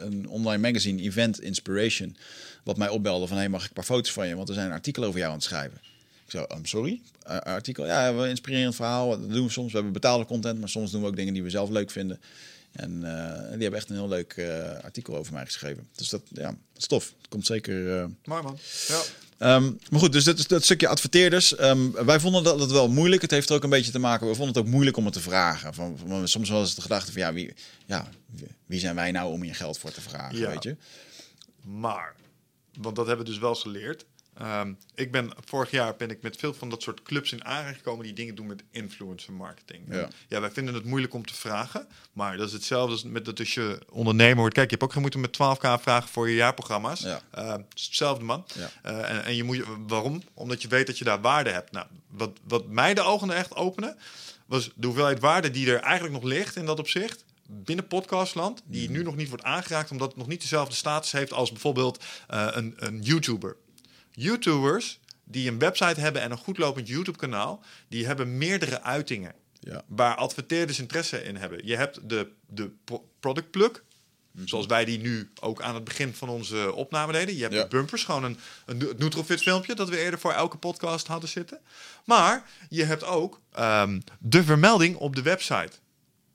een 0.05 0.27
online 0.27 0.61
magazine, 0.61 1.01
Event 1.01 1.41
Inspiration, 1.41 2.15
wat 2.63 2.77
mij 2.77 2.89
opbelde 2.89 3.27
van, 3.27 3.37
hey, 3.37 3.49
mag 3.49 3.61
ik 3.61 3.67
een 3.67 3.73
paar 3.73 3.83
foto's 3.83 4.11
van 4.11 4.27
je? 4.27 4.35
Want 4.35 4.49
er 4.49 4.55
zijn 4.55 4.67
een 4.67 4.73
artikel 4.73 5.03
over 5.03 5.19
jou 5.19 5.31
aan 5.31 5.37
het 5.37 5.45
schrijven. 5.45 5.77
Ik 6.25 6.31
zo, 6.31 6.45
um, 6.55 6.65
sorry? 6.65 7.01
Artikel? 7.43 7.85
Ja, 7.85 8.15
we 8.15 8.29
inspirerend 8.29 8.75
verhaal. 8.75 9.09
Dat 9.09 9.31
doen 9.31 9.45
we 9.45 9.51
soms. 9.51 9.67
We 9.67 9.75
hebben 9.75 9.93
betaalde 9.93 10.25
content, 10.25 10.59
maar 10.59 10.69
soms 10.69 10.91
doen 10.91 11.01
we 11.01 11.07
ook 11.07 11.15
dingen 11.15 11.33
die 11.33 11.43
we 11.43 11.49
zelf 11.49 11.69
leuk 11.69 11.91
vinden. 11.91 12.19
En 12.73 12.91
uh, 12.91 13.51
die 13.51 13.61
hebben 13.61 13.73
echt 13.73 13.89
een 13.89 13.95
heel 13.95 14.07
leuk 14.07 14.35
uh, 14.35 14.79
artikel 14.83 15.15
over 15.15 15.33
mij 15.33 15.45
geschreven. 15.45 15.87
Dus 15.95 16.09
dat, 16.09 16.21
ja, 16.31 16.47
dat 16.47 16.57
is 16.77 16.87
tof. 16.87 17.13
Dat 17.17 17.27
komt 17.29 17.45
zeker... 17.45 17.75
Uh... 17.75 18.05
Mooi 18.23 18.43
man. 18.43 18.59
Ja. 18.87 19.01
Um, 19.55 19.79
maar 19.89 19.99
goed, 19.99 20.11
dus 20.11 20.23
dat, 20.23 20.39
is 20.39 20.47
dat 20.47 20.63
stukje 20.63 20.87
adverteerders. 20.87 21.59
Um, 21.59 21.91
wij 21.91 22.19
vonden 22.19 22.43
dat, 22.43 22.59
dat 22.59 22.71
wel 22.71 22.89
moeilijk. 22.89 23.21
Het 23.21 23.31
heeft 23.31 23.49
er 23.49 23.55
ook 23.55 23.63
een 23.63 23.69
beetje 23.69 23.91
te 23.91 23.99
maken. 23.99 24.27
We 24.27 24.35
vonden 24.35 24.55
het 24.55 24.63
ook 24.63 24.71
moeilijk 24.71 24.97
om 24.97 25.05
het 25.05 25.13
te 25.13 25.19
vragen. 25.19 25.73
Van, 25.73 25.97
van 26.07 26.27
soms 26.27 26.49
was 26.49 26.67
het 26.67 26.75
de 26.75 26.81
gedachte 26.81 27.11
van 27.11 27.21
ja 27.21 27.33
wie, 27.33 27.53
ja, 27.85 28.09
wie 28.65 28.79
zijn 28.79 28.95
wij 28.95 29.11
nou 29.11 29.31
om 29.31 29.43
je 29.43 29.53
geld 29.53 29.77
voor 29.77 29.91
te 29.91 30.01
vragen? 30.01 30.37
Ja. 30.37 30.49
Weet 30.49 30.63
je? 30.63 30.75
Maar, 31.61 32.15
want 32.79 32.95
dat 32.95 33.07
hebben 33.07 33.25
we 33.25 33.31
dus 33.31 33.41
wel 33.41 33.55
geleerd. 33.55 34.05
Um, 34.41 34.77
ik 34.95 35.11
ben 35.11 35.31
vorig 35.45 35.71
jaar 35.71 35.95
ben 35.95 36.09
ik 36.09 36.21
met 36.21 36.37
veel 36.37 36.53
van 36.53 36.69
dat 36.69 36.81
soort 36.81 37.03
clubs 37.03 37.31
in 37.31 37.45
aanraking 37.45 37.77
gekomen 37.77 38.05
die 38.05 38.13
dingen 38.13 38.35
doen 38.35 38.47
met 38.47 38.63
influencer 38.71 39.33
marketing. 39.33 39.81
Ja. 39.89 40.07
ja, 40.27 40.41
wij 40.41 40.51
vinden 40.51 40.73
het 40.73 40.85
moeilijk 40.85 41.13
om 41.13 41.25
te 41.25 41.33
vragen, 41.33 41.87
maar 42.13 42.37
dat 42.37 42.47
is 42.47 42.53
hetzelfde 42.53 42.91
als 42.91 43.03
met 43.03 43.25
dat 43.25 43.39
als 43.39 43.53
je 43.53 43.79
ondernemer 43.89 44.37
wordt. 44.37 44.53
Kijk, 44.53 44.69
je 44.69 44.75
hebt 44.77 44.83
ook 44.83 44.91
geen 44.91 45.01
moeite 45.01 45.19
met 45.19 45.37
12k 45.37 45.81
vragen 45.81 46.09
voor 46.09 46.29
je 46.29 46.35
jaarprogramma's. 46.35 46.99
Ja. 46.99 47.21
Uh, 47.37 47.51
het 47.51 47.65
is 47.73 47.85
hetzelfde 47.85 48.23
man. 48.23 48.45
Ja. 48.53 48.91
Uh, 48.91 49.09
en, 49.09 49.25
en 49.25 49.35
je 49.35 49.43
moet, 49.43 49.63
waarom? 49.87 50.23
Omdat 50.33 50.61
je 50.61 50.67
weet 50.67 50.87
dat 50.87 50.97
je 50.97 51.03
daar 51.03 51.21
waarde 51.21 51.49
hebt. 51.49 51.71
Nou, 51.71 51.87
wat, 52.07 52.31
wat 52.47 52.67
mij 52.67 52.93
de 52.93 53.01
ogen 53.01 53.31
echt 53.31 53.55
openen, 53.55 53.97
was 54.45 54.71
de 54.75 54.85
hoeveelheid 54.85 55.19
waarde 55.19 55.51
die 55.51 55.71
er 55.71 55.79
eigenlijk 55.79 56.13
nog 56.13 56.23
ligt 56.23 56.55
in 56.55 56.65
dat 56.65 56.79
opzicht 56.79 57.25
binnen 57.47 57.87
podcastland, 57.87 58.61
die 58.65 58.89
nu 58.89 59.03
nog 59.03 59.15
niet 59.15 59.29
wordt 59.29 59.43
aangeraakt, 59.43 59.91
omdat 59.91 60.07
het 60.07 60.17
nog 60.17 60.27
niet 60.27 60.41
dezelfde 60.41 60.75
status 60.75 61.11
heeft 61.11 61.33
als 61.33 61.51
bijvoorbeeld 61.51 62.03
uh, 62.31 62.47
een, 62.51 62.73
een 62.75 63.01
YouTuber. 63.01 63.55
YouTubers 64.13 64.99
die 65.23 65.49
een 65.49 65.59
website 65.59 65.99
hebben 65.99 66.21
en 66.21 66.31
een 66.31 66.37
goed 66.37 66.57
lopend 66.57 66.87
YouTube-kanaal, 66.87 67.63
die 67.87 68.05
hebben 68.05 68.37
meerdere 68.37 68.81
uitingen 68.81 69.33
Ja. 69.59 69.83
waar 69.87 70.15
adverteerders 70.15 70.79
interesse 70.79 71.23
in 71.23 71.35
hebben. 71.35 71.65
Je 71.67 71.75
hebt 71.75 72.09
de, 72.09 72.31
de 72.47 72.71
pro- 72.83 73.09
product 73.19 73.51
plug, 73.51 73.83
zoals 74.45 74.65
wij 74.65 74.85
die 74.85 74.99
nu 74.99 75.31
ook 75.41 75.61
aan 75.61 75.75
het 75.75 75.83
begin 75.83 76.13
van 76.13 76.29
onze 76.29 76.73
opname 76.73 77.11
deden. 77.11 77.35
Je 77.35 77.41
hebt 77.41 77.53
Ja. 77.53 77.61
de 77.61 77.67
bumpers, 77.67 78.03
gewoon 78.03 78.23
een, 78.23 78.37
een 78.65 78.79
het 78.79 78.97
Nutrofit 78.99 79.41
filmpje 79.41 79.75
dat 79.75 79.89
we 79.89 79.97
eerder 79.97 80.19
voor 80.19 80.31
elke 80.33 80.57
podcast 80.57 81.07
hadden 81.07 81.29
zitten. 81.29 81.59
Maar 82.05 82.49
je 82.69 82.83
hebt 82.83 83.03
ook 83.03 83.41
ehm, 83.51 83.99
de 84.19 84.43
vermelding 84.43 84.95
op 84.95 85.15
de 85.15 85.21
website. 85.21 85.71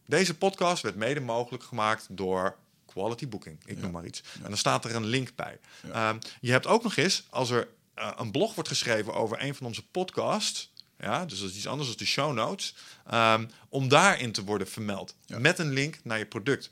Deze 0.07 0.37
podcast 0.37 0.83
werd 0.83 0.97
mede 0.97 1.21
mogelijk 1.21 1.63
gemaakt 1.65 2.07
door 2.11 2.57
Quality 2.99 3.29
Booking, 3.29 3.59
ik 3.65 3.81
noem 3.81 3.91
maar 3.91 4.07
iets. 4.07 4.23
En 4.43 4.49
dan 4.49 4.57
staat 4.57 4.85
er 4.85 4.95
een 4.95 5.07
link 5.07 5.35
bij. 5.35 5.59
Ehm, 5.93 6.19
je 6.41 6.51
hebt 6.51 6.67
ook 6.67 6.83
nog 6.83 6.97
eens, 6.97 7.27
als 7.31 7.51
er 7.51 7.69
eh, 7.95 8.11
een 8.17 8.31
blog 8.31 8.55
wordt 8.55 8.69
geschreven 8.69 9.15
over 9.15 9.43
een 9.43 9.55
van 9.55 9.67
onze 9.67 9.87
podcasts, 9.87 10.73
ja, 10.99 11.25
dus 11.25 11.41
dat 11.41 11.51
is 11.51 11.57
iets 11.57 11.67
anders 11.67 11.89
dan 11.89 11.97
de 11.99 12.07
show 12.07 12.33
notes, 12.33 12.75
ehm, 13.07 13.47
om 13.69 13.89
daarin 13.89 14.33
te 14.33 14.45
worden 14.45 14.69
vermeld 14.69 15.15
met 15.27 15.59
een 15.59 15.73
link 15.73 15.99
naar 16.03 16.19
je 16.19 16.27
product. 16.27 16.71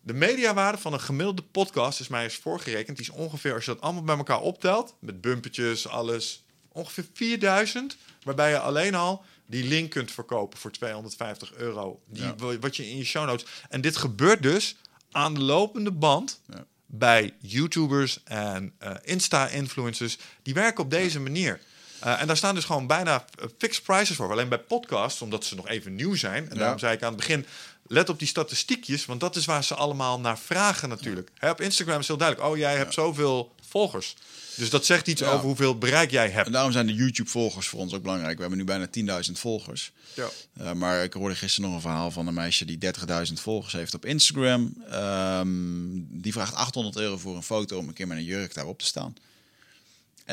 De 0.00 0.12
mediawaarde 0.12 0.78
van 0.78 0.92
een 0.92 1.00
gemiddelde 1.00 1.42
podcast 1.42 2.00
is 2.00 2.08
mij 2.08 2.24
eens 2.24 2.36
voorgerekend. 2.36 2.96
Die 2.96 3.06
is 3.06 3.12
ongeveer, 3.12 3.54
als 3.54 3.64
je 3.64 3.72
dat 3.72 3.80
allemaal 3.80 4.02
bij 4.02 4.16
elkaar 4.16 4.40
optelt, 4.40 4.94
met 4.98 5.20
bumpertjes, 5.20 5.88
alles, 5.88 6.44
ongeveer 6.68 7.04
4000. 7.12 7.96
Waarbij 8.22 8.50
je 8.50 8.58
alleen 8.58 8.94
al 8.94 9.24
die 9.46 9.64
link 9.64 9.90
kunt 9.90 10.10
verkopen 10.10 10.58
voor 10.58 10.70
250 10.70 11.54
euro. 11.54 12.00
Die, 12.06 12.22
Ja. 12.22 12.58
Wat 12.60 12.76
je 12.76 12.90
in 12.90 12.96
je 12.96 13.04
show 13.04 13.26
notes. 13.26 13.46
En 13.68 13.80
dit 13.80 13.96
gebeurt 13.96 14.42
dus 14.42 14.76
aan 15.12 15.34
de 15.34 15.40
lopende 15.40 15.90
band 15.90 16.40
Ja. 16.48 16.64
bij 16.86 17.34
YouTubers 17.40 18.22
en 18.24 18.72
eh, 18.78 18.90
Insta-influencers. 19.02 20.18
Die 20.42 20.54
werken 20.54 20.84
op 20.84 20.90
deze 20.90 21.20
manier. 21.20 21.60
Eh, 22.00 22.20
en 22.20 22.26
daar 22.26 22.36
staan 22.36 22.54
dus 22.54 22.64
gewoon 22.64 22.86
bijna 22.86 23.24
eh, 23.38 23.46
fixed 23.58 23.82
prices 23.84 24.16
voor. 24.16 24.30
Alleen 24.30 24.48
bij 24.48 24.58
podcasts, 24.58 25.22
omdat 25.22 25.44
ze 25.44 25.54
nog 25.54 25.68
even 25.68 25.94
nieuw 25.94 26.14
zijn. 26.14 26.44
En 26.48 26.54
Ja. 26.54 26.58
daarom 26.60 26.78
zei 26.78 26.94
ik 26.94 27.02
aan 27.02 27.08
het 27.12 27.16
begin, 27.16 27.46
let 27.86 28.08
op 28.08 28.18
die 28.18 28.28
statistiekjes. 28.28 29.04
Want 29.06 29.20
dat 29.20 29.36
is 29.36 29.44
waar 29.44 29.64
ze 29.64 29.74
allemaal 29.74 30.20
naar 30.20 30.38
vragen 30.38 30.88
natuurlijk. 30.88 31.30
Hè, 31.38 31.50
op 31.50 31.60
Instagram 31.60 32.00
is 32.00 32.06
heel 32.06 32.16
duidelijk. 32.16 32.48
Oh, 32.50 32.56
jij 32.56 32.76
hebt 32.76 32.94
zoveel 32.94 33.54
volgers. 33.72 34.14
Dus 34.56 34.70
dat 34.70 34.86
zegt 34.86 35.06
iets 35.06 35.20
Ja. 35.20 35.30
over 35.30 35.46
hoeveel 35.46 35.78
bereik 35.78 36.10
jij 36.10 36.30
hebt. 36.30 36.46
En 36.46 36.52
daarom 36.52 36.72
zijn 36.72 36.86
de 36.86 36.94
YouTube-volgers 36.94 37.66
voor 37.68 37.80
ons 37.80 37.94
ook 37.94 38.02
belangrijk. 38.02 38.34
We 38.34 38.40
hebben 38.40 38.58
nu 38.58 38.64
bijna 38.64 38.86
10.000 39.26 39.38
volgers. 39.38 39.92
Ja. 40.14 40.28
Uh, 40.60 40.72
maar 40.72 41.02
ik 41.04 41.12
hoorde 41.12 41.34
gisteren 41.34 41.66
nog 41.68 41.74
een 41.76 41.82
verhaal 41.84 42.10
van 42.10 42.26
een 42.26 42.34
meisje 42.34 42.64
die 42.64 42.78
30.000 42.78 43.32
volgers 43.40 43.72
heeft 43.72 43.94
op 43.94 44.04
Instagram. 44.04 44.74
Ehm, 44.90 45.48
die 45.92 46.32
vraagt 46.32 46.54
800 46.54 46.96
euro 46.96 47.16
voor 47.18 47.36
een 47.36 47.42
foto 47.42 47.78
om 47.78 47.88
een 47.88 47.94
keer 47.94 48.06
met 48.06 48.16
een 48.16 48.24
jurk 48.24 48.54
daarop 48.54 48.78
te 48.78 48.84
staan. 48.86 49.14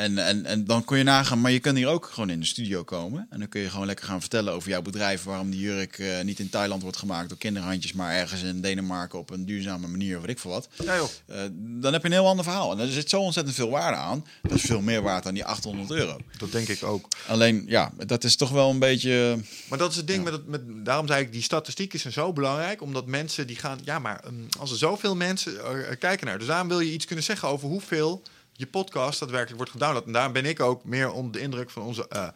En, 0.00 0.18
en, 0.18 0.46
en 0.46 0.64
dan 0.64 0.84
kun 0.84 0.98
je 0.98 1.04
nagaan, 1.04 1.40
maar 1.40 1.50
je 1.50 1.60
kunt 1.60 1.76
hier 1.76 1.88
ook 1.88 2.06
gewoon 2.06 2.30
in 2.30 2.40
de 2.40 2.46
studio 2.46 2.82
komen. 2.82 3.26
En 3.30 3.38
dan 3.38 3.48
kun 3.48 3.60
je 3.60 3.70
gewoon 3.70 3.86
lekker 3.86 4.06
gaan 4.06 4.20
vertellen 4.20 4.52
over 4.52 4.70
jouw 4.70 4.82
bedrijf. 4.82 5.22
Waarom 5.22 5.50
die 5.50 5.60
jurk 5.60 5.98
eh, 5.98 6.20
niet 6.20 6.38
in 6.38 6.50
Thailand 6.50 6.82
wordt 6.82 6.96
gemaakt 6.96 7.28
door 7.28 7.38
kinderhandjes, 7.38 7.92
maar 7.92 8.14
ergens 8.14 8.42
in 8.42 8.60
Denemarken 8.60 9.18
op 9.18 9.30
een 9.30 9.44
duurzame 9.44 9.86
manier, 9.86 10.16
of 10.16 10.20
weet 10.20 10.30
ik 10.30 10.38
veel 10.38 10.50
wat. 10.50 10.68
Ja, 10.84 10.96
joh. 10.96 11.08
Eh, 11.26 11.36
dan 11.52 11.92
heb 11.92 12.02
je 12.02 12.08
een 12.08 12.14
heel 12.14 12.26
ander 12.26 12.44
verhaal. 12.44 12.72
En 12.72 12.78
er 12.78 12.92
zit 12.92 13.10
zo 13.10 13.20
ontzettend 13.20 13.56
veel 13.56 13.70
waarde 13.70 13.96
aan. 13.96 14.26
Dat 14.42 14.52
is 14.52 14.62
veel 14.62 14.80
meer 14.80 15.02
waard 15.02 15.24
dan 15.24 15.34
die 15.34 15.44
800 15.44 15.90
euro. 15.90 16.18
Dat 16.38 16.52
denk 16.52 16.68
ik 16.68 16.82
ook. 16.82 17.08
Alleen, 17.26 17.64
ja, 17.66 17.92
dat 18.06 18.24
is 18.24 18.36
toch 18.36 18.50
wel 18.50 18.70
een 18.70 18.78
beetje. 18.78 19.38
Maar 19.68 19.78
dat 19.78 19.90
is 19.90 19.96
het 19.96 20.06
ding 20.06 20.24
met, 20.24 20.32
het, 20.32 20.46
met 20.46 20.84
daarom 20.84 21.06
zei 21.06 21.22
ik, 21.22 21.32
die 21.32 21.42
statistieken 21.42 22.00
zijn 22.00 22.12
zo 22.12 22.32
belangrijk, 22.32 22.82
omdat 22.82 23.06
mensen 23.06 23.46
die 23.46 23.56
gaan, 23.56 23.78
ja, 23.84 23.98
maar 23.98 24.24
um, 24.26 24.46
als 24.58 24.70
er 24.70 24.78
zoveel 24.78 25.16
mensen 25.16 25.52
uh, 25.52 25.88
kijken 25.98 26.26
naar, 26.26 26.38
dus 26.38 26.46
daarom 26.46 26.68
wil 26.68 26.80
je 26.80 26.92
iets 26.92 27.06
kunnen 27.06 27.24
zeggen 27.24 27.48
over 27.48 27.68
hoeveel 27.68 28.22
je 28.60 28.66
podcast 28.66 29.18
daadwerkelijk 29.18 29.56
wordt 29.56 29.72
gedownload. 29.72 30.06
En 30.06 30.12
daarom 30.12 30.32
ben 30.32 30.44
ik 30.44 30.60
ook 30.60 30.84
meer 30.84 31.12
onder 31.12 31.32
de 31.32 31.40
indruk 31.40 31.70
van 31.70 31.82
onze, 31.82 32.06
uh, 32.12 32.28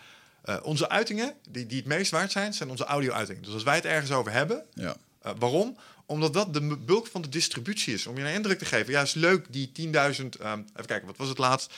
uh, 0.49 0.57
onze 0.63 0.89
uitingen, 0.89 1.35
die, 1.49 1.67
die 1.67 1.79
het 1.79 1.87
meest 1.87 2.11
waard 2.11 2.33
zijn, 2.33 2.53
zijn 2.55 2.71
onze 2.71 2.85
audio-uitingen. 2.85 3.43
Dus 3.43 3.53
als 3.53 3.63
wij 3.63 3.75
het 3.75 3.85
ergens 3.85 4.11
over 4.13 4.33
hebben, 4.33 4.65
Ja. 4.75 4.97
uh, 5.27 5.33
waarom? 5.39 5.77
Omdat 6.07 6.33
dat 6.33 6.55
de 6.55 6.77
bulk 6.77 7.07
van 7.07 7.23
de 7.23 7.29
distributie 7.29 7.95
is. 7.95 8.07
Om 8.07 8.17
je 8.17 8.25
een 8.25 8.33
indruk 8.35 8.59
te 8.59 8.65
geven. 8.65 8.93
Ja, 8.93 9.03
is 9.03 9.15
leuk 9.15 9.47
die 9.51 9.73
10.000, 9.73 9.83
um, 9.83 10.67
even 10.73 10.87
kijken, 10.87 11.07
wat 11.07 11.17
was 11.17 11.29
het 11.29 11.39
laatst? 11.39 11.73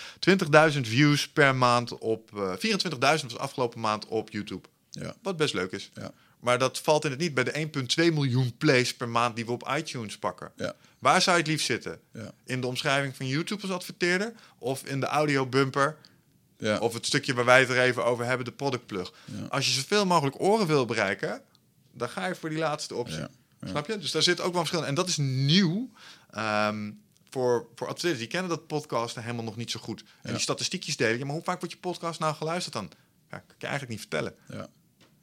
20.000 0.75 0.81
views 0.81 1.29
per 1.29 1.55
maand 1.57 1.99
op, 1.99 2.31
uh, 2.35 2.53
24.000 2.57 3.33
was 3.33 3.39
afgelopen 3.39 3.81
maand 3.81 4.07
op 4.07 4.31
YouTube. 4.31 4.69
Ja. 4.91 5.15
Wat 5.23 5.37
best 5.37 5.55
leuk 5.55 5.73
is. 5.73 5.91
Ja. 5.95 6.13
Maar 6.41 6.59
dat 6.59 6.79
valt 6.79 7.05
in 7.05 7.11
het 7.11 7.21
niet 7.21 7.35
bij 7.35 7.45
de 7.45 7.69
1,2 8.09 8.13
miljoen 8.15 8.57
plays 8.57 8.95
per 8.95 9.09
maand 9.09 9.37
die 9.37 9.45
we 9.47 9.53
op 9.53 9.69
iTunes 9.77 10.19
pakken. 10.19 10.53
Ja. 10.57 10.75
Waar 10.99 11.23
zou 11.23 11.37
je 11.37 11.43
het 11.43 11.51
liefst 11.51 11.67
zitten? 11.67 12.01
Ja. 12.13 12.33
In 12.45 12.61
de 12.61 12.67
omschrijving 12.67 13.17
van 13.17 13.27
YouTube 13.27 13.63
als 13.63 13.71
adverteerder? 13.71 14.33
Of 14.59 14.85
in 14.85 15.01
de 15.01 15.07
audio 15.07 15.47
bumper? 15.47 15.97
Ja. 16.59 16.79
Of 16.79 16.95
het 16.95 17.07
stukje 17.07 17.35
waar 17.35 17.45
wij 17.45 17.61
het 17.61 17.69
er 17.69 17.81
even 17.81 18.05
over 18.05 18.25
hebben, 18.25 18.45
de 18.45 18.53
product 18.53 18.87
plug. 18.87 19.13
Ja. 19.25 19.47
Als 19.47 19.67
je 19.67 19.73
zoveel 19.73 20.07
mogelijk 20.07 20.41
oren 20.41 20.67
wil 20.67 20.85
bereiken, 20.85 21.43
dan 21.93 22.09
ga 22.09 22.27
je 22.27 22.35
voor 22.35 22.49
die 22.49 22.59
laatste 22.59 22.95
optie. 22.95 23.25
Snap 23.65 23.87
je? 23.87 23.99
Dus 23.99 24.11
daar 24.11 24.23
zit 24.23 24.41
ook 24.41 24.53
wel 24.53 24.61
verschil 24.61 24.81
in. 24.83 24.87
En 24.87 24.95
dat 24.95 25.09
is 25.09 25.17
nieuw. 25.17 25.91
ehm, 26.31 26.91
voor, 27.31 27.67
voor 27.75 27.87
adverteerders 27.87 28.19
die 28.21 28.29
kennen 28.29 28.51
dat 28.51 28.67
podcasten 28.67 29.23
helemaal 29.23 29.45
nog 29.45 29.57
niet 29.57 29.71
zo 29.71 29.81
goed. 29.81 30.05
En 30.23 30.33
die 30.33 30.41
statistiekjes 30.41 30.97
delen. 30.97 31.19
Ja, 31.19 31.25
maar 31.25 31.35
hoe 31.35 31.45
vaak 31.45 31.59
wordt 31.59 31.75
je 31.75 31.81
podcast 31.81 32.21
nou 32.21 32.35
geluisterd 32.35 32.75
dan? 32.75 32.91
Ja, 33.31 33.39
kan 33.39 33.55
je 33.59 33.67
eigenlijk 33.67 33.91
niet 33.91 34.01
vertellen. 34.01 34.35
Ja. 34.49 34.69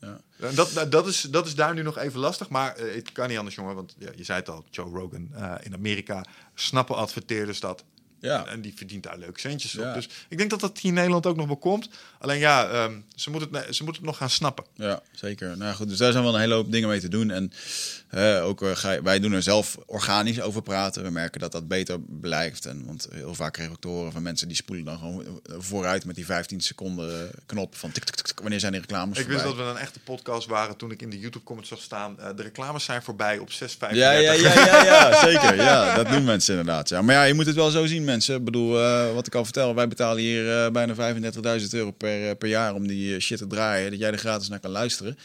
Ja. 0.04 0.52
Dat, 0.52 0.72
dat, 0.74 0.92
dat, 0.92 1.08
is, 1.08 1.22
dat 1.22 1.46
is 1.46 1.56
daar 1.56 1.74
nu 1.74 1.82
nog 1.82 1.98
even 1.98 2.20
lastig. 2.20 2.50
Maar 2.50 2.76
eh, 2.76 2.96
het 2.96 3.12
kan 3.12 3.28
niet 3.28 3.38
anders, 3.38 3.56
jongen. 3.56 3.76
Want 3.76 3.96
je 4.16 4.24
zei 4.24 4.40
het 4.40 4.50
al, 4.50 4.66
Joe 4.70 4.90
Rogan 4.90 5.30
eh, 5.34 5.54
in 5.62 5.74
Amerika 5.74 6.26
snappen 6.54 6.96
adverteerders 6.96 7.60
dat. 7.60 7.84
Ja. 8.30 8.46
En 8.46 8.62
die 8.62 8.74
verdient 8.76 9.04
daar 9.04 9.18
leuke 9.18 9.40
centjes 9.40 9.78
op. 9.78 9.94
Dus 9.94 10.10
ik 10.30 10.38
denk 10.38 10.50
dat 10.50 10.60
dat 10.60 10.78
hier 10.80 10.90
in 10.92 10.94
Nederland 10.98 11.26
ook 11.26 11.36
nog 11.36 11.48
wel 11.48 11.58
komt. 11.58 11.90
Alleen 12.20 12.40
ja, 12.40 12.68
ehm, 12.70 12.94
ze, 13.16 13.30
moeten 13.30 13.56
het, 13.56 13.76
ze 13.76 13.84
moeten 13.84 14.02
het 14.02 14.12
nog 14.12 14.18
gaan 14.20 14.30
snappen. 14.30 14.64
Ja, 14.76 15.02
zeker. 15.12 15.58
Nou 15.58 15.76
goed, 15.76 15.90
dus 15.90 15.98
daar 15.98 16.12
zijn 16.12 16.24
wel 16.24 16.34
een 16.34 16.40
hele 16.40 16.54
hoop 16.54 16.72
dingen 16.72 16.90
mee 16.90 17.00
te 17.00 17.08
doen. 17.08 17.32
En 17.32 17.52
eh, 18.10 18.46
ook, 18.46 18.62
eh, 18.62 18.76
je- 18.82 19.00
wij 19.04 19.20
doen 19.20 19.32
er 19.32 19.44
zelf 19.44 19.78
organisch 19.86 20.42
over 20.42 20.62
praten. 20.62 21.04
We 21.04 21.10
merken 21.10 21.40
dat 21.40 21.52
dat 21.52 21.68
beter 21.68 22.00
blijft. 22.00 22.66
En, 22.66 22.86
want 22.86 23.08
heel 23.14 23.36
vaak 23.36 23.54
kreeg 23.54 23.68
ik 23.70 23.80
te 23.80 23.88
horen 23.88 24.12
van 24.12 24.22
mensen 24.22 24.48
die 24.48 24.58
spoelen 24.58 24.86
dan 24.86 24.98
gewoon 24.98 25.26
eh, 25.26 25.56
vooruit 25.58 26.06
met 26.06 26.16
die 26.16 26.26
15 26.26 26.62
seconden 26.62 27.30
knop 27.46 27.76
van 27.76 27.92
tik, 27.92 28.04
tik, 28.04 28.16
tik, 28.16 28.26
tik, 28.26 28.40
wanneer 28.40 28.60
zijn 28.60 28.72
die 28.72 28.82
reclames 28.82 29.18
Ik 29.18 29.28
wist 29.28 29.44
dat 29.44 29.56
we 29.56 29.62
een 29.62 29.78
echte 29.78 30.00
podcast 30.00 30.48
waren 30.48 30.78
toen 30.78 30.92
ik 30.92 31.02
in 31.02 31.10
de 31.10 31.20
YouTube 31.20 31.46
comments 31.46 31.70
zag 31.72 31.80
staan. 31.82 32.20
eh, 32.20 32.30
de 32.36 32.42
reclames 32.44 32.84
zijn 32.84 33.04
voorbij 33.04 33.38
op 33.38 33.50
6,35. 33.52 33.98
Ja, 33.98 34.12
ja, 34.12 34.32
ja, 34.32 34.54
ja, 34.54 34.84
ja, 35.12 35.20
zeker. 35.22 35.56
Ja, 35.56 35.96
dat 35.96 36.08
doen 36.10 36.24
mensen 36.24 36.58
inderdaad. 36.58 36.90
Ja. 36.90 37.02
Maar 37.02 37.16
ja, 37.16 37.24
je 37.24 37.34
moet 37.34 37.46
het 37.46 37.56
wel 37.56 37.70
zo 37.70 37.86
zien, 37.86 38.04
mensen. 38.14 38.36
Ik 38.36 38.44
bedoel, 38.44 38.80
eh, 38.80 39.14
wat 39.14 39.28
ik 39.28 39.36
al 39.36 39.44
vertel, 39.44 39.76
wij 39.76 39.88
betalen 39.88 40.22
hier 40.22 40.64
eh, 40.64 40.72
bijna 40.72 40.96
35.000 40.96 41.74
euro 41.74 41.92
per, 41.92 42.30
eh, 42.30 42.38
per 42.38 42.50
jaar 42.50 42.74
om 42.74 42.88
die 42.88 43.20
shit 43.20 43.38
te 43.38 43.48
draaien. 43.48 43.92
Dat 43.92 44.00
jij 44.00 44.12
er 44.12 44.18
gratis 44.18 44.50
naar 44.50 44.60
kan 44.60 44.72
luisteren. 44.72 45.18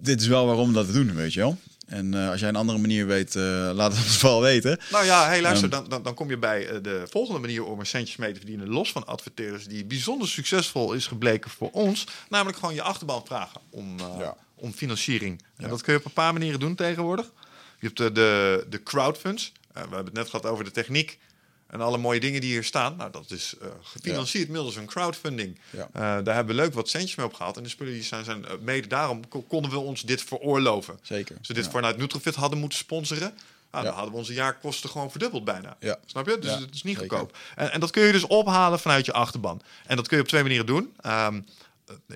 Dit 0.00 0.20
is 0.20 0.26
wel 0.26 0.46
waarom 0.46 0.68
we 0.68 0.74
dat 0.74 0.92
doen, 0.92 1.14
weet 1.14 1.32
je 1.32 1.40
wel. 1.40 1.58
En 1.86 2.12
uh, 2.14 2.30
als 2.30 2.40
jij 2.40 2.48
een 2.48 2.56
andere 2.56 2.78
manier 2.78 3.06
weet, 3.06 3.34
uh, 3.34 3.70
laat 3.74 3.92
het 3.92 4.04
ons 4.04 4.16
vooral 4.22 4.40
weten. 4.40 4.78
Nou 4.90 5.04
ja, 5.04 5.26
hey, 5.26 5.40
luister, 5.40 5.64
um, 5.64 5.70
dan, 5.70 5.88
dan, 5.88 6.02
dan, 6.02 6.14
kom 6.14 6.30
je 6.30 6.38
bij 6.38 6.72
uh, 6.72 6.82
de 6.82 7.02
volgende 7.10 7.40
manier 7.40 7.64
om 7.64 7.80
er 7.80 7.86
centjes 7.86 8.16
mee 8.16 8.32
te 8.32 8.38
verdienen, 8.38 8.68
los 8.68 8.92
van 8.92 9.06
adverteerders, 9.06 9.64
die 9.64 9.84
bijzonder 9.84 10.28
succesvol 10.28 10.92
is 10.92 11.06
gebleken 11.06 11.50
voor 11.50 11.70
ons. 11.70 12.06
Namelijk 12.28 12.58
gewoon 12.58 12.74
je 12.74 12.82
achterban 12.82 13.22
vragen 13.26 13.60
om, 13.70 13.98
ja. 14.18 14.36
om 14.54 14.72
financiering. 14.72 15.42
Ja. 15.56 15.64
En 15.64 15.70
dat 15.70 15.82
kun 15.82 15.92
je 15.92 15.98
op 15.98 16.04
een 16.04 16.12
paar 16.12 16.32
manieren 16.32 16.60
doen 16.60 16.74
tegenwoordig. 16.74 17.26
Je 17.80 17.86
hebt 17.86 17.96
de, 17.96 18.12
de, 18.12 18.66
de 18.68 18.82
crowdfunds. 18.82 19.52
we 19.72 19.78
hebben 19.78 20.04
het 20.04 20.12
net 20.12 20.30
gehad 20.30 20.46
over 20.46 20.64
de 20.64 20.70
techniek. 20.70 21.18
En 21.70 21.80
alle 21.80 21.98
mooie 21.98 22.20
dingen 22.20 22.40
die 22.40 22.50
hier 22.50 22.64
staan, 22.64 22.96
nou, 22.96 23.10
dat 23.10 23.30
is 23.30 23.54
uh, 23.62 23.68
gefinancierd 23.82 24.46
ja. 24.46 24.52
middels 24.52 24.76
een 24.76 24.86
crowdfunding. 24.86 25.58
Ja. 25.70 25.78
Uh, 25.78 25.92
daar 25.94 26.34
hebben 26.34 26.56
we 26.56 26.62
leuk 26.62 26.74
wat 26.74 26.88
centjes 26.88 27.14
mee 27.14 27.26
opgehaald. 27.26 27.56
En 27.56 27.62
de 27.62 27.68
spullen 27.68 27.92
die 27.92 28.02
zijn, 28.02 28.24
zijn 28.24 28.44
uh, 28.44 28.50
mede 28.60 28.86
daarom 28.86 29.20
konden 29.48 29.70
we 29.70 29.78
ons 29.78 30.02
dit 30.02 30.22
veroorloven. 30.22 30.98
Zeker. 31.02 31.36
Als 31.38 31.48
we 31.48 31.54
dit 31.54 31.64
ja. 31.64 31.70
vanuit 31.70 31.96
Nutrofit 31.96 32.34
hadden 32.34 32.58
moeten 32.58 32.78
sponsoren, 32.78 33.34
nou, 33.70 33.84
dan 33.84 33.94
hadden 33.94 34.12
we 34.12 34.18
onze 34.18 34.32
jaarkosten 34.32 34.90
gewoon 34.90 35.10
verdubbeld 35.10 35.44
bijna. 35.44 35.76
Snap 36.06 36.26
je? 36.26 36.38
Dus 36.38 36.50
het 36.50 36.74
is 36.74 36.82
niet 36.82 36.98
Zeker. 36.98 37.10
goedkoop. 37.10 37.36
En, 37.56 37.72
en, 37.72 37.80
dat 37.80 37.90
kun 37.90 38.02
je 38.02 38.12
dus 38.12 38.26
ophalen 38.26 38.80
vanuit 38.80 39.06
je 39.06 39.12
achterban. 39.12 39.62
En 39.86 39.96
dat 39.96 40.08
kun 40.08 40.16
je 40.16 40.22
op 40.22 40.28
twee 40.28 40.42
manieren 40.42 40.66
doen. 40.66 40.94
Um, 41.06 41.46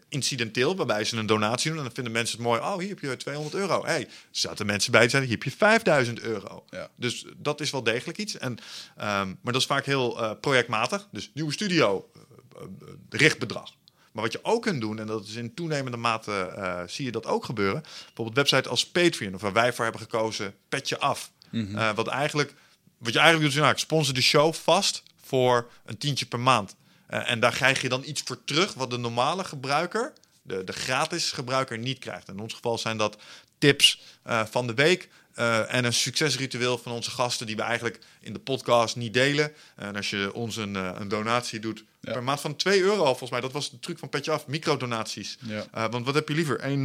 incidenteel, 0.08 0.76
waarbij 0.76 1.04
ze 1.04 1.16
een 1.16 1.26
donatie 1.26 1.68
doen. 1.68 1.78
En 1.78 1.84
dan 1.84 1.94
vinden 1.94 2.12
mensen 2.12 2.36
het 2.36 2.46
mooi. 2.46 2.60
Oh, 2.60 2.78
hier 2.78 2.88
heb 2.88 2.98
je 2.98 3.16
200 3.16 3.54
euro. 3.54 3.84
hey, 3.84 4.08
zaten 4.30 4.66
mensen 4.66 4.92
bij 4.92 5.04
te 5.04 5.10
zijn, 5.10 5.22
hier 5.22 5.32
heb 5.32 5.42
je 5.42 5.50
5000 5.50 6.20
euro. 6.20 6.64
Ja. 6.70 6.90
Dus 6.96 7.24
dat 7.36 7.60
is 7.60 7.70
wel 7.70 7.82
degelijk 7.82 8.18
iets. 8.18 8.38
En, 8.38 8.50
um, 8.52 8.58
maar 8.96 9.52
dat 9.52 9.56
is 9.56 9.66
vaak 9.66 9.84
heel 9.84 10.22
uh, 10.22 10.30
projectmatig. 10.40 11.08
Dus 11.12 11.30
nieuwe 11.34 11.52
studio, 11.52 12.10
uh, 12.56 12.62
richtbedrag. 13.10 13.72
Maar 14.12 14.22
wat 14.22 14.32
je 14.32 14.44
ook 14.44 14.62
kunt 14.62 14.80
doen, 14.80 14.98
en 14.98 15.06
dat 15.06 15.26
is 15.26 15.34
in 15.34 15.54
toenemende 15.54 15.96
mate 15.96 16.54
uh, 16.56 16.80
zie 16.86 17.04
je 17.04 17.12
dat 17.12 17.26
ook 17.26 17.44
gebeuren. 17.44 17.82
Bijvoorbeeld 18.04 18.36
website 18.36 18.68
als 18.68 18.86
Patreon, 18.86 19.34
of 19.34 19.40
waar 19.40 19.52
wij 19.52 19.72
voor 19.72 19.84
hebben 19.84 20.02
gekozen, 20.02 20.54
Petje 20.68 20.98
Af. 20.98 21.32
Mm 21.50 21.74
-hmm. 21.74 21.94
wat 21.94 22.06
eigenlijk, 22.06 22.54
wat 22.98 23.12
je 23.12 23.18
eigenlijk 23.18 23.40
doet, 23.40 23.54
is, 23.54 23.60
nou, 23.60 23.72
ik 23.72 23.78
sponsor 23.78 24.14
de 24.14 24.22
show 24.22 24.54
vast 24.54 25.02
voor 25.24 25.70
een 25.84 25.98
tientje 25.98 26.26
per 26.26 26.40
maand. 26.40 26.76
Uh, 27.14 27.30
en 27.30 27.40
daar 27.40 27.52
krijg 27.52 27.80
je 27.82 27.88
dan 27.88 28.02
iets 28.04 28.22
voor 28.24 28.44
terug 28.44 28.74
wat 28.74 28.90
de 28.90 28.96
normale 28.96 29.44
gebruiker, 29.44 30.12
de, 30.42 30.64
de 30.64 30.72
gratis 30.72 31.32
gebruiker, 31.32 31.78
niet 31.78 31.98
krijgt. 31.98 32.28
In 32.28 32.40
ons 32.40 32.54
geval 32.54 32.78
zijn 32.78 32.96
dat 32.96 33.16
tips 33.58 34.02
uh, 34.26 34.44
van 34.44 34.66
de 34.66 34.74
week. 34.74 35.08
Uh, 35.36 35.74
en 35.74 35.84
een 35.84 35.92
succesritueel 35.92 36.78
van 36.78 36.92
onze 36.92 37.10
gasten 37.10 37.46
die 37.46 37.56
we 37.56 37.62
eigenlijk 37.62 37.98
in 38.20 38.32
de 38.32 38.38
podcast 38.38 38.96
niet 38.96 39.14
delen. 39.14 39.52
En 39.76 39.96
als 39.96 40.10
je 40.10 40.30
ons 40.34 40.56
een, 40.56 40.74
een 40.74 41.08
donatie 41.08 41.60
doet 41.60 41.84
ja. 42.00 42.12
per 42.12 42.22
maand 42.22 42.40
van 42.40 42.56
2 42.56 42.80
euro, 42.80 43.04
volgens 43.04 43.30
mij, 43.30 43.40
dat 43.40 43.52
was 43.52 43.70
de 43.70 43.80
truc 43.80 43.98
van 43.98 44.08
Petje 44.08 44.30
Af, 44.30 44.46
microdonaties. 44.46 45.38
Ja. 45.40 45.88
want 45.90 46.04
wat 46.04 46.14
heb 46.14 46.28
je 46.28 46.34
liever? 46.34 46.64
Een, 46.64 46.84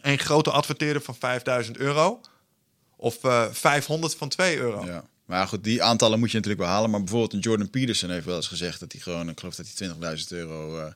een 0.00 0.18
grote 0.18 0.50
adverteerder 0.50 1.02
van 1.02 1.14
5000 1.14 1.76
euro 1.76 2.20
of 2.96 3.18
500 3.50 4.14
van 4.14 4.28
2 4.28 4.56
euro? 4.56 4.84
Ja. 4.84 5.04
Maar 5.30 5.48
goed, 5.48 5.64
die 5.64 5.82
aantallen 5.82 6.18
moet 6.18 6.30
je 6.30 6.36
natuurlijk 6.36 6.62
wel 6.62 6.72
halen. 6.72 6.90
Maar 6.90 7.00
bijvoorbeeld 7.00 7.32
een 7.32 7.38
Jordan 7.38 7.70
Peterson 7.70 8.10
heeft 8.10 8.26
wel 8.26 8.36
eens 8.36 8.48
gezegd 8.48 8.80
dat 8.80 8.92
hij 8.92 9.00
gewoon, 9.00 9.28
ik 9.28 9.38
geloof 9.38 9.54
dat 9.54 9.66
hij 9.76 10.16
20.000 10.18 10.26
euro 10.28 10.78
uh, 10.78 10.86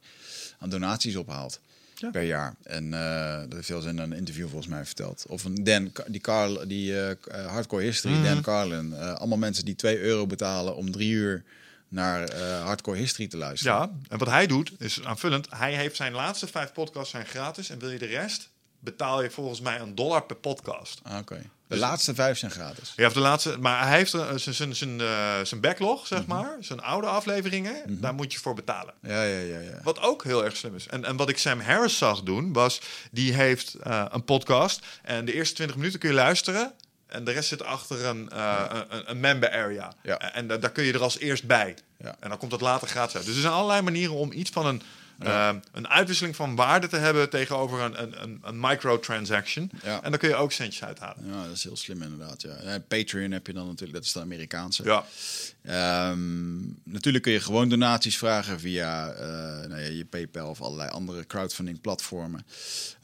aan 0.59 0.69
donaties 0.69 1.17
ophaalt 1.17 1.61
ja. 1.95 2.11
per 2.11 2.23
jaar. 2.23 2.55
En 2.63 2.85
uh, 2.85 3.41
dat 3.41 3.53
heeft 3.53 3.69
hij 3.69 3.91
in 3.91 3.99
een 3.99 4.13
interview 4.13 4.49
volgens 4.49 4.67
mij 4.67 4.85
verteld. 4.85 5.25
Of 5.29 5.45
een 5.45 5.65
Dan, 5.65 5.93
die 6.07 6.21
Carl, 6.21 6.69
die 6.69 6.93
uh, 6.93 7.11
Hardcore 7.47 7.83
History, 7.83 8.15
mm 8.15 8.25
-hmm. 8.25 8.35
Dan 8.35 8.43
Carlin. 8.43 8.95
allemaal 8.95 9.39
mensen 9.39 9.65
die 9.65 9.77
2 9.77 10.01
euro 10.01 10.27
betalen 10.27 10.77
om 10.77 10.91
drie 10.91 11.11
uur 11.11 11.45
naar 11.89 12.35
Hardcore 12.63 12.99
History 12.99 13.29
te 13.29 13.37
luisteren. 13.37 13.75
Ja, 13.75 13.91
en 14.09 14.19
wat 14.19 14.29
hij 14.29 14.47
doet 14.47 14.73
is 14.79 15.05
aanvullend. 15.05 15.47
Hij 15.51 15.75
heeft 15.75 15.97
zijn 15.97 16.13
laatste 16.13 16.47
vijf 16.47 16.73
podcasts 16.73 17.11
zijn 17.11 17.27
gratis. 17.27 17.71
En 17.71 17.79
wil 17.79 17.91
je 17.91 17.99
de 17.99 18.07
rest, 18.07 18.51
betaal 18.85 19.23
je 19.23 19.31
volgens 19.31 19.61
mij 19.61 19.81
een 19.81 19.95
dollar 19.95 20.23
per 20.23 20.37
podcast. 20.37 21.01
Ah, 21.03 21.13
Oké. 21.13 21.21
Okay. 21.21 21.51
De 21.67 21.77
laatste 21.77 22.15
vijf 22.15 22.39
zijn 22.39 22.51
gratis. 22.51 22.93
Ja, 22.97 23.07
of 23.07 23.13
de 23.13 23.21
laatste. 23.21 23.59
Maar 23.59 23.87
hij 23.87 23.97
heeft 23.97 24.11
zijn, 24.11 24.55
zijn, 24.55 24.75
zijn, 24.75 25.01
uh, 25.01 25.41
zijn 25.43 25.61
backlog, 25.61 26.07
zeg 26.07 26.19
mm 26.19 26.31
-hmm. 26.31 26.43
maar. 26.43 26.57
Zijn 26.61 26.81
oude 26.81 27.07
afleveringen. 27.07 27.73
Mm 27.73 27.83
-hmm. 27.85 28.01
Daar 28.01 28.15
moet 28.15 28.33
je 28.33 28.39
voor 28.39 28.55
betalen. 28.55 28.95
Ja, 29.03 29.23
ja, 29.23 29.39
ja, 29.39 29.59
ja. 29.59 29.81
Wat 29.83 30.01
ook 30.01 30.25
heel 30.25 30.45
erg 30.45 30.57
slim 30.57 30.75
is. 30.75 30.87
En, 30.87 31.05
en 31.05 31.17
wat 31.17 31.29
ik 31.29 31.39
Sam 31.39 31.61
Harris 31.61 31.99
zag 31.99 32.23
doen, 32.23 32.53
was... 32.53 32.81
Die 33.11 33.33
heeft 33.33 33.77
uh, 33.87 34.05
een 34.11 34.25
podcast. 34.25 34.87
En 35.03 35.25
de 35.25 35.33
eerste 35.33 35.55
20 35.55 35.77
minuten 35.77 36.01
kun 36.01 36.09
je 36.09 36.15
luisteren. 36.15 36.73
En 37.07 37.25
de 37.25 37.31
rest 37.31 37.49
zit 37.49 37.63
achter 37.63 38.05
een, 38.05 38.23
uh, 38.23 38.39
ja. 38.39 38.87
een, 38.89 39.11
een, 39.11 39.21
member 39.21 39.51
area. 39.51 39.93
Ja. 40.03 40.33
En 40.33 40.47
daar 40.47 40.73
kun 40.73 40.85
je 40.85 40.93
er 40.93 41.03
als 41.03 41.19
eerst 41.19 41.47
bij. 41.47 41.77
Ja. 41.99 42.17
En 42.21 42.29
dan 42.29 42.39
komt 42.39 42.51
dat 42.51 42.61
later 42.61 42.89
gratis 42.89 43.17
uit. 43.17 43.25
Dus 43.25 43.35
er 43.35 43.41
zijn 43.41 43.53
allerlei 43.53 43.83
manieren 43.83 44.15
om 44.15 44.33
iets 44.33 44.51
van 44.51 44.67
een... 44.67 44.83
Ja. 45.21 45.53
Uh, 45.53 45.61
een 45.73 45.89
uitwisseling 45.89 46.37
van 46.37 46.57
waarde 46.57 46.87
te 46.87 46.97
hebben 46.97 47.31
tegenover 47.31 47.81
een, 47.81 48.23
een, 48.23 48.39
een 48.43 48.61
microtransaction. 48.61 49.71
Ja. 49.83 50.03
En 50.03 50.11
dan 50.11 50.19
kun 50.19 50.29
je 50.29 50.35
ook 50.35 50.53
centjes 50.53 50.85
uithalen. 50.85 51.27
Ja, 51.27 51.43
dat 51.43 51.57
is 51.57 51.63
heel 51.63 51.77
slim 51.77 52.03
inderdaad. 52.03 52.43
Ja. 52.43 52.51
En 52.51 52.87
Patreon 52.87 53.31
heb 53.31 53.47
je 53.47 53.53
dan 53.53 53.67
natuurlijk, 53.67 53.93
dat 53.93 54.05
is 54.05 54.13
de 54.13 54.21
Amerikaanse. 54.21 54.85
Ja. 54.85 56.11
Um, 56.11 56.79
natuurlijk 56.85 57.25
kun 57.25 57.33
je 57.33 57.41
gewoon 57.41 57.69
donaties 57.69 58.17
vragen 58.19 58.61
via 58.61 59.13
uh, 59.13 59.21
nou 59.69 59.81
ja, 59.81 59.89
je 59.89 60.05
PayPal 60.05 60.49
of 60.49 60.61
allerlei 60.61 60.91
andere 60.91 61.27
crowdfunding 61.27 61.81
platformen. 61.81 62.47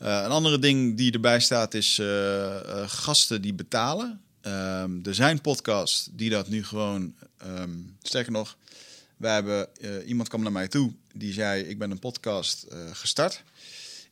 Uh, 0.03 0.23
een 0.25 0.31
andere 0.31 0.59
ding 0.59 0.97
die 0.97 1.13
erbij 1.13 1.41
staat 1.41 1.75
is 1.75 1.99
uh, 1.99 2.57
gasten 2.87 3.43
die 3.43 3.55
betalen. 3.55 4.21
Um, 4.43 5.01
er 5.05 5.15
zijn 5.15 5.41
podcasts 5.41 6.09
die 6.13 6.31
dat 6.31 6.49
nu 6.49 6.65
gewoon, 6.65 7.15
sterker 8.03 8.33
nog, 8.33 8.57
wij 9.17 9.35
hebben, 9.35 9.69
uh, 9.81 10.09
iemand 10.09 10.29
kwam 10.29 10.43
naar 10.43 10.53
mij 10.53 10.69
toe 10.69 10.93
die 11.13 11.33
zei: 11.33 11.63
Ik 11.63 11.79
ben 11.79 11.91
een 11.91 11.99
podcast 11.99 12.67
uh, 12.73 12.79
gestart. 12.93 13.43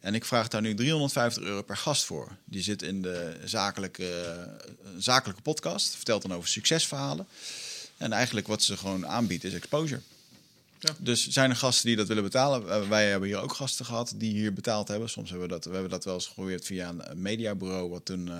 En 0.00 0.14
ik 0.14 0.24
vraag 0.24 0.48
daar 0.48 0.60
nu 0.60 0.74
350 0.74 1.42
euro 1.42 1.62
per 1.62 1.76
gast 1.76 2.04
voor. 2.04 2.36
Die 2.44 2.62
zit 2.62 2.82
in 2.82 3.02
de 3.02 3.36
zakelijke, 3.44 4.36
uh, 4.64 4.92
zakelijke 4.98 5.42
podcast, 5.42 5.96
vertelt 5.96 6.22
dan 6.22 6.34
over 6.34 6.48
succesverhalen. 6.48 7.26
En 7.96 8.12
eigenlijk 8.12 8.46
wat 8.46 8.62
ze 8.62 8.76
gewoon 8.76 9.06
aanbiedt 9.06 9.44
is 9.44 9.54
exposure. 9.54 10.00
Ja. 10.78 10.94
Dus 10.98 11.28
zijn 11.28 11.50
er 11.50 11.56
gasten 11.56 11.86
die 11.86 11.96
dat 11.96 12.08
willen 12.08 12.22
betalen? 12.22 12.88
wij 12.88 13.10
hebben 13.10 13.28
hier 13.28 13.40
ook 13.40 13.52
gasten 13.52 13.84
gehad 13.84 14.12
die 14.16 14.32
hier 14.32 14.52
betaald 14.52 14.88
hebben. 14.88 15.10
Soms 15.10 15.30
hebben 15.30 15.48
we 15.48 15.54
dat, 15.54 15.64
we 15.64 15.72
hebben 15.72 15.90
dat 15.90 16.04
wel 16.04 16.14
eens 16.14 16.26
geprobeerd 16.26 16.64
via 16.64 16.88
een 16.88 17.22
mediabureau. 17.22 17.90
Wat 17.90 18.04
toen, 18.04 18.30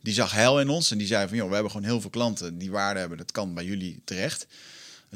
die 0.00 0.14
zag 0.14 0.32
hel 0.32 0.60
in 0.60 0.68
ons 0.68 0.90
en 0.90 0.98
die 0.98 1.06
zei 1.06 1.28
van... 1.28 1.36
joh, 1.36 1.48
we 1.48 1.54
hebben 1.54 1.72
gewoon 1.72 1.86
heel 1.86 2.00
veel 2.00 2.10
klanten 2.10 2.58
die 2.58 2.70
waarde 2.70 3.00
hebben. 3.00 3.18
Dat 3.18 3.32
kan 3.32 3.54
bij 3.54 3.64
jullie 3.64 4.00
terecht. 4.04 4.46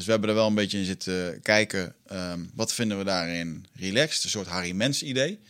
Dus 0.01 0.09
we 0.09 0.15
hebben 0.15 0.35
er 0.35 0.41
wel 0.41 0.51
een 0.51 0.63
beetje 0.63 0.79
in 0.79 0.85
zitten 0.85 1.43
kijken. 1.43 1.95
Um, 2.13 2.51
wat 2.55 2.73
vinden 2.73 2.99
we 2.99 3.05
daarin 3.05 3.67
relaxed? 3.75 4.25
Een 4.25 4.31
soort 4.31 4.47
Harry 4.47 4.73
Mens 4.73 5.03
idee. 5.03 5.41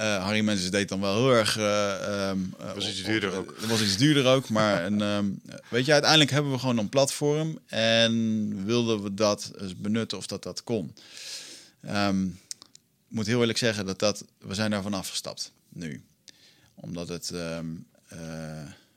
Uh, 0.00 0.24
Harry 0.24 0.40
Mens 0.40 0.70
deed 0.70 0.88
dan 0.88 1.00
wel 1.00 1.14
heel 1.14 1.32
erg. 1.32 1.58
Uh, 1.58 2.28
um, 2.28 2.54
was 2.74 2.88
iets 2.88 3.02
duurder 3.02 3.32
ook. 3.32 3.54
Het 3.60 3.66
was 3.66 3.82
iets 3.82 3.96
duurder 3.96 4.26
ook. 4.26 4.48
Maar 4.48 4.84
een, 4.86 5.00
um, 5.00 5.40
weet 5.68 5.84
je, 5.84 5.92
uiteindelijk 5.92 6.30
hebben 6.30 6.52
we 6.52 6.58
gewoon 6.58 6.78
een 6.78 6.88
platform. 6.88 7.58
En 7.66 8.64
wilden 8.64 9.02
we 9.02 9.14
dat 9.14 9.52
eens 9.60 9.76
benutten 9.76 10.18
of 10.18 10.26
dat 10.26 10.42
dat 10.42 10.64
kon. 10.64 10.94
Um, 11.90 12.40
ik 13.08 13.16
moet 13.16 13.26
heel 13.26 13.40
eerlijk 13.40 13.58
zeggen 13.58 13.86
dat 13.86 13.98
dat. 13.98 14.24
We 14.38 14.54
zijn 14.54 14.70
daarvan 14.70 14.94
afgestapt 14.94 15.52
nu. 15.68 16.04
Omdat 16.74 17.08
het. 17.08 17.30
Uh, 17.34 17.58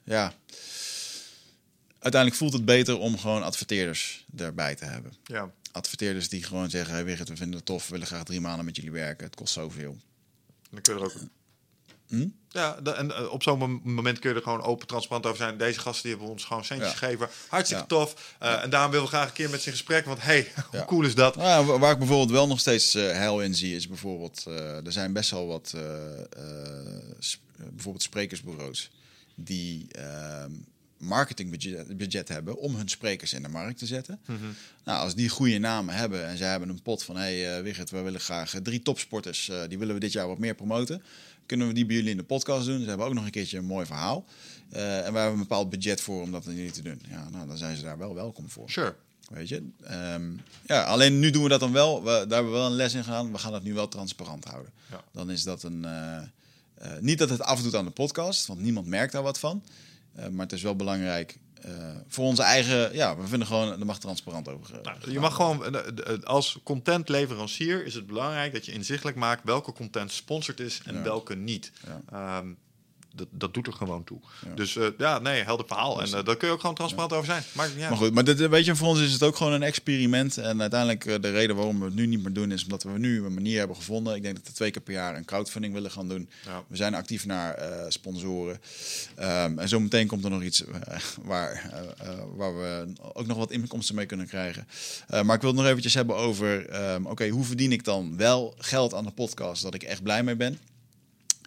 ja 0.04 0.34
uiteindelijk 2.02 2.42
voelt 2.42 2.54
het 2.54 2.66
beter 2.66 2.98
om 2.98 3.18
gewoon 3.18 3.44
adverteerders 3.44 4.26
erbij 4.38 4.76
te 4.76 4.86
hebben. 4.86 5.14
Ja. 5.24 5.52
Adverteerders 5.72 6.30
die 6.30 6.44
gewoon 6.44 6.70
zeggen: 6.70 6.94
hey, 6.94 7.06
Wigert, 7.06 7.30
we 7.30 7.36
vinden 7.36 7.56
het 7.56 7.66
tof, 7.66 7.86
we 7.86 7.92
willen 7.92 8.08
graag 8.08 8.24
drie 8.24 8.42
maanden 8.42 8.66
met 8.66 8.76
jullie 8.76 8.92
werken. 8.92 9.26
Het 9.26 9.36
kost 9.36 9.54
zoveel. 9.54 9.98
Dan 10.70 10.82
kun 10.82 10.94
je 10.94 11.00
er 11.00 11.06
ook. 11.06 11.14
Hm? 12.08 12.28
Ja, 12.50 12.80
en 12.84 13.30
op 13.30 13.44
zo'n 13.44 13.82
moment 13.84 14.20
kun 14.20 14.30
je 14.30 14.36
er 14.36 14.42
gewoon 14.42 14.62
open, 14.62 14.88
transparant 14.88 15.26
over 15.26 15.38
zijn. 15.38 15.58
Deze 15.58 15.80
gasten 15.80 16.02
die 16.04 16.12
hebben 16.12 16.30
ons 16.30 16.44
gewoon 16.44 16.66
centjes 16.66 16.92
ja. 16.92 16.98
gegeven. 16.98 17.30
Hartstikke 17.48 17.84
ja. 17.84 17.88
tof. 17.88 18.36
Uh, 18.42 18.64
en 18.64 18.70
daarom 18.70 18.92
willen 18.92 19.06
we 19.06 19.12
graag 19.12 19.28
een 19.28 19.34
keer 19.34 19.50
met 19.50 19.62
ze 19.62 19.66
in 19.66 19.72
gesprek. 19.72 20.06
Want 20.06 20.22
hey, 20.22 20.52
hoe 20.72 20.86
cool 20.86 21.04
is 21.04 21.16
dat? 21.16 21.36
Nou, 21.36 21.80
waar 21.80 21.92
ik 21.92 21.98
bijvoorbeeld 21.98 22.32
wel 22.32 22.48
nog 22.48 22.60
steeds 22.60 22.96
uh, 22.96 23.04
heil 23.04 23.42
in 23.42 23.56
zie, 23.56 23.76
is 23.76 23.88
bijvoorbeeld... 23.88 24.46
Uh, 24.48 24.86
er 24.86 24.92
zijn 24.92 25.14
best 25.14 25.32
wel 25.32 25.48
wat 25.48 25.74
sp 27.20 27.40
bijvoorbeeld 27.58 28.04
sprekersbureaus 28.04 28.92
die 29.36 29.88
ehm, 29.92 30.52
marketingbudget 31.02 31.98
budget 31.98 32.28
hebben 32.28 32.58
om 32.58 32.76
hun 32.76 32.90
sprekers 32.90 33.34
in 33.34 33.42
de 33.42 33.50
markt 33.50 33.78
te 33.78 33.86
zetten. 33.86 34.20
Mm 34.26 34.38
-hmm. 34.38 34.56
Nou, 34.84 35.04
als 35.04 35.16
die 35.16 35.30
goede 35.30 35.58
namen 35.58 35.96
hebben 35.96 36.28
en 36.28 36.38
zij 36.38 36.50
hebben 36.50 36.70
een 36.70 36.82
pot 36.82 37.04
van 37.04 37.18
hey 37.18 37.58
uh, 37.58 37.64
Wigert, 37.64 37.90
we 37.90 38.02
willen 38.02 38.20
graag 38.20 38.56
drie 38.64 38.82
topsporters, 38.82 39.50
uh, 39.50 39.62
die 39.68 39.78
willen 39.78 39.94
we 39.94 40.00
dit 40.00 40.12
jaar 40.12 40.28
wat 40.28 40.38
meer 40.38 40.56
promoten. 40.56 41.04
Kunnen 41.46 41.68
we 41.68 41.74
die 41.74 41.86
bij 41.86 41.96
jullie 41.96 42.12
in 42.12 42.18
de 42.18 42.24
podcast 42.24 42.66
doen? 42.66 42.82
Ze 42.82 42.88
hebben 42.88 43.06
ook 43.06 43.14
nog 43.14 43.26
een 43.26 43.32
keertje 43.32 43.58
een 43.58 43.66
mooi 43.66 43.86
verhaal. 43.86 44.26
Uh, 44.74 45.06
en 45.06 45.14
we 45.14 45.20
hebben 45.20 45.34
een 45.34 45.48
bepaald 45.48 45.70
budget 45.70 46.02
voor 46.02 46.22
om 46.22 46.32
dat 46.32 46.48
aan 46.48 46.56
jullie 46.56 46.72
te 46.72 46.82
doen. 46.82 47.02
Ja, 47.10 47.30
nou, 47.30 47.48
dan 47.48 47.58
zijn 47.58 47.78
ze 47.78 47.84
daar 47.84 47.98
wel 47.98 48.16
welkom 48.16 48.50
voor. 48.50 48.70
Sure. 48.70 48.96
Weet 49.30 49.50
je? 49.50 49.64
Um, 50.14 50.42
ja, 50.66 50.84
alleen 50.84 51.20
nu 51.20 51.30
doen 51.30 51.44
we 51.44 51.50
dat 51.50 51.60
dan 51.60 51.72
wel. 51.72 52.04
We, 52.04 52.10
daar 52.10 52.20
hebben 52.20 52.52
we 52.52 52.58
wel 52.58 52.66
een 52.66 52.76
les 52.76 52.94
in 52.94 53.04
gedaan. 53.04 53.32
We 53.32 53.38
gaan 53.38 53.52
dat 53.52 53.64
nu 53.64 53.74
wel 53.74 53.88
transparant 53.88 54.46
houden. 54.46 54.72
Ja. 54.90 55.04
Dan 55.12 55.32
is 55.32 55.44
dat 55.44 55.64
een... 55.64 55.86
niet 57.00 57.18
dat 57.18 57.30
het 57.30 57.42
afdoet 57.42 57.76
aan 57.76 57.86
de 57.86 57.92
podcast, 57.92 58.46
want 58.46 58.60
niemand 58.60 58.88
merkt 58.88 59.12
daar 59.12 59.24
wat 59.24 59.40
van. 59.40 59.64
Uh, 60.20 60.28
maar 60.28 60.46
het 60.46 60.54
is 60.54 60.62
wel 60.62 60.76
belangrijk 60.76 61.38
uh, 61.66 61.72
voor 62.08 62.26
onze 62.26 62.44
eigen. 62.44 62.94
Ja, 62.96 63.18
we 63.18 63.28
vinden 63.28 63.48
gewoon, 63.48 63.80
er 63.80 63.86
mag 63.86 64.00
transparant 64.00 64.50
over. 64.50 64.76
Uh, 64.76 64.82
nou, 64.82 65.12
je 65.12 65.20
mag 65.20 65.36
gewoon, 65.36 66.26
als 66.26 66.60
contentleverancier 66.64 67.86
is 67.86 67.94
het 67.94 68.08
belangrijk 68.08 68.54
dat 68.54 68.66
je 68.66 68.72
inzichtelijk 68.72 69.18
maakt 69.18 69.44
welke 69.44 69.74
content 69.74 70.12
sponsord 70.12 70.60
is 70.60 70.82
en 70.86 70.96
ja. 70.96 71.02
welke 71.02 71.36
niet. 71.36 71.72
Ja. 72.12 72.38
Um, 72.38 72.58
dat, 73.16 73.28
dat 73.32 73.54
doet 73.54 73.68
er 73.68 73.74
gewoon 73.74 74.04
toe. 74.04 74.20
Dus 74.56 74.76
uh, 74.76 74.88
ja, 74.98 75.20
nee, 75.20 75.44
helder 75.44 75.68
verhaal. 75.68 76.02
En 76.02 76.08
uh, 76.08 76.24
daar 76.24 76.38
kun 76.38 76.48
je 76.48 76.54
ook 76.54 76.60
gewoon 76.60 76.76
transparant 76.76 77.14
over 77.14 77.26
zijn. 77.26 77.44
Maar, 77.54 77.98
goed, 77.98 78.14
maar 78.14 78.24
dit, 78.24 78.48
weet 78.48 78.66
je, 78.66 78.76
voor 78.76 78.88
ons 78.88 79.00
is 79.00 79.14
het 79.14 79.24
ook 79.24 79.36
gewoon 79.36 79.54
een 79.54 79.64
experiment. 79.64 80.38
En 80.38 80.62
uiteindelijk 80.62 81.06
uh, 81.06 81.16
de 81.22 81.32
reden 81.32 81.56
waarom 81.56 81.80
we 81.80 81.86
het 81.86 81.94
nu 81.94 82.06
niet 82.06 82.24
meer 82.24 82.34
doen, 82.34 82.52
is 82.52 82.64
omdat 82.64 82.84
we 82.84 83.00
nu 83.00 83.26
een 83.26 83.34
manier 83.34 83.58
hebben 83.58 83.76
gevonden. 83.76 84.16
Ik 84.16 84.22
denk 84.22 84.36
dat 84.36 84.48
we 84.48 84.54
twee 84.54 84.72
keer 84.72 84.82
per 84.82 84.94
jaar 84.94 85.16
een 85.16 85.26
crowdfunding 85.26 85.74
willen 85.74 85.92
gaan 85.92 86.08
doen. 86.08 86.30
Ja. 86.46 86.64
We 86.68 86.76
zijn 86.76 86.94
actief 86.94 87.26
naar 87.26 87.60
sponsoren. 87.88 88.60
Um, 89.20 89.60
en 89.60 89.70
zo 89.70 89.80
meteen 89.80 90.08
komt 90.08 90.24
er 90.24 90.30
nog 90.30 90.44
iets 90.44 90.64
waar, 91.22 91.72
waar 92.36 92.58
we 92.58 92.94
ook 93.14 93.28
nog 93.28 93.38
wat 93.38 93.52
inkomsten 93.52 93.96
mee 93.96 94.06
kunnen 94.06 94.28
krijgen. 94.28 94.68
maar 95.08 95.36
ik 95.36 95.42
wil 95.42 95.50
het 95.50 95.60
nog 95.60 95.70
eventjes 95.70 95.94
hebben 95.94 96.16
over, 96.16 96.82
um, 96.94 97.06
oké, 97.06 97.28
hoe 97.30 97.44
verdien 97.44 97.72
ik 97.72 97.84
dan 97.84 98.18
wel 98.18 98.54
geld 98.58 98.94
aan 98.94 99.06
de 99.06 99.12
podcast 99.12 99.62
dat 99.62 99.74
ik 99.74 99.84
echt 99.84 100.04
blij 100.04 100.24
mee 100.24 100.36
ben? 100.36 100.60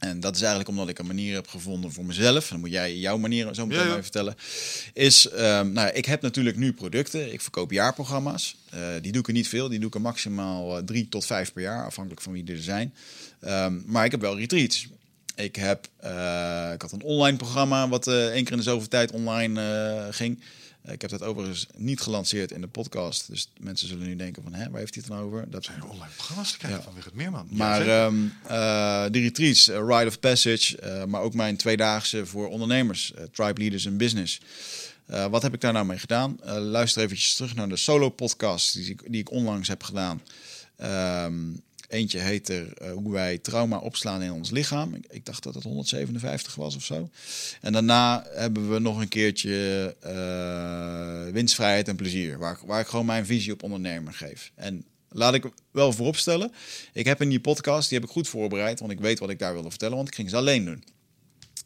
En 0.04 0.20
dat 0.20 0.34
is 0.34 0.40
eigenlijk 0.40 0.70
omdat 0.70 0.88
ik 0.88 0.98
een 0.98 1.06
manier 1.06 1.34
heb 1.34 1.48
gevonden 1.48 1.92
voor 1.92 2.04
mezelf. 2.04 2.48
Dan 2.48 2.60
moet 2.60 2.70
jij 2.70 2.96
jouw 2.96 3.18
manier 3.18 3.54
zo 3.54 3.66
meteen 3.66 3.86
ja, 3.86 4.02
vertellen. 4.02 4.36
Is, 4.92 5.30
um, 5.32 5.72
nou, 5.72 5.88
ik 5.88 6.04
heb 6.04 6.22
natuurlijk 6.22 6.56
nu 6.56 6.72
producten. 6.72 7.32
Ik 7.32 7.40
verkoop 7.40 7.70
jaarprogramma's. 7.70 8.56
Uh, 8.74 8.80
die 9.00 9.12
doe 9.12 9.20
ik 9.20 9.26
er 9.26 9.32
niet 9.32 9.48
veel. 9.48 9.68
Die 9.68 9.78
doe 9.78 9.88
ik 9.88 9.94
er 9.94 10.00
maximaal 10.00 10.78
uh, 10.78 10.84
drie 10.84 11.08
tot 11.08 11.26
vijf 11.26 11.52
per 11.52 11.62
jaar, 11.62 11.84
afhankelijk 11.86 12.22
van 12.22 12.32
wie 12.32 12.44
er 12.46 12.62
zijn. 12.62 12.94
Um, 13.44 13.82
maar 13.86 14.04
ik 14.04 14.10
heb 14.10 14.20
wel 14.20 14.38
retreats. 14.38 14.88
Ik, 15.36 15.56
heb, 15.56 15.88
uh, 16.04 16.70
ik 16.74 16.82
had 16.82 16.92
een 16.92 17.02
online 17.02 17.36
programma 17.36 17.88
wat 17.88 18.06
één 18.06 18.44
keer 18.44 18.52
in 18.52 18.56
de 18.56 18.62
zoveel 18.62 18.88
tijd 18.88 19.10
online 19.10 20.08
ging. 20.10 20.40
Ik 20.88 21.00
heb 21.00 21.10
dat 21.10 21.22
overigens 21.22 21.66
niet 21.76 22.00
gelanceerd 22.00 22.50
in 22.50 22.60
de 22.60 22.66
podcast. 22.66 23.26
Dus 23.30 23.48
mensen 23.58 23.88
zullen 23.88 24.06
nu 24.06 24.16
denken 24.16 24.42
van, 24.42 24.54
hè, 24.54 24.70
waar 24.70 24.80
heeft 24.80 24.94
hij 24.94 25.04
het 25.06 25.12
dan 25.12 25.22
over? 25.22 25.50
Dat 25.50 25.64
zijn 25.64 25.84
online 25.84 26.12
programma's 26.16 26.52
te 26.52 26.58
kijken 26.58 26.78
ja. 26.78 26.84
van 26.84 26.94
het 26.96 27.14
Meerman. 27.14 27.46
Maar 27.50 27.86
ja, 27.86 28.06
um, 28.06 28.32
uh, 28.44 28.50
de 29.10 29.20
retreats, 29.20 29.68
uh, 29.68 29.76
Ride 29.76 30.06
of 30.06 30.20
Passage, 30.20 30.78
uh, 30.84 31.04
maar 31.04 31.20
ook 31.20 31.34
mijn 31.34 31.56
tweedaagse 31.56 32.26
voor 32.26 32.48
ondernemers, 32.48 33.12
Tribe 33.32 33.60
Leaders 33.60 33.84
in 33.84 33.96
Business. 33.96 34.40
wat 35.06 35.42
heb 35.42 35.54
ik 35.54 35.60
daar 35.60 35.72
nou 35.72 35.86
mee 35.86 35.98
gedaan? 35.98 36.38
luister 36.44 37.02
eventjes 37.02 37.34
terug 37.34 37.54
naar 37.54 37.68
de 37.68 37.76
solo 37.76 38.08
podcast 38.08 38.72
die, 38.72 38.96
die 39.08 39.20
ik 39.20 39.30
onlangs 39.30 39.68
heb 39.68 39.82
gedaan. 39.82 40.22
Um, 41.26 41.62
Eentje 41.94 42.18
heet 42.18 42.48
er 42.48 42.66
uh, 42.82 42.92
hoe 42.92 43.12
wij 43.12 43.38
trauma 43.38 43.78
opslaan 43.78 44.22
in 44.22 44.32
ons 44.32 44.50
lichaam. 44.50 44.94
Ik, 44.94 45.04
ik, 45.08 45.24
dacht 45.24 45.42
dat 45.42 45.54
het 45.54 45.62
157 45.62 46.54
was 46.54 46.76
of 46.76 46.84
zo. 46.84 47.10
En 47.60 47.72
daarna 47.72 48.26
hebben 48.30 48.72
we 48.72 48.78
nog 48.78 49.00
een 49.00 49.08
keertje 49.08 49.96
uh, 50.06 51.32
winstvrijheid 51.32 51.88
en 51.88 51.96
plezier. 51.96 52.38
Waar, 52.38 52.58
waar 52.66 52.80
ik 52.80 52.86
gewoon 52.86 53.06
mijn 53.06 53.26
visie 53.26 53.52
op 53.52 53.62
ondernemer 53.62 54.12
geef. 54.12 54.52
En 54.54 54.84
laat 55.08 55.34
ik 55.34 55.44
wel 55.70 55.92
vooropstellen. 55.92 56.52
Ik 56.92 57.04
heb 57.04 57.22
in 57.22 57.28
die 57.28 57.40
podcast, 57.40 57.88
die 57.88 57.98
heb 57.98 58.06
ik 58.06 58.14
goed 58.14 58.28
voorbereid. 58.28 58.80
Want 58.80 58.92
ik 58.92 59.00
weet 59.00 59.18
wat 59.18 59.30
ik 59.30 59.38
daar 59.38 59.52
wilde 59.52 59.70
vertellen. 59.70 59.96
Want 59.96 60.08
ik 60.08 60.14
ging 60.14 60.30
ze 60.30 60.36
alleen 60.36 60.64
doen. 60.64 60.84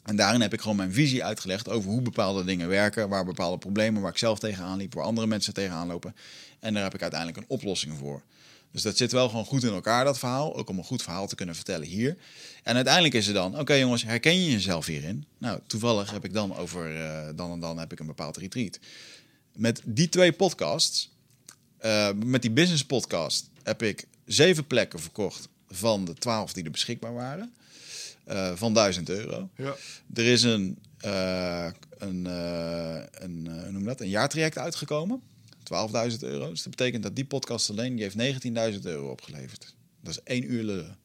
En 0.03 0.15
daarin 0.15 0.41
heb 0.41 0.53
ik 0.53 0.61
gewoon 0.61 0.77
mijn 0.77 0.93
visie 0.93 1.23
uitgelegd 1.23 1.69
over 1.69 1.89
hoe 1.89 2.01
bepaalde 2.01 2.43
dingen 2.43 2.67
werken, 2.67 3.09
waar 3.09 3.25
bepaalde 3.25 3.57
problemen 3.57 4.01
waar 4.01 4.11
ik 4.11 4.17
zelf 4.17 4.39
tegenaan 4.39 4.77
liep, 4.77 4.93
waar 4.93 5.05
andere 5.05 5.27
mensen 5.27 5.53
tegenaan 5.53 5.87
lopen. 5.87 6.15
En 6.59 6.73
daar 6.73 6.83
heb 6.83 6.93
ik 6.93 7.01
uiteindelijk 7.01 7.39
een 7.39 7.55
oplossing 7.55 7.97
voor. 7.97 8.21
Dus 8.71 8.81
dat 8.81 8.97
zit 8.97 9.11
wel 9.11 9.29
gewoon 9.29 9.45
goed 9.45 9.63
in 9.63 9.73
elkaar, 9.73 10.05
dat 10.05 10.19
verhaal. 10.19 10.55
Ook 10.55 10.69
om 10.69 10.77
een 10.77 10.83
goed 10.83 11.01
verhaal 11.01 11.27
te 11.27 11.35
kunnen 11.35 11.55
vertellen 11.55 11.87
hier. 11.87 12.17
En 12.63 12.75
uiteindelijk 12.75 13.13
is 13.13 13.27
er 13.27 13.33
dan, 13.33 13.59
oké 13.59 13.73
jongens, 13.73 14.03
herken 14.03 14.43
je 14.43 14.51
jezelf 14.51 14.85
hierin? 14.85 15.25
Nou, 15.37 15.59
toevallig 15.67 16.11
heb 16.11 16.25
ik 16.25 16.33
dan 16.33 16.55
over, 16.55 16.95
uh, 16.97 17.27
dan 17.35 17.51
en 17.51 17.59
dan 17.59 17.77
heb 17.77 17.91
ik 17.91 17.99
een 17.99 18.05
bepaald 18.05 18.37
retreat. 18.37 18.79
Met 19.55 19.81
die 19.85 20.09
twee 20.09 20.31
podcasts, 20.31 21.09
uh, 21.81 22.09
met 22.25 22.41
die 22.41 22.51
business 22.51 22.85
podcast, 22.85 23.49
heb 23.63 23.81
ik 23.81 24.07
zeven 24.25 24.67
plekken 24.67 24.99
verkocht 24.99 25.49
van 25.69 26.05
de 26.05 26.13
twaalf 26.13 26.53
die 26.53 26.63
er 26.63 26.71
beschikbaar 26.71 27.13
waren. 27.13 27.53
Uh, 28.27 28.51
van 28.55 28.73
1000 28.73 29.09
euro. 29.09 29.49
Ja. 29.55 29.75
Er 30.13 30.25
is 30.25 30.43
een, 30.43 30.77
een, 31.97 32.25
een, 33.11 33.41
noem 33.71 33.83
dat, 33.83 34.01
een 34.01 34.09
jaartraject 34.09 34.57
uitgekomen 34.57 35.21
12.000 35.73 36.19
euro. 36.19 36.49
Dus 36.49 36.63
dat 36.63 36.75
betekent 36.75 37.03
dat 37.03 37.15
die 37.15 37.25
podcast 37.25 37.69
alleen 37.69 37.95
die 37.95 38.09
heeft 38.09 38.43
19.000 38.73 38.81
euro 38.81 39.11
opgeleverd. 39.11 39.75
Dat 40.01 40.13
is 40.13 40.23
één 40.23 40.51
uur 40.51 40.63
lullen. 40.63 40.97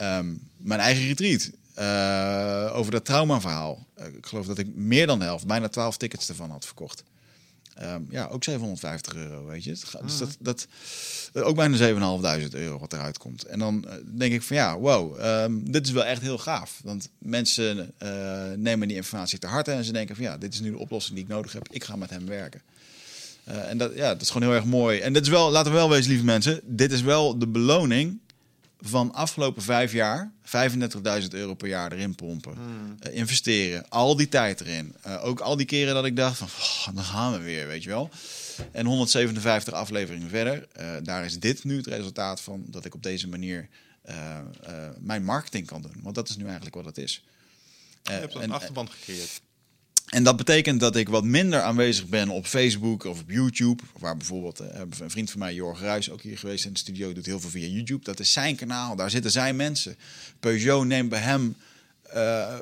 Um, 0.00 0.40
mijn 0.56 0.80
eigen 0.80 1.06
retreat. 1.06 1.50
Uh, 1.78 2.76
over 2.76 2.92
dat 2.92 3.04
traumaverhaal. 3.04 3.86
Uh, 3.98 4.06
ik 4.06 4.26
geloof 4.26 4.46
dat 4.46 4.58
ik 4.58 4.74
meer 4.74 5.06
dan 5.06 5.18
de 5.18 5.24
helft, 5.24 5.46
bijna 5.46 5.68
12 5.68 5.96
tickets 5.96 6.28
ervan 6.28 6.50
had 6.50 6.66
verkocht. 6.66 7.04
Um, 7.82 8.06
ja, 8.10 8.26
ook 8.26 8.44
750 8.44 9.14
euro, 9.14 9.44
weet 9.44 9.64
je. 9.64 9.70
Dus 9.70 9.92
mm. 10.00 10.18
dat, 10.18 10.36
dat, 10.38 10.66
ook 11.32 11.56
bijna 11.56 12.40
7.500 12.46 12.48
euro 12.50 12.78
wat 12.78 12.92
eruit 12.92 13.18
komt. 13.18 13.44
En 13.44 13.58
dan 13.58 13.86
denk 14.16 14.32
ik 14.32 14.42
van 14.42 14.56
ja, 14.56 14.78
wow, 14.78 15.24
um, 15.24 15.70
dit 15.70 15.86
is 15.86 15.92
wel 15.92 16.04
echt 16.04 16.22
heel 16.22 16.38
gaaf. 16.38 16.80
Want 16.84 17.08
mensen 17.18 17.94
nemen 18.56 18.88
die 18.88 18.96
informatie 18.96 19.38
te 19.38 19.46
harte 19.46 19.72
en 19.72 19.84
ze 19.84 19.92
denken 19.92 20.14
van 20.14 20.24
ja, 20.24 20.38
dit 20.38 20.54
is 20.54 20.60
nu 20.60 20.70
de 20.70 20.78
oplossing 20.78 21.14
die 21.14 21.24
ik 21.24 21.30
nodig 21.30 21.52
heb. 21.52 21.68
Ik 21.70 21.84
ga 21.84 21.96
met 21.96 22.10
hem 22.10 22.26
werken. 22.26 22.62
Uh, 23.48 23.70
en 23.70 23.78
dat, 23.78 23.94
ja, 23.94 24.08
dat 24.08 24.22
is 24.22 24.30
gewoon 24.30 24.48
heel 24.48 24.56
erg 24.56 24.64
mooi. 24.64 25.00
En 25.00 25.12
dit 25.12 25.22
is 25.22 25.28
wel, 25.28 25.50
laten 25.50 25.72
we 25.72 25.78
wel 25.78 25.90
wezen, 25.90 26.10
lieve 26.10 26.24
mensen, 26.24 26.60
dit 26.64 26.92
is 26.92 27.02
wel 27.02 27.38
de 27.38 27.46
beloning 27.46 28.20
van 28.80 29.12
afgelopen 29.12 29.62
vijf 29.62 29.92
jaar. 29.92 30.32
35.000 30.44 31.28
euro 31.30 31.54
per 31.54 31.68
jaar 31.68 31.92
erin 31.92 32.14
pompen. 32.14 32.54
Hmm. 32.54 32.96
Uh, 33.06 33.16
investeren. 33.16 33.88
Al 33.88 34.16
die 34.16 34.28
tijd 34.28 34.60
erin. 34.60 34.94
Uh, 35.06 35.24
ook 35.24 35.40
al 35.40 35.56
die 35.56 35.66
keren 35.66 35.94
dat 35.94 36.04
ik 36.04 36.16
dacht 36.16 36.38
van, 36.38 36.46
oh, 36.46 36.94
dan 36.94 37.04
gaan 37.04 37.32
we 37.32 37.38
weer, 37.38 37.66
weet 37.66 37.82
je 37.82 37.88
wel. 37.88 38.10
En 38.72 38.86
157 38.86 39.74
afleveringen 39.74 40.28
verder. 40.28 40.68
daar 41.02 41.24
is 41.24 41.38
dit 41.38 41.64
nu 41.64 41.76
het 41.76 41.86
resultaat 41.86 42.40
van 42.40 42.64
dat 42.66 42.84
ik 42.84 42.94
op 42.94 43.02
deze 43.02 43.28
manier 43.28 43.68
mijn 44.98 45.24
marketing 45.24 45.66
kan 45.66 45.82
doen. 45.82 45.96
Want 46.02 46.14
dat 46.14 46.28
is 46.28 46.36
nu 46.36 46.44
eigenlijk 46.44 46.74
wat 46.74 46.84
het 46.84 46.98
is. 46.98 47.24
Je 48.02 48.12
hebt 48.12 48.34
een 48.34 48.52
achterband 48.52 48.90
gecreëerd. 48.90 49.40
En 50.04 50.24
dat 50.24 50.36
betekent 50.36 50.80
dat 50.80 50.96
ik 50.96 51.08
wat 51.08 51.24
minder 51.24 51.60
aanwezig 51.60 52.06
ben 52.06 52.28
op 52.28 52.46
Facebook 52.46 53.04
of 53.04 53.20
op 53.20 53.30
YouTube. 53.30 53.82
Waar 53.98 54.16
bijvoorbeeld 54.16 54.60
uh, 54.60 54.66
een 55.00 55.10
vriend 55.10 55.30
van 55.30 55.40
mij, 55.40 55.54
Jorg 55.54 55.80
Ruijs, 55.80 56.10
ook 56.10 56.22
hier 56.22 56.38
geweest 56.38 56.64
in 56.64 56.72
de 56.72 56.78
studio, 56.78 57.12
doet 57.12 57.26
heel 57.26 57.40
veel 57.40 57.50
via 57.50 57.66
YouTube. 57.66 58.04
Dat 58.04 58.20
is 58.20 58.32
zijn 58.32 58.56
kanaal, 58.56 58.96
daar 58.96 59.10
zitten 59.10 59.30
zijn 59.30 59.56
mensen. 59.56 59.96
Peugeot 60.40 60.86
neemt 60.86 61.08
bij 61.08 61.20
hem 61.20 61.56
uh, 62.14 62.58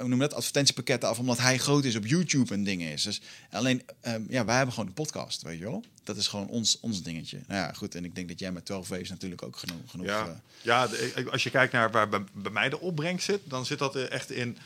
hoe 0.00 0.08
noem 0.08 0.18
dat, 0.18 0.34
advertentiepakketten 0.34 1.08
af, 1.08 1.18
omdat 1.18 1.38
hij 1.38 1.58
groot 1.58 1.84
is 1.84 1.96
op 1.96 2.06
YouTube 2.06 2.54
en 2.54 2.64
dingen 2.64 2.92
is. 2.92 3.02
Dus 3.02 3.20
alleen, 3.50 3.82
um, 4.06 4.26
ja, 4.28 4.44
wij 4.44 4.56
hebben 4.56 4.74
gewoon 4.74 4.88
een 4.88 4.94
podcast, 4.94 5.42
weet 5.42 5.58
je 5.58 5.64
wel. 5.64 5.84
Dat 6.04 6.16
is 6.16 6.26
gewoon 6.26 6.48
ons, 6.48 6.78
ons 6.80 7.02
dingetje. 7.02 7.38
Nou 7.46 7.60
ja, 7.60 7.72
goed, 7.72 7.94
en 7.94 8.04
ik 8.04 8.14
denk 8.14 8.28
dat 8.28 8.38
jij 8.38 8.52
met 8.52 8.64
12 8.64 8.88
Waves 8.88 9.08
natuurlijk 9.08 9.42
ook 9.42 9.56
genoeg... 9.56 9.80
genoeg 9.86 10.06
ja, 10.06 10.26
uh, 10.26 10.32
ja 10.62 10.88
als 11.30 11.42
je 11.42 11.50
kijkt 11.50 11.72
naar 11.72 11.90
waar 11.90 12.08
bij, 12.08 12.24
bij, 12.32 12.52
mij 12.52 12.68
de 12.68 12.80
opbrengst 12.80 13.24
zit, 13.24 13.40
dan 13.44 13.66
zit 13.66 13.78
dat 13.78 13.96
echt 13.96 14.30
in... 14.30 14.56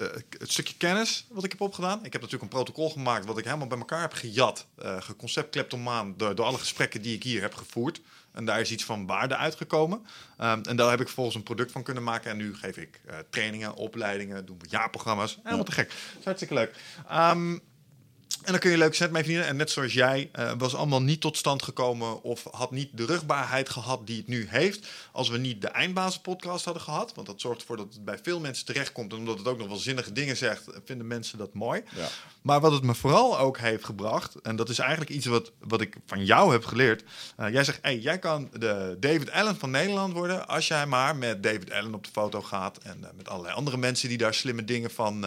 Uh, 0.00 0.06
uh, 0.06 0.12
het 0.38 0.52
stukje 0.52 0.74
kennis 0.76 1.26
wat 1.30 1.44
ik 1.44 1.50
heb 1.50 1.60
opgedaan. 1.60 2.04
Ik 2.04 2.12
heb 2.12 2.22
natuurlijk 2.22 2.42
een 2.42 2.58
protocol 2.58 2.90
gemaakt 2.90 3.24
wat 3.24 3.38
ik 3.38 3.44
helemaal 3.44 3.66
bij 3.66 3.78
elkaar 3.78 4.00
heb 4.00 4.12
gejat. 4.12 4.66
Uh, 4.82 4.96
geconcept 5.00 5.50
kleptomaan 5.50 6.14
door, 6.16 6.34
door 6.34 6.46
alle 6.46 6.58
gesprekken 6.58 7.02
die 7.02 7.14
ik 7.14 7.22
hier 7.22 7.40
heb 7.40 7.54
gevoerd. 7.54 8.00
En 8.32 8.44
daar 8.44 8.60
is 8.60 8.70
iets 8.70 8.84
van 8.84 9.06
waarde 9.06 9.36
uitgekomen. 9.36 10.06
Um, 10.40 10.62
en 10.62 10.76
daar 10.76 10.90
heb 10.90 11.00
ik 11.00 11.06
vervolgens 11.06 11.36
een 11.36 11.42
product 11.42 11.72
van 11.72 11.82
kunnen 11.82 12.02
maken. 12.02 12.30
En 12.30 12.36
nu 12.36 12.54
geef 12.54 12.76
ik 12.76 13.00
uh, 13.06 13.14
trainingen, 13.30 13.74
opleidingen, 13.74 14.46
doen 14.46 14.58
we 14.58 14.66
jaarprogramma's. 14.68 15.38
Helemaal 15.42 15.64
te 15.64 15.72
gek. 15.72 15.88
Dat 15.88 16.18
is 16.18 16.24
hartstikke 16.24 16.54
leuk. 16.54 16.74
Um, 17.12 17.60
en 18.44 18.52
dan 18.52 18.58
kun 18.58 18.70
je 18.70 18.78
leuk 18.78 18.94
set 18.94 19.10
mee 19.10 19.22
verdienen. 19.22 19.48
En 19.48 19.56
net 19.56 19.70
zoals 19.70 19.92
jij, 19.92 20.30
uh, 20.38 20.52
was 20.58 20.74
allemaal 20.74 21.02
niet 21.02 21.20
tot 21.20 21.36
stand 21.36 21.62
gekomen 21.62 22.22
of 22.22 22.46
had 22.50 22.70
niet 22.70 22.88
de 22.92 23.04
rugbaarheid 23.04 23.68
gehad 23.68 24.06
die 24.06 24.16
het 24.16 24.26
nu 24.26 24.46
heeft. 24.48 24.86
Als 25.12 25.28
we 25.28 25.38
niet 25.38 25.62
de 25.62 25.68
eindbazen 25.68 26.20
podcast 26.20 26.64
hadden 26.64 26.82
gehad. 26.82 27.14
Want 27.14 27.26
dat 27.26 27.40
zorgt 27.40 27.60
ervoor 27.60 27.76
dat 27.76 27.94
het 27.94 28.04
bij 28.04 28.18
veel 28.22 28.40
mensen 28.40 28.66
terechtkomt. 28.66 29.12
En 29.12 29.18
omdat 29.18 29.38
het 29.38 29.46
ook 29.46 29.58
nog 29.58 29.68
wel 29.68 29.76
zinnige 29.76 30.12
dingen 30.12 30.36
zegt, 30.36 30.64
vinden 30.84 31.06
mensen 31.06 31.38
dat 31.38 31.54
mooi. 31.54 31.82
Ja. 31.96 32.08
Maar 32.42 32.60
wat 32.60 32.72
het 32.72 32.82
me 32.82 32.94
vooral 32.94 33.38
ook 33.38 33.58
heeft 33.58 33.84
gebracht, 33.84 34.34
en 34.42 34.56
dat 34.56 34.68
is 34.68 34.78
eigenlijk 34.78 35.10
iets 35.10 35.26
wat, 35.26 35.52
wat 35.58 35.80
ik 35.80 35.96
van 36.06 36.24
jou 36.24 36.52
heb 36.52 36.64
geleerd. 36.64 37.04
Uh, 37.40 37.52
jij 37.52 37.64
zegt, 37.64 37.78
hey, 37.82 37.98
jij 37.98 38.18
kan 38.18 38.48
de 38.52 38.96
David 39.00 39.30
Allen 39.30 39.56
van 39.56 39.70
Nederland 39.70 40.12
worden 40.12 40.48
als 40.48 40.68
jij 40.68 40.86
maar 40.86 41.16
met 41.16 41.42
David 41.42 41.72
Allen 41.72 41.94
op 41.94 42.04
de 42.04 42.10
foto 42.12 42.42
gaat. 42.42 42.78
En 42.78 42.98
uh, 43.00 43.06
met 43.16 43.28
allerlei 43.28 43.54
andere 43.54 43.76
mensen 43.76 44.08
die 44.08 44.18
daar 44.18 44.34
slimme 44.34 44.64
dingen 44.64 44.90
van... 44.90 45.24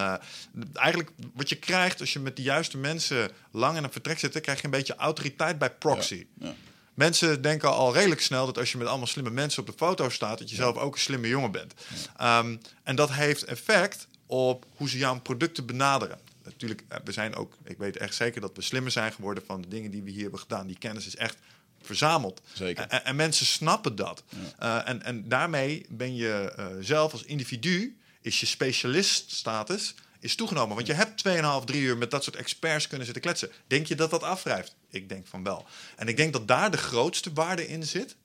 eigenlijk 0.73 1.11
wat 1.33 1.49
je 1.49 1.55
krijgt 1.55 1.99
als 1.99 2.13
je 2.13 2.19
met 2.19 2.35
de 2.35 2.41
juiste 2.41 2.77
mensen 2.77 2.92
mensen 2.93 3.31
lang 3.51 3.77
in 3.77 3.83
een 3.83 3.91
vertrek 3.91 4.19
zitten, 4.19 4.41
krijg 4.41 4.59
je 4.59 4.65
een 4.65 4.71
beetje 4.71 4.95
autoriteit 4.95 5.57
bij 5.57 5.71
proxy. 5.71 6.25
Ja, 6.39 6.53
Mensen 6.93 7.41
denken 7.41 7.69
al 7.69 7.93
redelijk 7.93 8.21
snel 8.21 8.45
dat 8.45 8.57
als 8.57 8.71
je 8.71 8.77
met 8.77 8.87
allemaal 8.87 9.07
slimme 9.07 9.29
mensen 9.29 9.59
op 9.59 9.67
de 9.67 9.73
foto 9.77 10.09
staat, 10.09 10.39
dat 10.39 10.49
je 10.49 10.55
zelf 10.55 10.77
ook 10.77 10.93
een 10.93 10.99
slimme 10.99 11.27
jongen 11.27 11.51
bent. 11.51 11.73
Um, 12.21 12.61
en 12.83 12.95
dat 12.95 13.11
heeft 13.11 13.43
effect 13.43 14.07
op 14.25 14.65
hoe 14.75 14.89
ze 14.89 14.97
jouw 14.97 15.19
producten 15.19 15.65
benaderen. 15.65 16.19
Natuurlijk, 16.43 16.83
eh, 16.87 16.97
we 17.03 17.11
zijn 17.11 17.35
ook, 17.35 17.57
ik 17.63 17.77
weet 17.77 17.97
echt 17.97 18.15
zeker 18.15 18.41
dat 18.41 18.51
we 18.55 18.61
slimmer 18.61 18.91
zijn 18.91 19.13
geworden 19.13 19.43
van 19.45 19.61
de 19.61 19.67
dingen 19.67 19.91
die 19.91 20.03
we 20.03 20.09
hier 20.09 20.21
hebben 20.21 20.39
gedaan. 20.39 20.67
Die 20.67 20.77
kennis 20.77 21.07
is 21.07 21.15
echt 21.15 21.37
verzameld. 21.81 22.41
Zeker. 22.53 22.87
En, 22.87 23.05
en 23.05 23.15
mensen 23.15 23.45
snappen 23.45 23.95
dat. 23.95 24.23
Uh, 24.61 24.89
en, 24.89 25.03
en 25.03 25.27
daarmee 25.27 25.85
ben 25.89 26.15
je 26.15 26.53
uh, 26.59 26.65
zelf 26.79 27.11
als 27.11 27.23
individu, 27.23 27.97
is 28.21 28.39
je 28.39 28.45
specialiststatus 28.45 29.95
is 30.23 30.35
toegenomen. 30.35 30.75
Want 30.75 30.87
je 30.87 30.93
hebt 30.93 31.23
2,5, 31.61 31.65
3 31.65 31.81
uur 31.81 31.97
met 31.97 32.11
dat 32.11 32.23
soort 32.23 32.35
experts 32.35 32.87
kunnen 32.87 33.05
zitten 33.05 33.23
kletsen. 33.23 33.51
Denk 33.67 33.87
je 33.87 33.95
dat 33.95 34.09
dat 34.09 34.23
afwrijft? 34.23 34.75
Ik 34.89 35.09
denk 35.09 35.27
van 35.27 35.43
wel. 35.43 35.65
En 35.95 36.07
ik 36.07 36.17
denk 36.17 36.33
dat 36.33 36.47
daar 36.47 36.71
de 36.71 36.77
grootste 36.77 37.33
waarde 37.33 37.67
in 37.67 37.83
zit. 37.83 38.15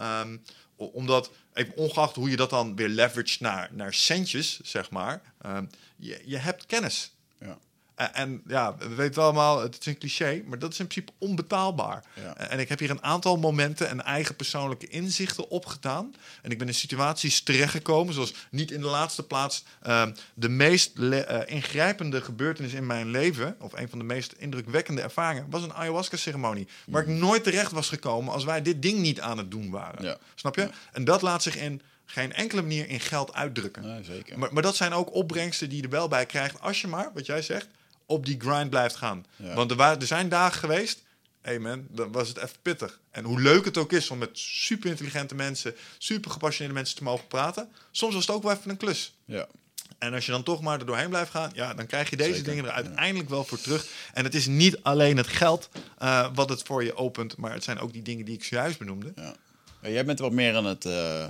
Um, 0.00 0.42
omdat, 0.76 1.30
even 1.52 1.76
ongeacht 1.76 2.14
hoe 2.14 2.30
je 2.30 2.36
dat 2.36 2.50
dan 2.50 2.76
weer 2.76 2.88
leverage 2.88 3.36
naar, 3.40 3.68
naar 3.72 3.94
centjes, 3.94 4.60
zeg 4.60 4.90
maar. 4.90 5.22
Ehm, 5.40 5.66
je, 5.96 6.22
je 6.24 6.36
hebt 6.36 6.66
kennis. 6.66 7.13
En, 7.94 8.42
ja, 8.46 8.76
we 8.76 8.94
weten 8.94 9.22
allemaal, 9.22 9.60
het 9.60 9.76
is 9.80 9.86
een 9.86 9.98
cliché, 9.98 10.42
maar 10.46 10.58
dat 10.58 10.72
is 10.72 10.78
in 10.78 10.86
principe 10.86 11.12
onbetaalbaar. 11.18 12.04
Ja. 12.14 12.36
En 12.36 12.58
ik 12.58 12.68
heb 12.68 12.78
hier 12.78 12.90
een 12.90 13.02
aantal 13.02 13.36
momenten 13.36 13.88
en 13.88 14.04
eigen 14.04 14.36
persoonlijke 14.36 14.88
inzichten 14.88 15.48
opgedaan. 15.48 16.14
En 16.42 16.50
ik 16.50 16.58
ben 16.58 16.66
in 16.66 16.74
situaties 16.74 17.42
terechtgekomen, 17.42 18.14
zoals 18.14 18.34
niet 18.50 18.70
in 18.70 18.80
de 18.80 18.86
laatste 18.86 19.22
plaats 19.22 19.64
ehm, 19.82 20.12
de 20.34 20.48
meest 20.48 20.98
eh, 20.98 21.40
ingrijpende 21.46 22.20
gebeurtenis 22.20 22.72
in 22.72 22.86
mijn 22.86 23.10
leven, 23.10 23.56
of 23.58 23.72
een 23.72 23.88
van 23.88 23.98
de 23.98 24.04
meest 24.04 24.32
indrukwekkende 24.32 25.00
ervaringen, 25.00 25.46
was 25.50 25.62
een 25.62 25.74
ayahuasca-ceremonie. 25.74 26.68
Waar 26.86 27.02
ik 27.02 27.08
nooit 27.08 27.44
terecht 27.44 27.72
was 27.72 27.88
gekomen 27.88 28.32
als 28.32 28.44
wij 28.44 28.62
dit 28.62 28.82
ding 28.82 28.98
niet 28.98 29.20
aan 29.20 29.38
het 29.38 29.50
doen 29.50 29.70
waren. 29.70 30.04
Ja. 30.04 30.16
Snap 30.34 30.56
je? 30.56 30.70
En 30.92 31.04
dat 31.04 31.22
laat 31.22 31.42
zich 31.42 31.56
in 31.56 31.82
geen 32.04 32.32
enkele 32.32 32.62
manier 32.62 32.88
in 32.88 33.00
geld 33.00 33.34
uitdrukken. 33.34 33.82
Nee, 33.82 34.04
zeker. 34.04 34.38
Maar, 34.38 34.52
maar 34.52 34.62
dat 34.62 34.76
zijn 34.76 34.92
ook 34.92 35.14
opbrengsten 35.14 35.68
die 35.68 35.78
je 35.78 35.84
er 35.84 35.90
wel 35.90 36.08
bij 36.08 36.26
krijgt 36.26 36.60
als 36.60 36.80
je 36.80 36.86
maar, 36.86 37.10
wat 37.14 37.26
jij 37.26 37.42
zegt, 37.42 37.66
op 38.06 38.26
die 38.26 38.40
grind 38.40 38.70
blijft 38.70 38.96
gaan. 38.96 39.26
Ja. 39.36 39.54
Want 39.54 39.70
er, 39.70 39.76
wa- 39.76 40.00
er 40.00 40.06
zijn 40.06 40.28
dagen 40.28 40.58
geweest, 40.58 41.02
hey 41.40 41.58
man, 41.58 41.86
dan 41.90 42.12
was 42.12 42.28
het 42.28 42.36
even 42.36 42.56
pittig. 42.62 43.00
En 43.10 43.24
hoe 43.24 43.40
leuk 43.40 43.64
het 43.64 43.76
ook 43.76 43.92
is 43.92 44.10
om 44.10 44.18
met 44.18 44.30
super 44.38 44.90
intelligente 44.90 45.34
mensen, 45.34 45.74
super 45.98 46.30
gepassioneerde 46.30 46.74
mensen 46.74 46.96
te 46.96 47.02
mogen 47.02 47.26
praten, 47.26 47.68
soms 47.90 48.14
was 48.14 48.26
het 48.26 48.36
ook 48.36 48.42
wel 48.42 48.52
even 48.52 48.70
een 48.70 48.76
klus. 48.76 49.14
ja. 49.24 49.46
En 49.98 50.14
als 50.14 50.26
je 50.26 50.32
dan 50.32 50.42
toch 50.42 50.60
maar 50.60 50.80
er 50.80 50.86
doorheen 50.86 51.08
blijft 51.08 51.30
gaan, 51.30 51.50
ja, 51.54 51.74
dan 51.74 51.86
krijg 51.86 52.10
je 52.10 52.16
deze 52.16 52.30
Zeker, 52.34 52.44
dingen 52.48 52.64
er 52.64 52.70
uiteindelijk 52.70 53.28
wel 53.28 53.44
voor 53.44 53.60
terug. 53.60 53.86
En 54.12 54.24
het 54.24 54.34
is 54.34 54.46
niet 54.46 54.82
alleen 54.82 55.16
het 55.16 55.26
geld 55.26 55.68
eh, 55.98 56.28
wat 56.34 56.48
het 56.48 56.62
voor 56.62 56.84
je 56.84 56.96
opent, 56.96 57.36
maar 57.36 57.52
het 57.52 57.64
zijn 57.64 57.78
ook 57.78 57.92
die 57.92 58.02
dingen 58.02 58.24
die 58.24 58.34
ik 58.34 58.44
zojuist 58.44 58.78
benoemde. 58.78 59.12
Ja. 59.16 59.34
Jij 59.90 60.04
bent 60.04 60.18
wat 60.18 60.32
meer 60.32 60.56
aan 60.56 60.64
het. 60.64 60.84
eh, 60.84 61.26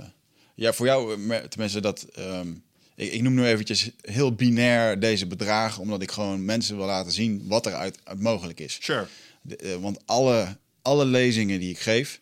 ja, 0.55 0.73
voor 0.73 0.85
jou, 0.85 1.17
tenminste, 1.49 1.79
dat. 1.79 2.01
ehm, 2.03 2.47
ik, 2.95 3.11
ik 3.11 3.21
noem 3.21 3.33
nu 3.33 3.45
eventjes 3.45 3.89
heel 4.01 4.33
binair 4.35 4.99
deze 4.99 5.25
bedragen, 5.27 5.81
omdat 5.81 6.01
ik 6.01 6.11
gewoon 6.11 6.45
mensen 6.45 6.77
wil 6.77 6.85
laten 6.85 7.11
zien 7.11 7.43
wat 7.47 7.65
er 7.65 7.73
uit, 7.73 7.97
uit 8.03 8.19
mogelijk 8.19 8.59
is. 8.59 8.77
Sure. 8.81 9.07
De- 9.41 9.55
eh, 9.55 9.75
want 9.75 9.99
alle, 10.05 10.57
alle 10.81 11.05
lezingen 11.05 11.59
die 11.59 11.69
ik 11.69 11.79
geef, 11.79 12.19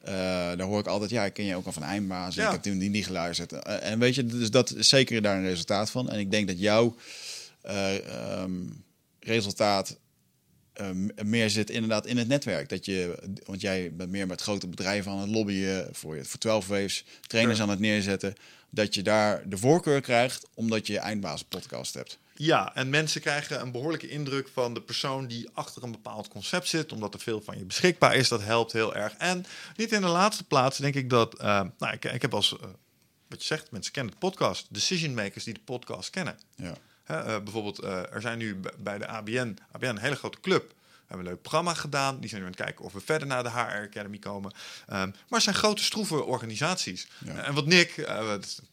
eh, 0.00 0.12
daar 0.14 0.60
hoor 0.62 0.80
ik 0.80 0.86
altijd, 0.86 1.10
ja, 1.10 1.24
ik 1.24 1.32
ken 1.32 1.44
je 1.44 1.56
ook 1.56 1.66
al 1.66 1.72
van 1.72 1.82
Eindbaas. 1.82 2.34
Ja. 2.34 2.46
Ik 2.46 2.52
heb 2.52 2.62
toen 2.62 2.78
die 2.78 2.90
niet 2.90 3.06
geluisterd. 3.06 3.52
Eh, 3.52 3.90
en 3.90 3.98
weet 3.98 4.14
je, 4.14 4.26
dus 4.26 4.50
dat 4.50 4.74
is 4.74 4.88
zeker 4.88 5.22
daar 5.22 5.36
een 5.36 5.48
resultaat 5.48 5.90
van. 5.90 6.10
En 6.10 6.18
ik 6.18 6.30
denk 6.30 6.46
dat 6.48 6.58
jouw 6.58 6.94
ehm, 7.62 8.50
resultaat 9.20 9.96
eh, 10.74 10.90
meer 11.24 11.50
zit 11.50 11.70
inderdaad 11.70 12.06
in 12.06 12.16
het 12.16 12.28
netwerk. 12.28 12.68
Dat 12.68 12.84
je, 12.84 13.18
want 13.44 13.60
jij 13.60 13.94
bent 13.94 14.10
meer 14.10 14.26
met 14.26 14.40
grote 14.40 14.66
bedrijven 14.66 15.12
aan 15.12 15.18
het 15.18 15.30
lobbyen 15.30 15.88
voor, 15.92 16.16
je, 16.16 16.24
voor 16.24 16.40
12 16.40 16.66
waves, 16.66 17.04
trainers 17.26 17.60
aan 17.60 17.68
het 17.68 17.78
neerzetten. 17.78 18.34
Dat 18.70 18.94
je 18.94 19.02
daar 19.02 19.48
de 19.48 19.58
voorkeur 19.58 20.00
krijgt 20.00 20.46
omdat 20.54 20.86
je 20.86 20.98
Eindbaas 20.98 21.44
podcast 21.44 21.94
hebt. 21.94 22.18
Ja, 22.36 22.74
en 22.74 22.90
mensen 22.90 23.20
krijgen 23.20 23.60
een 23.60 23.72
behoorlijke 23.72 24.08
indruk 24.08 24.48
van 24.52 24.74
de 24.74 24.82
persoon 24.82 25.26
die 25.26 25.48
achter 25.52 25.82
een 25.82 25.90
bepaald 25.90 26.28
concept 26.28 26.68
zit, 26.68 26.92
omdat 26.92 27.14
er 27.14 27.20
veel 27.20 27.40
van 27.40 27.58
je 27.58 27.64
beschikbaar 27.64 28.14
is. 28.14 28.28
Dat 28.28 28.42
helpt 28.42 28.72
heel 28.72 28.94
erg. 28.94 29.14
En 29.18 29.46
niet 29.76 29.92
in 29.92 30.00
de 30.00 30.06
laatste 30.06 30.44
plaats 30.44 30.78
denk 30.78 30.94
ik 30.94 31.10
dat, 31.10 31.38
eh, 31.38 31.62
nou, 31.78 31.92
ik, 31.92 32.04
ik 32.04 32.22
heb 32.22 32.34
als, 32.34 32.52
eh, 32.52 32.68
wat 33.28 33.40
je 33.40 33.46
zegt, 33.46 33.70
mensen 33.70 33.92
kennen 33.92 34.12
de 34.12 34.18
podcast, 34.18 34.66
decision 34.70 35.14
makers 35.14 35.44
die 35.44 35.54
de 35.54 35.60
podcast 35.64 36.10
kennen. 36.10 36.38
Ja. 36.56 36.74
Eh, 37.04 37.24
bijvoorbeeld, 37.24 37.78
eh, 37.78 38.12
er 38.12 38.20
zijn 38.20 38.38
nu 38.38 38.60
bij 38.78 38.98
de 38.98 39.06
ABN, 39.06 39.56
ABN 39.72 39.86
een 39.86 39.98
hele 39.98 40.16
grote 40.16 40.40
club. 40.40 40.72
We 41.14 41.20
hebben 41.20 41.32
een 41.32 41.38
leuk 41.38 41.50
programma 41.50 41.80
gedaan. 41.80 42.20
Die 42.20 42.28
zijn 42.28 42.40
nu 42.40 42.46
aan 42.46 42.52
het 42.52 42.62
kijken 42.62 42.84
of 42.84 42.92
we 42.92 43.00
verder 43.00 43.28
naar 43.28 43.42
de 43.42 43.50
HR 43.50 43.86
Academy 43.88 44.18
komen. 44.18 44.52
Ehm, 44.88 44.98
maar 44.98 45.14
het 45.28 45.42
zijn 45.42 45.54
grote, 45.54 45.84
stroeve 45.84 46.24
organisaties. 46.24 47.06
Ja. 47.24 47.34
En 47.36 47.54
wat 47.54 47.66
Nick, 47.66 47.96
uh, 47.96 48.32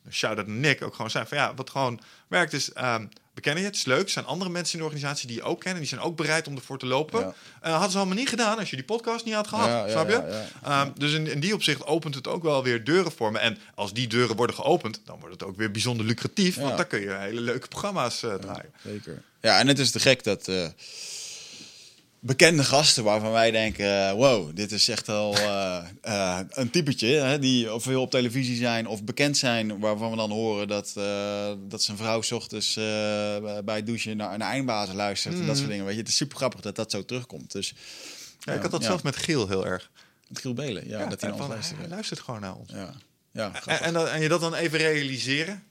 shout-out 0.10 0.48
Nick, 0.48 0.82
ook 0.82 0.96
gewoon 0.96 1.12
zei 1.12 1.26
van 1.26 1.38
ja, 1.38 1.54
wat 1.54 1.70
gewoon 1.70 2.02
werkt 2.28 2.54
is... 2.54 2.74
ehm, 2.74 3.06
we 3.34 3.42
kennen 3.42 3.62
je, 3.62 3.70
het 3.70 3.78
is 3.78 3.86
leuk. 3.86 4.04
Er 4.04 4.10
zijn 4.10 4.26
andere 4.26 4.50
mensen 4.50 4.74
in 4.74 4.80
de 4.80 4.86
organisatie 4.86 5.28
die 5.28 5.36
je 5.36 5.44
ook 5.44 5.60
kennen. 5.60 5.80
Die 5.80 5.90
zijn 5.90 6.02
ook 6.02 6.16
bereid 6.16 6.48
om 6.48 6.56
ervoor 6.56 6.78
te 6.78 6.86
lopen. 6.86 7.20
Ja. 7.20 7.34
Eh, 7.62 7.72
hadden 7.72 7.92
ze 7.92 7.98
allemaal 7.98 8.16
niet 8.16 8.30
gedaan 8.30 8.58
als 8.60 8.70
je 8.70 8.76
die 8.76 8.86
podcast 8.86 9.26
niet 9.26 9.34
had 9.34 9.48
gehad. 9.48 9.68
Ja, 9.68 9.90
snap 9.90 10.10
je? 10.10 10.46
ja. 10.64 10.82
Ehm, 10.82 10.92
dus 10.96 11.14
in, 11.14 11.28
in 11.28 11.40
die 11.40 11.54
opzicht 11.54 11.86
opent 11.86 12.16
het 12.16 12.28
ook 12.28 12.44
wel 12.44 12.64
weer 12.64 12.84
deuren 12.84 13.12
voor 13.12 13.32
me. 13.32 13.40
En 13.40 13.58
als 13.76 13.94
die 13.94 14.08
deuren 14.08 14.36
worden 14.36 14.56
geopend, 14.56 15.02
dan 15.06 15.20
wordt 15.20 15.34
het 15.34 15.44
ook 15.44 15.58
weer 15.58 15.72
bijzonder 15.72 16.06
lucratief. 16.06 16.56
Want 16.56 16.78
dan 16.78 16.88
kun 16.88 17.00
je 17.00 17.14
hele 17.14 17.42
leuke 17.42 17.68
programma's 17.68 18.24
eh, 18.24 18.34
draaien. 18.34 18.74
Zeker. 18.84 19.22
Ja, 19.42 19.60
en 19.60 19.68
het 19.68 19.80
is 19.80 19.92
te 19.92 20.00
gek 20.00 20.24
dat 20.24 20.48
eh, 20.48 20.68
bekende 22.24 22.64
gasten 22.64 23.04
waarvan 23.04 23.32
wij 23.32 23.52
denken: 23.52 24.08
eh, 24.08 24.12
wow, 24.14 24.56
dit 24.56 24.72
is 24.72 24.88
echt 24.88 25.08
wel 25.08 25.36
eh, 25.36 25.84
eh, 26.02 26.40
een 26.50 26.70
typetje 26.70 27.08
hè, 27.08 27.40
die 27.40 27.74
of 27.74 27.84
veel 27.84 28.02
op 28.02 28.12
televisie 28.12 28.56
zijn 28.56 28.88
of 28.88 29.04
bekend 29.04 29.38
zijn, 29.38 29.80
waarvan 29.80 30.12
we 30.12 30.18
dan 30.18 30.32
horen 30.32 30.68
dat, 30.68 30.94
dat 31.68 31.84
zijn 31.84 31.98
vrouw 31.98 32.22
's 32.22 32.32
ochtends 32.32 32.74
bij 33.64 33.76
het 33.76 33.86
douchen 33.86 34.18
naar 34.18 34.34
een 34.34 34.42
eindbazen 34.42 34.96
luistert 34.96 35.34
en 35.34 35.46
dat 35.46 35.58
soort 35.58 35.70
dingen. 35.70 35.86
Weet 35.86 35.94
je, 35.94 36.00
het 36.00 36.10
is 36.10 36.16
super 36.16 36.38
grappig 36.38 36.62
dat 36.62 36.76
dat 36.76 36.92
zo 36.92 37.06
terugkomt. 37.06 37.52
Dus 37.52 37.74
Ja, 38.40 38.54
ik 38.54 38.62
had 38.62 38.72
dat 38.72 38.82
ja. 38.82 38.88
zelf 38.88 39.04
met 39.04 39.16
Giel 39.16 39.48
heel 39.48 39.66
erg. 39.66 39.92
met 40.28 40.40
Giel 40.40 40.54
Belen, 40.54 40.88
ja, 40.88 41.06
dat 41.06 41.22
hij 41.22 41.30
van, 41.30 41.40
hij 41.40 41.48
luistert. 41.48 41.90
luistert 41.90 42.20
gewoon 42.20 42.42
naar 42.42 42.56
ons. 42.56 42.72
Ja, 42.72 42.94
ja, 43.34 43.52
En, 43.66 44.12
en, 44.12 44.22
je 44.22 44.28
dat 44.28 44.42
dan 44.42 44.54
even 44.54 44.78
realiseren. 44.80 45.64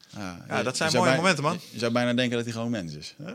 ja, 0.49 0.62
dat 0.62 0.77
zijn 0.77 0.91
mooie 0.93 1.05
bijna- 1.05 1.16
momenten, 1.20 1.45
man. 1.45 1.61
Je 1.70 1.78
zou 1.78 1.93
bijna 1.93 2.15
denken 2.15 2.37
dat 2.37 2.45
hij 2.45 2.55
gewoon 2.55 2.70
mens 2.70 2.95
is. 2.95 3.15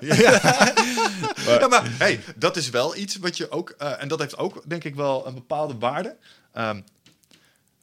Ja, 1.45 1.67
maar 1.67 1.83
hey, 1.97 2.19
dat 2.35 2.57
is 2.57 2.69
wel 2.69 2.95
iets 2.95 3.15
wat 3.15 3.37
je 3.37 3.51
ook... 3.51 3.69
eh, 3.77 4.01
en 4.01 4.07
dat 4.07 4.19
heeft 4.19 4.37
ook, 4.37 4.61
denk 4.67 4.83
ik, 4.83 4.95
wel 4.95 5.27
een 5.27 5.33
bepaalde 5.33 5.75
waarde. 5.79 6.15
Ehm, 6.53 6.81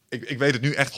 ik, 0.09 0.23
ik 0.24 0.39
weet 0.39 0.52
het 0.52 0.62
nu 0.62 0.73
echt 0.73 0.94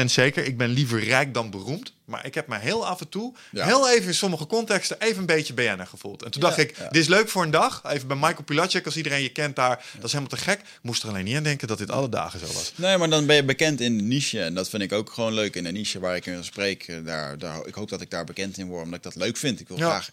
100% 0.00 0.04
zeker. 0.04 0.44
Ik 0.44 0.56
ben 0.56 0.68
liever 0.68 1.04
rijk 1.04 1.34
dan 1.34 1.50
beroemd. 1.50 1.92
Maar 2.06 2.26
ik 2.26 2.34
heb 2.34 2.46
me 2.46 2.58
heel 2.58 2.86
af 2.86 3.00
en 3.00 3.08
toe, 3.08 3.34
Ja. 3.50 3.64
heel 3.66 3.90
even 3.90 4.06
in 4.06 4.14
sommige 4.14 4.46
contexten, 4.46 5.00
even 5.00 5.18
een 5.18 5.26
beetje 5.26 5.54
BN'er 5.54 5.86
gevoeld. 5.86 6.22
En 6.22 6.30
toen 6.30 6.42
Ja, 6.42 6.48
dacht 6.48 6.60
ik, 6.60 6.76
ja. 6.78 6.88
dit 6.88 7.02
is 7.02 7.08
leuk 7.08 7.28
voor 7.28 7.42
een 7.42 7.50
dag. 7.50 7.82
Even 7.86 8.08
bij 8.08 8.16
Michael 8.16 8.42
Pilacek, 8.44 8.84
als 8.86 8.96
iedereen 8.96 9.22
je 9.22 9.28
kent 9.28 9.56
daar. 9.56 9.84
Dat 9.94 10.04
is 10.04 10.12
helemaal 10.12 10.36
te 10.36 10.44
gek. 10.44 10.58
Ik 10.60 10.66
moest 10.82 11.02
er 11.02 11.08
alleen 11.08 11.24
niet 11.24 11.36
aan 11.36 11.42
denken 11.42 11.68
dat 11.68 11.78
dit 11.78 11.90
alle 11.90 12.08
dagen 12.08 12.38
zo 12.40 12.46
was. 12.46 12.72
Nee, 12.76 12.96
maar 12.98 13.10
dan 13.10 13.26
ben 13.26 13.36
je 13.36 13.44
bekend 13.44 13.80
in 13.80 13.96
de 13.98 14.02
niche. 14.04 14.40
En 14.42 14.54
dat 14.54 14.68
vind 14.68 14.82
ik 14.82 14.92
ook 14.92 15.10
gewoon 15.10 15.32
leuk 15.34 15.54
in 15.56 15.64
de 15.64 15.72
niche 15.72 15.98
waar 15.98 16.16
ik 16.16 16.26
in 16.26 16.44
spreek. 16.44 16.82
Eh, 16.88 16.96
Daar, 17.04 17.38
daar, 17.38 17.66
ik 17.66 17.74
hoop 17.74 17.88
dat 17.88 18.00
ik 18.00 18.10
daar 18.10 18.24
bekend 18.24 18.58
in 18.58 18.66
word, 18.66 18.82
omdat 18.84 18.96
ik 18.98 19.02
dat 19.04 19.14
leuk 19.14 19.36
vind. 19.36 19.60
Ik 19.60 19.68
wil 19.68 19.76
graag, 19.76 20.10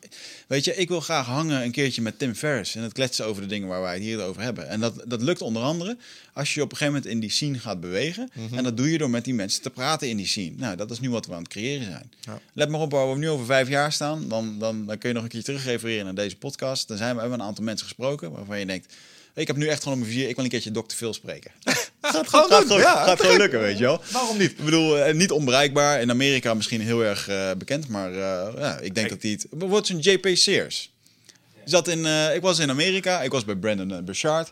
weet 0.48 0.64
je, 0.64 0.76
ik 0.76 0.88
wil 0.88 1.00
graag 1.02 1.26
hangen 1.26 1.64
een 1.64 1.72
keertje 1.72 2.02
met 2.02 2.20
Tim 2.20 2.36
Ferriss. 2.36 2.76
En 2.76 2.84
het 2.84 2.94
kletsen 2.94 3.26
over 3.26 3.42
de 3.42 3.48
dingen 3.48 3.68
waar 3.68 3.82
wij 3.82 3.94
het 3.94 4.04
hier 4.04 4.22
over 4.22 4.42
hebben. 4.42 4.70
En 4.70 4.80
dat, 4.80 4.94
dat 5.06 5.22
lukt 5.22 5.42
onder 5.42 5.64
andere 5.64 5.98
als 6.34 6.54
je 6.54 6.62
op 6.62 6.72
een 6.72 6.78
gegeven 6.78 6.94
moment 6.94 7.12
in 7.14 7.20
die 7.20 7.30
scene 7.32 7.60
gaat 7.60 7.80
bewegen. 7.80 8.30
Mhm. 8.34 8.58
En 8.58 8.64
dat 8.64 8.78
doe 8.78 8.92
je 8.92 8.98
door 8.98 9.10
met 9.10 9.24
die 9.26 9.34
mensen 9.34 9.62
te 9.62 9.70
praten 9.70 10.10
in 10.10 10.18
die 10.18 10.28
scene. 10.28 10.54
Nou, 10.58 10.76
dat 10.76 10.92
is 10.92 11.00
nu 11.00 11.10
wat 11.10 11.26
we 11.26 11.34
aan 11.34 11.40
het 11.44 11.48
creëren 11.52 11.83
zijn. 11.84 12.12
Ja. 12.22 12.40
Let 12.54 12.70
maar 12.70 12.80
op 12.80 12.92
waar 12.92 13.12
we 13.12 13.18
nu 13.18 13.30
over 13.30 13.46
vijf 13.46 13.70
jaar 13.70 13.92
staan. 13.92 14.28
Dan, 14.28 14.60
dan, 14.60 14.86
dan 14.86 14.98
kun 14.98 15.10
je 15.10 15.16
nog 15.16 15.24
een 15.24 15.30
keer 15.30 15.44
terugrefereren 15.44 16.06
naar 16.06 16.16
deze 16.16 16.38
podcast. 16.38 16.88
Dan 16.88 16.98
zijn 16.98 17.16
we, 17.16 17.22
hebben 17.22 17.40
een 17.40 17.46
aantal 17.46 17.64
mensen 17.64 17.86
gesproken 17.86 18.32
waarvan 18.32 18.60
je 18.60 18.66
denkt... 18.66 18.94
Ik 19.36 19.48
heb 19.48 19.56
nu 19.56 19.68
echt 19.68 19.84
gewoon 19.84 20.00
mijn 20.00 20.12
vizier, 20.12 20.30
ik 20.30 20.36
wil 20.36 20.44
een 20.44 20.50
keertje 20.50 20.72
Dr. 20.72 20.96
Phil 20.96 21.14
spreken. 21.14 21.52
gaat, 22.02 22.28
Gewoon 22.28 22.50
gaat, 22.50 22.62
gewoon, 22.62 22.82
ja. 22.82 23.04
gaat 23.04 23.22
gewoon 23.22 23.38
lukken, 23.38 23.60
weet 23.60 23.78
je 23.78 23.84
wel. 23.84 24.02
Waarom 24.12 24.38
niet? 24.38 24.52
Ik 24.52 24.66
bedoel, 24.66 24.98
eh, 24.98 25.14
niet 25.14 25.32
onbereikbaar. 25.32 26.02
In 26.02 26.10
Amerika 26.10 26.54
misschien 26.54 26.82
heel 26.82 27.04
erg 27.04 27.28
eh, 27.28 27.52
bekend, 27.58 27.88
maar 27.88 28.12
eh, 28.12 28.54
ja, 28.58 28.80
ik 28.80 28.96
denk 28.96 29.10
dat 29.10 29.22
hij 29.22 29.32
het... 29.32 29.48
Wat 29.50 29.84
is 29.84 29.90
een 29.90 30.00
JP 30.00 30.28
Sears? 30.34 30.92
Zat 31.66 31.88
in, 31.88 32.06
ik 32.34 32.42
was 32.42 32.60
in 32.60 32.70
Amerika, 32.70 33.22
ik 33.22 33.32
was 33.32 33.46
bij 33.46 33.56
Brandon 33.56 34.06
Burchard. 34.06 34.52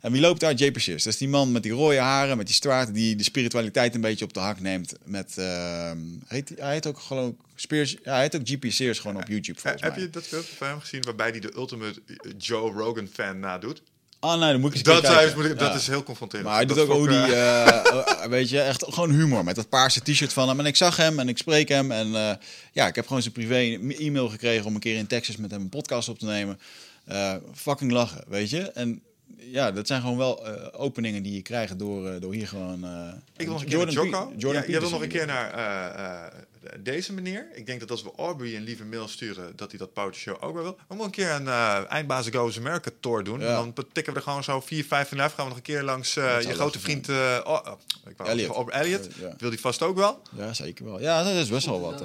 En 0.00 0.12
wie 0.12 0.20
loopt 0.20 0.40
daar? 0.40 0.54
JP 0.54 0.80
Sears. 0.80 1.02
Dat 1.02 1.12
is 1.12 1.18
die 1.18 1.28
man 1.28 1.52
met 1.52 1.62
die 1.62 1.72
rode 1.72 1.98
haren, 1.98 2.36
met 2.36 2.46
die 2.46 2.54
straat, 2.54 2.94
die 2.94 3.16
de 3.16 3.22
spiritualiteit 3.22 3.94
een 3.94 4.00
beetje 4.00 4.24
op 4.24 4.32
de 4.32 4.40
hak 4.40 4.60
neemt. 4.60 4.94
Met, 5.04 5.38
eh, 5.38 5.90
heet, 6.26 6.52
hij- 6.58 6.72
heet 6.72 6.86
ook 6.86 6.98
gewoon, 6.98 7.36
Spears, 7.54 7.90
ja, 8.04 8.12
hij 8.12 8.20
heet 8.22 8.36
ook 8.36 8.46
JP 8.48 8.64
Sears 8.68 8.98
gewoon 8.98 9.16
op 9.16 9.28
YouTube 9.28 9.60
volgens 9.60 9.82
Heb 9.82 9.92
mij. 9.94 10.02
je 10.02 10.10
dat 10.10 10.26
filmpje 10.26 10.56
van 10.56 10.66
hem 10.68 10.80
gezien 10.80 11.02
waarbij 11.02 11.30
hij 11.30 11.40
de 11.40 11.52
ultimate 11.56 12.00
Joe 12.38 12.72
Rogan 12.72 13.08
fan 13.12 13.38
nadoet? 13.40 13.82
Ah 14.20 14.40
nee, 14.40 14.50
dan 14.52 14.60
moet 14.60 14.70
ik 14.70 14.74
eens 14.76 14.84
Dat, 14.84 15.02
is, 15.02 15.08
kijken. 15.08 15.48
dat 15.48 15.60
Ja. 15.68 15.74
is 15.74 15.86
heel 15.86 16.02
confronterend. 16.02 16.48
Maar 16.48 16.56
hij 16.56 16.66
Dat 16.66 16.76
doet 16.76 16.88
ook 16.88 16.92
hoe 16.96 17.04
ik, 17.04 17.24
die, 17.24 17.34
eh, 17.34 17.68
eh, 17.68 17.84
eh, 18.24 18.30
weet 18.30 18.48
je, 18.50 18.60
echt 18.60 18.84
gewoon 18.88 19.10
humor 19.10 19.44
met 19.44 19.54
dat 19.54 19.68
paarse 19.68 20.00
t-shirt 20.02 20.32
van 20.32 20.48
hem. 20.48 20.58
En 20.60 20.66
ik 20.66 20.76
zag 20.76 20.96
hem 20.96 21.18
en 21.18 21.28
ik 21.28 21.38
spreek 21.38 21.68
hem. 21.68 21.92
En 21.92 22.14
eh, 22.14 22.30
ja, 22.72 22.86
ik 22.86 22.94
heb 22.94 23.06
gewoon 23.06 23.22
zijn 23.22 23.34
privé 23.34 23.78
e-mail 23.98 24.28
gekregen 24.28 24.66
om 24.66 24.74
een 24.74 24.80
keer 24.80 24.96
in 24.96 25.06
Texas 25.06 25.36
met 25.36 25.50
hem 25.50 25.60
een 25.60 25.68
podcast 25.68 26.08
op 26.08 26.18
te 26.18 26.24
nemen. 26.26 26.58
Eh, 27.04 27.34
fucking 27.54 27.90
lachen, 27.92 28.24
weet 28.28 28.50
je. 28.50 28.60
En 28.60 29.02
ja, 29.36 29.72
dat 29.72 29.86
zijn 29.86 30.00
gewoon 30.00 30.16
wel 30.16 30.46
eh, 30.46 30.80
openingen 30.80 31.22
die 31.22 31.34
je 31.34 31.42
krijgt 31.42 31.78
door, 31.78 32.08
eh, 32.08 32.20
door 32.20 32.32
hier 32.32 32.48
gewoon... 32.48 32.84
eh, 32.84 33.12
Ik 33.36 33.44
wil 33.46 33.52
nog 33.52 33.62
een 33.62 33.68
keer 33.68 33.76
naar 33.78 33.86
Pe- 33.86 33.92
Jocko. 33.92 34.32
Jordan 34.36 34.62
ja, 34.62 34.68
jij 34.68 34.80
wil 34.80 34.90
nog 34.90 35.02
een 35.02 35.08
keer 35.08 35.26
naar 35.26 35.50
eh, 35.52 36.26
eh, 36.26 36.32
deze 36.80 37.12
meneer. 37.12 37.46
Ik 37.54 37.66
denk 37.66 37.80
dat 37.80 37.90
als 37.90 38.02
we 38.02 38.10
Aubrey 38.16 38.56
een 38.56 38.62
lieve 38.62 38.84
mail 38.84 39.08
sturen, 39.08 39.52
dat 39.56 39.70
hij 39.70 39.78
dat 39.78 39.92
Powder 39.92 40.14
Show 40.14 40.36
ook 40.44 40.54
wel 40.54 40.62
wil. 40.62 40.78
We 40.88 40.94
moeten 40.94 41.04
een 41.04 41.10
keer 41.10 41.30
een 41.30 41.48
eh 41.48 41.80
eindbazen 41.88 42.34
Goes 42.34 42.58
America 42.58 42.90
tour 43.00 43.24
doen. 43.24 43.40
Ja. 43.40 43.46
En 43.46 43.54
dan 43.74 43.84
tikken 43.92 44.12
we 44.12 44.18
er 44.18 44.24
gewoon 44.24 44.44
zo 44.44 44.60
vier, 44.60 44.84
vijf 44.84 45.12
in 45.12 45.20
af. 45.20 45.32
Gaan 45.32 45.42
we 45.44 45.48
nog 45.48 45.56
een 45.58 45.64
keer 45.64 45.82
langs 45.82 46.16
eh, 46.16 46.40
je 46.40 46.54
grote 46.54 46.78
vriend 46.78 47.08
eh, 47.08 47.38
oh, 47.44 47.52
oh, 47.52 47.72
ik 48.08 48.16
wou 48.16 48.30
Elliot. 48.30 48.38
zeggen 48.38 48.54
Aubrey 48.54 48.80
Elliot. 48.80 49.08
Ja. 49.20 49.34
Wil 49.38 49.50
die 49.50 49.60
vast 49.60 49.82
ook 49.82 49.96
wel? 49.96 50.22
Ja, 50.36 50.52
zeker 50.54 50.84
wel. 50.84 51.00
Ja, 51.00 51.22
dat 51.22 51.34
is 51.34 51.48
best 51.48 51.66
wel 51.66 51.80
wat. 51.80 52.02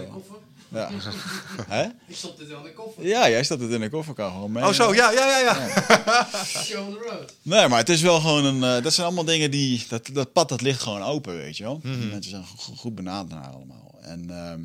Ja. 0.73 0.89
Hè? 1.67 1.83
Ik 2.07 2.15
stop 2.15 2.37
dit 2.37 2.47
wel 2.47 2.57
in 2.57 2.63
de 2.63 2.73
koffer. 2.73 3.05
Ja, 3.07 3.29
jij 3.29 3.43
staat 3.43 3.59
het 3.59 3.71
in 3.71 3.79
de 3.81 3.89
koffer, 3.89 4.13
kan 4.13 4.31
gewoon 4.31 4.51
mee. 4.51 4.63
Oh 4.63 4.71
zo, 4.71 4.93
ja, 4.93 5.11
ja, 5.11 5.27
ja, 5.27 5.39
ja. 5.39 5.67
Show 6.45 6.87
on 6.87 6.93
the 6.93 7.07
road. 7.09 7.33
Nee, 7.41 7.67
maar 7.67 7.79
het 7.79 7.89
is 7.89 8.01
wel 8.01 8.19
gewoon 8.19 8.45
een. 8.45 8.63
eh, 8.77 8.83
dat 8.83 8.93
zijn 8.93 9.05
allemaal 9.05 9.25
dingen 9.25 9.51
die. 9.51 9.85
Dat, 9.89 10.09
dat 10.13 10.33
pad 10.33 10.49
dat 10.49 10.61
ligt 10.61 10.81
gewoon 10.81 11.01
open, 11.01 11.35
weet 11.37 11.57
je 11.57 11.63
wel. 11.63 11.79
Mhm. 11.83 11.99
Die 11.99 12.09
mensen 12.09 12.31
zijn 12.31 12.45
go- 12.45 12.73
goed 12.75 12.95
benaderd 12.95 13.45
allemaal. 13.53 13.99
En 14.01 14.29
ehm, 14.29 14.61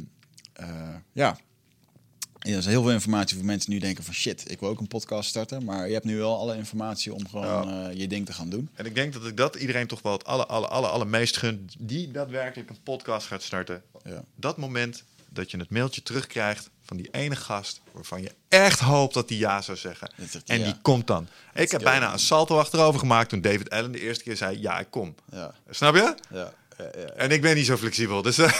eh, 0.52 0.94
ja. 1.12 1.38
Ja, 2.40 2.52
er 2.52 2.58
is 2.58 2.66
heel 2.66 2.82
veel 2.82 2.90
informatie 2.92 3.36
voor 3.36 3.46
mensen 3.46 3.70
die 3.70 3.78
nu 3.78 3.84
denken 3.84 4.04
van 4.04 4.14
shit, 4.14 4.50
ik 4.50 4.60
wil 4.60 4.68
ook 4.68 4.80
een 4.80 4.88
podcast 4.88 5.28
starten. 5.28 5.64
Maar 5.64 5.86
je 5.86 5.92
hebt 5.92 6.04
nu 6.04 6.16
wel 6.16 6.38
alle 6.38 6.56
informatie 6.56 7.14
om 7.14 7.28
gewoon 7.28 7.70
eh, 7.70 7.96
je 7.98 8.06
ding 8.06 8.26
te 8.26 8.32
gaan 8.32 8.48
doen. 8.48 8.68
En 8.74 8.86
ik 8.86 8.94
denk 8.94 9.12
dat 9.12 9.26
ik 9.26 9.36
dat 9.36 9.56
iedereen 9.56 9.86
toch 9.86 10.02
wel 10.02 10.12
het 10.12 10.24
aller, 10.24 10.46
aller, 10.46 10.68
aller, 10.68 10.90
allermeest 10.90 11.36
gun 11.36 11.70
die 11.78 12.10
daadwerkelijk 12.10 12.70
een 12.70 12.82
podcast 12.82 13.26
gaat 13.26 13.42
starten. 13.42 13.82
Ja. 14.04 14.24
Dat 14.36 14.56
moment 14.56 15.04
dat 15.30 15.50
je 15.50 15.58
het 15.58 15.70
mailtje 15.70 16.02
terugkrijgt 16.02 16.70
van 16.82 16.96
die 16.96 17.08
ene 17.10 17.36
gast 17.36 17.80
waarvan 17.92 18.22
je 18.22 18.34
echt 18.48 18.80
hoopt 18.80 19.14
dat 19.14 19.28
die 19.28 19.38
ja 19.38 19.62
zou 19.62 19.78
zeggen. 19.78 20.10
En 20.46 20.62
die 20.62 20.76
komt 20.82 21.06
dan. 21.06 21.28
Ik 21.54 21.70
heb 21.70 21.82
bijna 21.82 22.12
een 22.12 22.18
salto 22.18 22.58
achterover 22.58 23.00
gemaakt 23.00 23.28
toen 23.28 23.40
David 23.40 23.70
Allen 23.70 23.92
de 23.92 24.00
eerste 24.00 24.24
keer 24.24 24.36
zei 24.36 24.60
ja, 24.60 24.78
ik 24.78 24.86
kom. 24.90 25.14
Ja, 25.30 25.54
Snap 25.70 25.94
je? 25.94 26.14
ja. 26.30 26.52
En 27.16 27.30
ik 27.30 27.42
ben 27.42 27.56
niet 27.56 27.66
zo 27.66 27.76
flexibel. 27.76 28.22
Dus 28.22 28.38
eh, 28.38 28.52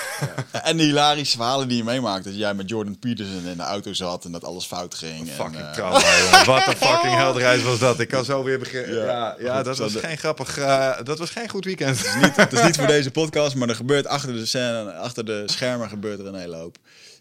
En 0.63 0.77
die 0.77 0.87
hilarische 0.87 1.37
verhalen 1.37 1.69
die 1.69 1.77
je 1.77 1.85
meemaakt. 1.85 2.25
Dat 2.25 2.37
jij 2.37 2.55
met 2.55 2.69
Jordan 2.69 2.99
Peterson 2.99 3.47
in 3.47 3.57
de 3.57 3.63
auto 3.63 3.93
zat 3.93 4.25
en 4.25 4.33
dat 4.33 4.45
alles 4.45 4.65
fout 4.65 4.95
ging. 4.95 5.29
fucking 5.31 5.57
en, 5.57 5.67
eh, 5.67 5.73
trauma. 5.73 5.99
Wat 6.45 6.67
een 6.67 6.77
fucking 6.77 7.15
helderheid 7.15 7.63
was 7.63 7.79
dat. 7.79 8.01
Ik 8.01 8.09
kan 8.09 8.25
zo 8.25 8.43
weer 8.43 8.59
beginnen. 8.59 8.95
Ja. 8.95 9.05
Ja, 9.05 9.37
ja, 9.39 9.57
Goed, 9.57 9.65
dat 9.65 9.79
was 9.79 9.93
de- 9.93 9.99
geen 9.99 10.19
grappig. 10.19 10.59
eh, 10.59 10.97
dat 11.05 11.19
was 11.19 11.31
geen 11.31 11.49
goed 11.49 11.65
weekend. 11.65 12.15
niet, 12.23 12.37
het 12.37 12.53
is 12.53 12.63
niet 12.63 12.77
voor 12.77 12.87
deze 12.87 13.11
podcast, 13.11 13.55
maar 13.55 13.69
er 13.69 13.75
gebeurt 13.75 14.07
achter 14.07 14.33
de 14.33 14.47
scène, 14.47 14.93
achter 14.93 15.25
de 15.25 15.43
schermen 15.47 15.89
gebeurt 15.89 16.19
er 16.19 16.27
een 16.27 16.35
hele 16.35 16.57
hoop. 16.57 16.77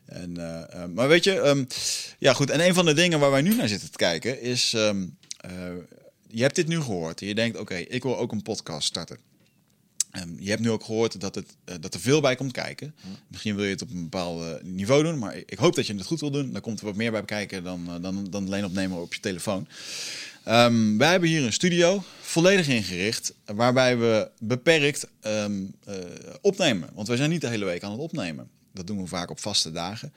En, 0.06 0.34
maar 0.94 1.08
weet 1.08 1.24
je, 1.24 1.40
ehm, 1.40 1.64
ja 2.20 2.34
goed. 2.34 2.50
En 2.50 2.66
een 2.66 2.74
van 2.74 2.86
de 2.86 2.94
dingen 2.94 3.20
waar 3.20 3.32
wij 3.32 3.42
nu 3.42 3.56
naar 3.56 3.68
zitten 3.68 3.92
te 3.92 3.98
kijken 3.98 4.42
is, 4.42 4.74
ehm, 4.74 5.06
eh, 5.38 5.52
je 6.28 6.42
hebt 6.42 6.56
dit 6.56 6.68
nu 6.68 6.82
gehoord. 6.82 7.22
En 7.22 7.28
je 7.28 7.36
denkt, 7.36 7.58
oké, 7.60 7.76
ik 7.76 8.04
wil 8.04 8.18
ook 8.18 8.32
een 8.32 8.42
podcast 8.42 8.88
starten. 8.88 9.18
Ehm, 10.18 10.30
je 10.40 10.50
hebt 10.50 10.62
nu 10.62 10.70
ook 10.70 10.84
gehoord 10.84 11.22
dat, 11.22 11.36
het, 11.36 11.56
eh, 11.66 11.76
dat 11.80 11.94
er 11.94 12.00
veel 12.00 12.22
bij 12.22 12.36
komt 12.36 12.52
kijken. 12.52 12.96
Misschien 13.28 13.56
wil 13.56 13.64
je 13.64 13.70
het 13.70 13.82
op 13.82 13.90
een 13.90 14.04
bepaald 14.04 14.42
eh, 14.42 14.64
niveau 14.64 15.04
doen, 15.04 15.18
maar 15.20 15.36
ik 15.46 15.58
hoop 15.58 15.76
dat 15.76 15.88
je 15.88 15.94
het 15.94 16.06
goed 16.06 16.20
wil 16.20 16.32
doen. 16.32 16.52
Dan 16.52 16.62
komt 16.62 16.80
er 16.80 16.86
wat 16.86 16.96
meer 16.96 17.12
bij 17.12 17.26
kijken 17.26 17.64
dan, 17.64 17.88
eh, 17.88 18.02
dan, 18.02 18.28
dan 18.30 18.46
alleen 18.46 18.66
opnemen 18.66 19.02
op 19.02 19.14
je 19.14 19.20
telefoon. 19.20 19.68
Ehm, 20.44 20.98
wij 20.98 21.12
hebben 21.12 21.30
hier 21.30 21.44
een 21.44 21.54
studio, 21.54 22.04
volledig 22.22 22.68
ingericht, 22.68 23.34
waarbij 23.46 23.98
we 23.98 24.30
beperkt 24.40 25.08
ehm, 25.22 25.64
eh, 25.86 25.96
opnemen. 26.42 26.90
Want 26.94 27.08
wij 27.08 27.18
zijn 27.18 27.30
niet 27.30 27.42
de 27.42 27.48
hele 27.48 27.66
week 27.66 27.84
aan 27.84 27.92
het 27.92 28.00
opnemen. 28.00 28.50
Dat 28.74 28.88
doen 28.88 29.02
we 29.02 29.08
vaak 29.08 29.30
op 29.30 29.40
vaste 29.40 29.72
dagen. 29.72 30.14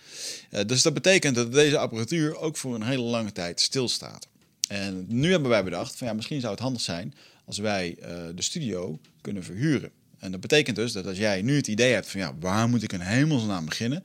Dus 0.67 0.83
dat 0.83 0.95
betekent 0.95 1.35
dat 1.35 1.53
deze 1.53 1.79
apparatuur 1.79 2.37
ook 2.37 2.57
voor 2.57 2.75
een 2.75 2.83
hele 2.83 3.03
lange 3.03 3.33
tijd 3.33 3.61
stilstaat. 3.61 4.29
En 4.69 5.05
nu 5.09 5.31
hebben 5.31 5.51
wij 5.51 5.65
bedacht, 5.65 5.97
van 5.97 6.07
ja, 6.07 6.13
misschien 6.13 6.41
zou 6.41 6.53
het 6.53 6.63
handig 6.63 6.83
zijn 6.83 7.15
als 7.51 7.59
wij 7.59 7.97
eh, 8.01 8.17
de 8.35 8.43
studio 8.43 8.99
kunnen 9.21 9.45
verhuren. 9.45 9.91
En 10.19 10.31
dat 10.31 10.41
betekent 10.41 10.77
dus 10.77 10.93
dat 10.93 11.07
als 11.07 11.19
jij 11.19 11.43
nu 11.43 11.57
het 11.57 11.67
idee 11.67 11.93
hebt 11.93 12.11
van 12.11 12.21
ja, 12.21 12.35
waar 12.41 12.69
moet 12.69 12.83
ik 12.83 12.93
in 12.93 13.01
hemelsnaam 13.01 13.65
beginnen? 13.65 14.05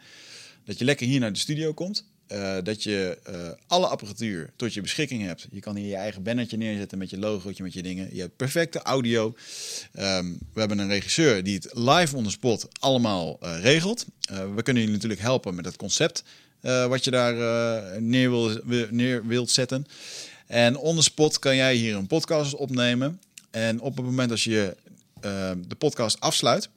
Dat 0.63 0.79
je 0.79 0.85
lekker 0.85 1.07
hier 1.07 1.19
naar 1.19 1.33
de 1.33 1.39
studio 1.39 1.73
komt. 1.73 2.05
eh, 2.27 2.57
dat 2.63 2.83
je 2.83 3.17
eh, 3.23 3.49
alle 3.67 3.87
apparatuur 3.87 4.49
tot 4.55 4.73
je 4.73 4.81
beschikking 4.81 5.23
hebt. 5.25 5.47
Je 5.51 5.59
kan 5.59 5.75
hier 5.75 5.87
je 5.87 5.95
eigen 5.95 6.23
bannertje 6.23 6.57
neerzetten 6.57 6.97
met 6.97 7.09
je 7.09 7.17
logootje, 7.19 7.63
met 7.63 7.73
je 7.73 7.81
dingen. 7.83 8.15
Je 8.15 8.21
hebt 8.21 8.35
perfecte 8.35 8.79
audio. 8.81 9.35
Ehm, 9.93 10.25
we 10.53 10.59
hebben 10.59 10.79
een 10.79 10.87
regisseur 10.87 11.43
die 11.43 11.55
het 11.55 11.69
live 11.73 12.15
on 12.15 12.23
the 12.23 12.29
spot 12.29 12.67
allemaal 12.79 13.37
regelt. 13.61 14.05
We 14.55 14.61
kunnen 14.63 14.81
jullie 14.83 14.95
natuurlijk 14.97 15.21
helpen 15.21 15.55
met 15.55 15.65
het 15.65 15.75
concept 15.75 16.23
wat 16.61 17.03
je 17.03 17.11
daar 17.11 17.35
neer, 18.01 18.29
wil- 18.29 18.87
neer 18.89 19.27
wilt 19.27 19.49
zetten. 19.51 19.85
En 20.47 20.77
on 20.77 20.95
the 20.95 21.01
spot 21.01 21.39
kan 21.39 21.55
jij 21.55 21.75
hier 21.75 21.95
een 21.95 22.07
podcast 22.07 22.55
opnemen. 22.55 23.19
En 23.55 23.79
op 23.79 23.95
het 23.95 24.05
moment 24.05 24.31
als 24.31 24.43
je 24.43 24.77
eh, 25.21 25.51
de 25.67 25.75
podcast 25.75 26.19
afsluit, 26.19 26.69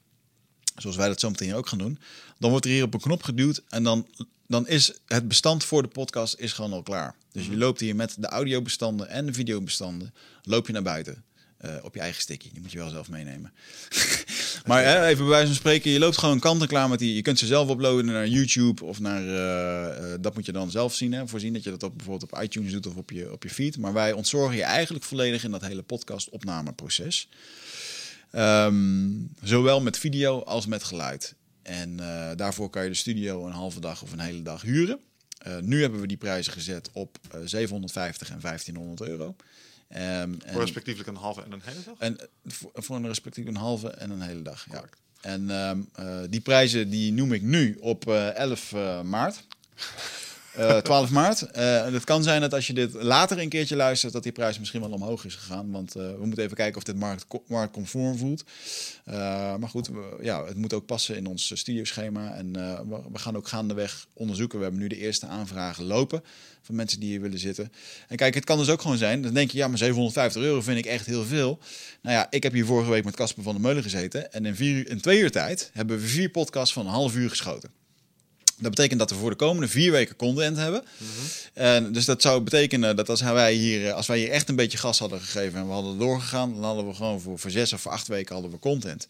zoals 0.76 0.96
wij 0.96 1.08
dat 1.08 1.20
zo 1.20 1.30
meteen 1.30 1.54
ook 1.54 1.68
gaan 1.68 1.78
doen, 1.78 1.98
dan 2.38 2.50
wordt 2.50 2.64
er 2.64 2.70
hier 2.70 2.82
op 2.82 2.94
een 2.94 3.00
knop 3.00 3.22
geduwd 3.22 3.62
en 3.68 3.82
dan, 3.82 4.06
dan 4.46 4.68
is 4.68 4.92
het 5.06 5.28
bestand 5.28 5.64
voor 5.64 5.82
de 5.82 5.88
podcast 5.88 6.34
is 6.38 6.52
gewoon 6.52 6.72
al 6.72 6.82
klaar. 6.82 7.14
Dus 7.32 7.46
je 7.46 7.56
loopt 7.56 7.80
hier 7.80 7.96
met 7.96 8.16
de 8.18 8.26
audiobestanden 8.26 9.08
en 9.08 9.26
de 9.26 9.32
videobestanden, 9.32 10.14
loop 10.42 10.66
je 10.66 10.72
naar 10.72 10.82
buiten. 10.82 11.24
Eh, 11.58 11.70
op 11.82 11.94
je 11.94 12.00
eigen 12.00 12.20
sticky. 12.20 12.50
Die 12.52 12.60
moet 12.60 12.72
je 12.72 12.78
wel 12.78 12.88
zelf 12.88 13.08
meenemen. 13.08 13.52
maar 14.66 14.84
hè, 14.84 15.06
even 15.06 15.24
bij 15.24 15.32
wijze 15.32 15.46
van 15.46 15.54
spreken, 15.54 15.90
je 15.90 15.98
loopt 15.98 16.18
gewoon 16.18 16.38
kant 16.38 16.62
en 16.62 16.68
klaar 16.68 16.88
met 16.88 16.98
die. 16.98 17.14
Je 17.14 17.22
kunt 17.22 17.38
ze 17.38 17.46
zelf 17.46 17.70
uploaden 17.70 18.04
naar 18.04 18.26
YouTube 18.26 18.84
of 18.84 19.00
naar. 19.00 19.22
eh, 19.22 20.12
eh, 20.12 20.20
dat 20.20 20.34
moet 20.34 20.46
je 20.46 20.52
dan 20.52 20.70
zelf 20.70 20.94
zien. 20.94 21.12
Hè, 21.12 21.28
voorzien 21.28 21.52
dat 21.52 21.62
je 21.62 21.70
dat 21.70 21.82
op, 21.82 21.96
bijvoorbeeld 21.96 22.32
op 22.32 22.42
iTunes 22.42 22.72
doet 22.72 22.86
of 22.86 22.96
op 22.96 23.10
je, 23.10 23.32
op 23.32 23.42
je 23.42 23.50
feed. 23.50 23.78
Maar 23.78 23.92
wij 23.92 24.12
ontzorgen 24.12 24.56
je 24.56 24.62
eigenlijk 24.62 25.04
volledig 25.04 25.44
in 25.44 25.50
dat 25.50 25.62
hele 25.62 25.82
podcast-opnameproces. 25.82 27.28
Ehm, 28.30 29.10
zowel 29.42 29.80
met 29.80 29.98
video 29.98 30.40
als 30.40 30.66
met 30.66 30.84
geluid. 30.84 31.34
En 31.62 31.96
daarvoor 32.36 32.70
kan 32.70 32.82
je 32.82 32.88
de 32.88 32.94
studio 32.94 33.46
een 33.46 33.52
halve 33.52 33.80
dag 33.80 34.02
of 34.02 34.12
een 34.12 34.20
hele 34.20 34.42
dag 34.42 34.62
huren. 34.62 35.00
Nu 35.60 35.80
hebben 35.80 36.00
we 36.00 36.06
die 36.06 36.16
prijzen 36.16 36.52
gezet 36.52 36.90
op 36.92 37.18
eh, 37.30 37.40
750 37.44 38.30
en 38.30 38.40
1500 38.40 39.08
euro. 39.08 39.36
Ehm, 39.88 40.34
Voor 40.46 40.60
respectievelijk 40.60 41.08
een 41.10 41.16
halve 41.16 41.42
en 41.42 41.52
een 41.52 41.60
hele 41.64 41.82
dag. 41.84 41.94
en 41.98 42.18
voor, 42.46 42.70
voor 42.74 42.96
een 42.96 43.06
respectief 43.06 43.46
een 43.46 43.56
halve 43.56 43.88
en 43.90 44.10
een 44.10 44.20
hele 44.20 44.42
dag. 44.42 44.66
Ja. 44.70 44.84
En 45.20 45.50
ehm, 45.50 45.80
eh, 45.94 46.18
die 46.30 46.40
prijzen 46.40 46.90
die 46.90 47.12
noem 47.12 47.32
ik 47.32 47.42
nu 47.42 47.76
op 47.80 48.08
eh 48.08 48.34
11 48.34 48.72
eh, 48.72 49.02
maart. 49.02 49.44
Eh 50.54 50.76
12 50.76 51.10
maart. 51.10 51.42
Eh, 51.42 51.84
het 51.84 52.04
kan 52.04 52.22
zijn 52.22 52.40
dat 52.40 52.54
als 52.54 52.66
je 52.66 52.72
dit 52.72 52.92
later 52.92 53.38
een 53.38 53.48
keertje 53.48 53.76
luistert, 53.76 54.12
dat 54.12 54.22
die 54.22 54.32
prijs 54.32 54.58
misschien 54.58 54.80
wel 54.80 54.90
omhoog 54.90 55.24
is 55.24 55.34
gegaan. 55.34 55.70
Want 55.70 55.96
eh, 55.96 56.02
we 56.02 56.26
moeten 56.26 56.44
even 56.44 56.56
kijken 56.56 56.76
of 56.76 56.82
dit 56.82 56.96
markt, 56.96 57.26
marktconform 57.46 58.18
voelt. 58.18 58.44
Eh, 59.04 59.14
maar 59.56 59.68
goed, 59.68 59.90
ja, 60.22 60.44
het 60.44 60.56
moet 60.56 60.72
ook 60.72 60.86
passen 60.86 61.16
in 61.16 61.26
ons 61.26 61.52
studioschema. 61.54 62.34
En 62.34 62.56
eh, 62.56 62.80
we, 62.88 63.00
we 63.12 63.18
gaan 63.18 63.36
ook 63.36 63.48
gaandeweg 63.48 64.06
onderzoeken. 64.12 64.58
We 64.58 64.64
hebben 64.64 64.82
nu 64.82 64.88
de 64.88 64.98
eerste 64.98 65.26
aanvragen 65.26 65.84
lopen 65.84 66.22
van 66.62 66.74
mensen 66.74 67.00
die 67.00 67.08
hier 67.08 67.20
willen 67.20 67.38
zitten. 67.38 67.72
En 68.08 68.16
kijk, 68.16 68.34
het 68.34 68.44
kan 68.44 68.58
dus 68.58 68.68
ook 68.68 68.82
gewoon 68.82 68.96
zijn. 68.96 69.22
Dan 69.22 69.34
denk 69.34 69.50
je, 69.50 69.58
ja, 69.58 69.68
maar 69.68 69.78
750 69.78 70.42
euro 70.42 70.60
vind 70.60 70.78
ik 70.78 70.86
echt 70.86 71.06
heel 71.06 71.24
veel. 71.24 71.58
Nou 72.02 72.14
ja, 72.14 72.26
ik 72.30 72.42
heb 72.42 72.52
hier 72.52 72.66
vorige 72.66 72.90
week 72.90 73.04
met 73.04 73.16
Casper 73.16 73.42
van 73.42 73.52
der 73.52 73.62
Meulen 73.62 73.82
gezeten. 73.82 74.32
En 74.32 74.46
in, 74.46 74.88
in 74.88 75.00
twee 75.00 75.20
uur 75.20 75.30
tijd 75.30 75.70
hebben 75.72 76.00
we 76.00 76.06
vier 76.06 76.28
podcasts 76.28 76.72
van 76.72 76.86
een 76.86 76.92
half 76.92 77.14
uur 77.14 77.28
geschoten. 77.28 77.77
Dat 78.60 78.70
betekent 78.70 78.98
dat 78.98 79.10
we 79.10 79.16
voor 79.16 79.30
de 79.30 79.36
komende 79.36 79.68
vier 79.68 79.92
weken 79.92 80.16
content 80.16 80.56
hebben. 80.56 80.82
En 81.52 81.92
dus 81.92 82.04
dat 82.04 82.22
zou 82.22 82.40
betekenen 82.40 82.96
dat 82.96 83.08
als 83.08 83.20
wij, 83.20 83.52
hier, 83.54 83.92
als 83.92 84.06
wij 84.06 84.18
hier 84.18 84.30
echt 84.30 84.48
een 84.48 84.56
beetje 84.56 84.78
gas 84.78 84.98
hadden 84.98 85.20
gegeven 85.20 85.58
en 85.58 85.66
we 85.66 85.72
hadden 85.72 85.98
doorgegaan, 85.98 86.54
dan 86.54 86.62
hadden 86.64 86.86
we 86.86 86.94
gewoon 86.94 87.20
voor, 87.20 87.38
voor 87.38 87.50
zes 87.50 87.72
of 87.72 87.80
voor 87.80 87.92
acht 87.92 88.08
weken 88.08 88.32
hadden 88.34 88.52
we 88.52 88.58
content. 88.58 89.06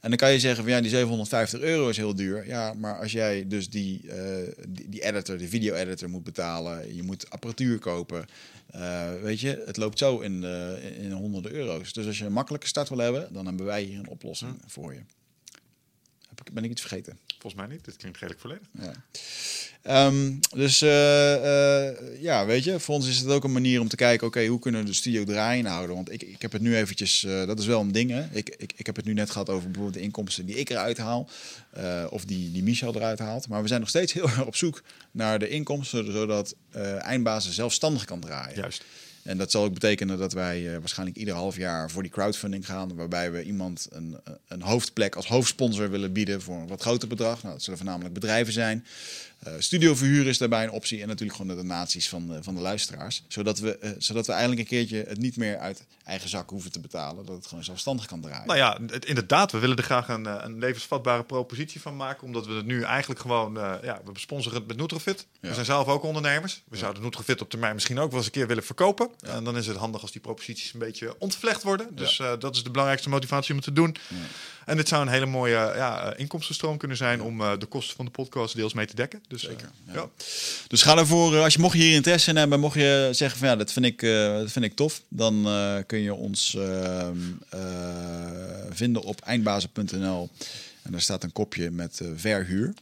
En 0.00 0.10
dan 0.10 0.18
kan 0.18 0.32
je 0.32 0.38
zeggen 0.40 0.64
van 0.64 0.72
ja, 0.72 0.80
die 0.80 0.90
750 0.90 1.60
euro 1.60 1.88
is 1.88 1.96
heel 1.96 2.14
duur. 2.14 2.46
Ja, 2.46 2.74
maar 2.74 2.98
als 3.00 3.12
jij 3.12 3.46
dus 3.48 3.70
die, 3.70 4.10
eh, 4.10 4.52
die, 4.68 4.88
die 4.88 5.02
editor, 5.04 5.38
die 5.38 5.48
video-editor 5.48 6.10
moet 6.10 6.24
betalen, 6.24 6.94
je 6.96 7.02
moet 7.02 7.30
apparatuur 7.30 7.78
kopen. 7.78 8.24
eh, 8.70 9.08
weet 9.22 9.40
je, 9.40 9.62
het 9.66 9.76
loopt 9.76 9.98
zo 9.98 10.18
in, 10.20 10.40
de, 10.40 10.78
in 10.98 11.12
honderden 11.12 11.52
euro's. 11.52 11.92
Dus 11.92 12.06
als 12.06 12.18
je 12.18 12.24
een 12.24 12.32
makkelijke 12.32 12.66
start 12.66 12.88
wil 12.88 12.98
hebben, 12.98 13.32
dan 13.32 13.46
hebben 13.46 13.66
wij 13.66 13.82
hier 13.82 13.98
een 13.98 14.08
oplossing 14.08 14.60
voor 14.66 14.92
je. 14.94 15.00
Heb 16.28 16.40
ik, 16.48 16.52
ben 16.54 16.64
ik 16.64 16.70
iets 16.70 16.80
vergeten? 16.80 17.18
Volgens 17.44 17.66
mij 17.66 17.76
niet. 17.76 17.84
Dit 17.84 17.96
klinkt 17.96 18.18
redelijk 18.18 18.40
volledig. 18.40 18.68
Ja. 18.72 18.92
Ehm, 19.82 20.32
dus 20.54 20.82
eh, 20.82 21.88
eh, 21.88 21.96
ja, 22.20 22.46
weet 22.46 22.64
je, 22.64 22.80
voor 22.80 22.94
ons 22.94 23.08
is 23.08 23.18
het 23.18 23.28
ook 23.28 23.44
een 23.44 23.52
manier 23.52 23.80
om 23.80 23.88
te 23.88 23.96
kijken, 23.96 24.26
oké, 24.26 24.46
hoe 24.46 24.58
kunnen 24.58 24.80
we 24.80 24.86
de 24.86 24.94
studio 24.94 25.24
draaiende 25.24 25.70
houden? 25.70 25.96
Want 25.96 26.12
ik, 26.12 26.22
ik 26.22 26.42
heb 26.42 26.52
het 26.52 26.62
nu 26.62 26.76
eventjes, 26.76 27.24
eh, 27.24 27.46
dat 27.46 27.58
is 27.58 27.66
wel 27.66 27.80
een 27.80 27.92
ding, 27.92 28.10
hè. 28.10 28.24
Ik, 28.30 28.54
ik, 28.58 28.72
ik 28.76 28.86
heb 28.86 28.96
het 28.96 29.04
nu 29.04 29.12
net 29.12 29.30
gehad 29.30 29.48
over 29.48 29.64
bijvoorbeeld 29.64 29.94
de 29.94 30.00
inkomsten 30.00 30.46
die 30.46 30.58
ik 30.58 30.70
eruit 30.70 30.98
haal, 30.98 31.28
of 32.10 32.24
die, 32.24 32.52
die 32.52 32.62
Michel 32.62 32.94
eruit 32.94 33.18
haalt. 33.18 33.48
Maar 33.48 33.62
we 33.62 33.68
zijn 33.68 33.80
nog 33.80 33.88
steeds 33.88 34.12
heel 34.12 34.28
erg 34.30 34.46
op 34.46 34.56
zoek 34.56 34.82
naar 35.10 35.38
de 35.38 35.48
inkomsten, 35.48 36.12
zodat 36.12 36.54
eindbazen 36.98 37.52
zelfstandig 37.52 38.04
kan 38.04 38.20
draaien. 38.20 38.56
Juist. 38.56 38.84
En 39.24 39.38
dat 39.38 39.50
zal 39.50 39.64
ook 39.64 39.74
betekenen 39.74 40.18
dat 40.18 40.32
wij 40.32 40.72
eh, 40.72 40.78
waarschijnlijk 40.78 41.18
ieder 41.18 41.34
half 41.34 41.56
jaar 41.56 41.90
voor 41.90 42.02
die 42.02 42.10
crowdfunding 42.10 42.66
gaan. 42.66 42.96
Waarbij 42.96 43.32
we 43.32 43.42
iemand 43.42 43.88
een, 43.90 44.16
een 44.48 44.62
hoofdplek 44.62 45.14
als 45.14 45.26
hoofdsponsor 45.26 45.90
willen 45.90 46.12
bieden 46.12 46.42
voor 46.42 46.56
een 46.56 46.66
wat 46.66 46.80
groter 46.80 47.08
bedrag. 47.08 47.42
Nou, 47.42 47.54
dat 47.54 47.62
zullen 47.62 47.78
voornamelijk 47.78 48.14
bedrijven 48.14 48.52
zijn. 48.52 48.84
Eh 49.44 49.52
studioverhuur 49.58 50.26
is 50.26 50.38
daarbij 50.38 50.64
een 50.64 50.70
optie. 50.70 51.02
En 51.02 51.08
natuurlijk 51.08 51.38
gewoon 51.38 51.56
de 51.56 51.62
donaties 51.62 52.08
van 52.08 52.28
de, 52.28 52.42
van 52.42 52.54
de 52.54 52.60
luisteraars. 52.60 53.22
Zodat 53.28 53.58
we, 53.58 53.78
eh, 53.78 53.90
zodat 53.98 54.26
we 54.26 54.32
eigenlijk 54.32 54.60
een 54.60 54.76
keertje 54.76 55.04
het 55.08 55.18
niet 55.18 55.36
meer 55.36 55.58
uit 55.58 55.84
eigen 56.04 56.28
zak 56.28 56.50
hoeven 56.50 56.72
te 56.72 56.80
betalen. 56.80 57.26
Dat 57.26 57.36
het 57.36 57.46
gewoon 57.46 57.64
zelfstandig 57.64 58.06
kan 58.06 58.20
draaien. 58.20 58.46
Nou 58.46 58.58
ja, 58.58 58.78
het, 58.86 59.04
inderdaad. 59.04 59.52
We 59.52 59.58
willen 59.58 59.76
er 59.76 59.82
graag 59.82 60.08
een, 60.08 60.26
eh, 60.26 60.34
een 60.42 60.58
levensvatbare 60.58 61.24
propositie 61.24 61.80
van 61.80 61.96
maken. 61.96 62.26
Omdat 62.26 62.46
we 62.46 62.52
het 62.52 62.66
nu 62.66 62.82
eigenlijk 62.82 63.20
gewoon... 63.20 63.58
eh, 63.58 63.74
ja, 63.82 64.00
we 64.04 64.18
sponsoren 64.18 64.58
het 64.58 64.66
met 64.66 64.76
Nutrofit. 64.76 65.26
Ja. 65.40 65.48
We 65.48 65.54
zijn 65.54 65.66
zelf 65.66 65.86
ook 65.86 66.02
ondernemers. 66.02 66.62
We 66.68 66.76
zouden 66.76 67.02
Nutrofit 67.02 67.40
op 67.40 67.50
termijn 67.50 67.74
misschien 67.74 67.98
ook 67.98 68.08
wel 68.08 68.16
eens 68.16 68.26
een 68.26 68.32
keer 68.32 68.46
willen 68.46 68.64
verkopen. 68.64 69.08
En 69.20 69.44
dan 69.44 69.56
is 69.56 69.66
het 69.66 69.76
handig 69.76 70.02
als 70.02 70.12
die 70.12 70.20
proposities 70.20 70.72
een 70.72 70.78
beetje 70.78 71.14
ontvlecht 71.18 71.62
worden. 71.62 71.96
Dus 71.96 72.18
eh, 72.18 72.32
dat 72.38 72.54
is 72.56 72.62
de 72.62 72.70
belangrijkste 72.70 73.08
motivatie 73.08 73.50
om 73.50 73.56
het 73.56 73.64
te 73.64 73.72
doen. 73.72 73.96
En 74.64 74.76
dit 74.76 74.88
zou 74.88 75.02
een 75.02 75.12
hele 75.12 75.26
mooie 75.26 75.54
ja, 75.54 76.02
eh, 76.02 76.18
inkomstenstroom 76.18 76.76
kunnen 76.76 76.96
zijn... 76.96 77.22
om 77.22 77.40
eh, 77.40 77.52
de 77.58 77.66
kosten 77.66 77.96
van 77.96 78.04
de 78.04 78.10
podcast 78.10 78.56
deels 78.56 78.74
mee 78.74 78.86
te 78.86 78.94
dekken. 78.94 79.22
Dus, 79.34 79.42
Zeker. 79.42 79.70
eh, 79.86 79.94
ja. 79.94 80.00
ja. 80.00 80.08
Dus 80.68 80.82
ga 80.82 80.96
ervoor, 80.98 81.36
eh, 81.36 81.42
als 81.42 81.54
je 81.54 81.60
mocht 81.60 81.76
je 81.76 81.82
hier 81.82 81.94
interesse 81.94 82.30
in 82.30 82.36
hebben, 82.36 82.60
mocht 82.60 82.74
je 82.74 83.08
zeggen 83.12 83.38
van 83.38 83.48
ja, 83.48 83.56
dat 83.56 83.72
vind 83.72 83.84
ik, 83.86 84.02
eh, 84.02 84.38
dat 84.38 84.52
vind 84.52 84.64
ik 84.64 84.74
tof, 84.76 85.02
dan 85.08 85.48
kun 85.86 85.98
je 85.98 86.14
ons 86.14 86.54
ehm, 86.54 87.16
eh, 87.48 87.60
vinden 88.70 89.02
op 89.02 89.20
eindbazen.nl. 89.20 90.30
En 90.82 90.92
daar 90.92 91.00
staat 91.00 91.22
een 91.22 91.32
kopje 91.32 91.70
met 91.70 92.00
verhuur. 92.16 92.74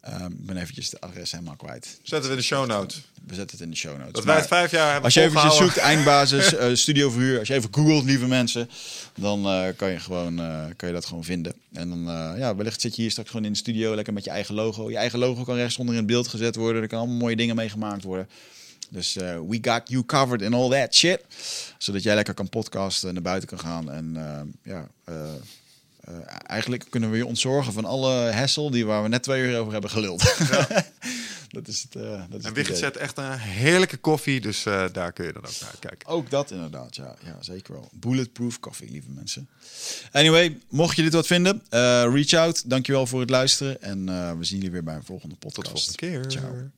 Ehm, 0.00 0.30
ik 0.30 0.46
ben 0.46 0.56
eventjes 0.56 0.90
de 0.90 1.00
adres 1.00 1.30
helemaal 1.32 1.56
kwijt. 1.56 1.98
Zetten 2.02 2.30
we 2.30 2.34
in 2.36 2.40
de 2.40 2.46
show 2.46 2.66
notes. 2.66 3.08
We 3.26 3.34
zetten 3.34 3.56
het 3.56 3.66
in 3.66 3.70
de 3.70 3.76
show 3.76 3.98
notes. 3.98 4.12
Dat 4.12 4.24
wij 4.24 4.36
het 4.36 4.46
vijf 4.46 4.70
jaar 4.70 4.86
hebben 4.86 5.04
als 5.04 5.14
je 5.14 5.20
eventjes 5.20 5.56
zoekt, 5.56 5.76
eindbasis, 5.76 6.54
eh 6.56 6.74
studioverhuur. 6.74 7.38
Als 7.38 7.48
je 7.48 7.54
even 7.54 7.68
googelt, 7.72 8.04
lieve 8.04 8.26
mensen, 8.26 8.70
dan 9.14 9.46
eh, 9.46 9.66
kan, 9.76 9.90
je 9.90 10.00
gewoon, 10.00 10.40
eh, 10.40 10.64
kan 10.76 10.88
je 10.88 10.94
dat 10.94 11.04
gewoon 11.04 11.24
vinden. 11.24 11.54
En 11.72 11.88
dan, 11.88 12.02
ja, 12.38 12.56
wellicht 12.56 12.80
zit 12.80 12.96
je 12.96 13.02
hier 13.02 13.10
straks 13.10 13.30
gewoon 13.30 13.44
in 13.44 13.52
de 13.52 13.58
studio, 13.58 13.94
lekker 13.94 14.12
met 14.12 14.24
je 14.24 14.30
eigen 14.30 14.54
logo. 14.54 14.90
Je 14.90 14.96
eigen 14.96 15.18
logo 15.18 15.44
kan 15.44 15.56
rechtsonder 15.56 15.94
in 15.94 16.06
beeld 16.06 16.28
gezet 16.28 16.56
worden. 16.56 16.82
Er 16.82 16.88
kan 16.88 16.98
allemaal 16.98 17.16
mooie 17.16 17.36
dingen 17.36 17.56
mee 17.56 17.68
gemaakt 17.68 18.02
worden. 18.02 18.28
Dus 18.88 19.14
we 19.48 19.58
got 19.62 19.82
you 19.84 20.04
covered 20.04 20.42
in 20.42 20.54
all 20.54 20.70
that 20.70 20.94
shit. 20.94 21.20
Zodat 21.78 22.02
jij 22.02 22.14
lekker 22.14 22.34
kan 22.34 22.48
podcasten 22.48 23.08
en 23.08 23.14
naar 23.14 23.22
buiten 23.22 23.48
kan 23.48 23.58
gaan. 23.58 23.90
En 23.90 24.16
ja, 24.62 24.88
eh, 26.10 26.36
eigenlijk 26.46 26.84
kunnen 26.90 27.10
we 27.10 27.16
je 27.16 27.26
ontzorgen 27.26 27.72
van 27.72 27.84
alle 27.84 28.30
hassle 28.32 28.70
die 28.70 28.86
waar 28.86 29.02
we 29.02 29.08
net 29.08 29.22
twee 29.22 29.42
uur 29.42 29.58
over 29.58 29.72
hebben 29.72 29.90
geluld. 29.90 30.20
dat 31.48 31.68
is 31.68 31.82
het. 31.82 31.94
eh, 32.02 32.22
dat 32.30 32.40
is 32.40 32.44
En 32.44 32.52
Wigert 32.52 32.66
idee. 32.76 32.76
zet 32.76 32.96
echt 32.96 33.18
een 33.18 33.38
heerlijke 33.38 33.96
koffie, 33.96 34.40
dus 34.40 34.66
eh, 34.66 34.84
daar 34.92 35.12
kun 35.12 35.24
je 35.24 35.32
dan 35.32 35.44
ook 35.46 35.60
naar 35.60 35.74
kijken. 35.80 36.08
Ook 36.08 36.30
dat 36.30 36.50
inderdaad, 36.50 36.96
ja, 36.96 37.14
ja 37.24 37.36
zeker 37.40 37.72
wel. 37.72 37.88
Bulletproof 37.92 38.60
coffee, 38.60 38.90
lieve 38.90 39.10
mensen. 39.10 39.48
Anyway, 40.12 40.58
mocht 40.68 40.96
je 40.96 41.02
dit 41.02 41.12
wat 41.12 41.26
vinden, 41.26 41.62
reach 42.12 42.32
out. 42.32 42.70
Dankjewel 42.70 43.06
voor 43.06 43.20
het 43.20 43.30
luisteren. 43.30 43.82
En 43.82 44.04
we 44.38 44.44
zien 44.44 44.56
jullie 44.56 44.72
weer 44.72 44.84
bij 44.84 44.94
een 44.94 45.04
volgende 45.04 45.34
podcast. 45.34 45.64
Tot 45.86 46.00
de 46.00 46.06
volgende 46.06 46.28
keer. 46.28 46.40
Ciao. 46.40 46.70